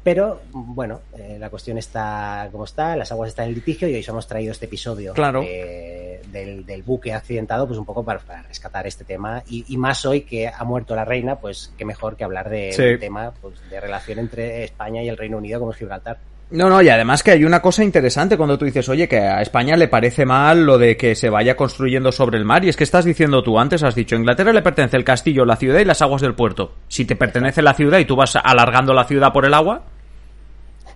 pero 0.04 0.42
bueno, 0.52 1.02
eh, 1.18 1.38
la 1.40 1.50
cuestión 1.50 1.78
está 1.78 2.50
como 2.52 2.66
está, 2.66 2.96
las 2.96 3.12
aguas 3.12 3.30
están 3.30 3.48
en 3.48 3.56
litigio 3.56 3.88
y 3.88 3.96
hoy 3.96 4.06
hemos 4.08 4.28
traído 4.28 4.52
este 4.52 4.66
episodio 4.66 5.14
del, 5.14 6.84
buque 6.86 7.14
accidentado, 7.14 7.68
pues 7.68 7.80
un 7.80 7.86
poco 7.86 8.04
para, 8.04 8.20
rescatar 8.48 8.86
este 8.88 9.06
tema. 9.06 9.44
Y, 9.48 9.78
más 9.78 10.06
hoy 10.06 10.22
que 10.22 10.48
ha 10.48 10.64
muerto 10.64 10.96
la 10.96 11.06
reina, 11.06 11.38
pues 11.38 11.74
qué 11.78 11.86
mejor 11.86 12.16
que 12.16 12.24
hablar 12.24 12.50
de 12.50 12.98
tema 13.00 13.34
pues, 13.42 13.56
de 13.70 13.80
relación 13.80 14.20
entre 14.20 14.64
España 14.64 15.02
y 15.04 15.10
el 15.10 15.18
Reino 15.18 15.38
Unido 15.38 15.60
como 15.60 15.72
Gibraltar. 15.72 16.18
No, 16.52 16.70
no, 16.70 16.82
y 16.84 16.90
además 16.90 17.24
que 17.24 17.32
hay 17.32 17.46
una 17.46 17.62
cosa 17.62 17.84
interesante 17.84 18.38
cuando 18.38 18.60
tú 18.60 18.66
dices, 18.66 18.88
oye, 18.88 19.08
que 19.08 19.18
a 19.18 19.42
España 19.42 19.76
le 19.76 19.88
parece 19.88 20.24
mal 20.24 20.66
lo 20.66 20.78
de 20.78 20.96
que 20.96 21.16
se 21.16 21.32
vaya 21.32 21.56
construyendo 21.56 22.12
sobre 22.12 22.38
el 22.38 22.46
mar, 22.46 22.64
y 22.64 22.70
es 22.70 22.76
que 22.78 22.84
estás 22.84 23.06
diciendo 23.06 23.42
tú 23.42 23.58
antes, 23.58 23.82
has 23.82 23.96
dicho, 23.96 24.16
Inglaterra 24.16 24.54
le 24.54 24.62
pertenece 24.62 24.98
el 24.98 25.04
castillo, 25.04 25.46
la 25.46 25.56
ciudad 25.56 25.80
y 25.80 25.86
las 25.86 26.04
aguas 26.04 26.22
del 26.22 26.36
puerto. 26.36 26.76
Si 26.88 27.06
te 27.06 27.16
pertenece 27.16 27.64
la 27.64 27.74
ciudad 27.74 27.98
y 27.98 28.06
tú 28.06 28.16
vas 28.16 28.36
alargando 28.36 28.94
la 28.94 29.06
ciudad 29.06 29.34
por 29.34 29.46
el 29.46 29.54
agua, 29.56 29.84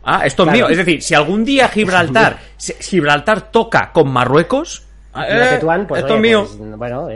Ah, 0.09 0.25
esto 0.25 0.45
es 0.45 0.51
mío. 0.53 0.69
Es 0.69 0.77
decir, 0.77 1.03
si 1.03 1.13
algún 1.13 1.43
día 1.43 1.67
Gibraltar, 1.73 2.39
Gibraltar 2.79 3.51
toca 3.51 3.91
con 3.91 4.09
Marruecos, 4.09 4.86
eh, 5.27 5.59
pues, 5.87 6.01
esto 6.01 6.15
es 6.15 6.21
mío. 6.21 6.47
Pues, 6.57 6.77
bueno, 6.77 7.07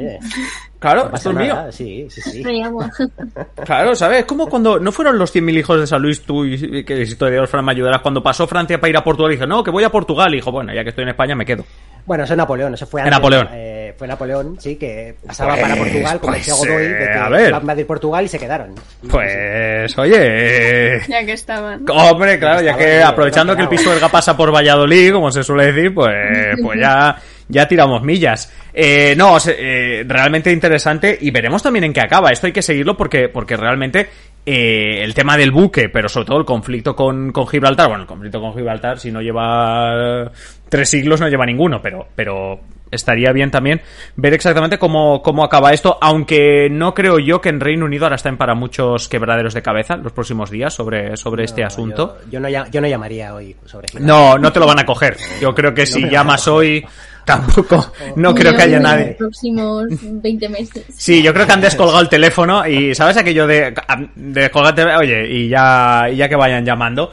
Claro, 0.82 1.12
esto 1.14 1.30
es 1.30 1.36
mío. 1.36 1.72
Sí, 1.72 2.08
sí, 2.10 2.22
sí. 2.22 2.44
claro, 3.66 3.96
¿sabes? 3.96 4.26
Como 4.26 4.48
cuando 4.48 4.80
no 4.80 4.92
fueron 4.92 5.20
los 5.20 5.34
100.000 5.34 5.60
hijos 5.60 5.80
de 5.80 5.86
San 5.86 6.02
Luis, 6.02 6.24
tú 6.24 6.44
y 6.44 6.84
que 6.84 7.02
historiadores 7.02 7.52
Fran 7.52 7.64
me 7.64 7.72
ayudarás, 7.72 8.02
cuando 8.02 8.24
pasó 8.24 8.48
Francia 8.48 8.80
para 8.80 8.90
ir 8.90 8.98
a 8.98 9.04
Portugal, 9.04 9.32
y 9.32 9.36
dije, 9.36 9.46
no, 9.46 9.64
que 9.64 9.70
voy 9.70 9.84
a 9.84 9.92
Portugal. 9.92 10.34
Y 10.34 10.38
dijo, 10.38 10.52
bueno, 10.52 10.74
ya 10.74 10.84
que 10.84 10.90
estoy 10.90 11.04
en 11.04 11.10
España, 11.10 11.36
me 11.36 11.46
quedo. 11.46 11.64
Bueno, 12.06 12.24
eso 12.24 12.34
es 12.34 12.38
Napoleón, 12.38 12.74
eso 12.74 12.88
fue 12.88 13.02
antes. 13.02 13.16
Napoleón. 13.16 13.48
Eh, 13.52 13.94
fue 13.96 14.08
Napoleón, 14.08 14.58
sí, 14.60 14.76
que 14.76 15.16
pasaba 15.26 15.56
para 15.56 15.76
pues, 15.76 15.92
Portugal, 15.92 16.20
como 16.20 16.34
decía 16.34 16.54
pues, 16.58 16.70
Godoy, 16.70 16.88
de 16.88 16.98
que 16.98 17.14
a 17.14 17.30
ver. 17.30 17.54
a 17.54 17.88
Portugal 17.88 18.26
y 18.26 18.28
se 18.28 18.40
quedaron. 18.40 18.74
Pues, 19.08 19.98
oye. 20.00 21.02
Ya 21.08 21.24
que 21.24 21.34
estaban. 21.34 21.86
Hombre, 21.88 22.40
claro, 22.40 22.62
ya 22.62 22.76
que 22.76 23.04
aprovechando 23.04 23.56
que 23.56 23.62
el 23.62 23.70
Pisuerga 23.70 24.10
pasa 24.10 24.36
por 24.36 24.52
Valladolid, 24.52 25.14
como 25.14 25.32
se 25.32 25.44
suele 25.44 25.72
decir, 25.72 25.94
pues, 25.94 26.16
pues 26.60 26.80
ya, 26.80 27.16
ya 27.52 27.68
tiramos 27.68 28.02
millas. 28.02 28.52
Eh, 28.74 29.14
no, 29.18 29.38
eh, 29.46 30.04
realmente 30.08 30.52
interesante 30.52 31.18
y 31.20 31.30
veremos 31.32 31.62
también 31.62 31.84
en 31.84 31.94
qué 31.94 32.02
acaba. 32.02 32.30
Esto 32.30 32.48
hay 32.48 32.54
que 32.54 32.62
seguirlo 32.62 32.96
porque, 32.98 33.30
porque 33.30 33.58
realmente 33.58 34.10
eh, 34.46 35.04
el 35.04 35.14
tema 35.14 35.38
del 35.38 35.52
buque, 35.52 35.90
pero 35.90 36.10
sobre 36.10 36.26
todo 36.26 36.40
el 36.40 36.46
conflicto 36.46 36.96
con, 36.96 37.32
con, 37.32 37.48
Gibraltar. 37.48 37.88
Bueno, 37.88 38.04
el 38.04 38.08
conflicto 38.08 38.40
con 38.40 38.54
Gibraltar, 38.54 38.98
si 38.98 39.12
no 39.12 39.22
lleva 39.22 40.32
tres 40.70 40.90
siglos, 40.90 41.20
no 41.20 41.28
lleva 41.28 41.46
ninguno, 41.46 41.82
pero, 41.82 42.08
pero 42.16 42.62
estaría 42.92 43.32
bien 43.32 43.50
también 43.52 43.82
ver 44.16 44.34
exactamente 44.34 44.78
cómo, 44.78 45.22
cómo 45.22 45.44
acaba 45.44 45.72
esto, 45.72 45.98
aunque 46.02 46.70
no 46.70 46.94
creo 46.94 47.20
yo 47.20 47.40
que 47.42 47.50
en 47.50 47.60
Reino 47.60 47.86
Unido 47.86 48.06
ahora 48.06 48.18
estén 48.18 48.38
para 48.38 48.54
muchos 48.54 49.08
quebraderos 49.08 49.54
de 49.54 49.62
cabeza 49.62 49.96
los 49.96 50.12
próximos 50.12 50.52
días 50.52 50.74
sobre, 50.74 51.16
sobre 51.18 51.46
este 51.46 51.64
asunto. 51.64 52.18
Yo, 52.30 52.40
no, 52.40 52.50
yo 52.50 52.82
no 52.82 52.88
llamaría 52.88 53.34
hoy 53.34 53.56
sobre 53.66 53.88
No, 54.00 54.38
no 54.38 54.52
te 54.52 54.60
lo 54.60 54.68
van 54.68 54.80
a 54.80 54.86
coger. 54.86 55.18
Yo 55.40 55.54
creo 55.56 55.74
que 55.74 55.86
si 55.86 56.10
llamas 56.10 56.48
hoy 56.48 56.86
tampoco, 57.26 57.92
no 58.16 58.34
creo 58.34 58.56
que 58.56 58.62
haya 58.64 58.80
nadie. 58.80 59.04
En 59.04 59.08
los 59.10 59.18
próximos 59.18 59.86
20 59.90 60.50
meses. 60.50 60.86
Sí, 60.96 61.22
yo 61.22 61.34
creo 61.34 61.46
que 61.46 61.54
han 61.54 61.62
descolgado 61.62 62.02
el 62.02 62.10
teléfono 62.10 62.68
y, 62.68 62.94
¿sabes 62.96 63.18
aquello 63.18 63.48
de, 63.48 63.74
de 64.16 64.52
oye, 64.98 65.28
y 65.30 65.50
ya, 65.50 66.08
y 66.12 66.18
ya 66.18 66.30
que 66.30 66.36
vayan 66.36 66.66
llamando? 66.66 67.12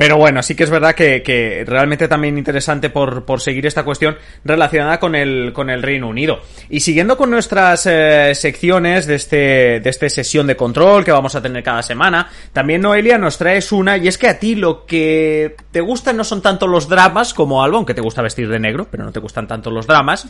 Pero 0.00 0.16
bueno, 0.16 0.42
sí 0.42 0.54
que 0.54 0.64
es 0.64 0.70
verdad 0.70 0.94
que, 0.94 1.22
que 1.22 1.62
realmente 1.66 2.08
también 2.08 2.38
interesante 2.38 2.88
por, 2.88 3.26
por, 3.26 3.38
seguir 3.42 3.66
esta 3.66 3.84
cuestión 3.84 4.16
relacionada 4.42 4.98
con 4.98 5.14
el, 5.14 5.52
con 5.52 5.68
el 5.68 5.82
Reino 5.82 6.08
Unido. 6.08 6.40
Y 6.70 6.80
siguiendo 6.80 7.18
con 7.18 7.28
nuestras 7.28 7.84
eh, 7.84 8.34
secciones 8.34 9.06
de 9.06 9.16
este, 9.16 9.36
de 9.80 9.90
este 9.90 10.08
sesión 10.08 10.46
de 10.46 10.56
control 10.56 11.04
que 11.04 11.12
vamos 11.12 11.34
a 11.34 11.42
tener 11.42 11.62
cada 11.62 11.82
semana, 11.82 12.30
también 12.54 12.80
Noelia 12.80 13.18
nos 13.18 13.36
traes 13.36 13.72
una, 13.72 13.98
y 13.98 14.08
es 14.08 14.16
que 14.16 14.28
a 14.28 14.38
ti 14.38 14.54
lo 14.54 14.86
que 14.86 15.54
te 15.70 15.82
gustan 15.82 16.16
no 16.16 16.24
son 16.24 16.40
tanto 16.40 16.66
los 16.66 16.88
dramas 16.88 17.34
como 17.34 17.62
Alba, 17.62 17.76
aunque 17.76 17.92
te 17.92 18.00
gusta 18.00 18.22
vestir 18.22 18.48
de 18.48 18.58
negro, 18.58 18.88
pero 18.90 19.04
no 19.04 19.12
te 19.12 19.20
gustan 19.20 19.46
tanto 19.46 19.70
los 19.70 19.86
dramas, 19.86 20.26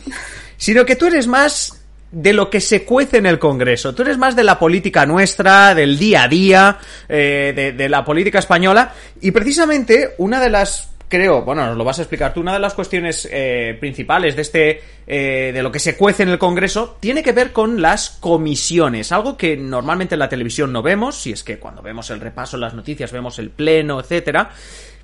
sino 0.57 0.83
que 0.83 0.97
tú 0.97 1.05
eres 1.05 1.27
más 1.27 1.80
de 2.11 2.33
lo 2.33 2.49
que 2.49 2.59
se 2.59 2.83
cuece 2.83 3.17
en 3.17 3.25
el 3.25 3.39
Congreso. 3.39 3.95
Tú 3.95 4.01
eres 4.03 4.17
más 4.17 4.35
de 4.35 4.43
la 4.43 4.59
política 4.59 5.05
nuestra, 5.05 5.73
del 5.73 5.97
día 5.97 6.23
a 6.23 6.27
día, 6.27 6.77
eh, 7.07 7.73
de, 7.75 7.89
la 7.89 8.03
política 8.03 8.39
española. 8.39 8.93
Y 9.21 9.31
precisamente 9.31 10.15
una 10.17 10.41
de 10.41 10.49
las 10.49 10.89
creo, 11.07 11.41
bueno, 11.41 11.65
nos 11.65 11.77
lo 11.77 11.83
vas 11.83 11.99
a 11.99 12.03
explicar 12.03 12.33
tú, 12.33 12.39
una 12.39 12.53
de 12.53 12.59
las 12.59 12.73
cuestiones 12.73 13.27
eh, 13.29 13.75
principales 13.81 14.33
de 14.37 14.41
este, 14.41 14.81
eh, 15.05 15.51
de 15.53 15.61
lo 15.61 15.69
que 15.69 15.79
se 15.79 15.97
cuece 15.97 16.23
en 16.23 16.29
el 16.29 16.39
Congreso, 16.39 16.95
tiene 17.01 17.21
que 17.21 17.33
ver 17.33 17.51
con 17.51 17.81
las 17.81 18.11
comisiones, 18.11 19.11
algo 19.11 19.35
que 19.35 19.57
normalmente 19.57 20.15
en 20.15 20.19
la 20.19 20.29
televisión 20.29 20.71
no 20.71 20.81
vemos, 20.81 21.17
si 21.21 21.33
es 21.33 21.43
que 21.43 21.59
cuando 21.59 21.81
vemos 21.81 22.09
el 22.11 22.21
repaso 22.21 22.55
en 22.55 22.61
las 22.61 22.73
noticias 22.73 23.11
vemos 23.11 23.39
el 23.39 23.49
pleno, 23.49 23.99
etcétera, 23.99 24.51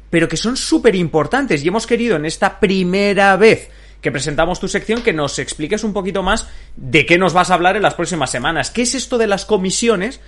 pero 0.09 0.29
que 0.29 0.37
son 0.37 0.55
súper 0.55 0.95
importantes 0.95 1.61
y 1.61 1.67
hemos 1.67 1.85
querido 1.85 2.15
en 2.15 2.25
esta 2.25 2.57
primera 2.57 3.35
vez 3.35 3.69
que 4.01 4.11
presentamos 4.11 4.59
tu 4.59 4.67
sección, 4.67 5.01
que 5.01 5.13
nos 5.13 5.39
expliques 5.39 5.83
un 5.83 5.93
poquito 5.93 6.23
más 6.23 6.49
de 6.75 7.05
qué 7.05 7.17
nos 7.17 7.33
vas 7.33 7.51
a 7.51 7.55
hablar 7.55 7.75
en 7.75 7.81
las 7.81 7.95
próximas 7.95 8.29
semanas. 8.29 8.71
¿Qué 8.71 8.83
es 8.83 8.95
esto 8.95 9.17
de 9.17 9.27
las 9.27 9.45
comisiones 9.45 10.21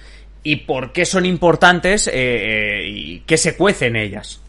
y 0.43 0.57
por 0.57 0.93
qué 0.93 1.05
son 1.05 1.25
importantes 1.25 2.07
eh, 2.07 2.13
eh, 2.13 2.87
y 2.87 3.19
qué 3.21 3.37
se 3.37 3.55
cuece 3.55 3.87
en 3.87 3.95
ellas? 3.95 4.41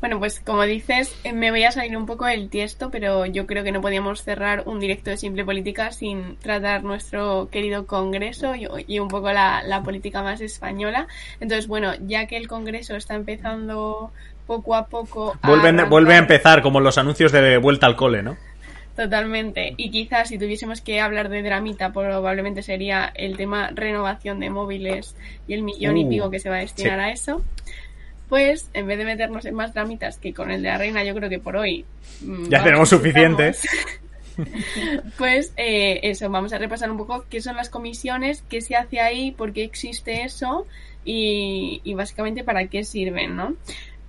Bueno, 0.00 0.20
pues 0.20 0.38
como 0.38 0.62
dices, 0.62 1.12
eh, 1.24 1.32
me 1.32 1.50
voy 1.50 1.64
a 1.64 1.72
salir 1.72 1.96
un 1.96 2.06
poco 2.06 2.24
del 2.24 2.50
tiesto, 2.50 2.88
pero 2.88 3.26
yo 3.26 3.48
creo 3.48 3.64
que 3.64 3.72
no 3.72 3.80
podíamos 3.80 4.22
cerrar 4.22 4.62
un 4.66 4.78
directo 4.78 5.10
de 5.10 5.16
Simple 5.16 5.44
Política 5.44 5.90
sin 5.90 6.36
tratar 6.36 6.84
nuestro 6.84 7.48
querido 7.50 7.84
Congreso 7.86 8.52
y, 8.54 8.98
un 9.00 9.08
poco 9.08 9.32
la, 9.32 9.64
la, 9.64 9.82
política 9.82 10.22
más 10.22 10.40
española. 10.40 11.08
Entonces, 11.40 11.66
bueno, 11.66 11.94
ya 12.06 12.26
que 12.28 12.36
el 12.36 12.46
Congreso 12.46 12.94
está 12.94 13.16
empezando 13.16 14.12
poco 14.48 14.74
a 14.74 14.86
poco. 14.86 15.38
vuelve 15.44 16.14
a 16.14 16.18
empezar 16.18 16.62
como 16.62 16.80
los 16.80 16.98
anuncios 16.98 17.30
de 17.30 17.58
vuelta 17.58 17.86
al 17.86 17.94
cole, 17.94 18.22
¿no? 18.22 18.36
Totalmente. 18.96 19.74
Y 19.76 19.90
quizás 19.90 20.28
si 20.28 20.38
tuviésemos 20.38 20.80
que 20.80 21.00
hablar 21.00 21.28
de 21.28 21.42
dramita, 21.42 21.92
probablemente 21.92 22.62
sería 22.62 23.12
el 23.14 23.36
tema 23.36 23.70
renovación 23.72 24.40
de 24.40 24.50
móviles 24.50 25.14
y 25.46 25.54
el 25.54 25.62
millón 25.62 25.98
y 25.98 26.04
uh, 26.04 26.08
pico 26.08 26.30
que 26.30 26.40
se 26.40 26.48
va 26.48 26.56
a 26.56 26.60
destinar 26.60 26.98
a 26.98 27.12
eso. 27.12 27.42
Pues 28.28 28.70
en 28.74 28.86
vez 28.86 28.98
de 28.98 29.04
meternos 29.04 29.44
en 29.44 29.54
más 29.54 29.72
dramitas 29.72 30.18
que 30.18 30.34
con 30.34 30.50
el 30.50 30.62
de 30.62 30.70
la 30.70 30.78
reina, 30.78 31.04
yo 31.04 31.14
creo 31.14 31.28
que 31.28 31.38
por 31.38 31.56
hoy. 31.56 31.84
Mm, 32.22 32.48
ya 32.48 32.64
tenemos 32.64 32.88
suficiente. 32.88 33.52
pues 35.18 35.52
eh, 35.56 36.00
eso, 36.02 36.28
vamos 36.30 36.52
a 36.52 36.58
repasar 36.58 36.90
un 36.90 36.96
poco 36.96 37.24
qué 37.28 37.40
son 37.40 37.54
las 37.54 37.68
comisiones, 37.68 38.42
qué 38.48 38.62
se 38.62 38.74
hace 38.74 39.00
ahí, 39.00 39.30
por 39.30 39.52
qué 39.52 39.62
existe 39.62 40.24
eso 40.24 40.66
y, 41.04 41.82
y 41.84 41.94
básicamente 41.94 42.42
para 42.42 42.66
qué 42.66 42.82
sirven, 42.82 43.36
¿no? 43.36 43.54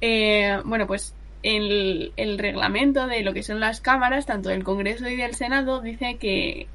Eh, 0.01 0.57
bueno, 0.65 0.87
pues 0.87 1.15
el, 1.43 2.13
el, 2.17 2.37
reglamento 2.37 3.07
de 3.07 3.21
lo 3.21 3.33
que 3.33 3.43
son 3.43 3.59
las 3.59 3.81
cámaras, 3.81 4.25
tanto 4.25 4.49
del 4.49 4.63
Congreso 4.63 5.07
y 5.07 5.15
del 5.15 5.35
Senado, 5.35 5.81
dice 5.81 6.17
que, 6.19 6.67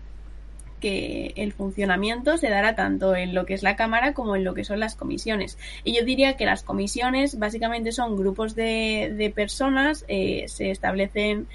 que 0.81 1.33
el 1.37 1.53
funcionamiento 1.53 2.37
se 2.37 2.51
dará 2.51 2.75
tanto 2.75 3.17
en 3.17 3.35
lo 3.35 3.47
que 3.47 3.55
es 3.55 3.63
la 3.63 3.77
Cámara 3.77 4.13
como 4.13 4.37
en 4.37 4.45
lo 4.45 4.55
que 4.55 4.65
son 4.65 4.81
las 4.81 4.97
comisiones. 4.97 5.59
Y 5.85 5.97
yo 5.97 6.05
diría 6.05 6.37
que 6.37 6.47
las 6.47 6.63
comisiones 6.63 7.39
básicamente 7.39 7.93
son 7.93 8.17
grupos 8.17 8.55
de, 8.55 9.13
de 9.17 9.31
personas, 9.31 10.05
eh, 10.09 10.45
se 10.49 10.71
establecen 10.71 11.47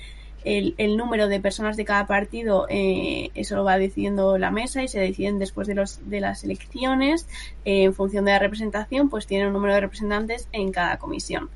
el, 0.43 0.75
el, 0.77 0.97
número 0.97 1.27
de 1.27 1.39
personas 1.39 1.77
de 1.77 1.85
cada 1.85 2.07
partido, 2.07 2.65
eh, 2.69 3.31
eso 3.35 3.55
lo 3.55 3.63
va 3.63 3.77
decidiendo 3.77 4.37
la 4.37 4.51
mesa 4.51 4.83
y 4.83 4.87
se 4.87 4.99
deciden 4.99 5.39
después 5.39 5.67
de, 5.67 5.75
los, 5.75 6.09
de 6.09 6.21
las 6.21 6.43
elecciones. 6.43 7.27
Eh, 7.65 7.83
en 7.83 7.93
función 7.93 8.25
de 8.25 8.31
la 8.31 8.39
representación, 8.39 9.09
pues 9.09 9.27
tiene 9.27 9.47
un 9.47 9.53
número 9.53 9.73
de 9.73 9.81
representantes 9.81 10.47
en 10.51 10.71
cada 10.71 10.97
comisión. 10.97 11.49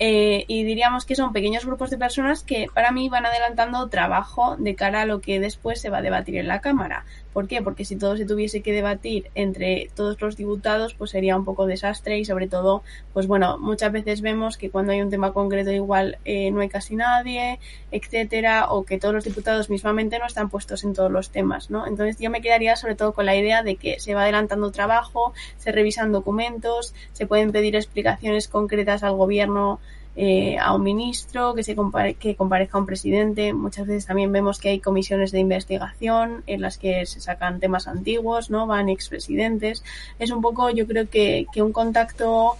Eh, 0.00 0.44
y 0.48 0.64
diríamos 0.64 1.04
que 1.04 1.14
son 1.14 1.32
pequeños 1.32 1.64
grupos 1.64 1.90
de 1.90 1.98
personas 1.98 2.42
que 2.42 2.66
para 2.72 2.90
mí 2.90 3.08
van 3.08 3.26
adelantando 3.26 3.88
trabajo 3.88 4.56
de 4.58 4.74
cara 4.74 5.02
a 5.02 5.06
lo 5.06 5.20
que 5.20 5.38
después 5.38 5.80
se 5.80 5.88
va 5.88 5.98
a 5.98 6.02
debatir 6.02 6.36
en 6.36 6.48
la 6.48 6.60
Cámara. 6.60 7.04
¿Por 7.32 7.48
qué? 7.48 7.62
Porque 7.62 7.84
si 7.84 7.96
todo 7.96 8.16
se 8.16 8.26
tuviese 8.26 8.62
que 8.62 8.72
debatir 8.72 9.28
entre 9.34 9.90
todos 9.96 10.20
los 10.20 10.36
diputados, 10.36 10.94
pues 10.94 11.10
sería 11.10 11.36
un 11.36 11.44
poco 11.44 11.66
desastre 11.66 12.16
y 12.18 12.24
sobre 12.24 12.46
todo, 12.46 12.84
pues 13.12 13.26
bueno, 13.26 13.58
muchas 13.58 13.90
veces 13.90 14.20
vemos 14.20 14.56
que 14.56 14.70
cuando 14.70 14.92
hay 14.92 15.02
un 15.02 15.10
tema 15.10 15.32
concreto 15.32 15.72
igual 15.72 16.18
eh, 16.24 16.52
no 16.52 16.60
hay 16.60 16.68
casi 16.68 16.94
nadie, 16.94 17.58
etcétera, 17.90 18.70
o 18.70 18.84
que 18.84 18.98
todos 18.98 19.14
los 19.14 19.24
diputados 19.24 19.68
mismamente 19.68 20.18
no 20.20 20.26
están 20.26 20.48
puestos 20.48 20.84
en 20.84 20.94
todos 20.94 21.10
los 21.10 21.30
temas, 21.30 21.70
¿no? 21.70 21.88
Entonces 21.88 22.18
yo 22.18 22.30
me 22.30 22.40
quedaría 22.40 22.76
sobre 22.76 22.94
todo 22.94 23.12
con 23.12 23.26
la 23.26 23.34
idea 23.34 23.64
de 23.64 23.76
que 23.76 23.98
se 23.98 24.14
va 24.14 24.22
adelantando 24.22 24.70
trabajo, 24.70 25.34
se 25.56 25.72
revisan 25.72 26.12
documentos, 26.12 26.94
se 27.12 27.26
pueden 27.26 27.50
pedir 27.50 27.74
explicaciones 27.74 28.46
concretas 28.46 29.02
al 29.02 29.16
gobierno 29.16 29.80
eh, 30.16 30.56
a 30.58 30.74
un 30.74 30.82
ministro, 30.82 31.54
que 31.54 31.62
se 31.62 31.74
que 32.18 32.36
comparezca 32.36 32.78
un 32.78 32.86
presidente. 32.86 33.52
Muchas 33.52 33.86
veces 33.86 34.06
también 34.06 34.30
vemos 34.32 34.58
que 34.58 34.68
hay 34.70 34.80
comisiones 34.80 35.32
de 35.32 35.40
investigación 35.40 36.42
en 36.46 36.60
las 36.60 36.78
que 36.78 37.04
se 37.06 37.20
sacan 37.20 37.60
temas 37.60 37.88
antiguos, 37.88 38.50
¿no? 38.50 38.66
Van 38.66 38.88
expresidentes. 38.88 39.82
Es 40.18 40.30
un 40.30 40.40
poco, 40.40 40.70
yo 40.70 40.86
creo 40.86 41.08
que, 41.08 41.46
que 41.52 41.62
un 41.62 41.72
contacto 41.72 42.56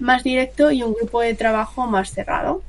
más 0.00 0.24
directo 0.24 0.70
y 0.70 0.82
un 0.82 0.94
grupo 0.94 1.20
de 1.20 1.34
trabajo 1.34 1.86
más 1.86 2.10
cerrado. 2.10 2.62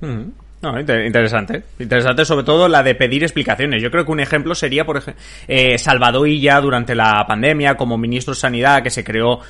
Mm. 0.00 0.42
Interesante. 0.62 1.64
Interesante 1.80 2.24
sobre 2.24 2.44
todo 2.44 2.68
la 2.68 2.84
de 2.84 2.94
pedir 2.94 3.24
explicaciones. 3.24 3.82
Yo 3.82 3.90
creo 3.90 4.04
que 4.04 4.12
un 4.12 4.20
ejemplo 4.20 4.54
sería, 4.54 4.84
por 4.84 4.96
ejemplo, 4.96 5.20
eh, 5.48 5.76
Salvador 5.76 6.28
Illa 6.28 6.60
durante 6.60 6.94
la 6.94 7.24
pandemia 7.26 7.76
como 7.76 7.98
ministro 7.98 8.32
de 8.32 8.38
Sanidad 8.38 8.80
que 8.80 8.90
se 8.90 9.02
creó, 9.02 9.40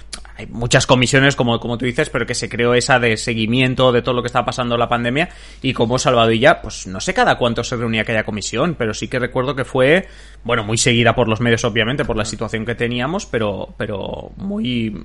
hay 0.42 0.48
muchas 0.48 0.86
comisiones 0.86 1.36
como, 1.36 1.58
como 1.60 1.78
tú 1.78 1.84
dices, 1.84 2.10
pero 2.10 2.26
que 2.26 2.34
se 2.34 2.48
creó 2.48 2.74
esa 2.74 2.98
de 2.98 3.16
seguimiento 3.16 3.92
de 3.92 4.02
todo 4.02 4.14
lo 4.14 4.22
que 4.22 4.26
estaba 4.26 4.44
pasando 4.44 4.74
en 4.74 4.80
la 4.80 4.88
pandemia 4.88 5.28
y 5.62 5.72
como 5.72 5.98
Salvador 5.98 6.32
Illa, 6.32 6.60
pues 6.60 6.86
no 6.86 7.00
sé 7.00 7.14
cada 7.14 7.38
cuánto 7.38 7.64
se 7.64 7.76
reunía 7.76 8.02
aquella 8.02 8.24
comisión, 8.24 8.74
pero 8.78 8.94
sí 8.94 9.08
que 9.08 9.18
recuerdo 9.18 9.54
que 9.54 9.64
fue, 9.64 10.08
bueno, 10.44 10.64
muy 10.64 10.78
seguida 10.78 11.14
por 11.14 11.28
los 11.28 11.40
medios 11.40 11.64
obviamente 11.64 12.04
por 12.04 12.16
la 12.16 12.24
situación 12.24 12.64
que 12.64 12.74
teníamos, 12.74 13.26
pero, 13.26 13.74
pero 13.76 14.32
muy, 14.36 15.04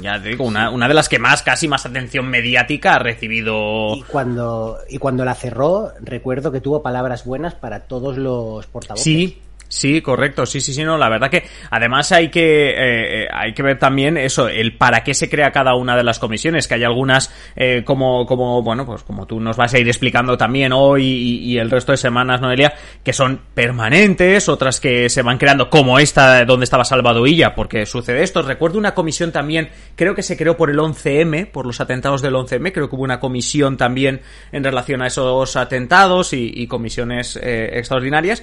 ya 0.00 0.20
te 0.22 0.30
digo, 0.30 0.44
una, 0.44 0.70
una 0.70 0.88
de 0.88 0.94
las 0.94 1.08
que 1.08 1.18
más, 1.18 1.42
casi 1.42 1.68
más 1.68 1.86
atención 1.86 2.26
mediática 2.28 2.94
ha 2.94 2.98
recibido. 2.98 3.94
Y 3.96 4.02
cuando, 4.02 4.78
y 4.88 4.98
cuando 4.98 5.24
la 5.24 5.34
cerró, 5.34 5.92
recuerdo 6.00 6.52
que 6.52 6.60
tuvo 6.60 6.82
palabras 6.82 7.24
buenas 7.24 7.54
para 7.54 7.80
todos 7.80 8.18
los 8.18 8.66
portavoces. 8.66 9.04
Sí, 9.04 9.40
Sí, 9.68 10.02
correcto, 10.02 10.46
sí, 10.46 10.60
sí, 10.60 10.72
sí, 10.72 10.84
no, 10.84 10.96
la 10.98 11.08
verdad 11.08 11.30
que 11.30 11.44
además 11.70 12.12
hay 12.12 12.28
que 12.28 12.70
eh, 12.70 13.24
eh, 13.24 13.28
hay 13.32 13.54
que 13.54 13.62
ver 13.62 13.78
también 13.78 14.16
eso, 14.16 14.46
el 14.48 14.76
para 14.76 15.02
qué 15.02 15.14
se 15.14 15.28
crea 15.28 15.50
cada 15.50 15.74
una 15.74 15.96
de 15.96 16.04
las 16.04 16.18
comisiones, 16.18 16.68
que 16.68 16.74
hay 16.74 16.84
algunas 16.84 17.32
eh, 17.56 17.82
como 17.84 18.26
como 18.26 18.62
bueno, 18.62 18.86
pues 18.86 19.02
como 19.02 19.26
tú 19.26 19.40
nos 19.40 19.56
vas 19.56 19.74
a 19.74 19.78
ir 19.78 19.88
explicando 19.88 20.36
también 20.36 20.72
hoy 20.72 21.04
y, 21.04 21.58
el 21.58 21.70
resto 21.70 21.92
de 21.92 21.98
semanas, 21.98 22.40
Noelia, 22.40 22.74
que 23.02 23.12
son 23.12 23.40
permanentes, 23.54 24.48
otras 24.48 24.80
que 24.80 25.08
se 25.08 25.22
van 25.22 25.38
creando 25.38 25.70
como 25.70 25.98
esta 25.98 26.44
donde 26.44 26.64
estaba 26.64 26.84
Salvador 26.84 27.26
Illa, 27.26 27.54
porque 27.54 27.86
sucede 27.86 28.22
esto. 28.22 28.42
Recuerdo 28.42 28.78
una 28.78 28.94
comisión 28.94 29.32
también, 29.32 29.70
creo 29.96 30.14
que 30.14 30.22
se 30.22 30.36
creó 30.36 30.56
por 30.56 30.70
el 30.70 30.78
11M, 30.78 31.50
por 31.50 31.66
los 31.66 31.80
atentados 31.80 32.22
del 32.22 32.34
11M, 32.34 32.72
creo 32.72 32.88
que 32.88 32.96
hubo 32.96 33.04
una 33.04 33.20
comisión 33.20 33.76
también 33.76 34.20
en 34.52 34.62
relación 34.62 35.02
a 35.02 35.06
esos 35.06 35.56
atentados 35.56 36.32
y, 36.32 36.52
y 36.54 36.66
comisiones 36.66 37.36
extraordinarias 37.42 38.42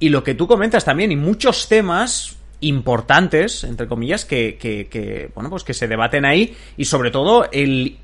y 0.00 0.08
lo 0.08 0.24
que 0.24 0.34
tú 0.34 0.48
comentas 0.48 0.84
también, 0.84 1.12
y 1.12 1.16
muchos 1.16 1.68
temas 1.68 2.36
importantes, 2.60 3.64
entre 3.64 3.86
comillas, 3.86 4.24
que, 4.24 4.58
que, 4.58 4.88
que, 4.88 5.30
bueno, 5.34 5.50
pues 5.50 5.62
que 5.62 5.74
se 5.74 5.86
debaten 5.86 6.24
ahí, 6.24 6.56
y 6.76 6.86
sobre 6.86 7.10
todo 7.10 7.48
el, 7.52 7.98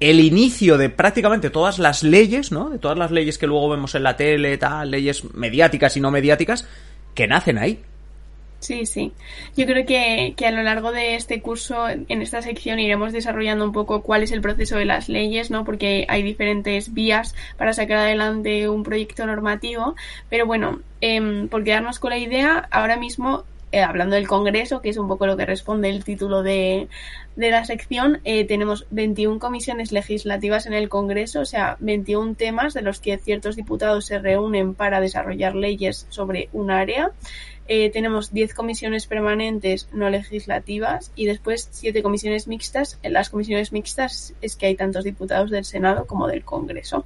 el 0.00 0.20
inicio 0.20 0.78
de 0.78 0.88
prácticamente 0.88 1.50
todas 1.50 1.78
las 1.78 2.02
leyes, 2.02 2.50
¿no? 2.50 2.70
De 2.70 2.78
todas 2.78 2.98
las 2.98 3.10
leyes 3.10 3.38
que 3.38 3.46
luego 3.46 3.68
vemos 3.68 3.94
en 3.94 4.02
la 4.02 4.16
tele, 4.16 4.58
tal, 4.58 4.90
leyes 4.90 5.22
mediáticas 5.34 5.96
y 5.96 6.00
no 6.00 6.10
mediáticas, 6.10 6.66
que 7.14 7.28
nacen 7.28 7.58
ahí. 7.58 7.80
Sí, 8.62 8.86
sí. 8.86 9.12
Yo 9.56 9.66
creo 9.66 9.84
que, 9.84 10.34
que, 10.36 10.46
a 10.46 10.52
lo 10.52 10.62
largo 10.62 10.92
de 10.92 11.16
este 11.16 11.42
curso, 11.42 11.88
en 11.88 12.22
esta 12.22 12.42
sección, 12.42 12.78
iremos 12.78 13.12
desarrollando 13.12 13.64
un 13.64 13.72
poco 13.72 14.02
cuál 14.02 14.22
es 14.22 14.30
el 14.30 14.40
proceso 14.40 14.76
de 14.76 14.84
las 14.84 15.08
leyes, 15.08 15.50
¿no? 15.50 15.64
Porque 15.64 16.06
hay 16.08 16.22
diferentes 16.22 16.94
vías 16.94 17.34
para 17.56 17.72
sacar 17.72 17.96
adelante 17.98 18.68
un 18.68 18.84
proyecto 18.84 19.26
normativo. 19.26 19.96
Pero 20.30 20.46
bueno, 20.46 20.80
eh, 21.00 21.48
por 21.50 21.64
quedarnos 21.64 21.98
con 21.98 22.10
la 22.10 22.18
idea, 22.18 22.68
ahora 22.70 22.96
mismo, 22.96 23.42
eh, 23.72 23.80
hablando 23.80 24.14
del 24.14 24.28
Congreso, 24.28 24.80
que 24.80 24.90
es 24.90 24.96
un 24.96 25.08
poco 25.08 25.26
lo 25.26 25.36
que 25.36 25.46
responde 25.46 25.88
el 25.88 26.04
título 26.04 26.44
de, 26.44 26.88
de 27.36 27.50
la 27.50 27.64
sección, 27.64 28.20
eh, 28.24 28.44
tenemos 28.44 28.86
21 28.90 29.38
comisiones 29.38 29.92
legislativas 29.92 30.66
en 30.66 30.74
el 30.74 30.88
Congreso, 30.88 31.40
o 31.40 31.44
sea, 31.46 31.78
21 31.80 32.34
temas 32.34 32.74
de 32.74 32.82
los 32.82 33.00
que 33.00 33.16
ciertos 33.18 33.56
diputados 33.56 34.04
se 34.04 34.18
reúnen 34.18 34.74
para 34.74 35.00
desarrollar 35.00 35.54
leyes 35.54 36.06
sobre 36.10 36.48
un 36.52 36.70
área. 36.70 37.12
Eh, 37.68 37.90
tenemos 37.90 38.32
10 38.32 38.54
comisiones 38.54 39.06
permanentes 39.06 39.88
no 39.92 40.10
legislativas 40.10 41.12
y 41.14 41.26
después 41.26 41.68
7 41.70 42.02
comisiones 42.02 42.48
mixtas. 42.48 42.98
En 43.02 43.12
las 43.12 43.30
comisiones 43.30 43.72
mixtas 43.72 44.34
es 44.42 44.56
que 44.56 44.66
hay 44.66 44.74
tantos 44.74 45.04
diputados 45.04 45.50
del 45.50 45.64
Senado 45.64 46.06
como 46.06 46.26
del 46.26 46.44
Congreso. 46.44 47.04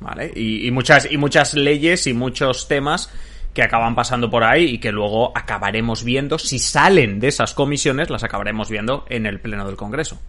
Vale, 0.00 0.32
y, 0.34 0.70
muchas, 0.70 1.10
y 1.10 1.16
muchas 1.16 1.54
leyes 1.54 2.06
y 2.06 2.14
muchos 2.14 2.68
temas 2.68 3.10
que 3.52 3.62
acaban 3.62 3.94
pasando 3.94 4.30
por 4.30 4.44
ahí 4.44 4.64
y 4.64 4.78
que 4.78 4.92
luego 4.92 5.36
acabaremos 5.36 6.04
viendo, 6.04 6.38
si 6.38 6.58
salen 6.58 7.18
de 7.18 7.28
esas 7.28 7.52
comisiones, 7.52 8.08
las 8.08 8.22
acabaremos 8.22 8.70
viendo 8.70 9.04
en 9.08 9.26
el 9.26 9.40
Pleno 9.40 9.66
del 9.66 9.76
Congreso. 9.76 10.20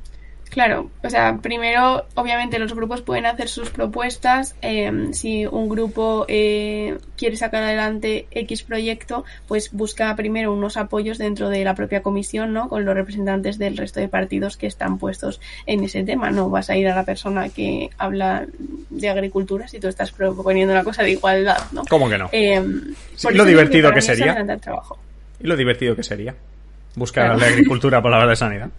Claro, 0.51 0.91
o 1.01 1.09
sea, 1.09 1.37
primero, 1.41 2.05
obviamente 2.15 2.59
los 2.59 2.75
grupos 2.75 3.01
pueden 3.01 3.25
hacer 3.25 3.47
sus 3.47 3.69
propuestas. 3.69 4.53
Em, 4.61 5.13
si 5.13 5.45
un 5.45 5.69
grupo 5.69 6.25
eh, 6.27 6.97
quiere 7.15 7.37
sacar 7.37 7.63
adelante 7.63 8.27
X 8.31 8.63
proyecto, 8.63 9.23
pues 9.47 9.71
busca 9.71 10.13
primero 10.17 10.51
unos 10.51 10.75
apoyos 10.75 11.17
dentro 11.17 11.47
de 11.47 11.63
la 11.63 11.73
propia 11.73 12.01
comisión, 12.01 12.51
¿no? 12.51 12.67
Con 12.67 12.83
los 12.83 12.93
representantes 12.93 13.57
del 13.59 13.77
resto 13.77 14.01
de 14.01 14.09
partidos 14.09 14.57
que 14.57 14.67
están 14.67 14.97
puestos 14.97 15.39
en 15.67 15.85
ese 15.85 16.03
tema. 16.03 16.31
No 16.31 16.49
vas 16.49 16.69
a 16.69 16.75
ir 16.75 16.89
a 16.89 16.95
la 16.95 17.05
persona 17.05 17.47
que 17.47 17.89
habla 17.97 18.45
de 18.89 19.09
agricultura 19.09 19.69
si 19.69 19.79
tú 19.79 19.87
estás 19.87 20.11
proponiendo 20.11 20.73
una 20.73 20.83
cosa 20.83 21.01
de 21.01 21.11
igualdad, 21.11 21.59
¿no? 21.71 21.85
¿Cómo 21.89 22.09
que 22.09 22.17
no? 22.17 22.27
Em, 22.33 22.93
lo 23.31 23.45
divertido 23.45 23.93
que 23.93 24.01
sería. 24.01 24.35
Y 25.39 25.47
lo 25.47 25.55
divertido 25.55 25.95
que 25.95 26.03
sería. 26.03 26.35
Buscar 26.95 27.39
la 27.39 27.45
agricultura 27.45 28.01
por 28.01 28.11
la 28.11 28.27
de 28.27 28.35
sanidad. 28.35 28.69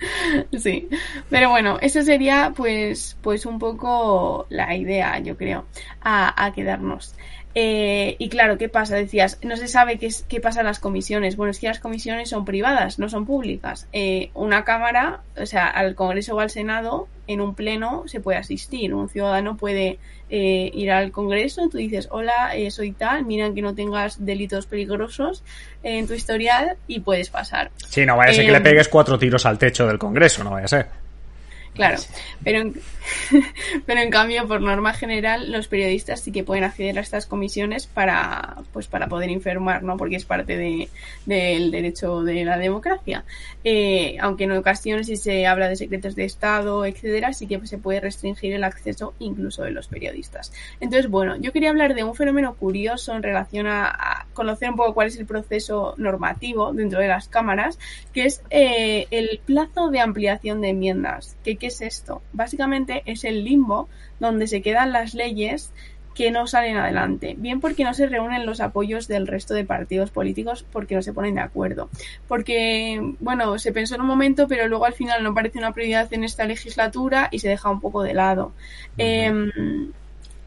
Sí, 0.58 0.88
pero 1.28 1.50
bueno, 1.50 1.78
eso 1.80 2.02
sería 2.02 2.52
pues, 2.56 3.16
pues 3.20 3.46
un 3.46 3.58
poco 3.58 4.46
la 4.50 4.74
idea, 4.74 5.18
yo 5.18 5.36
creo, 5.36 5.66
a, 6.00 6.44
a 6.44 6.52
quedarnos. 6.52 7.14
Eh, 7.54 8.16
y 8.18 8.28
claro, 8.28 8.58
¿qué 8.58 8.68
pasa? 8.68 8.96
Decías, 8.96 9.38
no 9.42 9.56
se 9.56 9.66
sabe 9.66 9.98
qué, 9.98 10.06
es, 10.06 10.24
qué 10.28 10.40
pasa 10.40 10.60
en 10.60 10.66
las 10.66 10.78
comisiones. 10.78 11.36
Bueno, 11.36 11.50
es 11.50 11.58
que 11.58 11.66
las 11.66 11.80
comisiones 11.80 12.28
son 12.28 12.44
privadas, 12.44 12.98
no 12.98 13.08
son 13.08 13.26
públicas. 13.26 13.88
Eh, 13.92 14.30
una 14.34 14.64
Cámara, 14.64 15.20
o 15.36 15.46
sea, 15.46 15.66
al 15.66 15.94
Congreso 15.94 16.36
o 16.36 16.40
al 16.40 16.50
Senado, 16.50 17.08
en 17.26 17.40
un 17.40 17.54
pleno 17.54 18.04
se 18.06 18.20
puede 18.20 18.38
asistir. 18.38 18.94
Un 18.94 19.08
ciudadano 19.08 19.56
puede 19.56 19.98
eh, 20.28 20.70
ir 20.72 20.92
al 20.92 21.10
Congreso, 21.10 21.68
tú 21.68 21.78
dices, 21.78 22.08
hola, 22.10 22.52
soy 22.70 22.92
tal, 22.92 23.24
miran 23.24 23.54
que 23.54 23.62
no 23.62 23.74
tengas 23.74 24.24
delitos 24.24 24.66
peligrosos 24.66 25.42
en 25.82 26.06
tu 26.06 26.14
historial 26.14 26.76
y 26.86 27.00
puedes 27.00 27.30
pasar. 27.30 27.70
Sí, 27.88 28.06
no 28.06 28.16
vaya 28.16 28.30
a 28.30 28.34
ser 28.34 28.46
que 28.46 28.52
le 28.52 28.60
pegues 28.60 28.88
cuatro 28.88 29.18
tiros 29.18 29.44
al 29.46 29.58
techo 29.58 29.86
del 29.86 29.98
Congreso, 29.98 30.44
no 30.44 30.50
vaya 30.50 30.66
a 30.66 30.68
ser. 30.68 30.99
Claro, 31.74 31.98
pero 32.42 32.60
en, 32.60 32.74
pero 33.86 34.00
en 34.00 34.10
cambio, 34.10 34.46
por 34.46 34.60
norma 34.60 34.92
general, 34.92 35.50
los 35.50 35.68
periodistas 35.68 36.20
sí 36.20 36.32
que 36.32 36.44
pueden 36.44 36.64
acceder 36.64 36.98
a 36.98 37.00
estas 37.00 37.26
comisiones 37.26 37.86
para, 37.86 38.56
pues, 38.72 38.86
para 38.86 39.08
poder 39.08 39.30
informar, 39.30 39.82
¿no? 39.82 39.96
Porque 39.96 40.16
es 40.16 40.24
parte 40.24 40.56
de, 40.56 40.88
del 41.26 41.70
derecho 41.70 42.22
de 42.22 42.44
la 42.44 42.58
democracia. 42.58 43.24
Eh, 43.64 44.16
aunque 44.20 44.44
en 44.44 44.52
ocasiones 44.52 45.06
si 45.06 45.16
se 45.16 45.46
habla 45.46 45.68
de 45.68 45.76
secretos 45.76 46.14
de 46.14 46.24
Estado, 46.24 46.84
etcétera, 46.84 47.32
sí 47.32 47.46
que 47.46 47.64
se 47.66 47.78
puede 47.78 48.00
restringir 48.00 48.52
el 48.52 48.64
acceso 48.64 49.14
incluso 49.18 49.62
de 49.62 49.70
los 49.70 49.88
periodistas. 49.88 50.52
Entonces, 50.80 51.10
bueno, 51.10 51.36
yo 51.36 51.52
quería 51.52 51.70
hablar 51.70 51.94
de 51.94 52.04
un 52.04 52.14
fenómeno 52.14 52.54
curioso 52.54 53.14
en 53.14 53.22
relación 53.22 53.66
a, 53.66 54.26
conocer 54.32 54.70
un 54.70 54.76
poco 54.76 54.94
cuál 54.94 55.08
es 55.08 55.18
el 55.18 55.26
proceso 55.26 55.94
normativo 55.98 56.72
dentro 56.72 57.00
de 57.00 57.08
las 57.08 57.28
cámaras, 57.28 57.78
que 58.14 58.24
es 58.24 58.42
eh, 58.48 59.06
el 59.10 59.40
plazo 59.44 59.90
de 59.90 60.00
ampliación 60.00 60.60
de 60.62 60.70
enmiendas. 60.70 61.36
Que 61.44 61.56
¿Qué 61.60 61.68
es 61.68 61.80
esto? 61.80 62.22
Básicamente 62.32 63.02
es 63.06 63.22
el 63.22 63.44
limbo 63.44 63.88
donde 64.18 64.48
se 64.48 64.62
quedan 64.62 64.92
las 64.92 65.14
leyes 65.14 65.72
que 66.14 66.30
no 66.30 66.46
salen 66.46 66.76
adelante. 66.76 67.36
Bien 67.38 67.60
porque 67.60 67.84
no 67.84 67.94
se 67.94 68.06
reúnen 68.06 68.44
los 68.44 68.60
apoyos 68.60 69.06
del 69.06 69.26
resto 69.26 69.54
de 69.54 69.64
partidos 69.64 70.10
políticos 70.10 70.66
porque 70.72 70.94
no 70.94 71.02
se 71.02 71.12
ponen 71.12 71.36
de 71.36 71.40
acuerdo. 71.40 71.88
Porque, 72.26 73.00
bueno, 73.20 73.58
se 73.58 73.72
pensó 73.72 73.94
en 73.94 74.00
un 74.00 74.06
momento, 74.08 74.48
pero 74.48 74.66
luego 74.66 74.86
al 74.86 74.94
final 74.94 75.22
no 75.22 75.34
parece 75.34 75.58
una 75.58 75.72
prioridad 75.72 76.12
en 76.12 76.24
esta 76.24 76.44
legislatura 76.46 77.28
y 77.30 77.38
se 77.38 77.48
deja 77.48 77.70
un 77.70 77.80
poco 77.80 78.02
de 78.02 78.14
lado. 78.14 78.52
Em, 78.98 79.92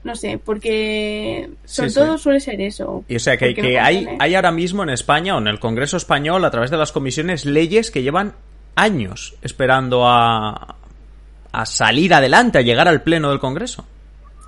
no 0.03 0.15
sé, 0.15 0.37
porque 0.43 1.49
sobre 1.63 1.91
todo 1.91 2.17
suele 2.17 2.39
ser 2.39 2.59
eso. 2.59 3.05
Y 3.07 3.15
o 3.15 3.19
sea, 3.19 3.37
que, 3.37 3.53
que 3.53 3.79
hay, 3.79 4.07
hay 4.19 4.35
ahora 4.35 4.51
mismo 4.51 4.83
en 4.83 4.89
España 4.89 5.35
o 5.35 5.39
en 5.39 5.47
el 5.47 5.59
Congreso 5.59 5.95
Español, 5.95 6.43
a 6.43 6.51
través 6.51 6.71
de 6.71 6.77
las 6.77 6.91
comisiones, 6.91 7.45
leyes 7.45 7.89
que 7.89 8.03
llevan 8.03 8.33
años 8.75 9.35
esperando 9.41 10.05
a, 10.07 10.75
a 11.53 11.65
salir 11.65 12.13
adelante, 12.13 12.57
a 12.57 12.61
llegar 12.61 12.89
al 12.89 13.03
pleno 13.03 13.29
del 13.29 13.39
Congreso. 13.39 13.85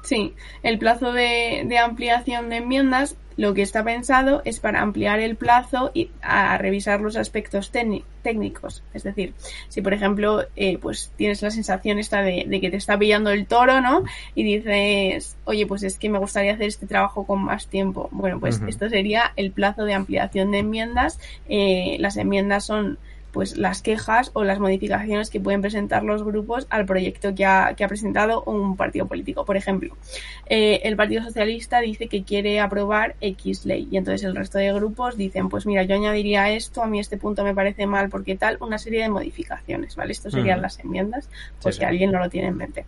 Sí, 0.04 0.34
el 0.62 0.78
plazo 0.78 1.14
de, 1.14 1.64
de, 1.66 1.78
ampliación 1.80 2.50
de 2.50 2.58
enmiendas 2.58 3.16
lo 3.38 3.54
que 3.54 3.62
está 3.62 3.84
pensado 3.84 4.42
es 4.46 4.60
para 4.60 4.82
ampliar 4.82 5.20
el 5.20 5.36
plazo 5.36 5.92
y 5.94 6.10
a 6.22 6.58
revisar 6.58 7.02
los 7.02 7.18
aspectos 7.18 7.72
técnicos. 7.72 8.84
Es 8.94 9.04
decir, 9.04 9.34
si 9.68 9.82
por 9.82 9.94
ejemplo 9.94 10.46
eh, 10.56 10.78
pues 10.78 11.12
tienes 11.18 11.42
la 11.42 11.52
sensación 11.52 12.00
esta 12.00 12.22
de, 12.22 12.46
de, 12.48 12.62
que 12.62 12.70
te 12.70 12.78
está 12.78 12.98
pillando 12.98 13.32
el 13.32 13.46
toro, 13.46 13.82
¿no? 13.82 14.04
Y 14.36 14.44
dices, 14.44 15.36
oye, 15.44 15.66
pues 15.66 15.84
es 15.84 15.98
que 15.98 16.10
me 16.10 16.20
gustaría 16.20 16.54
hacer 16.54 16.68
este 16.68 16.88
trabajo 16.88 17.26
con 17.26 17.44
más 17.44 17.68
tiempo. 17.68 18.08
Bueno, 18.12 18.40
pues 18.40 18.60
uh 18.60 18.64
-huh. 18.64 18.70
esto 18.70 18.90
sería 18.90 19.34
el 19.36 19.52
plazo 19.52 19.84
de 19.84 19.94
ampliación 19.94 20.52
de 20.52 20.60
enmiendas. 20.60 21.20
Eh, 21.50 21.98
las 22.00 22.16
enmiendas 22.18 22.66
son 22.66 22.98
pues 23.36 23.58
las 23.58 23.82
quejas 23.82 24.32
o 24.32 24.46
las 24.46 24.60
modificaciones 24.60 25.30
que 25.30 25.42
pueden 25.42 25.60
presentar 25.60 26.04
los 26.04 26.24
grupos 26.24 26.68
al 26.70 26.86
proyecto 26.86 27.36
que 27.36 27.46
ha, 27.46 27.74
que 27.76 27.84
ha 27.84 27.90
presentado 27.90 28.44
un 28.44 28.78
partido 28.78 29.08
político. 29.08 29.44
Por 29.44 29.58
ejemplo, 29.58 29.98
eh, 30.46 30.80
el 30.86 30.96
Partido 30.96 31.22
Socialista 31.22 31.82
dice 31.82 32.08
que 32.08 32.24
quiere 32.24 32.62
aprobar 32.62 33.18
X 33.20 33.66
ley 33.66 33.90
y 33.92 33.98
entonces 33.98 34.24
el 34.24 34.38
resto 34.38 34.58
de 34.58 34.72
grupos 34.72 35.18
dicen, 35.18 35.50
pues 35.50 35.66
mira, 35.66 35.84
yo 35.84 35.96
añadiría 35.96 36.50
esto, 36.50 36.82
a 36.82 36.88
mí 36.88 36.98
este 36.98 37.18
punto 37.18 37.44
me 37.44 37.54
parece 37.54 37.86
mal 37.86 38.08
porque 38.08 38.38
tal, 38.38 38.58
una 38.62 38.78
serie 38.78 39.02
de 39.02 39.10
modificaciones, 39.10 39.98
¿vale? 39.98 40.14
Esto 40.14 40.32
serían 40.32 40.60
uh 40.60 40.60
-huh. 40.60 40.64
las 40.64 40.80
enmiendas, 40.80 41.30
pues 41.62 41.76
sí, 41.76 41.80
que 41.80 41.86
sí. 41.88 41.90
alguien 41.90 42.12
no 42.14 42.20
lo 42.20 42.30
tiene 42.30 42.48
en 42.48 42.56
mente. 42.56 42.86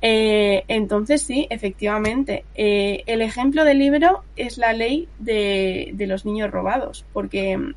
Eh, 0.00 0.64
entonces 0.68 1.20
sí, 1.20 1.46
efectivamente. 1.50 2.46
Eh, 2.54 3.02
el 3.04 3.20
ejemplo 3.20 3.64
del 3.64 3.80
libro 3.80 4.24
es 4.34 4.56
la 4.56 4.72
ley 4.72 5.08
de, 5.18 5.90
de 5.92 6.06
los 6.06 6.24
niños 6.24 6.50
robados, 6.50 7.04
porque 7.12 7.74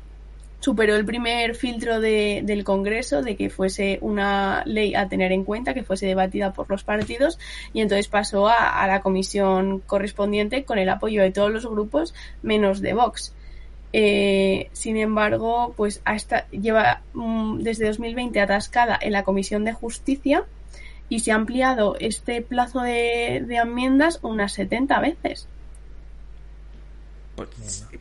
superó 0.60 0.96
el 0.96 1.04
primer 1.04 1.54
filtro 1.54 2.00
de, 2.00 2.40
del 2.44 2.64
Congreso 2.64 3.22
de 3.22 3.36
que 3.36 3.50
fuese 3.50 3.98
una 4.00 4.62
ley 4.66 4.94
a 4.94 5.08
tener 5.08 5.32
en 5.32 5.44
cuenta, 5.44 5.74
que 5.74 5.84
fuese 5.84 6.06
debatida 6.06 6.52
por 6.52 6.68
los 6.68 6.84
partidos 6.84 7.38
y 7.72 7.80
entonces 7.80 8.08
pasó 8.08 8.48
a, 8.48 8.82
a 8.82 8.86
la 8.86 9.00
comisión 9.00 9.80
correspondiente 9.80 10.64
con 10.64 10.78
el 10.78 10.88
apoyo 10.88 11.22
de 11.22 11.30
todos 11.30 11.52
los 11.52 11.66
grupos 11.66 12.14
menos 12.42 12.80
de 12.80 12.94
Vox. 12.94 13.32
Eh, 13.92 14.68
sin 14.72 14.98
embargo, 14.98 15.72
pues 15.76 16.02
hasta 16.04 16.48
lleva 16.50 17.02
mm, 17.14 17.60
desde 17.60 17.86
2020 17.86 18.40
atascada 18.40 18.98
en 19.00 19.12
la 19.12 19.24
Comisión 19.24 19.64
de 19.64 19.72
Justicia 19.72 20.44
y 21.08 21.20
se 21.20 21.32
ha 21.32 21.36
ampliado 21.36 21.96
este 21.98 22.42
plazo 22.42 22.80
de, 22.80 23.42
de 23.46 23.56
enmiendas 23.56 24.18
unas 24.22 24.52
70 24.52 25.00
veces. 25.00 25.48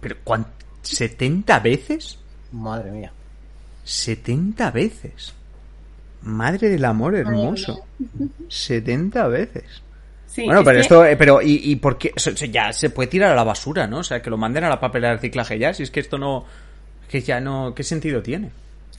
¿Pero 0.01 0.17
cuánto? 0.23 0.49
¿70 0.83 1.61
veces? 1.61 2.19
Madre 2.51 2.91
mía. 2.91 3.11
70 3.83 4.71
veces. 4.71 5.33
Madre 6.23 6.69
del 6.69 6.83
amor 6.85 7.15
hermoso. 7.15 7.85
70 8.49 9.27
veces. 9.27 9.63
Sí, 10.27 10.43
bueno, 10.45 10.59
es 10.59 10.65
pero 10.65 10.75
que- 10.77 10.81
esto, 10.81 11.05
eh, 11.05 11.15
pero 11.17 11.41
¿y, 11.41 11.71
y 11.71 11.75
por 11.77 11.97
qué? 11.97 12.11
O 12.15 12.19
sea, 12.19 12.33
ya 12.33 12.71
se 12.73 12.89
puede 12.89 13.07
tirar 13.07 13.31
a 13.31 13.35
la 13.35 13.43
basura, 13.43 13.87
¿no? 13.87 13.99
O 13.99 14.03
sea, 14.03 14.21
que 14.21 14.29
lo 14.29 14.37
manden 14.37 14.63
a 14.65 14.69
la 14.69 14.79
papelera 14.79 15.09
de 15.11 15.15
reciclaje 15.17 15.57
ya, 15.57 15.73
si 15.73 15.83
es 15.83 15.91
que 15.91 15.99
esto 15.99 16.17
no, 16.17 16.45
que 17.09 17.21
ya 17.21 17.39
no, 17.39 17.73
¿qué 17.73 17.83
sentido 17.83 18.21
tiene? 18.21 18.51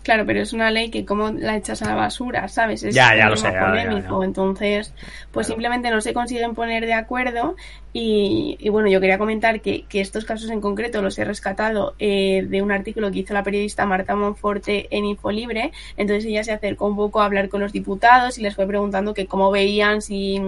Claro, 0.08 0.24
pero 0.24 0.40
es 0.40 0.54
una 0.54 0.70
ley 0.70 0.88
que 0.88 1.04
como 1.04 1.28
la 1.32 1.54
echas 1.54 1.82
a 1.82 1.90
la 1.90 1.94
basura, 1.94 2.48
¿sabes? 2.48 2.82
Es 2.82 2.94
Ya, 2.94 3.14
ya 3.14 3.24
un 3.24 3.30
lo 3.32 3.36
sé, 3.36 3.48
ya, 3.48 3.52
ya, 3.52 3.66
polémico. 3.66 4.20
ya. 4.22 4.24
Entonces, 4.24 4.94
pues 4.96 5.46
Claro. 5.46 5.48
simplemente 5.48 5.90
no 5.90 6.00
se 6.00 6.14
consiguen 6.14 6.54
poner 6.54 6.86
de 6.86 6.94
acuerdo. 6.94 7.56
Y, 7.92 8.56
y 8.58 8.70
bueno, 8.70 8.88
yo 8.88 9.00
quería 9.02 9.18
comentar 9.18 9.60
que, 9.60 9.84
que 9.86 10.00
estos 10.00 10.24
casos 10.24 10.48
en 10.48 10.62
concreto 10.62 11.02
los 11.02 11.18
he 11.18 11.26
rescatado 11.26 11.94
eh, 11.98 12.42
de 12.48 12.62
un 12.62 12.72
artículo 12.72 13.10
que 13.10 13.18
hizo 13.18 13.34
la 13.34 13.42
periodista 13.42 13.84
Marta 13.84 14.16
Monforte 14.16 14.88
en 14.96 15.04
Infolibre. 15.04 15.72
Entonces 15.98 16.24
ella 16.24 16.42
se 16.42 16.52
acercó 16.52 16.86
un 16.86 16.96
poco 16.96 17.20
a 17.20 17.26
hablar 17.26 17.50
con 17.50 17.60
los 17.60 17.72
diputados 17.72 18.38
y 18.38 18.42
les 18.42 18.54
fue 18.54 18.66
preguntando 18.66 19.12
que 19.12 19.26
cómo 19.26 19.50
veían 19.50 20.00
si, 20.00 20.40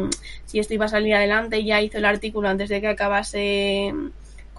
si 0.47 0.59
esto 0.59 0.73
iba 0.73 0.87
a 0.87 0.89
salir 0.89 1.15
adelante. 1.15 1.57
Ella 1.57 1.83
hizo 1.83 1.99
el 1.99 2.07
artículo 2.07 2.49
antes 2.49 2.71
de 2.71 2.81
que 2.81 2.89
acabase 2.89 3.93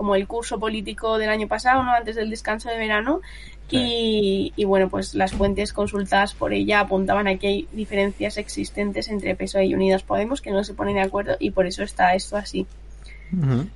como 0.01 0.15
el 0.15 0.25
curso 0.25 0.59
político 0.59 1.19
del 1.19 1.29
año 1.29 1.47
pasado, 1.47 1.83
¿no? 1.83 1.91
Antes 1.91 2.15
del 2.15 2.31
descanso 2.31 2.69
de 2.69 2.77
verano. 2.79 3.21
Y, 3.69 4.51
y, 4.55 4.65
bueno, 4.65 4.89
pues 4.89 5.13
las 5.13 5.31
fuentes 5.31 5.73
consultadas 5.73 6.33
por 6.33 6.53
ella 6.53 6.79
apuntaban 6.79 7.27
a 7.27 7.37
que 7.37 7.47
hay 7.47 7.67
diferencias 7.71 8.39
existentes 8.39 9.09
entre 9.09 9.35
PSOE 9.35 9.67
y 9.67 9.75
Unidas 9.75 10.01
Podemos 10.01 10.41
que 10.41 10.49
no 10.49 10.63
se 10.63 10.73
ponen 10.73 10.95
de 10.95 11.01
acuerdo 11.01 11.37
y 11.39 11.51
por 11.51 11.67
eso 11.67 11.83
está 11.83 12.15
esto 12.15 12.35
así. 12.35 12.65
Pues 13.29 13.67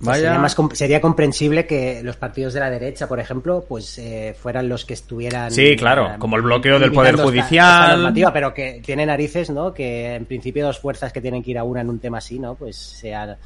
Vaya. 0.00 0.22
Sería, 0.22 0.38
más 0.38 0.56
sería 0.72 1.00
comprensible 1.02 1.66
que 1.66 2.02
los 2.02 2.16
partidos 2.16 2.54
de 2.54 2.60
la 2.60 2.70
derecha, 2.70 3.06
por 3.06 3.20
ejemplo, 3.20 3.66
pues 3.68 3.98
eh, 3.98 4.34
fueran 4.40 4.70
los 4.70 4.86
que 4.86 4.94
estuvieran. 4.94 5.50
Sí, 5.50 5.76
claro, 5.76 6.14
eh, 6.14 6.18
como 6.18 6.36
el 6.36 6.42
bloqueo 6.42 6.78
del 6.78 6.92
Poder 6.92 7.16
Judicial. 7.16 7.82
esta 7.82 7.96
normativa, 7.96 8.32
pero 8.32 8.54
que 8.54 8.80
tiene 8.82 9.04
narices, 9.04 9.50
¿no? 9.50 9.74
Que 9.74 10.14
en 10.14 10.24
principio 10.24 10.64
dos 10.64 10.78
fuerzas 10.78 11.12
que 11.12 11.20
tienen 11.20 11.42
que 11.42 11.50
ir 11.50 11.58
a 11.58 11.64
una 11.64 11.82
en 11.82 11.90
un 11.90 11.98
tema 11.98 12.18
así, 12.18 12.38
¿no? 12.38 12.54
Pues 12.54 12.74
sea. 12.74 13.36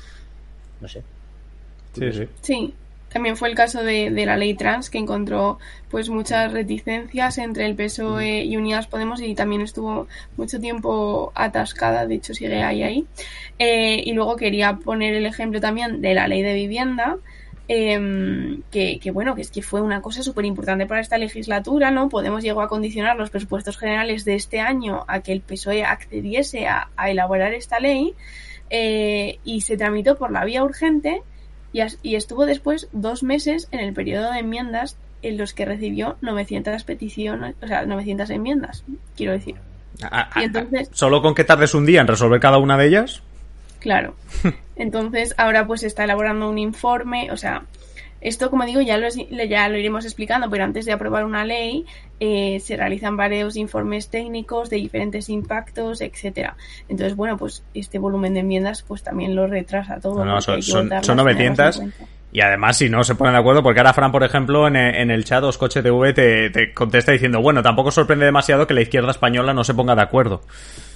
No 0.81 0.86
sé. 0.86 1.03
Sí, 1.93 2.12
sí. 2.12 2.28
Sí, 2.40 2.74
también 3.09 3.36
fue 3.36 3.48
el 3.51 3.55
caso 3.55 3.82
de, 3.82 4.10
de 4.10 4.27
la 4.27 4.36
ley 4.36 4.55
trans 4.55 4.89
que 4.90 4.98
encontró 4.98 5.59
pues 5.90 6.09
muchas 6.09 6.52
reticencias 6.52 7.36
entre 7.39 7.66
el 7.66 7.74
PSOE 7.77 8.44
y 8.44 8.56
Unidas 8.56 8.86
Podemos 8.86 9.20
y 9.20 9.35
también 9.35 9.60
estuvo 9.62 10.09
mucho 10.36 10.59
tiempo 10.59 11.32
atascada, 11.35 12.06
de 12.06 12.14
hecho 12.16 12.32
sigue 12.35 12.62
ahí 12.62 12.82
ahí. 12.82 13.06
Eh, 13.59 14.02
y 14.05 14.12
luego 14.14 14.36
quería 14.36 14.77
poner 14.78 15.14
el 15.14 15.27
ejemplo 15.27 15.60
también 15.60 16.01
de 16.01 16.14
la 16.14 16.28
ley 16.28 16.43
de 16.43 16.55
vivienda. 16.55 17.19
eh, 17.69 18.59
que, 18.70 18.98
que, 19.01 19.10
bueno, 19.10 19.35
que 19.35 19.43
es 19.43 19.51
que 19.51 19.62
fue 19.62 19.81
una 19.82 20.02
cosa 20.02 20.23
súper 20.23 20.44
importante 20.44 20.86
para 20.86 21.01
esta 21.01 21.16
legislatura, 21.19 21.90
¿no? 21.90 22.09
Podemos 22.09 22.43
llegó 22.43 22.60
a 22.62 22.69
condicionar 22.69 23.16
los 23.16 23.31
presupuestos 23.31 23.78
generales 23.78 24.24
de 24.24 24.35
este 24.35 24.60
año 24.60 25.05
a 25.09 25.20
que 25.20 25.32
el 25.32 25.40
PSOE 25.43 25.85
accediese 25.85 26.66
a, 26.66 26.90
a 26.97 27.10
elaborar 27.10 27.55
esta 27.55 27.78
ley 27.81 28.14
eh, 28.70 29.39
y 29.44 29.60
se 29.62 29.77
tramitó 29.77 30.16
por 30.16 30.31
la 30.32 30.44
vía 30.44 30.64
urgente 30.64 31.23
y, 31.73 32.15
estuvo 32.16 32.47
después 32.47 32.89
dos 32.93 33.23
meses 33.23 33.69
en 33.70 33.81
el 33.81 33.93
periodo 33.94 34.31
de 34.32 34.40
enmiendas 34.40 34.97
en 35.23 35.39
los 35.39 35.55
que 35.55 35.65
recibió 35.65 36.16
900 36.20 36.82
peticiones, 36.85 37.55
o 37.62 37.66
sea, 37.66 37.86
900 37.86 38.28
enmiendas, 38.31 38.85
quiero 39.16 39.32
decir. 39.32 39.55
A- 40.03 40.28
a- 40.39 40.40
Y 40.43 40.44
entonces- 40.44 40.89
Solo 40.93 41.23
con 41.23 41.35
que 41.35 41.44
tardes 41.44 41.74
un 41.74 41.86
día 41.86 42.01
en 42.01 42.09
resolver 42.09 42.40
cada 42.40 42.59
una 42.59 42.77
de 42.77 42.86
ellas. 42.89 43.23
Claro. 43.78 44.15
Entonces, 44.77 45.35
ahora 45.39 45.66
pues 45.66 45.82
está 45.82 46.05
elaborando 46.05 46.49
un 46.49 46.59
informe, 46.59 47.31
o 47.31 47.36
sea, 47.36 47.65
esto, 48.23 48.49
como 48.51 48.65
digo, 48.65 48.81
ya 48.81 48.97
lo, 48.99 49.09
ya 49.09 49.69
lo 49.69 49.77
iremos 49.77 50.05
explicando, 50.05 50.49
pero 50.49 50.65
antes 50.65 50.85
de 50.86 50.93
aprobar 50.93 51.24
una 51.24 51.44
ley 51.44 51.85
eh, 52.20 52.61
se 52.61 52.77
realizan 52.77 53.16
varios 53.16 53.57
informes 53.57 54.09
técnicos 54.09 54.70
de 54.70 54.77
diferentes 54.77 55.28
impactos, 55.28 56.01
etcétera. 56.01 56.57
Entonces, 56.89 57.16
bueno, 57.16 57.36
pues 57.36 57.65
este 57.74 57.99
volumen 57.99 58.35
de 58.35 58.40
enmiendas 58.40 58.82
pues 58.82 59.03
también 59.03 59.35
lo 59.35 59.47
retrasa 59.49 59.99
todo. 60.01 60.24
No, 60.24 60.24
no, 60.24 60.40
porque 60.55 60.62
son- 60.62 60.89
son- 61.03 61.05
son 61.05 61.16
tenerlas 61.57 61.77
en 61.78 61.82
900. 61.89 62.22
Y 62.33 62.41
además, 62.41 62.79
si 62.79 62.89
no 62.89 63.05
se 63.05 63.15
ponen 63.15 63.35
de 63.35 63.41
acuerdo, 63.41 63.63
porque 63.63 63.81
ahora 63.81 63.93
Fran, 63.93 64.11
por 64.11 64.25
ejemplo, 64.25 64.67
en, 64.67 64.77
en 64.77 65.11
el 65.11 65.25
chat 65.25 65.45
Oscoche 65.45 65.83
TV 65.83 66.15
te, 66.15 66.49
te 66.51 66.73
contesta 66.73 67.13
diciendo, 67.13 67.41
bueno, 67.43 67.63
tampoco 67.63 67.91
sorprende 67.91 68.25
demasiado 68.25 68.67
que 68.67 68.73
la 68.75 68.81
izquierda 68.81 69.11
española 69.11 69.53
no 69.53 69.65
se 69.65 69.75
ponga 69.75 69.95
de 69.95 70.03
acuerdo. 70.03 70.43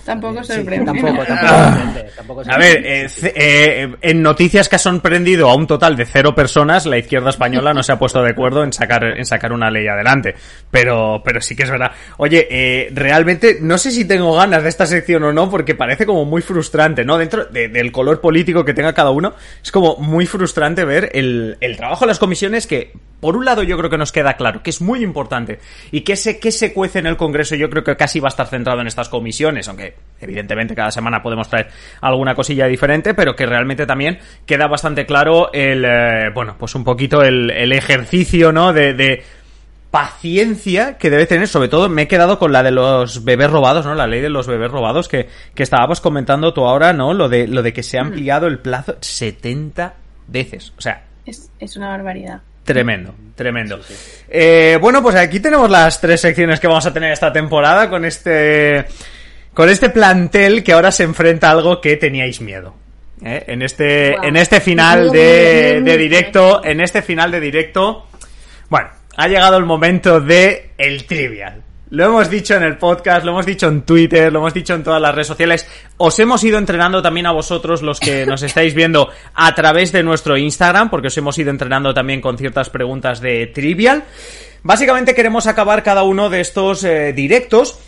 Tampoco 0.06 0.42
Sí, 0.44 0.52
sorprende. 0.54 0.86
tampoco, 0.86 1.24
tampoco. 2.16 2.42
A 2.48 2.58
ver, 2.58 2.80
eh, 2.86 3.06
eh, 3.34 3.96
en 4.00 4.22
noticias 4.22 4.68
que 4.68 4.76
ha 4.76 4.78
sorprendido 4.78 5.50
a 5.50 5.56
un 5.56 5.66
total 5.66 5.96
de 5.96 6.06
cero 6.06 6.32
personas, 6.32 6.86
la 6.86 6.96
izquierda 6.96 7.30
española 7.30 7.74
no 7.74 7.82
se 7.82 7.90
ha 7.90 7.98
puesto 7.98 8.22
de 8.22 8.30
acuerdo 8.30 8.62
en 8.62 8.72
sacar, 8.72 9.02
en 9.04 9.24
sacar 9.24 9.52
una 9.52 9.68
ley 9.68 9.88
adelante. 9.88 10.36
Pero, 10.70 11.20
pero 11.24 11.40
sí 11.40 11.56
que 11.56 11.64
es 11.64 11.70
verdad. 11.70 11.90
Oye, 12.18 12.46
eh, 12.48 12.88
realmente 12.94 13.58
no 13.60 13.78
sé 13.78 13.90
si 13.90 14.04
tengo 14.04 14.32
ganas 14.36 14.62
de 14.62 14.68
esta 14.68 14.86
sección 14.86 15.24
o 15.24 15.32
no, 15.32 15.50
porque 15.50 15.74
parece 15.74 16.06
como 16.06 16.24
muy 16.24 16.40
frustrante, 16.40 17.04
¿no? 17.04 17.18
Dentro 17.18 17.46
de- 17.46 17.68
del 17.68 17.90
color 17.90 18.20
político 18.20 18.64
que 18.64 18.74
tenga 18.74 18.92
cada 18.92 19.10
uno, 19.10 19.34
es 19.60 19.72
como 19.72 19.96
muy 19.96 20.24
frustrante 20.26 20.84
ver 20.84 21.10
el, 21.14 21.25
el 21.60 21.76
trabajo 21.76 22.04
de 22.04 22.08
las 22.08 22.18
comisiones 22.18 22.66
que, 22.66 22.92
por 23.20 23.36
un 23.36 23.44
lado, 23.44 23.62
yo 23.62 23.76
creo 23.78 23.90
que 23.90 23.98
nos 23.98 24.12
queda 24.12 24.34
claro 24.34 24.62
que 24.62 24.70
es 24.70 24.80
muy 24.80 25.02
importante 25.02 25.58
y 25.90 26.02
que 26.02 26.16
se, 26.16 26.38
que 26.38 26.52
se 26.52 26.72
cuece 26.72 26.98
en 26.98 27.06
el 27.06 27.16
Congreso, 27.16 27.54
yo 27.54 27.70
creo 27.70 27.82
que 27.82 27.96
casi 27.96 28.20
va 28.20 28.28
a 28.28 28.30
estar 28.30 28.46
centrado 28.46 28.80
en 28.80 28.86
estas 28.86 29.08
comisiones, 29.08 29.68
aunque 29.68 29.94
evidentemente 30.20 30.74
cada 30.74 30.90
semana 30.90 31.22
podemos 31.22 31.48
traer 31.48 31.68
alguna 32.00 32.34
cosilla 32.34 32.66
diferente, 32.66 33.14
pero 33.14 33.34
que 33.34 33.46
realmente 33.46 33.86
también 33.86 34.18
queda 34.44 34.66
bastante 34.66 35.06
claro 35.06 35.50
el, 35.52 35.84
eh, 35.84 36.30
bueno, 36.34 36.56
pues 36.58 36.74
un 36.74 36.84
poquito 36.84 37.22
el, 37.22 37.50
el 37.50 37.72
ejercicio, 37.72 38.52
¿no? 38.52 38.72
De, 38.72 38.94
de 38.94 39.24
paciencia 39.90 40.98
que 40.98 41.08
debe 41.08 41.24
tener, 41.24 41.48
sobre 41.48 41.68
todo 41.68 41.88
me 41.88 42.02
he 42.02 42.08
quedado 42.08 42.38
con 42.38 42.52
la 42.52 42.62
de 42.62 42.70
los 42.70 43.24
bebés 43.24 43.50
robados, 43.50 43.86
¿no? 43.86 43.94
La 43.94 44.06
ley 44.06 44.20
de 44.20 44.28
los 44.28 44.46
bebés 44.46 44.70
robados 44.70 45.08
que, 45.08 45.28
que 45.54 45.62
estábamos 45.62 46.02
comentando 46.02 46.52
tú 46.52 46.66
ahora, 46.66 46.92
¿no? 46.92 47.14
Lo 47.14 47.30
de, 47.30 47.48
lo 47.48 47.62
de 47.62 47.72
que 47.72 47.82
se 47.82 47.96
ha 47.96 48.02
ampliado 48.02 48.46
el 48.46 48.58
plazo 48.58 48.96
70 49.00 49.94
veces. 50.26 50.74
O 50.76 50.82
sea, 50.82 51.05
Es, 51.26 51.50
es 51.58 51.76
una 51.76 51.88
barbaridad. 51.88 52.40
Tremendo, 52.64 53.14
tremendo. 53.34 53.80
Eh, 54.28 54.78
bueno, 54.80 55.02
pues 55.02 55.14
aquí 55.14 55.38
tenemos 55.38 55.70
las 55.70 56.00
tres 56.00 56.20
secciones 56.20 56.58
que 56.58 56.66
vamos 56.66 56.84
a 56.86 56.92
tener 56.92 57.12
esta 57.12 57.32
temporada 57.32 57.88
con 57.88 58.04
este 58.04 58.86
con 59.54 59.68
este 59.68 59.88
plantel 59.90 60.62
que 60.64 60.72
ahora 60.72 60.90
se 60.90 61.04
enfrenta 61.04 61.48
a 61.48 61.52
algo 61.52 61.80
que 61.80 61.96
teníais 61.96 62.40
miedo. 62.40 62.74
¿eh? 63.24 63.44
En 63.46 63.62
este 63.62 64.14
en 64.14 64.36
este 64.36 64.60
final 64.60 65.10
de, 65.12 65.80
de 65.80 65.96
directo, 65.96 66.62
en 66.64 66.80
este 66.80 67.02
final 67.02 67.30
de 67.30 67.40
directo, 67.40 68.08
bueno, 68.68 68.88
ha 69.16 69.28
llegado 69.28 69.56
el 69.58 69.64
momento 69.64 70.20
de 70.20 70.72
el 70.76 71.06
trivial. 71.06 71.62
Lo 71.88 72.04
hemos 72.06 72.28
dicho 72.28 72.54
en 72.54 72.64
el 72.64 72.78
podcast, 72.78 73.24
lo 73.24 73.30
hemos 73.30 73.46
dicho 73.46 73.68
en 73.68 73.82
Twitter, 73.82 74.32
lo 74.32 74.40
hemos 74.40 74.52
dicho 74.52 74.74
en 74.74 74.82
todas 74.82 75.00
las 75.00 75.14
redes 75.14 75.28
sociales. 75.28 75.68
Os 75.98 76.18
hemos 76.18 76.42
ido 76.42 76.58
entrenando 76.58 77.00
también 77.00 77.26
a 77.26 77.32
vosotros, 77.32 77.80
los 77.80 78.00
que 78.00 78.26
nos 78.26 78.42
estáis 78.42 78.74
viendo 78.74 79.08
a 79.34 79.54
través 79.54 79.92
de 79.92 80.02
nuestro 80.02 80.36
Instagram, 80.36 80.90
porque 80.90 81.08
os 81.08 81.16
hemos 81.16 81.38
ido 81.38 81.50
entrenando 81.50 81.94
también 81.94 82.20
con 82.20 82.36
ciertas 82.38 82.70
preguntas 82.70 83.20
de 83.20 83.46
Trivial. 83.46 84.02
Básicamente 84.64 85.14
queremos 85.14 85.46
acabar 85.46 85.84
cada 85.84 86.02
uno 86.02 86.28
de 86.28 86.40
estos 86.40 86.82
eh, 86.82 87.12
directos 87.12 87.78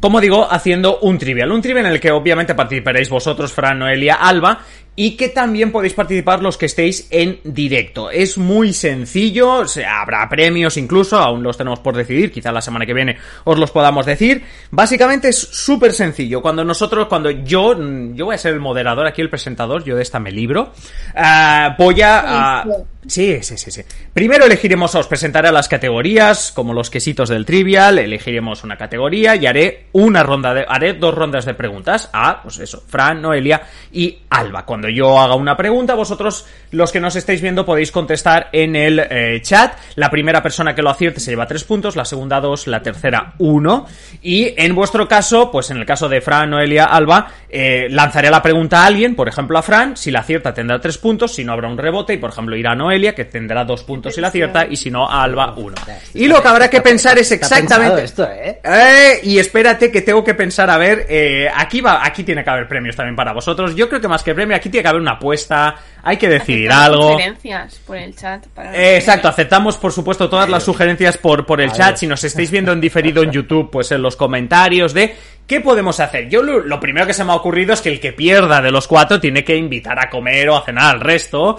como 0.00 0.20
digo, 0.20 0.46
haciendo 0.50 0.98
un 0.98 1.16
trivial. 1.16 1.52
Un 1.52 1.62
trivial 1.62 1.86
en 1.86 1.92
el 1.92 2.00
que 2.00 2.10
obviamente 2.10 2.54
participaréis 2.54 3.08
vosotros, 3.08 3.52
Fran, 3.52 3.78
Noelia, 3.78 4.14
Alba, 4.14 4.60
y 4.96 5.16
que 5.16 5.28
también 5.28 5.70
podéis 5.70 5.92
participar 5.92 6.42
los 6.42 6.56
que 6.56 6.66
estéis 6.66 7.06
en 7.10 7.38
directo. 7.44 8.10
Es 8.10 8.38
muy 8.38 8.72
sencillo, 8.72 9.62
habrá 9.86 10.26
premios 10.28 10.78
incluso, 10.78 11.18
aún 11.18 11.42
los 11.42 11.58
tenemos 11.58 11.80
por 11.80 11.94
decidir, 11.94 12.32
quizá 12.32 12.50
la 12.50 12.62
semana 12.62 12.86
que 12.86 12.94
viene 12.94 13.18
os 13.44 13.58
los 13.58 13.70
podamos 13.70 14.06
decir. 14.06 14.42
Básicamente 14.70 15.28
es 15.28 15.38
súper 15.38 15.92
sencillo. 15.92 16.40
Cuando 16.40 16.64
nosotros, 16.64 17.06
cuando 17.08 17.30
yo, 17.30 17.76
yo 18.14 18.24
voy 18.24 18.34
a 18.34 18.38
ser 18.38 18.54
el 18.54 18.60
moderador 18.60 19.06
aquí, 19.06 19.20
el 19.20 19.30
presentador, 19.30 19.84
yo 19.84 19.96
de 19.96 20.02
esta 20.02 20.18
me 20.18 20.32
libro, 20.32 20.72
uh, 21.14 21.76
voy 21.78 22.00
a... 22.02 22.64
Sí, 23.06 23.38
sí, 23.42 23.56
sí, 23.56 23.70
sí. 23.70 23.82
Primero 24.12 24.46
elegiremos, 24.46 24.92
os 24.96 25.06
presentaré 25.06 25.52
las 25.52 25.68
categorías, 25.68 26.50
como 26.50 26.74
los 26.74 26.90
quesitos 26.90 27.28
del 27.28 27.46
trivial, 27.46 28.00
elegiremos 28.00 28.64
una 28.64 28.76
categoría 28.76 29.36
y 29.36 29.46
haré 29.46 29.86
una 29.92 30.24
ronda 30.24 30.52
de, 30.52 30.66
haré 30.68 30.94
dos 30.94 31.14
rondas 31.14 31.44
de 31.44 31.54
preguntas 31.54 32.10
a, 32.12 32.42
pues 32.42 32.58
eso, 32.58 32.82
Fran, 32.88 33.22
Noelia 33.22 33.62
y 33.92 34.18
Alba. 34.28 34.64
Cuando 34.66 34.85
yo 34.88 35.18
haga 35.18 35.34
una 35.34 35.56
pregunta, 35.56 35.94
vosotros, 35.94 36.46
los 36.70 36.92
que 36.92 37.00
nos 37.00 37.16
estáis 37.16 37.40
viendo, 37.40 37.64
podéis 37.64 37.92
contestar 37.92 38.48
en 38.52 38.76
el 38.76 38.98
eh, 38.98 39.40
chat. 39.42 39.74
La 39.94 40.10
primera 40.10 40.42
persona 40.42 40.74
que 40.74 40.82
lo 40.82 40.90
acierte 40.90 41.20
se 41.20 41.30
lleva 41.30 41.46
tres 41.46 41.64
puntos, 41.64 41.96
la 41.96 42.04
segunda 42.04 42.40
dos, 42.40 42.66
la 42.66 42.82
tercera 42.82 43.34
uno. 43.38 43.86
Y 44.22 44.54
en 44.56 44.74
vuestro 44.74 45.06
caso, 45.06 45.50
pues 45.50 45.70
en 45.70 45.78
el 45.78 45.86
caso 45.86 46.08
de 46.08 46.20
Fran, 46.20 46.50
Noelia, 46.50 46.84
Alba, 46.84 47.28
eh, 47.48 47.86
lanzaré 47.90 48.30
la 48.30 48.42
pregunta 48.42 48.82
a 48.82 48.86
alguien, 48.86 49.14
por 49.14 49.28
ejemplo 49.28 49.58
a 49.58 49.62
Fran, 49.62 49.96
si 49.96 50.10
la 50.10 50.20
acierta 50.20 50.52
tendrá 50.52 50.80
tres 50.80 50.98
puntos, 50.98 51.34
si 51.34 51.44
no 51.44 51.52
habrá 51.52 51.68
un 51.68 51.78
rebote 51.78 52.14
y 52.14 52.18
por 52.18 52.30
ejemplo 52.30 52.56
irá 52.56 52.72
a 52.72 52.74
Noelia 52.74 53.14
que 53.14 53.24
tendrá 53.24 53.64
dos 53.64 53.82
puntos 53.84 54.14
si 54.14 54.20
la 54.20 54.28
acierta, 54.28 54.66
y 54.68 54.76
si 54.76 54.90
no, 54.90 55.08
a 55.08 55.22
Alba 55.22 55.54
uno. 55.56 55.74
Y 56.14 56.26
lo 56.26 56.40
que 56.40 56.48
habrá 56.48 56.70
que 56.70 56.80
pensar 56.80 57.18
es 57.18 57.30
exactamente. 57.32 58.04
Esto, 58.04 58.24
¿eh? 58.24 58.60
¿eh? 58.64 59.20
y 59.22 59.38
espérate 59.38 59.90
que 59.90 60.02
tengo 60.02 60.24
que 60.24 60.34
pensar, 60.34 60.70
a 60.70 60.78
ver, 60.78 61.06
aquí 61.54 61.80
va, 61.80 62.04
aquí 62.04 62.24
tiene 62.24 62.42
que 62.42 62.50
haber 62.50 62.68
premios 62.68 62.96
también 62.96 63.16
para 63.16 63.32
vosotros. 63.32 63.74
Yo 63.74 63.88
creo 63.88 64.00
que 64.00 64.08
más 64.08 64.22
que 64.22 64.34
premio, 64.34 64.56
aquí 64.56 64.70
tiene 64.76 64.82
que 64.82 64.88
haber 64.88 65.00
una 65.00 65.12
apuesta, 65.12 65.74
hay 66.02 66.16
que 66.18 66.28
decidir 66.28 66.70
algo. 66.70 67.12
Sugerencias 67.12 67.80
por 67.86 67.96
el 67.96 68.14
chat. 68.14 68.46
exacto, 68.74 69.28
aceptamos 69.28 69.76
por 69.78 69.92
supuesto 69.92 70.28
todas 70.28 70.48
las 70.48 70.62
sugerencias 70.62 71.16
por, 71.16 71.46
por 71.46 71.60
el 71.60 71.72
chat. 71.72 71.96
Si 71.96 72.06
nos 72.06 72.22
estáis 72.24 72.50
viendo 72.50 72.72
en 72.72 72.80
diferido 72.80 73.22
en 73.22 73.30
YouTube, 73.30 73.70
pues 73.70 73.90
en 73.92 74.02
los 74.02 74.16
comentarios 74.16 74.92
de 74.92 75.14
¿Qué 75.46 75.60
podemos 75.60 76.00
hacer? 76.00 76.28
Yo 76.28 76.42
lo, 76.42 76.80
primero 76.80 77.06
que 77.06 77.14
se 77.14 77.22
me 77.22 77.30
ha 77.30 77.36
ocurrido 77.36 77.72
es 77.72 77.80
que 77.80 77.88
el 77.88 78.00
que 78.00 78.12
pierda 78.12 78.60
de 78.60 78.72
los 78.72 78.88
cuatro 78.88 79.20
tiene 79.20 79.44
que 79.44 79.54
invitar 79.54 79.96
a 79.96 80.10
comer 80.10 80.48
o 80.48 80.56
a 80.56 80.64
cenar 80.64 80.96
al 80.96 81.00
resto. 81.00 81.56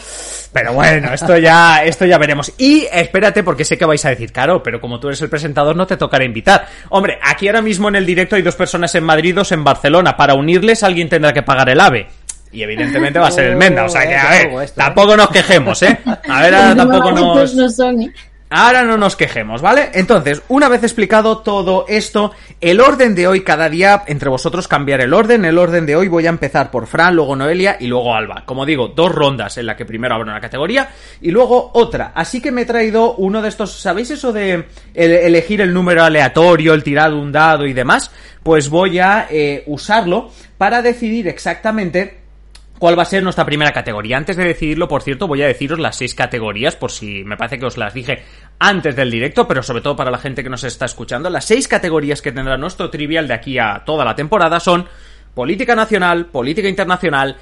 Pero 0.51 0.73
bueno, 0.73 1.13
esto 1.13 1.37
ya, 1.37 1.85
esto 1.85 2.05
ya 2.05 2.17
veremos. 2.17 2.51
Y 2.57 2.85
espérate, 2.91 3.43
porque 3.43 3.63
sé 3.63 3.77
que 3.77 3.85
vais 3.85 4.03
a 4.03 4.09
decir, 4.09 4.33
claro, 4.33 4.61
pero 4.61 4.81
como 4.81 4.99
tú 4.99 5.07
eres 5.07 5.21
el 5.21 5.29
presentador 5.29 5.73
no 5.73 5.87
te 5.87 5.95
tocará 5.95 6.25
invitar. 6.25 6.67
Hombre, 6.89 7.17
aquí 7.23 7.47
ahora 7.47 7.61
mismo 7.61 7.87
en 7.87 7.95
el 7.95 8.05
directo 8.05 8.35
hay 8.35 8.41
dos 8.41 8.57
personas 8.57 8.93
en 8.93 9.05
Madrid, 9.05 9.33
dos 9.33 9.53
en 9.53 9.63
Barcelona. 9.63 10.17
Para 10.17 10.33
unirles 10.33 10.83
alguien 10.83 11.07
tendrá 11.07 11.31
que 11.31 11.43
pagar 11.43 11.69
el 11.69 11.79
AVE. 11.79 12.07
Y 12.51 12.63
evidentemente 12.63 13.19
va 13.19 13.27
a 13.27 13.31
ser 13.31 13.45
el 13.45 13.55
Menda. 13.55 13.85
O 13.85 13.89
sea 13.89 14.07
que, 14.07 14.15
a 14.15 14.29
ver, 14.29 14.47
¿eh? 14.47 14.71
tampoco 14.75 15.15
nos 15.17 15.29
quejemos, 15.29 15.81
¿eh? 15.83 15.99
A 16.05 16.41
ver, 16.41 16.55
ahora 16.55 16.75
tampoco 16.75 17.11
nos... 17.11 17.55
Ahora 18.49 18.83
no 18.83 18.95
nos 18.95 19.17
quejemos, 19.17 19.61
¿vale? 19.61 19.89
Entonces, 19.93 20.41
una 20.47 20.69
vez 20.69 20.81
explicado 20.81 21.39
todo 21.39 21.83
esto, 21.89 22.31
el 22.61 22.79
orden 22.79 23.13
de 23.13 23.27
hoy, 23.27 23.41
cada 23.41 23.67
día 23.67 24.03
entre 24.07 24.29
vosotros 24.29 24.69
cambiar 24.69 25.01
el 25.01 25.13
orden. 25.13 25.43
El 25.43 25.57
orden 25.57 25.85
de 25.85 25.97
hoy 25.97 26.07
voy 26.07 26.27
a 26.27 26.29
empezar 26.29 26.71
por 26.71 26.87
Fran, 26.87 27.13
luego 27.13 27.35
Noelia 27.35 27.75
y 27.77 27.87
luego 27.87 28.15
Alba. 28.15 28.43
Como 28.45 28.65
digo, 28.65 28.87
dos 28.87 29.11
rondas 29.11 29.57
en 29.57 29.65
la 29.65 29.75
que 29.75 29.83
primero 29.83 30.15
habrá 30.15 30.31
una 30.31 30.39
categoría 30.39 30.87
y 31.19 31.31
luego 31.31 31.71
otra. 31.73 32.13
Así 32.15 32.39
que 32.39 32.53
me 32.53 32.61
he 32.61 32.65
traído 32.65 33.15
uno 33.15 33.41
de 33.41 33.49
estos, 33.49 33.81
¿sabéis 33.81 34.11
eso 34.11 34.31
de 34.31 34.63
elegir 34.93 35.59
el 35.59 35.73
número 35.73 36.05
aleatorio, 36.05 36.73
el 36.73 36.83
tirado 36.83 37.19
un 37.19 37.33
dado 37.33 37.65
y 37.65 37.73
demás? 37.73 38.11
Pues 38.43 38.69
voy 38.69 38.97
a 38.99 39.27
eh, 39.29 39.63
usarlo 39.65 40.31
para 40.57 40.81
decidir 40.81 41.27
exactamente 41.27 42.26
cuál 42.79 42.97
va 42.97 43.03
a 43.03 43.05
ser 43.05 43.23
nuestra 43.23 43.45
primera 43.45 43.71
categoría. 43.71 44.17
Antes 44.17 44.37
de 44.37 44.45
decidirlo, 44.45 44.87
por 44.87 45.01
cierto, 45.01 45.27
voy 45.27 45.41
a 45.41 45.47
deciros 45.47 45.79
las 45.79 45.97
seis 45.97 46.15
categorías, 46.15 46.75
por 46.75 46.91
si 46.91 47.23
me 47.23 47.37
parece 47.37 47.59
que 47.59 47.65
os 47.65 47.77
las 47.77 47.93
dije 47.93 48.23
antes 48.59 48.95
del 48.95 49.11
directo, 49.11 49.47
pero 49.47 49.63
sobre 49.63 49.81
todo 49.81 49.95
para 49.95 50.11
la 50.11 50.17
gente 50.17 50.43
que 50.43 50.49
nos 50.49 50.63
está 50.63 50.85
escuchando. 50.85 51.29
Las 51.29 51.45
seis 51.45 51.67
categorías 51.67 52.21
que 52.21 52.31
tendrá 52.31 52.57
nuestro 52.57 52.89
trivial 52.89 53.27
de 53.27 53.33
aquí 53.33 53.57
a 53.57 53.83
toda 53.85 54.05
la 54.05 54.15
temporada 54.15 54.59
son 54.59 54.87
política 55.33 55.75
nacional, 55.75 56.27
política 56.27 56.67
internacional, 56.67 57.37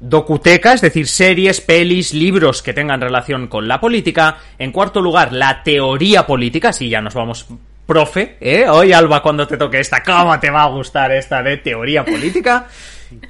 docuteca, 0.00 0.72
es 0.72 0.80
decir, 0.80 1.06
series, 1.06 1.60
pelis, 1.60 2.14
libros 2.14 2.62
que 2.62 2.72
tengan 2.72 3.00
relación 3.00 3.48
con 3.48 3.68
la 3.68 3.80
política. 3.80 4.38
En 4.58 4.72
cuarto 4.72 5.00
lugar, 5.00 5.32
la 5.32 5.62
teoría 5.62 6.26
política, 6.26 6.72
si 6.72 6.88
ya 6.88 7.00
nos 7.00 7.14
vamos 7.14 7.46
profe, 7.90 8.36
¿eh? 8.40 8.68
Hoy, 8.68 8.92
Alba, 8.92 9.20
cuando 9.20 9.48
te 9.48 9.56
toque 9.56 9.80
esta, 9.80 10.00
¿cómo 10.00 10.38
te 10.38 10.48
va 10.48 10.62
a 10.62 10.68
gustar 10.68 11.10
esta 11.10 11.42
de 11.42 11.56
teoría 11.56 12.04
política? 12.04 12.68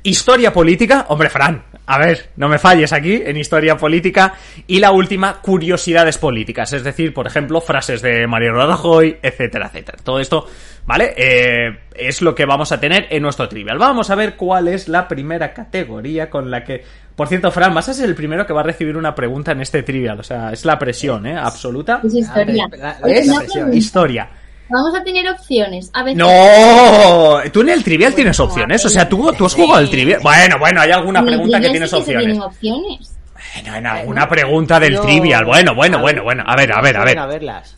Historia 0.03 0.53
política, 0.53 1.07
hombre, 1.09 1.31
Fran, 1.31 1.65
a 1.87 1.97
ver, 1.97 2.29
no 2.37 2.47
me 2.47 2.59
falles 2.59 2.93
aquí 2.93 3.23
en 3.25 3.39
historia 3.39 3.79
política. 3.79 4.35
Y 4.67 4.79
la 4.79 4.93
última, 4.93 5.41
curiosidades 5.41 6.19
políticas, 6.19 6.75
es 6.75 6.85
decir, 6.85 7.15
por 7.15 7.27
ejemplo, 7.27 7.63
frases 7.63 8.03
de 8.03 8.27
Mario 8.27 8.53
Rajoy, 8.53 9.17
etcétera, 9.23 9.69
etcétera. 9.69 9.97
Todo 10.05 10.21
esto, 10.21 10.47
¿vale? 10.85 11.15
Eh, 11.17 11.79
es 11.95 12.21
lo 12.21 12.35
que 12.35 12.45
vamos 12.45 12.71
a 12.71 12.79
tener 12.79 13.07
en 13.09 13.23
nuestro 13.23 13.49
trivial. 13.49 13.79
Vamos 13.79 14.11
a 14.11 14.15
ver 14.15 14.37
cuál 14.37 14.69
es 14.69 14.89
la 14.89 15.09
primera 15.09 15.55
categoría 15.55 16.29
con 16.29 16.51
la 16.51 16.63
que. 16.65 16.85
Por 17.17 17.29
cierto, 17.29 17.51
Fran, 17.51 17.73
vas 17.73 17.89
a 17.89 17.95
ser 17.95 18.11
el 18.11 18.15
primero 18.15 18.47
que 18.47 18.53
va 18.53 18.61
a 18.61 18.65
recibir 18.65 18.99
una 18.99 19.15
pregunta 19.15 19.53
en 19.53 19.63
este 19.63 19.83
trivial. 19.83 20.21
O 20.21 20.23
sea, 20.23 20.53
es 20.53 20.67
la 20.67 20.79
presión, 20.79 21.25
¿eh? 21.25 21.39
Absoluta. 21.39 22.03
Es 22.05 22.13
historia. 22.13 22.69
Es 23.07 23.57
historia. 23.73 24.29
Vamos 24.71 24.95
a 24.95 25.03
tener 25.03 25.29
opciones. 25.29 25.91
A 25.93 26.03
veces... 26.03 26.19
No, 26.19 27.39
tú 27.53 27.61
en 27.63 27.71
el 27.71 27.83
trivial 27.83 28.15
tienes 28.15 28.39
opciones. 28.39 28.85
O 28.85 28.89
sea, 28.89 29.09
tú, 29.09 29.33
tú 29.37 29.47
has 29.47 29.55
jugado 29.55 29.75
al 29.75 29.91
trivial. 29.91 30.21
Bueno, 30.23 30.59
bueno, 30.59 30.81
hay 30.81 30.91
alguna 30.93 31.25
pregunta 31.25 31.61
que 31.61 31.71
tienes 31.71 31.93
opciones. 31.93 32.39
opciones. 32.39 33.17
Bueno, 33.55 33.77
en 33.77 33.87
alguna 33.87 34.29
pregunta 34.29 34.79
del 34.79 35.01
trivial. 35.01 35.45
Bueno, 35.45 35.75
bueno, 35.75 36.01
bueno, 36.01 36.23
bueno. 36.23 36.45
A 36.47 36.55
ver, 36.57 36.73
a 36.73 36.81
ver, 36.81 36.97
a 36.97 37.05
ver. 37.05 37.19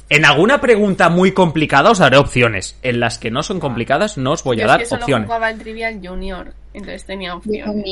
En 0.09 0.25
alguna 0.25 0.61
pregunta 0.61 1.09
muy 1.09 1.33
complicada 1.33 1.91
os 1.91 1.99
daré 1.99 2.19
opciones. 2.19 2.79
En 2.83 3.01
las 3.01 3.19
que 3.19 3.31
no 3.31 3.43
son 3.43 3.59
complicadas 3.59 4.19
no 4.19 4.33
os 4.33 4.45
voy 4.45 4.61
a 4.61 4.67
dar 4.67 4.83
opciones. 4.83 5.27
jugaba 5.27 5.51
el 5.51 5.59
trivial 5.59 6.01
junior. 6.03 6.53
Entonces 6.75 7.05
tenía 7.05 7.35
opción. 7.35 7.85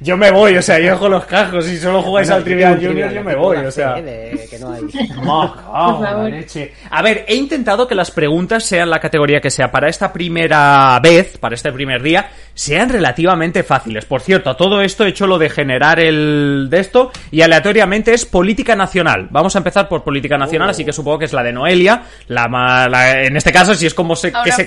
Yo 0.00 0.16
me 0.16 0.30
voy, 0.30 0.56
o 0.56 0.62
sea, 0.62 0.78
yo 0.78 0.98
con 0.98 1.10
los 1.10 1.24
cajos. 1.24 1.64
Si 1.64 1.76
solo 1.76 2.02
jugáis 2.02 2.30
al 2.30 2.44
Trivial 2.44 2.76
Junior, 2.76 3.12
yo 3.12 3.24
me 3.24 3.34
voy, 3.34 3.56
o 3.58 3.70
sea. 3.70 3.96
A 6.90 7.02
ver, 7.02 7.24
he 7.26 7.34
intentado 7.34 7.88
que 7.88 7.94
las 7.94 8.10
preguntas 8.10 8.64
sean 8.64 8.90
la 8.90 9.00
categoría 9.00 9.40
que 9.40 9.50
sea 9.50 9.70
para 9.70 9.88
esta 9.88 10.12
primera 10.12 10.98
vez, 11.02 11.38
para 11.38 11.54
este 11.54 11.72
primer 11.72 12.02
día, 12.02 12.30
sean 12.56 12.88
relativamente 12.88 13.62
fáciles. 13.62 14.06
Por 14.06 14.22
cierto, 14.22 14.48
a 14.48 14.56
todo 14.56 14.80
esto 14.80 15.04
he 15.04 15.08
hecho 15.08 15.26
lo 15.26 15.38
de 15.38 15.50
generar 15.50 16.00
el 16.00 16.68
de 16.70 16.80
esto 16.80 17.12
y 17.30 17.42
aleatoriamente 17.42 18.14
es 18.14 18.24
política 18.24 18.74
nacional. 18.74 19.28
Vamos 19.30 19.54
a 19.54 19.58
empezar 19.58 19.88
por 19.88 20.02
política 20.02 20.38
nacional, 20.38 20.70
así 20.70 20.82
que 20.82 20.92
supongo 20.92 21.18
que 21.18 21.26
es 21.26 21.34
la 21.34 21.42
de 21.42 21.52
Noelia. 21.52 22.02
La, 22.28 22.88
en 23.22 23.36
este 23.36 23.52
caso, 23.52 23.74
si 23.74 23.86
es 23.86 23.92
como 23.92 24.16
se. 24.16 24.32
que 24.32 24.52
se 24.52 24.66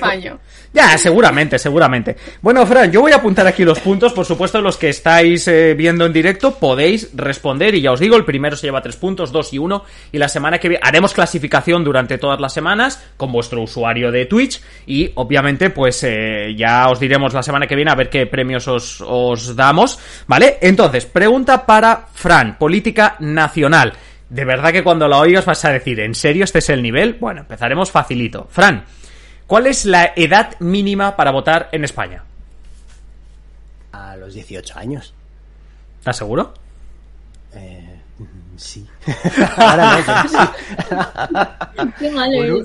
Ya, 0.72 0.98
seguramente, 1.00 1.58
seguramente. 1.58 2.16
Bueno, 2.42 2.66
Fran, 2.68 2.92
yo 2.92 3.02
voy 3.02 3.12
a 3.12 3.16
apuntar 3.16 3.48
aquí 3.48 3.66
los 3.66 3.80
puntos. 3.80 4.14
Por 4.14 4.26
supuesto, 4.26 4.62
los 4.62 4.78
que 4.78 4.90
estáis 4.90 5.48
eh, 5.48 5.74
viendo 5.74 6.06
en 6.06 6.14
directo 6.14 6.60
podéis 6.60 7.10
responder. 7.16 7.74
Y 7.74 7.82
ya 7.82 7.92
os 7.92 8.00
digo, 8.00 8.16
el 8.16 8.24
primero 8.24 8.56
se 8.56 8.68
lleva 8.68 8.84
tres 8.84 8.98
puntos, 8.98 9.32
dos 9.32 9.52
y 9.52 9.58
uno. 9.58 9.84
Y 10.12 10.20
la 10.20 10.30
semana 10.30 10.60
que 10.60 10.70
viene 10.70 10.84
haremos 10.86 11.14
clasificación 11.14 11.84
durante 11.84 12.20
todas 12.20 12.40
las 12.40 12.54
semanas 12.54 13.04
con 13.18 13.32
vuestro 13.32 13.64
usuario 13.64 14.12
de 14.12 14.28
Twitch. 14.28 14.62
Y 14.86 15.12
obviamente, 15.16 15.72
pues 15.72 16.04
eh, 16.04 16.54
ya 16.56 16.88
os 16.88 17.00
diremos 17.00 17.34
la 17.34 17.42
semana 17.42 17.66
que 17.66 17.76
viene 17.76 17.79
a 17.88 17.96
ver 17.96 18.10
qué 18.10 18.26
premios 18.26 18.68
os, 18.68 19.02
os 19.02 19.56
damos. 19.56 20.00
¿Vale? 20.28 20.58
Entonces, 20.62 21.06
pregunta 21.06 21.66
para 21.66 22.08
Fran, 22.14 22.58
política 22.58 23.16
nacional. 23.20 23.94
De 24.30 24.46
verdad 24.46 24.72
que 24.72 24.84
cuando 24.84 25.08
la 25.08 25.20
oigas 25.20 25.46
vas 25.46 25.64
a 25.66 25.72
decir, 25.72 26.00
¿en 26.00 26.14
serio 26.14 26.44
este 26.44 26.60
es 26.60 26.70
el 26.70 26.84
nivel? 26.84 27.16
Bueno, 27.20 27.42
empezaremos 27.42 27.90
facilito. 27.92 28.48
Fran, 28.52 28.86
¿cuál 29.48 29.68
es 29.68 29.86
la 29.86 30.14
edad 30.16 30.60
mínima 30.60 31.16
para 31.16 31.32
votar 31.32 31.70
en 31.72 31.84
España? 31.84 32.24
a 33.92 34.16
los 34.16 34.34
18 34.34 34.78
años. 34.78 35.14
¿Estás 36.00 36.18
seguro? 36.18 36.54
Eh, 37.54 37.89
sí. 38.60 38.86
Ahora 39.58 39.98
no, 41.76 41.92
Qué 41.98 42.12
malo, 42.12 42.64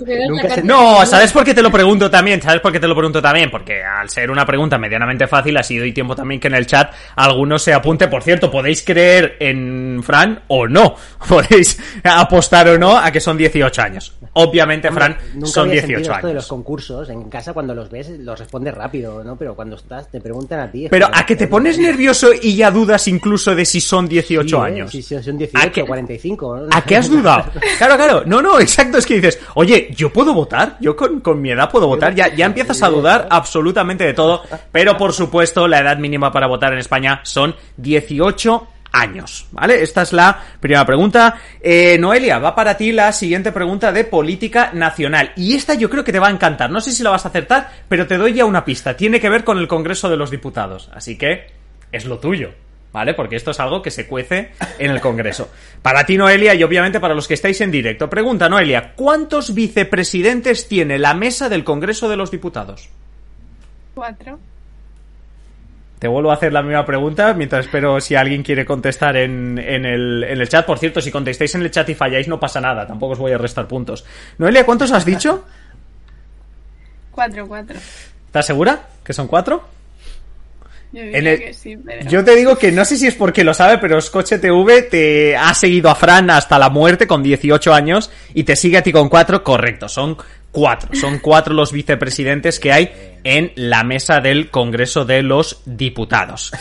No, 0.65 1.07
¿sabes 1.07 1.33
por 1.33 1.45
qué 1.45 1.55
te 1.55 1.63
lo 1.63 1.71
pregunto 1.71 2.11
también? 2.11 2.43
¿Sabes 2.43 2.61
por 2.61 2.73
qué 2.73 2.81
te 2.81 2.89
lo 2.89 2.95
pregunto 2.95 3.23
también? 3.23 3.51
Porque 3.51 3.83
al 3.83 4.11
ser 4.11 4.31
una 4.31 4.45
pregunta 4.45 4.77
medianamente 4.77 5.27
fácil, 5.27 5.57
ha 5.57 5.63
sido 5.63 5.85
y 5.85 5.93
tiempo 5.93 6.17
también 6.17 6.41
que 6.41 6.49
en 6.49 6.55
el 6.55 6.67
chat 6.67 6.93
alguno 7.17 7.59
se 7.59 7.73
apunte. 7.73 8.09
Por 8.09 8.23
cierto, 8.23 8.51
podéis 8.51 8.83
creer 8.83 9.37
en 9.41 10.03
Fran 10.05 10.43
o 10.49 10.67
no. 10.67 10.97
Podéis 11.29 11.81
apostar 12.03 12.69
o 12.69 12.79
no 12.79 12.99
a 12.99 13.11
que 13.11 13.21
son 13.21 13.37
18 13.37 13.83
años. 13.83 14.13
Obviamente, 14.35 14.89
Hombre, 14.89 15.05
Fran, 15.05 15.19
nunca 15.35 15.47
son 15.49 15.69
había 15.69 15.81
sentido 15.81 15.99
18 16.01 16.15
esto 16.17 16.27
de 16.27 16.31
años. 16.33 16.43
los 16.43 16.49
concursos. 16.49 17.09
En 17.09 17.25
casa, 17.31 17.53
cuando 17.53 17.75
los 17.75 17.91
ves, 17.91 18.11
los 18.11 18.39
respondes 18.39 18.75
rápido, 18.75 19.25
¿no? 19.25 19.37
Pero 19.37 19.55
cuando 19.57 19.77
estás, 19.77 20.11
te 20.11 20.21
preguntan 20.21 20.61
a 20.61 20.71
ti. 20.71 20.87
Pero 20.91 21.09
a 21.13 21.25
que 21.27 21.37
te 21.37 21.47
pones 21.49 21.79
nervioso 21.81 22.29
y 22.41 22.57
ya 22.57 22.71
dudas 22.71 23.09
incluso 23.09 23.55
de 23.55 23.65
si 23.65 23.81
son 23.81 24.07
18 24.09 24.49
Sí, 24.49 24.55
¿eh? 24.55 24.59
años. 24.67 24.91
Sí, 24.91 25.03
son 25.03 25.19
¿A 25.19 25.39
18 25.39 25.73
qué- 25.73 25.83
o 25.83 25.87
45. 25.87 26.57
¿no? 26.59 26.67
¿A 26.71 26.83
qué 26.83 26.97
has 26.97 27.09
dudado? 27.11 27.45
Claro, 27.79 27.97
claro. 27.97 28.23
No, 28.27 28.41
no, 28.43 28.61
exacto. 28.61 28.99
Es 28.99 29.07
que 29.07 29.15
dices, 29.17 29.39
oye, 29.55 29.89
¿yo 29.97 30.13
puedo 30.13 30.33
votar? 30.35 30.77
¿Yo 30.81 30.95
con, 30.97 31.21
con 31.21 31.41
mi 31.41 31.51
edad 31.51 31.71
puedo 31.71 31.87
votar? 31.87 32.15
Ya, 32.15 32.35
ya 32.35 32.47
empiezas 32.47 32.83
a 32.83 32.89
dudar 32.89 33.27
absolutamente 33.31 34.05
de 34.05 34.15
todo. 34.15 34.43
Pero, 34.73 34.97
por 34.97 35.13
supuesto, 35.13 35.67
la 35.69 35.81
edad 35.81 35.97
mínima 35.99 36.33
para 36.33 36.47
votar 36.47 36.73
en 36.73 36.79
España 36.79 37.21
son 37.25 37.55
18 37.77 38.67
años. 38.95 39.47
¿Vale? 39.51 39.83
Esta 39.83 40.03
es 40.03 40.13
la 40.13 40.41
primera 40.61 40.87
pregunta. 40.87 41.39
Eh, 41.61 41.99
Noelia, 41.99 42.39
va 42.39 42.55
para 42.55 42.77
ti 42.77 42.93
la 42.93 43.13
siguiente 43.13 43.53
pregunta 43.53 43.93
de 43.93 44.05
política 44.05 44.71
nacional. 44.73 45.33
Y 45.37 45.55
esta 45.55 45.75
yo 45.75 45.91
creo 45.91 46.05
que 46.05 46.13
te 46.13 46.21
va 46.21 46.29
a 46.29 46.31
encantar. 46.31 46.71
No 46.71 46.81
sé 46.81 46.93
si 46.93 47.03
la 47.03 47.11
vas 47.11 47.25
a 47.27 47.29
acertar, 47.29 47.71
pero 47.89 48.07
te 48.07 48.17
doy 48.17 48.33
ya 48.33 48.45
una 48.45 48.65
pista. 48.65 48.97
Tiene 48.97 49.21
que 49.21 49.29
ver 49.29 49.45
con 49.45 49.59
el 49.59 49.69
Congreso 49.69 50.09
de 50.09 50.17
los 50.17 50.31
Diputados. 50.31 50.91
Así 50.95 51.19
que 51.19 51.49
es 51.93 52.07
lo 52.07 52.19
tuyo. 52.19 52.53
¿Vale? 52.93 53.15
Porque 53.15 53.35
esto 53.35 53.51
es 53.51 53.59
algo 53.59 53.83
que 53.83 53.91
se 53.91 54.07
cuece 54.07 54.53
en 54.79 54.93
el 54.93 55.01
Congreso. 55.01 55.51
Para 55.83 56.07
ti, 56.07 56.17
Noelia, 56.17 56.55
y 56.55 56.63
obviamente 56.63 57.01
para 57.01 57.17
los 57.17 57.27
que 57.27 57.35
estáis 57.35 57.61
en 57.61 57.73
directo. 57.73 58.09
Pregunta, 58.09 58.49
Noelia, 58.49 58.93
¿cuántos 58.95 59.53
vicepresidentes 59.53 60.69
tiene 60.69 61.01
la 61.01 61.13
mesa 61.13 61.49
del 61.49 61.65
Congreso 61.65 62.09
de 62.09 62.17
los 62.17 62.31
Diputados? 62.31 62.89
Cuatro. 63.97 64.39
Te 66.05 66.09
vuelvo 66.09 66.31
a 66.31 66.35
hacer 66.35 66.53
la 66.53 66.61
misma 66.63 66.85
pregunta 66.85 67.33
mientras 67.33 67.65
espero 67.65 67.99
si 67.99 68.15
alguien 68.15 68.43
quiere 68.43 68.67
contestar 68.67 69.17
en, 69.17 69.57
en 69.59 69.87
el, 69.87 70.23
en 70.25 70.39
el 70.39 70.47
chat. 70.51 70.67
Por 70.67 70.79
cierto, 70.79 71.01
si 71.01 71.11
contestáis 71.11 71.55
en 71.55 71.63
el 71.63 71.71
chat 71.71 71.89
y 71.89 71.95
falláis, 71.95 72.29
no 72.29 72.39
pasa 72.39 72.61
nada. 72.61 72.87
Tampoco 72.87 73.15
os 73.15 73.19
voy 73.19 73.33
a 73.33 73.39
restar 73.39 73.67
puntos. 73.67 74.05
Noelia, 74.37 74.67
¿cuántos 74.67 74.93
has 74.93 75.07
dicho? 75.07 75.47
Cuatro, 77.11 77.49
cuatro. 77.49 77.79
¿Estás 78.27 78.45
segura? 78.45 78.83
¿Que 79.03 79.15
son 79.15 79.27
cuatro? 79.29 79.65
Yo 80.93 81.01
diría 81.05 81.19
En 81.21 81.27
el- 81.27 81.39
que 81.39 81.55
sí, 81.55 81.75
pero... 81.79 82.07
Yo 82.11 82.23
te 82.23 82.37
digo 82.37 82.59
que 82.59 82.71
no 82.71 82.85
sé 82.85 82.99
si 82.99 83.07
es 83.07 83.15
porque 83.15 83.43
lo 83.43 83.55
sabe, 83.55 83.79
pero 83.79 83.99
Scotch 83.99 84.35
TV 84.39 84.83
te 84.83 85.35
ha 85.39 85.55
seguido 85.55 85.89
a 85.89 85.95
Fran 85.95 86.29
hasta 86.29 86.59
la 86.59 86.69
muerte 86.69 87.07
con 87.07 87.23
18 87.23 87.73
años 87.73 88.11
y 88.35 88.45
te 88.45 88.57
sigue 88.57 88.77
a 88.77 88.83
ti 88.83 88.93
con 88.93 89.09
4. 89.09 89.43
Correcto, 89.43 89.89
son 89.89 90.19
cuatro. 90.55 90.89
Son 90.95 91.19
cuatro 91.19 91.53
los 91.53 91.73
vicepresidentes 91.73 92.59
que 92.59 92.73
hay 92.73 92.93
en 93.25 93.53
la 93.57 93.85
mesa 93.85 94.21
del 94.21 94.51
Congreso 94.51 95.05
de 95.05 95.23
los 95.23 95.61
Diputados. 95.67 96.53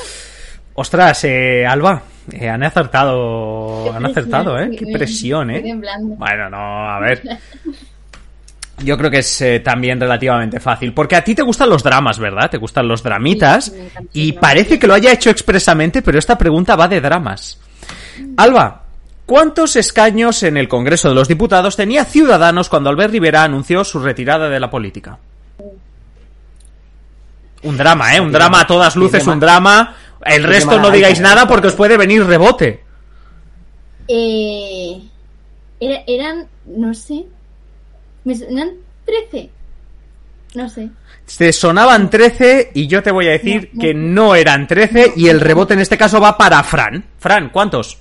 Ostras, 0.73 1.23
eh, 1.23 1.65
Alba, 1.65 2.01
eh, 2.31 2.49
han 2.49 2.63
acertado, 2.63 3.93
han 3.93 4.05
acertado, 4.05 4.59
¿eh? 4.59 4.71
Qué 4.77 4.91
presión, 4.91 5.51
¿eh? 5.51 5.63
Bueno, 6.17 6.49
no, 6.49 6.89
a 6.89 6.99
ver. 6.99 7.21
Yo 8.79 8.97
creo 8.97 9.11
que 9.11 9.19
es 9.19 9.41
eh, 9.41 9.59
también 9.59 9.99
relativamente 9.99 10.59
fácil. 10.59 10.93
Porque 10.93 11.15
a 11.15 11.23
ti 11.23 11.35
te 11.35 11.43
gustan 11.43 11.69
los 11.69 11.83
dramas, 11.83 12.17
¿verdad? 12.17 12.49
Te 12.49 12.57
gustan 12.57 12.87
los 12.87 13.03
dramitas. 13.03 13.65
Sí, 13.65 13.89
y 14.13 14.31
parece 14.33 14.79
que 14.79 14.87
lo 14.87 14.95
haya 14.95 15.11
hecho 15.11 15.29
expresamente, 15.29 16.01
pero 16.01 16.17
esta 16.17 16.37
pregunta 16.37 16.75
va 16.75 16.87
de 16.87 16.99
dramas. 16.99 17.59
Alba, 18.35 18.82
¿cuántos 19.25 19.75
escaños 19.75 20.43
en 20.43 20.57
el 20.57 20.67
Congreso 20.67 21.09
de 21.09 21.15
los 21.15 21.27
Diputados 21.27 21.75
tenía 21.75 22.05
Ciudadanos 22.05 22.69
cuando 22.69 22.89
Albert 22.89 23.11
Rivera 23.11 23.43
anunció 23.43 23.83
su 23.83 23.99
retirada 23.99 24.49
de 24.49 24.59
la 24.59 24.69
política? 24.69 25.17
Un 27.63 27.77
drama, 27.77 28.15
¿eh? 28.15 28.19
Un 28.21 28.31
drama 28.31 28.61
a 28.61 28.67
todas 28.67 28.95
luces, 28.95 29.25
un 29.25 29.35
ma- 29.35 29.39
drama. 29.39 29.95
El 30.25 30.43
resto 30.43 30.79
no 30.79 30.91
digáis 30.91 31.19
nada 31.21 31.47
porque 31.47 31.67
os 31.67 31.73
puede 31.73 31.95
venir 31.97 32.25
rebote. 32.25 32.83
Eh, 34.07 35.01
era- 35.79 36.03
eran, 36.07 36.47
no 36.65 36.93
sé, 36.93 37.23
me 38.25 38.33
eran 38.33 38.71
13. 39.05 39.49
No 40.55 40.69
sé. 40.69 40.89
Te 41.37 41.53
sonaban 41.53 42.09
13 42.09 42.71
y 42.73 42.87
yo 42.87 43.01
te 43.01 43.11
voy 43.11 43.27
a 43.27 43.31
decir 43.31 43.69
No, 43.73 43.77
no. 43.77 43.81
que 43.81 43.93
no 43.93 44.35
eran 44.35 44.67
13 44.67 45.13
y 45.15 45.29
el 45.29 45.39
rebote 45.39 45.73
en 45.73 45.79
este 45.79 45.97
caso 45.97 46.19
va 46.19 46.37
para 46.37 46.61
Fran. 46.63 47.03
Fran, 47.17 47.49
¿cuántos? 47.49 47.97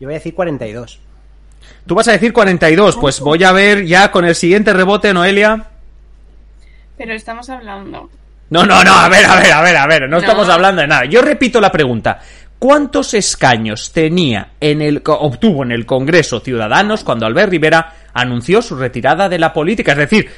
Yo 0.00 0.06
voy 0.06 0.14
a 0.14 0.18
decir 0.18 0.34
42. 0.34 0.98
Tú 1.86 1.94
vas 1.94 2.08
a 2.08 2.12
decir 2.12 2.32
42, 2.32 2.96
pues 2.96 3.20
voy 3.20 3.44
a 3.44 3.52
ver 3.52 3.84
ya 3.84 4.10
con 4.10 4.24
el 4.24 4.34
siguiente 4.34 4.72
rebote, 4.72 5.12
Noelia. 5.12 5.66
Pero 6.96 7.12
estamos 7.14 7.48
hablando. 7.50 8.10
No, 8.50 8.66
no, 8.66 8.82
no, 8.82 8.92
a 8.94 9.08
ver, 9.08 9.24
a 9.26 9.36
ver, 9.36 9.52
a 9.52 9.62
ver, 9.62 9.76
a 9.76 9.86
ver, 9.86 10.02
no, 10.02 10.08
No. 10.08 10.18
estamos 10.18 10.48
hablando 10.48 10.82
de 10.82 10.88
nada. 10.88 11.04
Yo 11.04 11.22
repito 11.22 11.60
la 11.60 11.70
pregunta. 11.70 12.18
¿Cuántos 12.58 13.14
escaños 13.14 13.92
tenía 13.92 14.50
en 14.60 14.82
el 14.82 15.02
obtuvo 15.06 15.62
en 15.62 15.72
el 15.72 15.86
Congreso 15.86 16.40
Ciudadanos 16.40 17.04
cuando 17.04 17.24
Albert 17.26 17.50
Rivera 17.50 17.94
anunció 18.12 18.60
su 18.60 18.76
retirada 18.76 19.28
de 19.28 19.38
la 19.38 19.52
política? 19.52 19.92
Es 19.92 19.98
decir, 19.98 20.28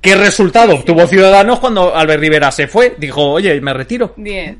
¿qué 0.00 0.14
resultado 0.14 0.74
obtuvo 0.74 1.06
Ciudadanos 1.06 1.58
cuando 1.58 1.96
Albert 1.96 2.20
Rivera 2.20 2.52
se 2.52 2.68
fue? 2.68 2.94
Dijo, 2.98 3.32
"Oye, 3.32 3.60
me 3.60 3.72
retiro." 3.72 4.14
Diez. 4.16 4.56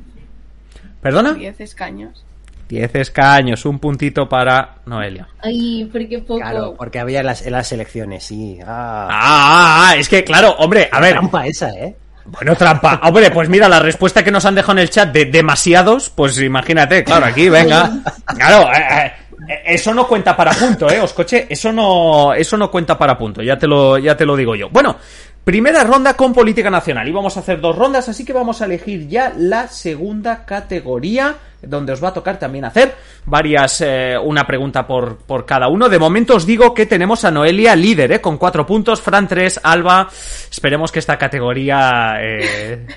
¿Perdona? 1.01 1.33
Diez 1.35 1.59
escaños. 1.61 2.25
10 2.73 2.95
escaños, 2.95 3.65
un 3.65 3.79
puntito 3.79 4.27
para 4.27 4.75
Noelia. 4.85 5.27
Ay, 5.41 5.87
porque 5.91 6.19
poco. 6.19 6.39
Claro, 6.39 6.75
porque 6.77 6.99
había 6.99 7.21
las, 7.23 7.45
en 7.45 7.53
las 7.53 7.71
elecciones, 7.71 8.23
sí. 8.23 8.59
Ah, 8.65 9.07
Ah, 9.09 9.09
ah, 9.11 9.89
ah, 9.89 9.95
es 9.97 10.09
que 10.09 10.23
claro, 10.23 10.55
hombre, 10.59 10.89
a 10.91 10.99
ver. 10.99 11.11
trampa 11.13 11.45
esa, 11.47 11.69
¿eh? 11.71 11.95
Bueno, 12.25 12.55
trampa. 12.55 13.01
Hombre, 13.03 13.31
pues 13.31 13.49
mira, 13.49 13.67
la 13.67 13.79
respuesta 13.79 14.23
que 14.23 14.31
nos 14.31 14.45
han 14.45 14.55
dejado 14.55 14.73
en 14.73 14.79
el 14.79 14.89
chat 14.89 15.11
de 15.11 15.25
demasiados, 15.25 16.09
pues 16.09 16.39
imagínate, 16.39 17.03
claro, 17.03 17.25
aquí, 17.25 17.49
venga. 17.49 17.91
Claro, 18.35 18.69
eh, 18.73 19.11
eh, 19.49 19.61
eso 19.65 19.93
no 19.93 20.07
cuenta 20.07 20.35
para 20.35 20.51
punto, 20.53 20.89
eh, 20.89 21.01
Oscoche, 21.01 21.47
eso 21.49 21.71
no, 21.73 22.33
eso 22.33 22.55
no 22.57 22.71
cuenta 22.71 22.97
para 22.97 23.17
punto, 23.17 23.41
ya 23.41 23.57
te 23.57 23.67
lo, 23.67 23.97
ya 23.97 24.15
te 24.15 24.25
lo 24.25 24.35
digo 24.37 24.55
yo. 24.55 24.69
Bueno, 24.69 24.95
primera 25.43 25.83
ronda 25.83 26.15
con 26.15 26.33
política 26.33 26.69
nacional. 26.69 27.07
Y 27.07 27.11
vamos 27.11 27.35
a 27.37 27.41
hacer 27.41 27.59
dos 27.59 27.75
rondas, 27.75 28.07
así 28.09 28.23
que 28.23 28.33
vamos 28.33 28.61
a 28.61 28.65
elegir 28.65 29.07
ya 29.07 29.33
la 29.35 29.67
segunda 29.67 30.45
categoría, 30.45 31.35
donde 31.61 31.93
os 31.93 32.03
va 32.03 32.09
a 32.09 32.13
tocar 32.13 32.39
también 32.39 32.65
hacer 32.65 32.95
varias, 33.25 33.81
eh, 33.81 34.15
una 34.21 34.45
pregunta 34.45 34.85
por, 34.87 35.17
por 35.17 35.45
cada 35.45 35.67
uno. 35.67 35.89
De 35.89 35.99
momento 35.99 36.35
os 36.35 36.45
digo 36.45 36.73
que 36.73 36.85
tenemos 36.85 37.25
a 37.25 37.31
Noelia 37.31 37.75
líder, 37.75 38.13
eh, 38.13 38.21
con 38.21 38.37
cuatro 38.37 38.65
puntos, 38.65 39.01
Fran 39.01 39.27
tres, 39.27 39.59
Alba. 39.63 40.07
Esperemos 40.49 40.91
que 40.91 40.99
esta 40.99 41.17
categoría, 41.17 42.15
eh, 42.21 42.87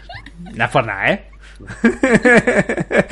no 0.55 0.69
fue 0.69 0.83
nada, 0.83 1.11
eh. 1.11 1.31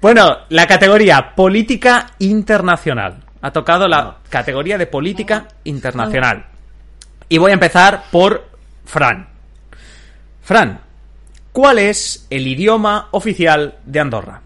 bueno, 0.00 0.38
la 0.50 0.66
categoría 0.66 1.34
política 1.34 2.06
internacional. 2.18 3.24
Ha 3.42 3.52
tocado 3.52 3.88
la 3.88 4.18
categoría 4.28 4.76
de 4.76 4.86
política 4.86 5.48
internacional. 5.64 6.46
Y 7.28 7.38
voy 7.38 7.52
a 7.52 7.54
empezar 7.54 8.02
por 8.10 8.49
Fran. 8.90 9.28
Fran, 10.42 10.80
¿cuál 11.52 11.78
es 11.78 12.26
el 12.28 12.48
idioma 12.48 13.06
oficial 13.12 13.78
de 13.86 14.00
Andorra? 14.00 14.42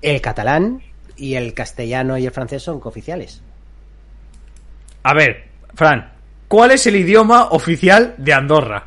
El 0.00 0.22
catalán 0.22 0.82
y 1.18 1.34
el 1.34 1.52
castellano 1.52 2.16
y 2.16 2.24
el 2.24 2.32
francés 2.32 2.62
son 2.62 2.80
cooficiales. 2.80 3.42
A 5.02 5.12
ver, 5.12 5.50
Fran, 5.74 6.10
¿cuál 6.48 6.70
es 6.70 6.86
el 6.86 6.96
idioma 6.96 7.48
oficial 7.50 8.14
de 8.16 8.32
Andorra? 8.32 8.86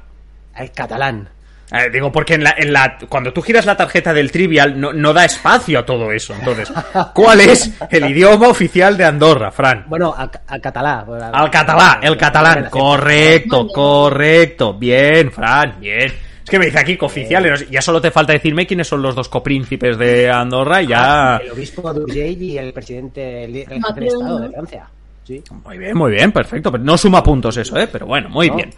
El 0.57 0.71
catalán. 0.71 1.29
Eh, 1.73 1.89
digo, 1.91 2.11
porque 2.11 2.35
en 2.35 2.43
la, 2.43 2.53
en 2.55 2.71
la, 2.71 2.97
cuando 3.09 3.33
tú 3.33 3.41
giras 3.41 3.65
la 3.65 3.75
tarjeta 3.75 4.13
del 4.13 4.31
trivial 4.31 4.79
no, 4.79 4.93
no 4.93 5.11
da 5.11 5.25
espacio 5.25 5.79
a 5.79 5.85
todo 5.85 6.11
eso. 6.11 6.35
Entonces, 6.37 6.71
¿cuál 7.15 7.41
es 7.41 7.71
el 7.89 8.11
idioma 8.11 8.47
oficial 8.47 8.95
de 8.95 9.05
Andorra, 9.05 9.51
Fran? 9.51 9.85
Bueno, 9.87 10.13
al, 10.15 10.29
al 10.47 10.61
catalá. 10.61 11.03
Al 11.33 11.49
catalán, 11.49 11.99
el 12.03 12.15
catalán. 12.15 12.67
Correcto, 12.69 13.67
correcto. 13.67 14.73
Bien, 14.75 15.31
Fran, 15.31 15.79
bien. 15.79 16.13
Es 16.43 16.49
que 16.49 16.59
me 16.59 16.65
dice 16.65 16.79
aquí 16.79 16.95
cooficiales. 16.95 17.67
Ya 17.69 17.81
solo 17.81 17.99
te 17.99 18.11
falta 18.11 18.33
decirme 18.33 18.67
quiénes 18.67 18.87
son 18.87 19.01
los 19.01 19.15
dos 19.15 19.29
copríncipes 19.29 19.97
de 19.97 20.29
Andorra 20.29 20.81
y 20.83 20.87
ya. 20.87 21.37
El 21.37 21.51
obispo 21.51 21.91
d'Urgell 21.91 22.39
y 22.39 22.57
el 22.57 22.71
presidente, 22.73 23.45
el, 23.45 23.55
el 23.55 23.63
jefe 23.63 23.73
de 23.73 23.79
Macron, 23.79 24.07
Estado 24.07 24.39
de 24.39 24.49
Francia. 24.49 24.89
Sí. 25.25 25.41
Muy 25.65 25.77
bien, 25.77 25.97
muy 25.97 26.11
bien, 26.11 26.31
perfecto. 26.33 26.71
Pero 26.71 26.83
no 26.83 26.97
suma 26.97 27.23
puntos 27.23 27.55
eso, 27.57 27.77
¿eh? 27.77 27.87
Pero 27.91 28.05
bueno, 28.05 28.27
muy 28.29 28.49
No. 28.49 28.55
bien. 28.57 28.69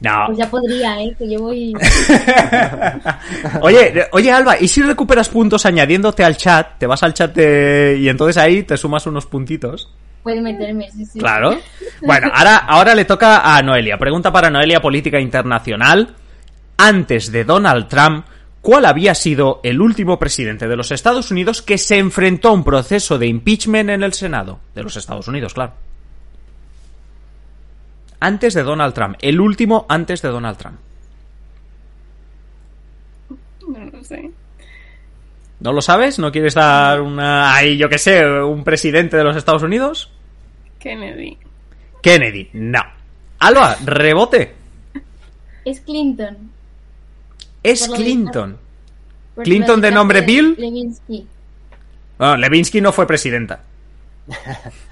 No. 0.00 0.24
Pues 0.26 0.38
ya 0.38 0.48
podría, 0.50 0.98
¿eh? 1.02 1.14
Que 1.18 1.30
yo 1.30 1.40
voy... 1.40 1.74
oye, 3.62 4.06
oye, 4.12 4.32
Alba, 4.32 4.58
¿y 4.58 4.68
si 4.68 4.82
recuperas 4.82 5.28
puntos 5.28 5.66
añadiéndote 5.66 6.24
al 6.24 6.36
chat? 6.36 6.78
Te 6.78 6.86
vas 6.86 7.02
al 7.02 7.14
chat 7.14 7.34
de- 7.34 7.98
y 8.00 8.08
entonces 8.08 8.36
ahí 8.36 8.62
te 8.62 8.76
sumas 8.76 9.06
unos 9.06 9.26
puntitos. 9.26 9.92
Puede 10.22 10.40
meterme, 10.40 10.90
sí, 10.90 11.04
sí. 11.04 11.18
Claro. 11.18 11.58
Bueno, 12.02 12.28
ahora, 12.32 12.56
ahora 12.56 12.94
le 12.94 13.04
toca 13.04 13.54
a 13.54 13.62
Noelia. 13.62 13.98
Pregunta 13.98 14.32
para 14.32 14.48
Noelia, 14.48 14.80
política 14.80 15.20
internacional. 15.20 16.14
Antes 16.78 17.30
de 17.30 17.44
Donald 17.44 17.88
Trump, 17.88 18.24
¿cuál 18.62 18.86
había 18.86 19.14
sido 19.14 19.60
el 19.62 19.82
último 19.82 20.18
presidente 20.18 20.66
de 20.66 20.76
los 20.76 20.90
Estados 20.92 21.30
Unidos 21.30 21.60
que 21.60 21.76
se 21.76 21.98
enfrentó 21.98 22.48
a 22.48 22.52
un 22.52 22.64
proceso 22.64 23.18
de 23.18 23.26
impeachment 23.26 23.90
en 23.90 24.02
el 24.02 24.14
Senado? 24.14 24.60
De 24.74 24.82
los 24.82 24.96
Estados 24.96 25.28
Unidos, 25.28 25.52
claro. 25.52 25.74
Antes 28.20 28.54
de 28.54 28.62
Donald 28.62 28.94
Trump. 28.94 29.16
El 29.20 29.40
último 29.40 29.86
antes 29.88 30.20
de 30.22 30.28
Donald 30.28 30.58
Trump. 30.58 30.78
No 33.66 33.84
lo 33.84 34.04
sé. 34.04 34.30
¿No 35.60 35.72
lo 35.72 35.82
sabes? 35.82 36.18
¿No 36.18 36.32
quieres 36.32 36.54
dar 36.54 37.00
una... 37.00 37.54
ahí, 37.54 37.76
yo 37.76 37.88
qué 37.88 37.98
sé, 37.98 38.24
un 38.26 38.64
presidente 38.64 39.16
de 39.16 39.24
los 39.24 39.36
Estados 39.36 39.62
Unidos? 39.62 40.10
Kennedy. 40.78 41.36
Kennedy, 42.02 42.48
no. 42.54 42.80
Alba, 43.38 43.76
rebote. 43.84 44.54
Es 45.64 45.80
Clinton. 45.80 46.50
Es 47.62 47.86
Por 47.86 47.98
de- 47.98 48.04
Clinton. 48.04 48.58
¿Clinton 49.42 49.80
de 49.80 49.90
nombre 49.90 50.18
hace 50.18 50.26
Bill? 50.26 50.54
Lewinsky. 50.58 51.26
Bueno, 52.18 52.36
Levinsky 52.38 52.80
no 52.80 52.92
fue 52.92 53.06
presidenta. 53.06 53.60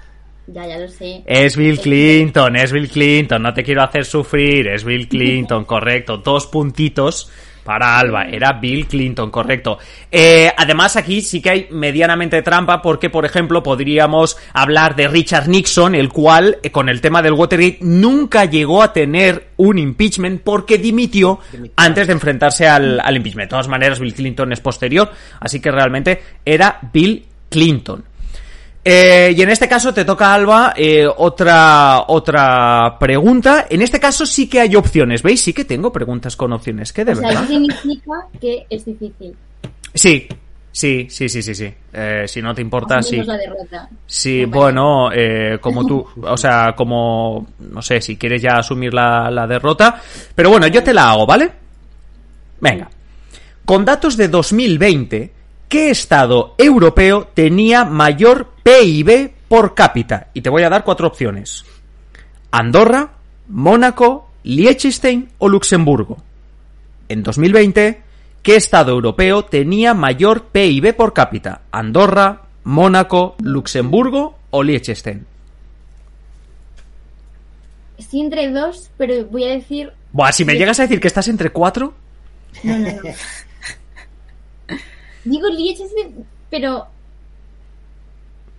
Ya, 0.53 0.65
ya 0.65 0.79
lo 0.79 0.87
sé. 0.87 1.21
Es 1.25 1.55
Bill 1.55 1.79
Clinton, 1.79 2.55
es 2.55 2.71
Bill 2.71 2.89
Clinton, 2.89 3.41
no 3.41 3.53
te 3.53 3.63
quiero 3.63 3.83
hacer 3.83 4.03
sufrir, 4.03 4.67
es 4.67 4.83
Bill 4.83 5.07
Clinton, 5.07 5.65
correcto. 5.65 6.17
Dos 6.17 6.47
puntitos 6.47 7.29
para 7.63 7.99
Alba, 7.99 8.23
era 8.23 8.53
Bill 8.53 8.87
Clinton, 8.87 9.29
correcto. 9.29 9.77
Eh, 10.09 10.51
además, 10.57 10.95
aquí 10.95 11.21
sí 11.21 11.39
que 11.39 11.49
hay 11.51 11.67
medianamente 11.69 12.41
trampa 12.41 12.81
porque, 12.81 13.11
por 13.11 13.25
ejemplo, 13.25 13.61
podríamos 13.61 14.37
hablar 14.53 14.95
de 14.95 15.07
Richard 15.07 15.47
Nixon, 15.47 15.93
el 15.93 16.09
cual, 16.09 16.57
eh, 16.63 16.71
con 16.71 16.89
el 16.89 16.99
tema 16.99 17.21
del 17.21 17.33
Watergate, 17.33 17.77
nunca 17.81 18.45
llegó 18.45 18.81
a 18.81 18.91
tener 18.91 19.49
un 19.57 19.77
impeachment 19.77 20.41
porque 20.41 20.79
dimitió 20.79 21.41
antes 21.75 22.07
de 22.07 22.13
enfrentarse 22.13 22.67
al, 22.67 22.99
al 22.99 23.15
impeachment. 23.17 23.49
De 23.49 23.51
todas 23.51 23.67
maneras, 23.67 23.99
Bill 23.99 24.15
Clinton 24.15 24.51
es 24.51 24.61
posterior, 24.61 25.11
así 25.39 25.59
que 25.59 25.69
realmente 25.69 26.23
era 26.43 26.79
Bill 26.91 27.23
Clinton. 27.49 28.08
Eh, 28.83 29.33
y 29.37 29.41
en 29.41 29.49
este 29.49 29.67
caso 29.67 29.93
te 29.93 30.05
toca, 30.05 30.33
Alba, 30.33 30.73
eh, 30.75 31.05
otra, 31.17 32.05
otra 32.07 32.97
pregunta. 32.99 33.67
En 33.69 33.81
este 33.81 33.99
caso 33.99 34.25
sí 34.25 34.47
que 34.47 34.61
hay 34.61 34.75
opciones, 34.75 35.21
¿veis? 35.21 35.41
Sí 35.41 35.53
que 35.53 35.65
tengo 35.65 35.91
preguntas 35.91 36.35
con 36.35 36.53
opciones, 36.53 36.93
que 36.93 37.03
de 37.05 37.11
O 37.11 37.15
sea, 37.15 37.27
verdad. 37.27 37.43
eso 37.43 37.51
significa 37.53 38.13
que 38.39 38.65
es 38.69 38.85
difícil. 38.85 39.35
Sí, 39.93 40.27
sí, 40.71 41.07
sí, 41.09 41.27
sí, 41.29 41.41
sí, 41.41 41.53
sí. 41.55 41.73
Eh, 41.91 42.23
si 42.27 42.41
no 42.41 42.53
te 42.55 42.61
importa, 42.61 43.01
sí. 43.01 43.17
La 43.17 43.37
derrota. 43.37 43.89
Sí, 44.07 44.45
Vale. 44.45 44.57
bueno, 44.57 45.09
eh, 45.13 45.57
como 45.59 45.85
tú, 45.85 46.07
o 46.21 46.37
sea, 46.37 46.73
como, 46.75 47.47
no 47.59 47.81
sé, 47.81 47.99
si 48.01 48.15
quieres 48.15 48.41
ya 48.41 48.53
asumir 48.59 48.93
la, 48.93 49.29
la 49.29 49.45
derrota. 49.45 50.01
Pero 50.33 50.51
bueno, 50.51 50.67
yo 50.67 50.81
te 50.81 50.93
la 50.93 51.11
hago, 51.11 51.25
¿vale? 51.25 51.51
Venga. 52.61 52.89
Con 53.65 53.83
datos 53.85 54.15
de 54.17 54.29
2020, 54.29 55.31
¿qué 55.69 55.91
estado 55.91 56.55
europeo 56.57 57.29
tenía 57.33 57.85
mayor 57.85 58.49
PIB 58.63 59.31
por 59.47 59.75
cápita? 59.75 60.29
Y 60.33 60.41
te 60.41 60.49
voy 60.49 60.63
a 60.63 60.69
dar 60.69 60.83
cuatro 60.83 61.07
opciones. 61.07 61.63
Andorra, 62.51 63.11
Mónaco, 63.47 64.29
Liechtenstein 64.43 65.29
o 65.37 65.47
Luxemburgo. 65.47 66.17
En 67.07 67.23
2020, 67.23 68.01
¿qué 68.41 68.55
estado 68.55 68.91
europeo 68.91 69.45
tenía 69.45 69.93
mayor 69.93 70.47
PIB 70.47 70.95
por 70.95 71.13
cápita? 71.13 71.61
Andorra, 71.71 72.41
Mónaco, 72.63 73.35
Luxemburgo 73.39 74.37
o 74.49 74.63
Liechtenstein. 74.63 75.25
Estoy 77.97 78.21
entre 78.21 78.49
dos, 78.49 78.89
pero 78.97 79.25
voy 79.25 79.43
a 79.43 79.49
decir. 79.49 79.91
Buah, 80.11 80.31
si 80.31 80.45
me 80.45 80.55
llegas 80.55 80.79
a 80.79 80.83
decir 80.83 80.99
que 80.99 81.07
estás 81.07 81.27
entre 81.27 81.51
cuatro, 81.51 81.93
No, 82.63 82.77
no, 82.79 82.87
no. 82.87 83.01
Digo 85.23 85.47
Liechtenstein, 85.49 86.25
pero. 86.49 86.87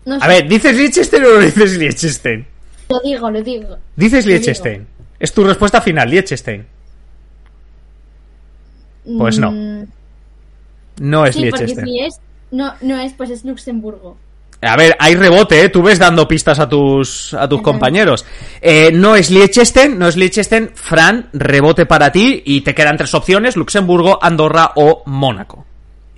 No 0.05 0.19
sé. 0.19 0.24
a 0.24 0.28
ver, 0.28 0.49
¿dices 0.49 0.77
Liechtenstein 0.77 1.24
o 1.24 1.35
no 1.35 1.39
dices 1.41 1.77
Liechtenstein? 1.78 2.47
Lo 2.89 3.01
digo, 3.01 3.31
lo 3.31 3.43
digo. 3.43 3.77
Dices 3.97 4.24
Lo 4.24 4.28
digo. 4.31 4.39
Liechtenstein. 4.39 4.87
Es 5.19 5.32
tu 5.32 5.45
respuesta 5.45 5.81
final, 5.81 6.09
Liechtenstein. 6.11 6.66
Pues 9.19 9.39
no. 9.39 9.51
Mm, 9.51 9.85
No 11.01 11.24
es 11.27 11.35
sí, 11.35 11.43
Liechtenstein. 11.43 11.87
si 11.87 12.01
es. 12.01 12.20
No, 12.51 12.74
no 12.81 12.99
es, 12.99 13.12
pues 13.12 13.31
es 13.31 13.45
Luxemburgo. 13.45 14.16
A 14.62 14.77
ver, 14.77 14.95
hay 14.99 15.15
rebote, 15.15 15.62
¿eh? 15.62 15.69
Tú 15.70 15.82
ves 15.82 15.99
dando 15.99 16.28
pistas 16.28 16.59
a 16.59 16.69
tus, 16.69 17.32
a 17.32 17.49
tus 17.49 17.62
compañeros. 17.62 18.27
Eh, 18.61 18.91
no 18.93 19.16
es 19.16 19.31
Liechtenstein, 19.31 19.99
no 19.99 20.07
es 20.09 20.16
Liechtenstein. 20.16 20.70
Fran, 20.74 21.31
rebote 21.32 21.87
para 21.87 22.12
ti 22.12 22.43
y 22.45 22.61
te 22.61 22.74
quedan 22.74 22.99
tres 22.99 23.15
opciones, 23.15 23.57
Luxemburgo, 23.57 24.19
Andorra 24.23 24.73
o 24.77 25.03
Mónaco. 25.07 25.65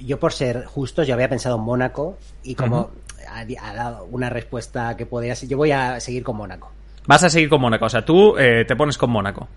Yo 0.05 0.19
por 0.19 0.33
ser 0.33 0.65
justo, 0.65 1.03
yo 1.03 1.15
había 1.15 1.29
pensado 1.29 1.57
en 1.57 1.63
Mónaco 1.63 2.19
y 2.43 2.55
como 2.55 2.91
ha, 3.29 3.41
ha 3.41 3.75
dado 3.75 4.05
una 4.11 4.31
respuesta 4.31 4.97
que 4.97 5.07
podría 5.07 5.35
ser, 5.35 5.49
yo 5.49 5.57
voy 5.57 5.73
a 5.73 6.01
seguir 6.01 6.23
con 6.23 6.37
Mónaco. 6.37 6.71
Vas 7.07 7.25
a 7.25 7.31
seguir 7.31 7.49
con 7.49 7.61
Mónaco, 7.61 7.87
o 7.87 7.89
sea, 7.89 8.05
tú 8.05 8.37
eh, 8.39 8.65
te 8.67 8.77
pones 8.77 8.97
con 8.97 9.11
Mónaco. 9.11 9.49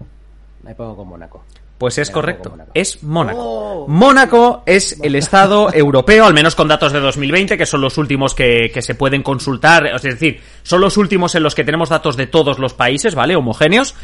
Me 0.64 0.74
pongo 0.74 0.96
con 0.96 1.08
Mónaco. 1.08 1.44
Pues 1.78 1.98
es 1.98 2.10
Me 2.10 2.14
correcto, 2.14 2.50
Mónaco. 2.52 2.72
es 2.74 3.04
Mónaco. 3.04 3.40
Oh. 3.40 3.88
Mónaco 3.88 4.64
es 4.66 5.00
el 5.04 5.16
estado 5.16 5.72
europeo, 5.74 6.26
al 6.26 6.34
menos 6.34 6.56
con 6.56 6.68
datos 6.68 6.92
de 6.92 7.00
2020, 7.00 7.58
que 7.58 7.66
son 7.66 7.82
los 7.82 7.98
últimos 7.98 8.34
que, 8.34 8.72
que 8.74 8.82
se 8.82 8.96
pueden 8.96 9.22
consultar, 9.22 9.86
es 9.88 10.02
decir, 10.02 10.42
son 10.64 10.82
los 10.82 10.98
últimos 10.98 11.36
en 11.36 11.44
los 11.44 11.54
que 11.54 11.64
tenemos 11.64 11.90
datos 11.90 12.18
de 12.18 12.28
todos 12.28 12.58
los 12.60 12.74
países, 12.74 13.14
¿vale? 13.14 13.36
Homogéneos. 13.36 13.96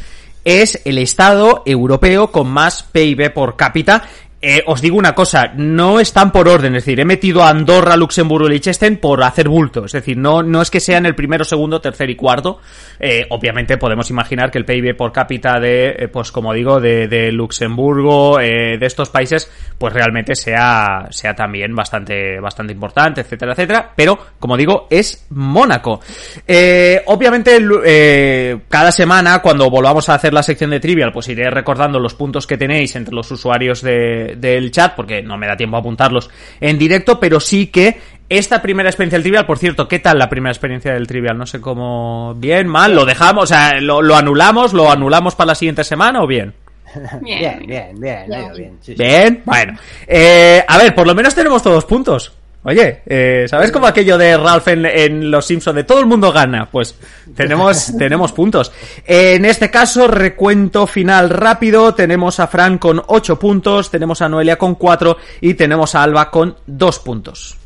Es 0.43 0.81
el 0.85 0.97
estado 0.97 1.61
europeo 1.65 2.31
con 2.31 2.47
más 2.47 2.83
PIB 2.83 3.31
por 3.31 3.55
cápita. 3.55 4.03
Eh, 4.43 4.63
os 4.65 4.81
digo 4.81 4.97
una 4.97 5.13
cosa, 5.13 5.51
no 5.55 5.99
están 5.99 6.31
por 6.31 6.47
orden, 6.47 6.75
es 6.75 6.83
decir, 6.83 6.99
he 6.99 7.05
metido 7.05 7.43
a 7.43 7.49
Andorra, 7.49 7.95
Luxemburgo 7.95 8.47
y 8.47 8.51
Liechtenstein 8.51 8.97
por 8.97 9.21
hacer 9.23 9.47
bulto, 9.47 9.85
es 9.85 9.91
decir, 9.91 10.17
no, 10.17 10.41
no 10.41 10.63
es 10.63 10.71
que 10.71 10.79
sean 10.79 11.05
el 11.05 11.13
primero, 11.13 11.43
segundo, 11.45 11.79
tercer 11.79 12.09
y 12.09 12.15
cuarto, 12.15 12.59
Eh, 13.03 13.25
obviamente 13.29 13.77
podemos 13.77 14.09
imaginar 14.11 14.51
que 14.51 14.59
el 14.59 14.65
PIB 14.65 14.95
por 14.95 15.11
cápita 15.11 15.59
de, 15.59 15.89
eh, 15.89 16.07
pues 16.07 16.31
como 16.31 16.53
digo, 16.53 16.79
de, 16.79 17.07
de 17.07 17.31
Luxemburgo, 17.31 18.39
eh, 18.39 18.77
de 18.79 18.85
estos 18.85 19.09
países, 19.09 19.49
pues 19.77 19.91
realmente 19.93 20.35
sea, 20.35 21.07
sea 21.09 21.33
también 21.35 21.75
bastante, 21.75 22.39
bastante 22.39 22.73
importante, 22.73 23.21
etcétera, 23.21 23.53
etcétera, 23.53 23.91
pero 23.95 24.17
como 24.39 24.55
digo, 24.55 24.87
es 24.91 25.25
Mónaco. 25.31 25.99
Eh, 26.47 27.01
obviamente, 27.07 27.57
eh, 27.85 28.59
cada 28.69 28.91
semana, 28.91 29.39
cuando 29.41 29.69
volvamos 29.69 30.07
a 30.09 30.13
hacer 30.15 30.31
la 30.33 30.43
sección 30.43 30.69
de 30.69 30.79
Trivial, 30.79 31.11
pues 31.11 31.27
iré 31.29 31.49
recordando 31.49 31.99
los 31.99 32.13
puntos 32.13 32.45
que 32.45 32.57
tenéis 32.57 32.95
entre 32.95 33.15
los 33.15 33.31
usuarios 33.31 33.81
de- 33.81 34.30
del 34.35 34.71
chat, 34.71 34.95
porque 34.95 35.21
no 35.21 35.37
me 35.37 35.47
da 35.47 35.55
tiempo 35.55 35.77
a 35.77 35.79
apuntarlos 35.79 36.29
en 36.59 36.77
directo, 36.77 37.19
pero 37.19 37.39
sí 37.39 37.67
que 37.67 37.99
esta 38.29 38.61
primera 38.61 38.89
experiencia 38.89 39.17
del 39.17 39.23
Trivial, 39.23 39.45
por 39.45 39.57
cierto, 39.57 39.87
¿qué 39.87 39.99
tal 39.99 40.17
la 40.17 40.29
primera 40.29 40.51
experiencia 40.51 40.93
del 40.93 41.05
Trivial? 41.05 41.37
No 41.37 41.45
sé 41.45 41.59
cómo... 41.59 42.33
¿Bien, 42.37 42.65
mal? 42.67 42.95
¿Lo 42.95 43.05
dejamos? 43.05 43.43
O 43.43 43.47
sea, 43.47 43.79
¿lo, 43.81 44.01
lo 44.01 44.15
anulamos? 44.15 44.73
¿Lo 44.73 44.89
anulamos 44.89 45.35
para 45.35 45.47
la 45.47 45.55
siguiente 45.55 45.83
semana 45.83 46.23
o 46.23 46.27
bien? 46.27 46.53
Bien, 47.21 47.63
bien, 47.65 47.99
bien, 47.99 48.25
bien. 48.27 48.77
sí, 48.81 48.93
sí. 48.93 48.95
Bien, 48.95 49.41
bueno. 49.45 49.77
Eh, 50.07 50.63
a 50.67 50.77
ver, 50.77 50.93
por 50.95 51.07
lo 51.07 51.15
menos 51.15 51.35
tenemos 51.35 51.61
todos 51.63 51.85
puntos. 51.85 52.33
Oye, 52.63 53.01
eh, 53.07 53.45
¿sabes 53.49 53.71
como 53.71 53.87
aquello 53.87 54.19
de 54.19 54.37
Ralph 54.37 54.67
en, 54.67 54.85
en 54.85 55.31
Los 55.31 55.47
Simpsons 55.47 55.75
de 55.75 55.83
todo 55.83 55.99
el 55.99 56.05
mundo 56.05 56.31
gana? 56.31 56.69
Pues 56.69 56.95
tenemos, 57.35 57.93
tenemos 57.97 58.31
puntos. 58.33 58.71
En 59.05 59.45
este 59.45 59.71
caso, 59.71 60.07
recuento 60.07 60.85
final 60.85 61.31
rápido. 61.31 61.95
Tenemos 61.95 62.39
a 62.39 62.47
Fran 62.47 62.77
con 62.77 63.01
8 63.05 63.39
puntos, 63.39 63.89
tenemos 63.89 64.21
a 64.21 64.29
Noelia 64.29 64.57
con 64.57 64.75
4 64.75 65.17
y 65.41 65.55
tenemos 65.55 65.95
a 65.95 66.03
Alba 66.03 66.29
con 66.29 66.55
2 66.67 66.99
puntos. 66.99 67.57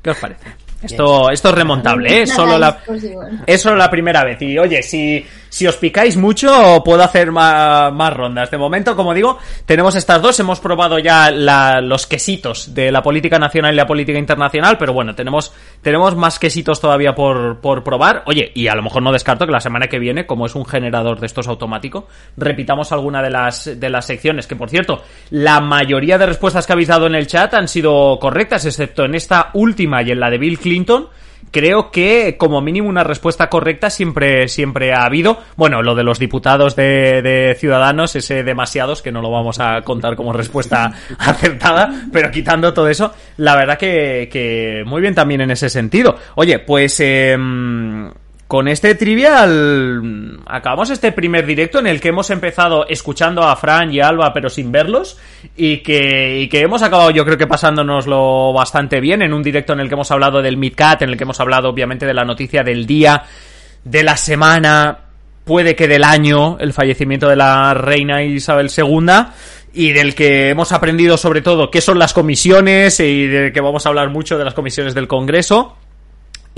¿Qué 0.00 0.10
os 0.10 0.16
parece? 0.16 0.67
Esto, 0.82 1.30
esto 1.30 1.48
es 1.48 1.54
remontable, 1.54 2.22
¿eh? 2.22 2.26
Solo 2.26 2.56
la, 2.58 2.68
es 2.68 2.74
posible. 2.86 3.16
es 3.46 3.60
solo 3.60 3.76
la 3.76 3.90
primera 3.90 4.22
vez. 4.24 4.40
Y 4.42 4.56
oye, 4.58 4.80
si, 4.82 5.26
si 5.48 5.66
os 5.66 5.76
picáis 5.76 6.16
mucho, 6.16 6.82
puedo 6.84 7.02
hacer 7.02 7.32
más, 7.32 7.92
más 7.92 8.12
rondas. 8.14 8.48
De 8.50 8.58
momento, 8.58 8.94
como 8.94 9.12
digo, 9.12 9.38
tenemos 9.66 9.96
estas 9.96 10.22
dos. 10.22 10.38
Hemos 10.38 10.60
probado 10.60 11.00
ya 11.00 11.32
la- 11.32 11.80
los 11.80 12.06
quesitos 12.06 12.74
de 12.74 12.92
la 12.92 13.02
política 13.02 13.40
nacional 13.40 13.72
y 13.74 13.76
la 13.76 13.86
política 13.88 14.18
internacional. 14.20 14.78
Pero 14.78 14.92
bueno, 14.92 15.16
tenemos, 15.16 15.52
tenemos 15.82 16.14
más 16.14 16.38
quesitos 16.38 16.80
todavía 16.80 17.12
por, 17.12 17.60
por 17.60 17.82
probar. 17.82 18.22
Oye, 18.26 18.52
y 18.54 18.68
a 18.68 18.74
lo 18.76 18.82
mejor 18.82 19.02
no 19.02 19.10
descarto 19.10 19.46
que 19.46 19.52
la 19.52 19.60
semana 19.60 19.88
que 19.88 19.98
viene, 19.98 20.26
como 20.26 20.46
es 20.46 20.54
un 20.54 20.64
generador 20.64 21.18
de 21.18 21.26
estos 21.26 21.48
automático, 21.48 22.06
repitamos 22.36 22.92
alguna 22.92 23.20
de 23.20 23.30
las, 23.30 23.80
de 23.80 23.90
las 23.90 24.06
secciones. 24.06 24.46
Que 24.46 24.54
por 24.54 24.70
cierto, 24.70 25.02
la 25.30 25.60
mayoría 25.60 26.18
de 26.18 26.26
respuestas 26.26 26.66
que 26.68 26.72
habéis 26.72 26.88
dado 26.88 27.08
en 27.08 27.16
el 27.16 27.26
chat 27.26 27.52
han 27.54 27.66
sido 27.66 28.16
correctas, 28.20 28.64
excepto 28.64 29.04
en 29.04 29.16
esta 29.16 29.50
última 29.54 30.02
y 30.02 30.12
en 30.12 30.20
la 30.20 30.30
de 30.30 30.38
Bill 30.38 30.52
Clinton. 30.56 30.67
Creo 31.50 31.90
que 31.90 32.36
como 32.36 32.60
mínimo 32.60 32.88
una 32.88 33.04
respuesta 33.04 33.48
correcta 33.48 33.90
siempre, 33.90 34.48
siempre 34.48 34.92
ha 34.92 35.04
habido. 35.04 35.38
Bueno, 35.56 35.82
lo 35.82 35.94
de 35.94 36.04
los 36.04 36.18
diputados 36.18 36.76
de, 36.76 37.22
de 37.22 37.56
Ciudadanos, 37.58 38.16
ese 38.16 38.42
demasiados, 38.44 39.00
que 39.00 39.12
no 39.12 39.22
lo 39.22 39.30
vamos 39.30 39.58
a 39.60 39.82
contar 39.82 40.14
como 40.14 40.32
respuesta 40.32 40.92
acertada, 41.18 42.02
pero 42.12 42.30
quitando 42.30 42.74
todo 42.74 42.88
eso, 42.88 43.14
la 43.38 43.56
verdad 43.56 43.78
que, 43.78 44.28
que 44.30 44.82
muy 44.84 45.00
bien 45.00 45.14
también 45.14 45.40
en 45.40 45.50
ese 45.50 45.70
sentido. 45.70 46.16
Oye, 46.34 46.58
pues 46.58 47.00
em, 47.00 48.10
con 48.48 48.66
este 48.66 48.94
trivial 48.94 50.40
acabamos 50.46 50.88
este 50.88 51.12
primer 51.12 51.44
directo 51.44 51.78
en 51.80 51.86
el 51.86 52.00
que 52.00 52.08
hemos 52.08 52.30
empezado 52.30 52.88
escuchando 52.88 53.42
a 53.42 53.54
Fran 53.56 53.92
y 53.92 54.00
a 54.00 54.08
Alba 54.08 54.32
pero 54.32 54.48
sin 54.48 54.72
verlos 54.72 55.18
y 55.54 55.78
que, 55.78 56.48
hemos 56.50 56.82
acabado 56.82 57.10
yo 57.10 57.26
creo 57.26 57.36
que 57.36 57.46
pasándonoslo 57.46 58.54
bastante 58.54 59.00
bien 59.00 59.20
en 59.20 59.34
un 59.34 59.42
directo 59.42 59.74
en 59.74 59.80
el 59.80 59.88
que 59.88 59.94
hemos 59.94 60.10
hablado 60.10 60.40
del 60.40 60.56
Midcat, 60.56 61.02
en 61.02 61.10
el 61.10 61.18
que 61.18 61.24
hemos 61.24 61.38
hablado 61.40 61.68
obviamente 61.68 62.06
de 62.06 62.14
la 62.14 62.24
noticia 62.24 62.62
del 62.64 62.86
día, 62.86 63.22
de 63.84 64.02
la 64.02 64.16
semana, 64.16 64.98
puede 65.44 65.76
que 65.76 65.86
del 65.86 66.02
año, 66.02 66.56
el 66.58 66.72
fallecimiento 66.72 67.28
de 67.28 67.36
la 67.36 67.74
reina 67.74 68.22
Isabel 68.22 68.70
II 68.74 69.12
y 69.74 69.92
del 69.92 70.14
que 70.14 70.48
hemos 70.48 70.72
aprendido 70.72 71.18
sobre 71.18 71.42
todo 71.42 71.70
qué 71.70 71.82
son 71.82 71.98
las 71.98 72.14
comisiones 72.14 72.98
y 73.00 73.26
de 73.26 73.52
que 73.52 73.60
vamos 73.60 73.84
a 73.84 73.90
hablar 73.90 74.08
mucho 74.08 74.38
de 74.38 74.46
las 74.46 74.54
comisiones 74.54 74.94
del 74.94 75.06
Congreso. 75.06 75.76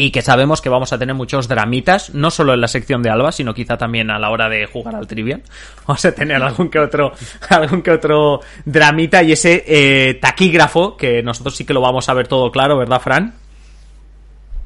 Y 0.00 0.10
que 0.12 0.22
sabemos 0.22 0.62
que 0.62 0.70
vamos 0.70 0.94
a 0.94 0.98
tener 0.98 1.14
muchos 1.14 1.46
dramitas, 1.46 2.14
no 2.14 2.30
solo 2.30 2.54
en 2.54 2.62
la 2.62 2.68
sección 2.68 3.02
de 3.02 3.10
Alba, 3.10 3.32
sino 3.32 3.52
quizá 3.52 3.76
también 3.76 4.10
a 4.10 4.18
la 4.18 4.30
hora 4.30 4.48
de 4.48 4.64
jugar 4.64 4.96
al 4.96 5.06
Trivial. 5.06 5.42
Vamos 5.86 6.02
a 6.06 6.12
tener 6.12 6.42
algún 6.42 6.70
que 6.70 6.78
otro, 6.78 7.12
algún 7.50 7.82
que 7.82 7.90
otro 7.90 8.40
dramita 8.64 9.22
y 9.22 9.32
ese 9.32 9.62
eh, 9.66 10.14
taquígrafo, 10.14 10.96
que 10.96 11.22
nosotros 11.22 11.54
sí 11.54 11.66
que 11.66 11.74
lo 11.74 11.82
vamos 11.82 12.08
a 12.08 12.14
ver 12.14 12.28
todo 12.28 12.50
claro, 12.50 12.78
¿verdad, 12.78 12.98
Fran? 12.98 13.34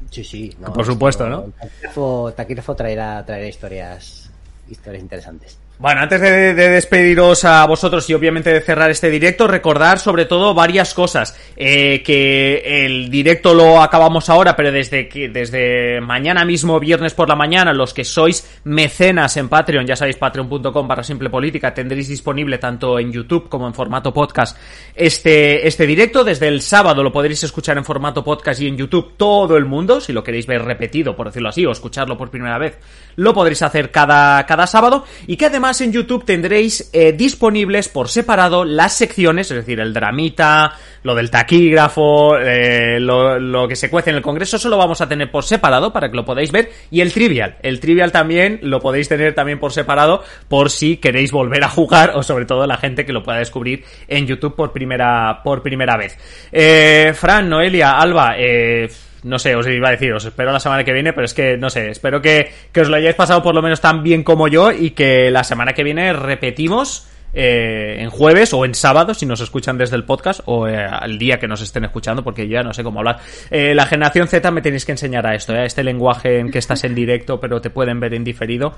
Sí, 0.09 0.23
sí. 0.23 0.55
Por 0.73 0.85
supuesto, 0.85 1.27
¿no? 1.27 1.51
Taquígrafo, 1.59 2.33
taquígrafo 2.33 2.73
traerá, 2.73 3.25
traerá 3.25 3.47
historias, 3.47 4.31
historias 4.69 5.03
interesantes. 5.03 5.59
Bueno, 5.77 5.99
antes 5.99 6.21
de, 6.21 6.53
despediros 6.53 7.43
a 7.43 7.65
vosotros 7.65 8.09
y 8.09 8.13
obviamente 8.13 8.53
de 8.53 8.61
cerrar 8.61 8.89
este 8.91 9.09
directo, 9.09 9.45
recordar 9.45 9.99
sobre 9.99 10.23
todo 10.23 10.53
varias 10.53 10.93
cosas. 10.93 11.37
Eh, 11.57 12.01
que 12.01 12.85
el 12.85 13.09
directo 13.09 13.53
lo 13.53 13.81
acabamos 13.81 14.29
ahora, 14.29 14.55
pero 14.55 14.71
desde 14.71 15.09
que 15.09 15.27
desde 15.27 15.99
mañana 15.99 16.45
mismo, 16.45 16.79
viernes 16.79 17.13
por 17.13 17.27
la 17.27 17.35
mañana, 17.35 17.73
los 17.73 17.93
que 17.93 18.05
sois 18.05 18.61
mecenas 18.63 19.35
en 19.35 19.49
Patreon, 19.49 19.85
ya 19.85 19.97
sabéis, 19.97 20.15
patreon.com 20.15 20.87
para 20.87 21.03
simple 21.03 21.29
política, 21.29 21.73
tendréis 21.73 22.07
disponible 22.07 22.57
tanto 22.57 22.97
en 22.97 23.11
YouTube 23.11 23.49
como 23.49 23.67
en 23.67 23.73
formato 23.73 24.13
podcast 24.13 24.57
este, 24.95 25.67
este 25.67 25.85
directo. 25.85 26.23
Desde 26.23 26.47
el 26.47 26.61
sábado 26.61 27.03
lo 27.03 27.11
podréis 27.11 27.43
escuchar 27.43 27.77
en 27.77 27.83
formato 27.83 28.23
podcast 28.23 28.61
y 28.61 28.67
en 28.67 28.77
YouTube 28.77 29.15
todo 29.17 29.57
el 29.57 29.65
mundo, 29.65 29.99
si 29.99 30.13
lo 30.13 30.23
queréis 30.23 30.47
ver 30.47 30.63
repetido, 30.63 31.17
por 31.17 31.27
decirlo 31.27 31.49
así, 31.49 31.65
o 31.65 31.71
escucharlo 31.71 32.17
por 32.17 32.29
primera 32.29 32.57
vez, 32.57 32.77
lo 33.17 33.33
podréis 33.33 33.61
hacer 33.61 33.91
cada, 33.91 34.45
cada 34.45 34.67
sábado. 34.67 35.03
Y 35.27 35.35
que 35.35 35.47
además 35.47 35.64
en 35.65 35.91
YouTube 35.91 36.25
tendréis 36.25 36.89
eh, 36.93 37.11
disponibles 37.11 37.89
por 37.89 38.07
separado 38.07 38.63
las 38.65 38.93
secciones, 38.93 39.49
es 39.49 39.57
decir, 39.57 39.79
el 39.79 39.93
dramita, 39.93 40.73
lo 41.03 41.15
del 41.15 41.31
taquígrafo, 41.31 42.37
eh, 42.37 42.99
lo, 42.99 43.67
que 43.67 43.75
se 43.75 43.89
cuece 43.89 44.11
en 44.11 44.17
el 44.17 44.21
Congreso, 44.21 44.57
eso 44.57 44.69
lo 44.69 44.77
vamos 44.77 45.01
a 45.01 45.09
tener 45.09 45.31
por 45.31 45.43
separado 45.43 45.91
para 45.91 46.09
que 46.09 46.15
lo 46.15 46.23
podáis 46.23 46.51
ver. 46.51 46.69
Y 46.91 47.01
el 47.01 47.11
trivial, 47.13 47.57
el 47.63 47.79
trivial 47.79 48.11
también 48.11 48.59
lo 48.61 48.79
podéis 48.79 49.09
tener 49.09 49.33
también 49.33 49.59
por 49.59 49.71
separado 49.71 50.23
por 50.47 50.69
si 50.69 50.97
queréis 50.97 51.31
volver 51.31 51.63
a 51.63 51.69
jugar 51.69 52.11
o 52.15 52.23
sobre 52.23 52.45
todo 52.45 52.67
la 52.67 52.77
gente 52.77 53.05
que 53.05 53.13
lo 53.13 53.23
pueda 53.23 53.39
descubrir 53.39 53.83
en 54.07 54.27
YouTube 54.27 54.55
por 54.55 54.71
primera, 54.71 55.41
por 55.43 55.63
primera 55.63 55.97
vez. 55.97 56.17
Eh, 56.51 57.13
Fran, 57.15 57.49
Noelia, 57.49 57.91
Alba, 57.91 58.35
eh, 58.37 58.87
no 59.25 59.39
sé, 59.39 59.55
os 59.55 59.67
iba 59.67 59.87
a 59.87 59.91
decir, 59.91 60.13
os 60.13 60.23
espero 60.23 60.51
la 60.51 60.59
semana 60.59 60.83
que 60.83 60.93
viene, 60.93 61.11
pero 61.11 61.25
es 61.25 61.33
que, 61.33 61.57
no 61.57 61.71
sé, 61.71 61.89
espero 61.89 62.21
que, 62.21 62.51
os 62.79 62.87
lo 62.87 62.95
hayáis 62.95 63.15
pasado 63.15 63.41
por 63.41 63.55
lo 63.55 63.61
menos 63.63 63.81
tan 63.81 64.03
bien 64.03 64.23
como 64.23 64.47
yo 64.47 64.71
y 64.71 64.91
que 64.91 65.31
la 65.31 65.43
semana 65.43 65.73
que 65.73 65.83
viene 65.83 66.13
repetimos 66.13 67.07
eh, 67.33 67.97
en 68.01 68.11
jueves 68.11 68.53
o 68.53 68.65
en 68.65 68.75
sábado, 68.75 69.15
si 69.15 69.25
nos 69.25 69.41
escuchan 69.41 69.79
desde 69.79 69.95
el 69.95 70.03
podcast, 70.03 70.41
o 70.45 70.67
eh, 70.67 70.77
al 70.77 71.17
día 71.17 71.39
que 71.39 71.47
nos 71.47 71.61
estén 71.61 71.83
escuchando, 71.85 72.23
porque 72.23 72.47
ya 72.47 72.61
no 72.61 72.71
sé 72.71 72.83
cómo 72.83 72.99
hablar. 72.99 73.17
Eh, 73.49 73.73
la 73.73 73.87
generación 73.87 74.27
Z 74.27 74.51
me 74.51 74.61
tenéis 74.61 74.85
que 74.85 74.91
enseñar 74.91 75.25
a 75.25 75.33
esto, 75.33 75.53
a 75.53 75.65
este 75.65 75.83
lenguaje 75.83 76.37
en 76.37 76.51
que 76.51 76.59
estás 76.59 76.83
en 76.83 76.93
directo, 76.93 77.39
pero 77.39 77.59
te 77.61 77.71
pueden 77.71 77.99
ver 77.99 78.13
en 78.13 78.23
diferido. 78.23 78.75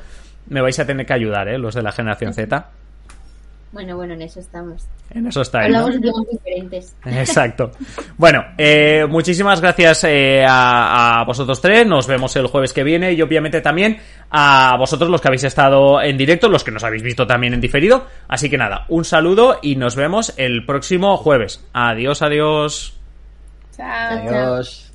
Me 0.48 0.62
vais 0.62 0.80
a 0.80 0.88
tener 0.88 1.06
que 1.06 1.14
ayudar, 1.14 1.50
¿eh? 1.50 1.58
los 1.58 1.76
de 1.76 1.84
la 1.84 1.92
generación 1.92 2.34
Z. 2.34 2.70
Bueno, 3.72 3.98
bueno, 3.98 4.14
en 4.14 4.22
eso 4.22 4.40
estamos. 4.40 4.88
En 5.10 5.28
eso 5.28 5.42
está. 5.42 5.64
Hablamos 5.64 5.92
de 5.92 6.00
idiomas 6.00 6.26
diferentes. 6.32 6.96
Exacto. 7.06 7.72
Bueno, 8.18 8.44
eh, 8.58 9.06
muchísimas 9.10 9.60
gracias 9.60 10.06
eh, 10.06 10.46
a, 10.48 11.24
vosotros 11.28 11.60
tres. 11.62 11.86
Nos 11.86 12.08
vemos 12.08 12.36
el 12.38 12.48
jueves 12.48 12.72
que 12.72 12.84
viene 12.84 13.14
y 13.14 13.22
obviamente 13.22 13.62
también 13.62 14.00
a 14.32 14.76
vosotros 14.80 15.10
los 15.10 15.20
que 15.20 15.28
habéis 15.28 15.44
estado 15.44 16.02
en 16.02 16.18
directo, 16.18 16.48
los 16.48 16.64
que 16.64 16.72
nos 16.72 16.84
habéis 16.84 17.04
visto 17.04 17.28
también 17.28 17.54
en 17.54 17.62
diferido. 17.62 18.08
Así 18.28 18.50
que 18.50 18.58
nada, 18.58 18.86
un 18.88 19.04
saludo 19.04 19.60
y 19.62 19.76
nos 19.76 19.96
vemos 19.96 20.34
el 20.38 20.66
próximo 20.66 21.18
jueves. 21.18 21.64
Adiós, 21.74 22.22
adiós. 22.22 22.98
Chao. 23.76 24.18
Adiós. 24.18 24.87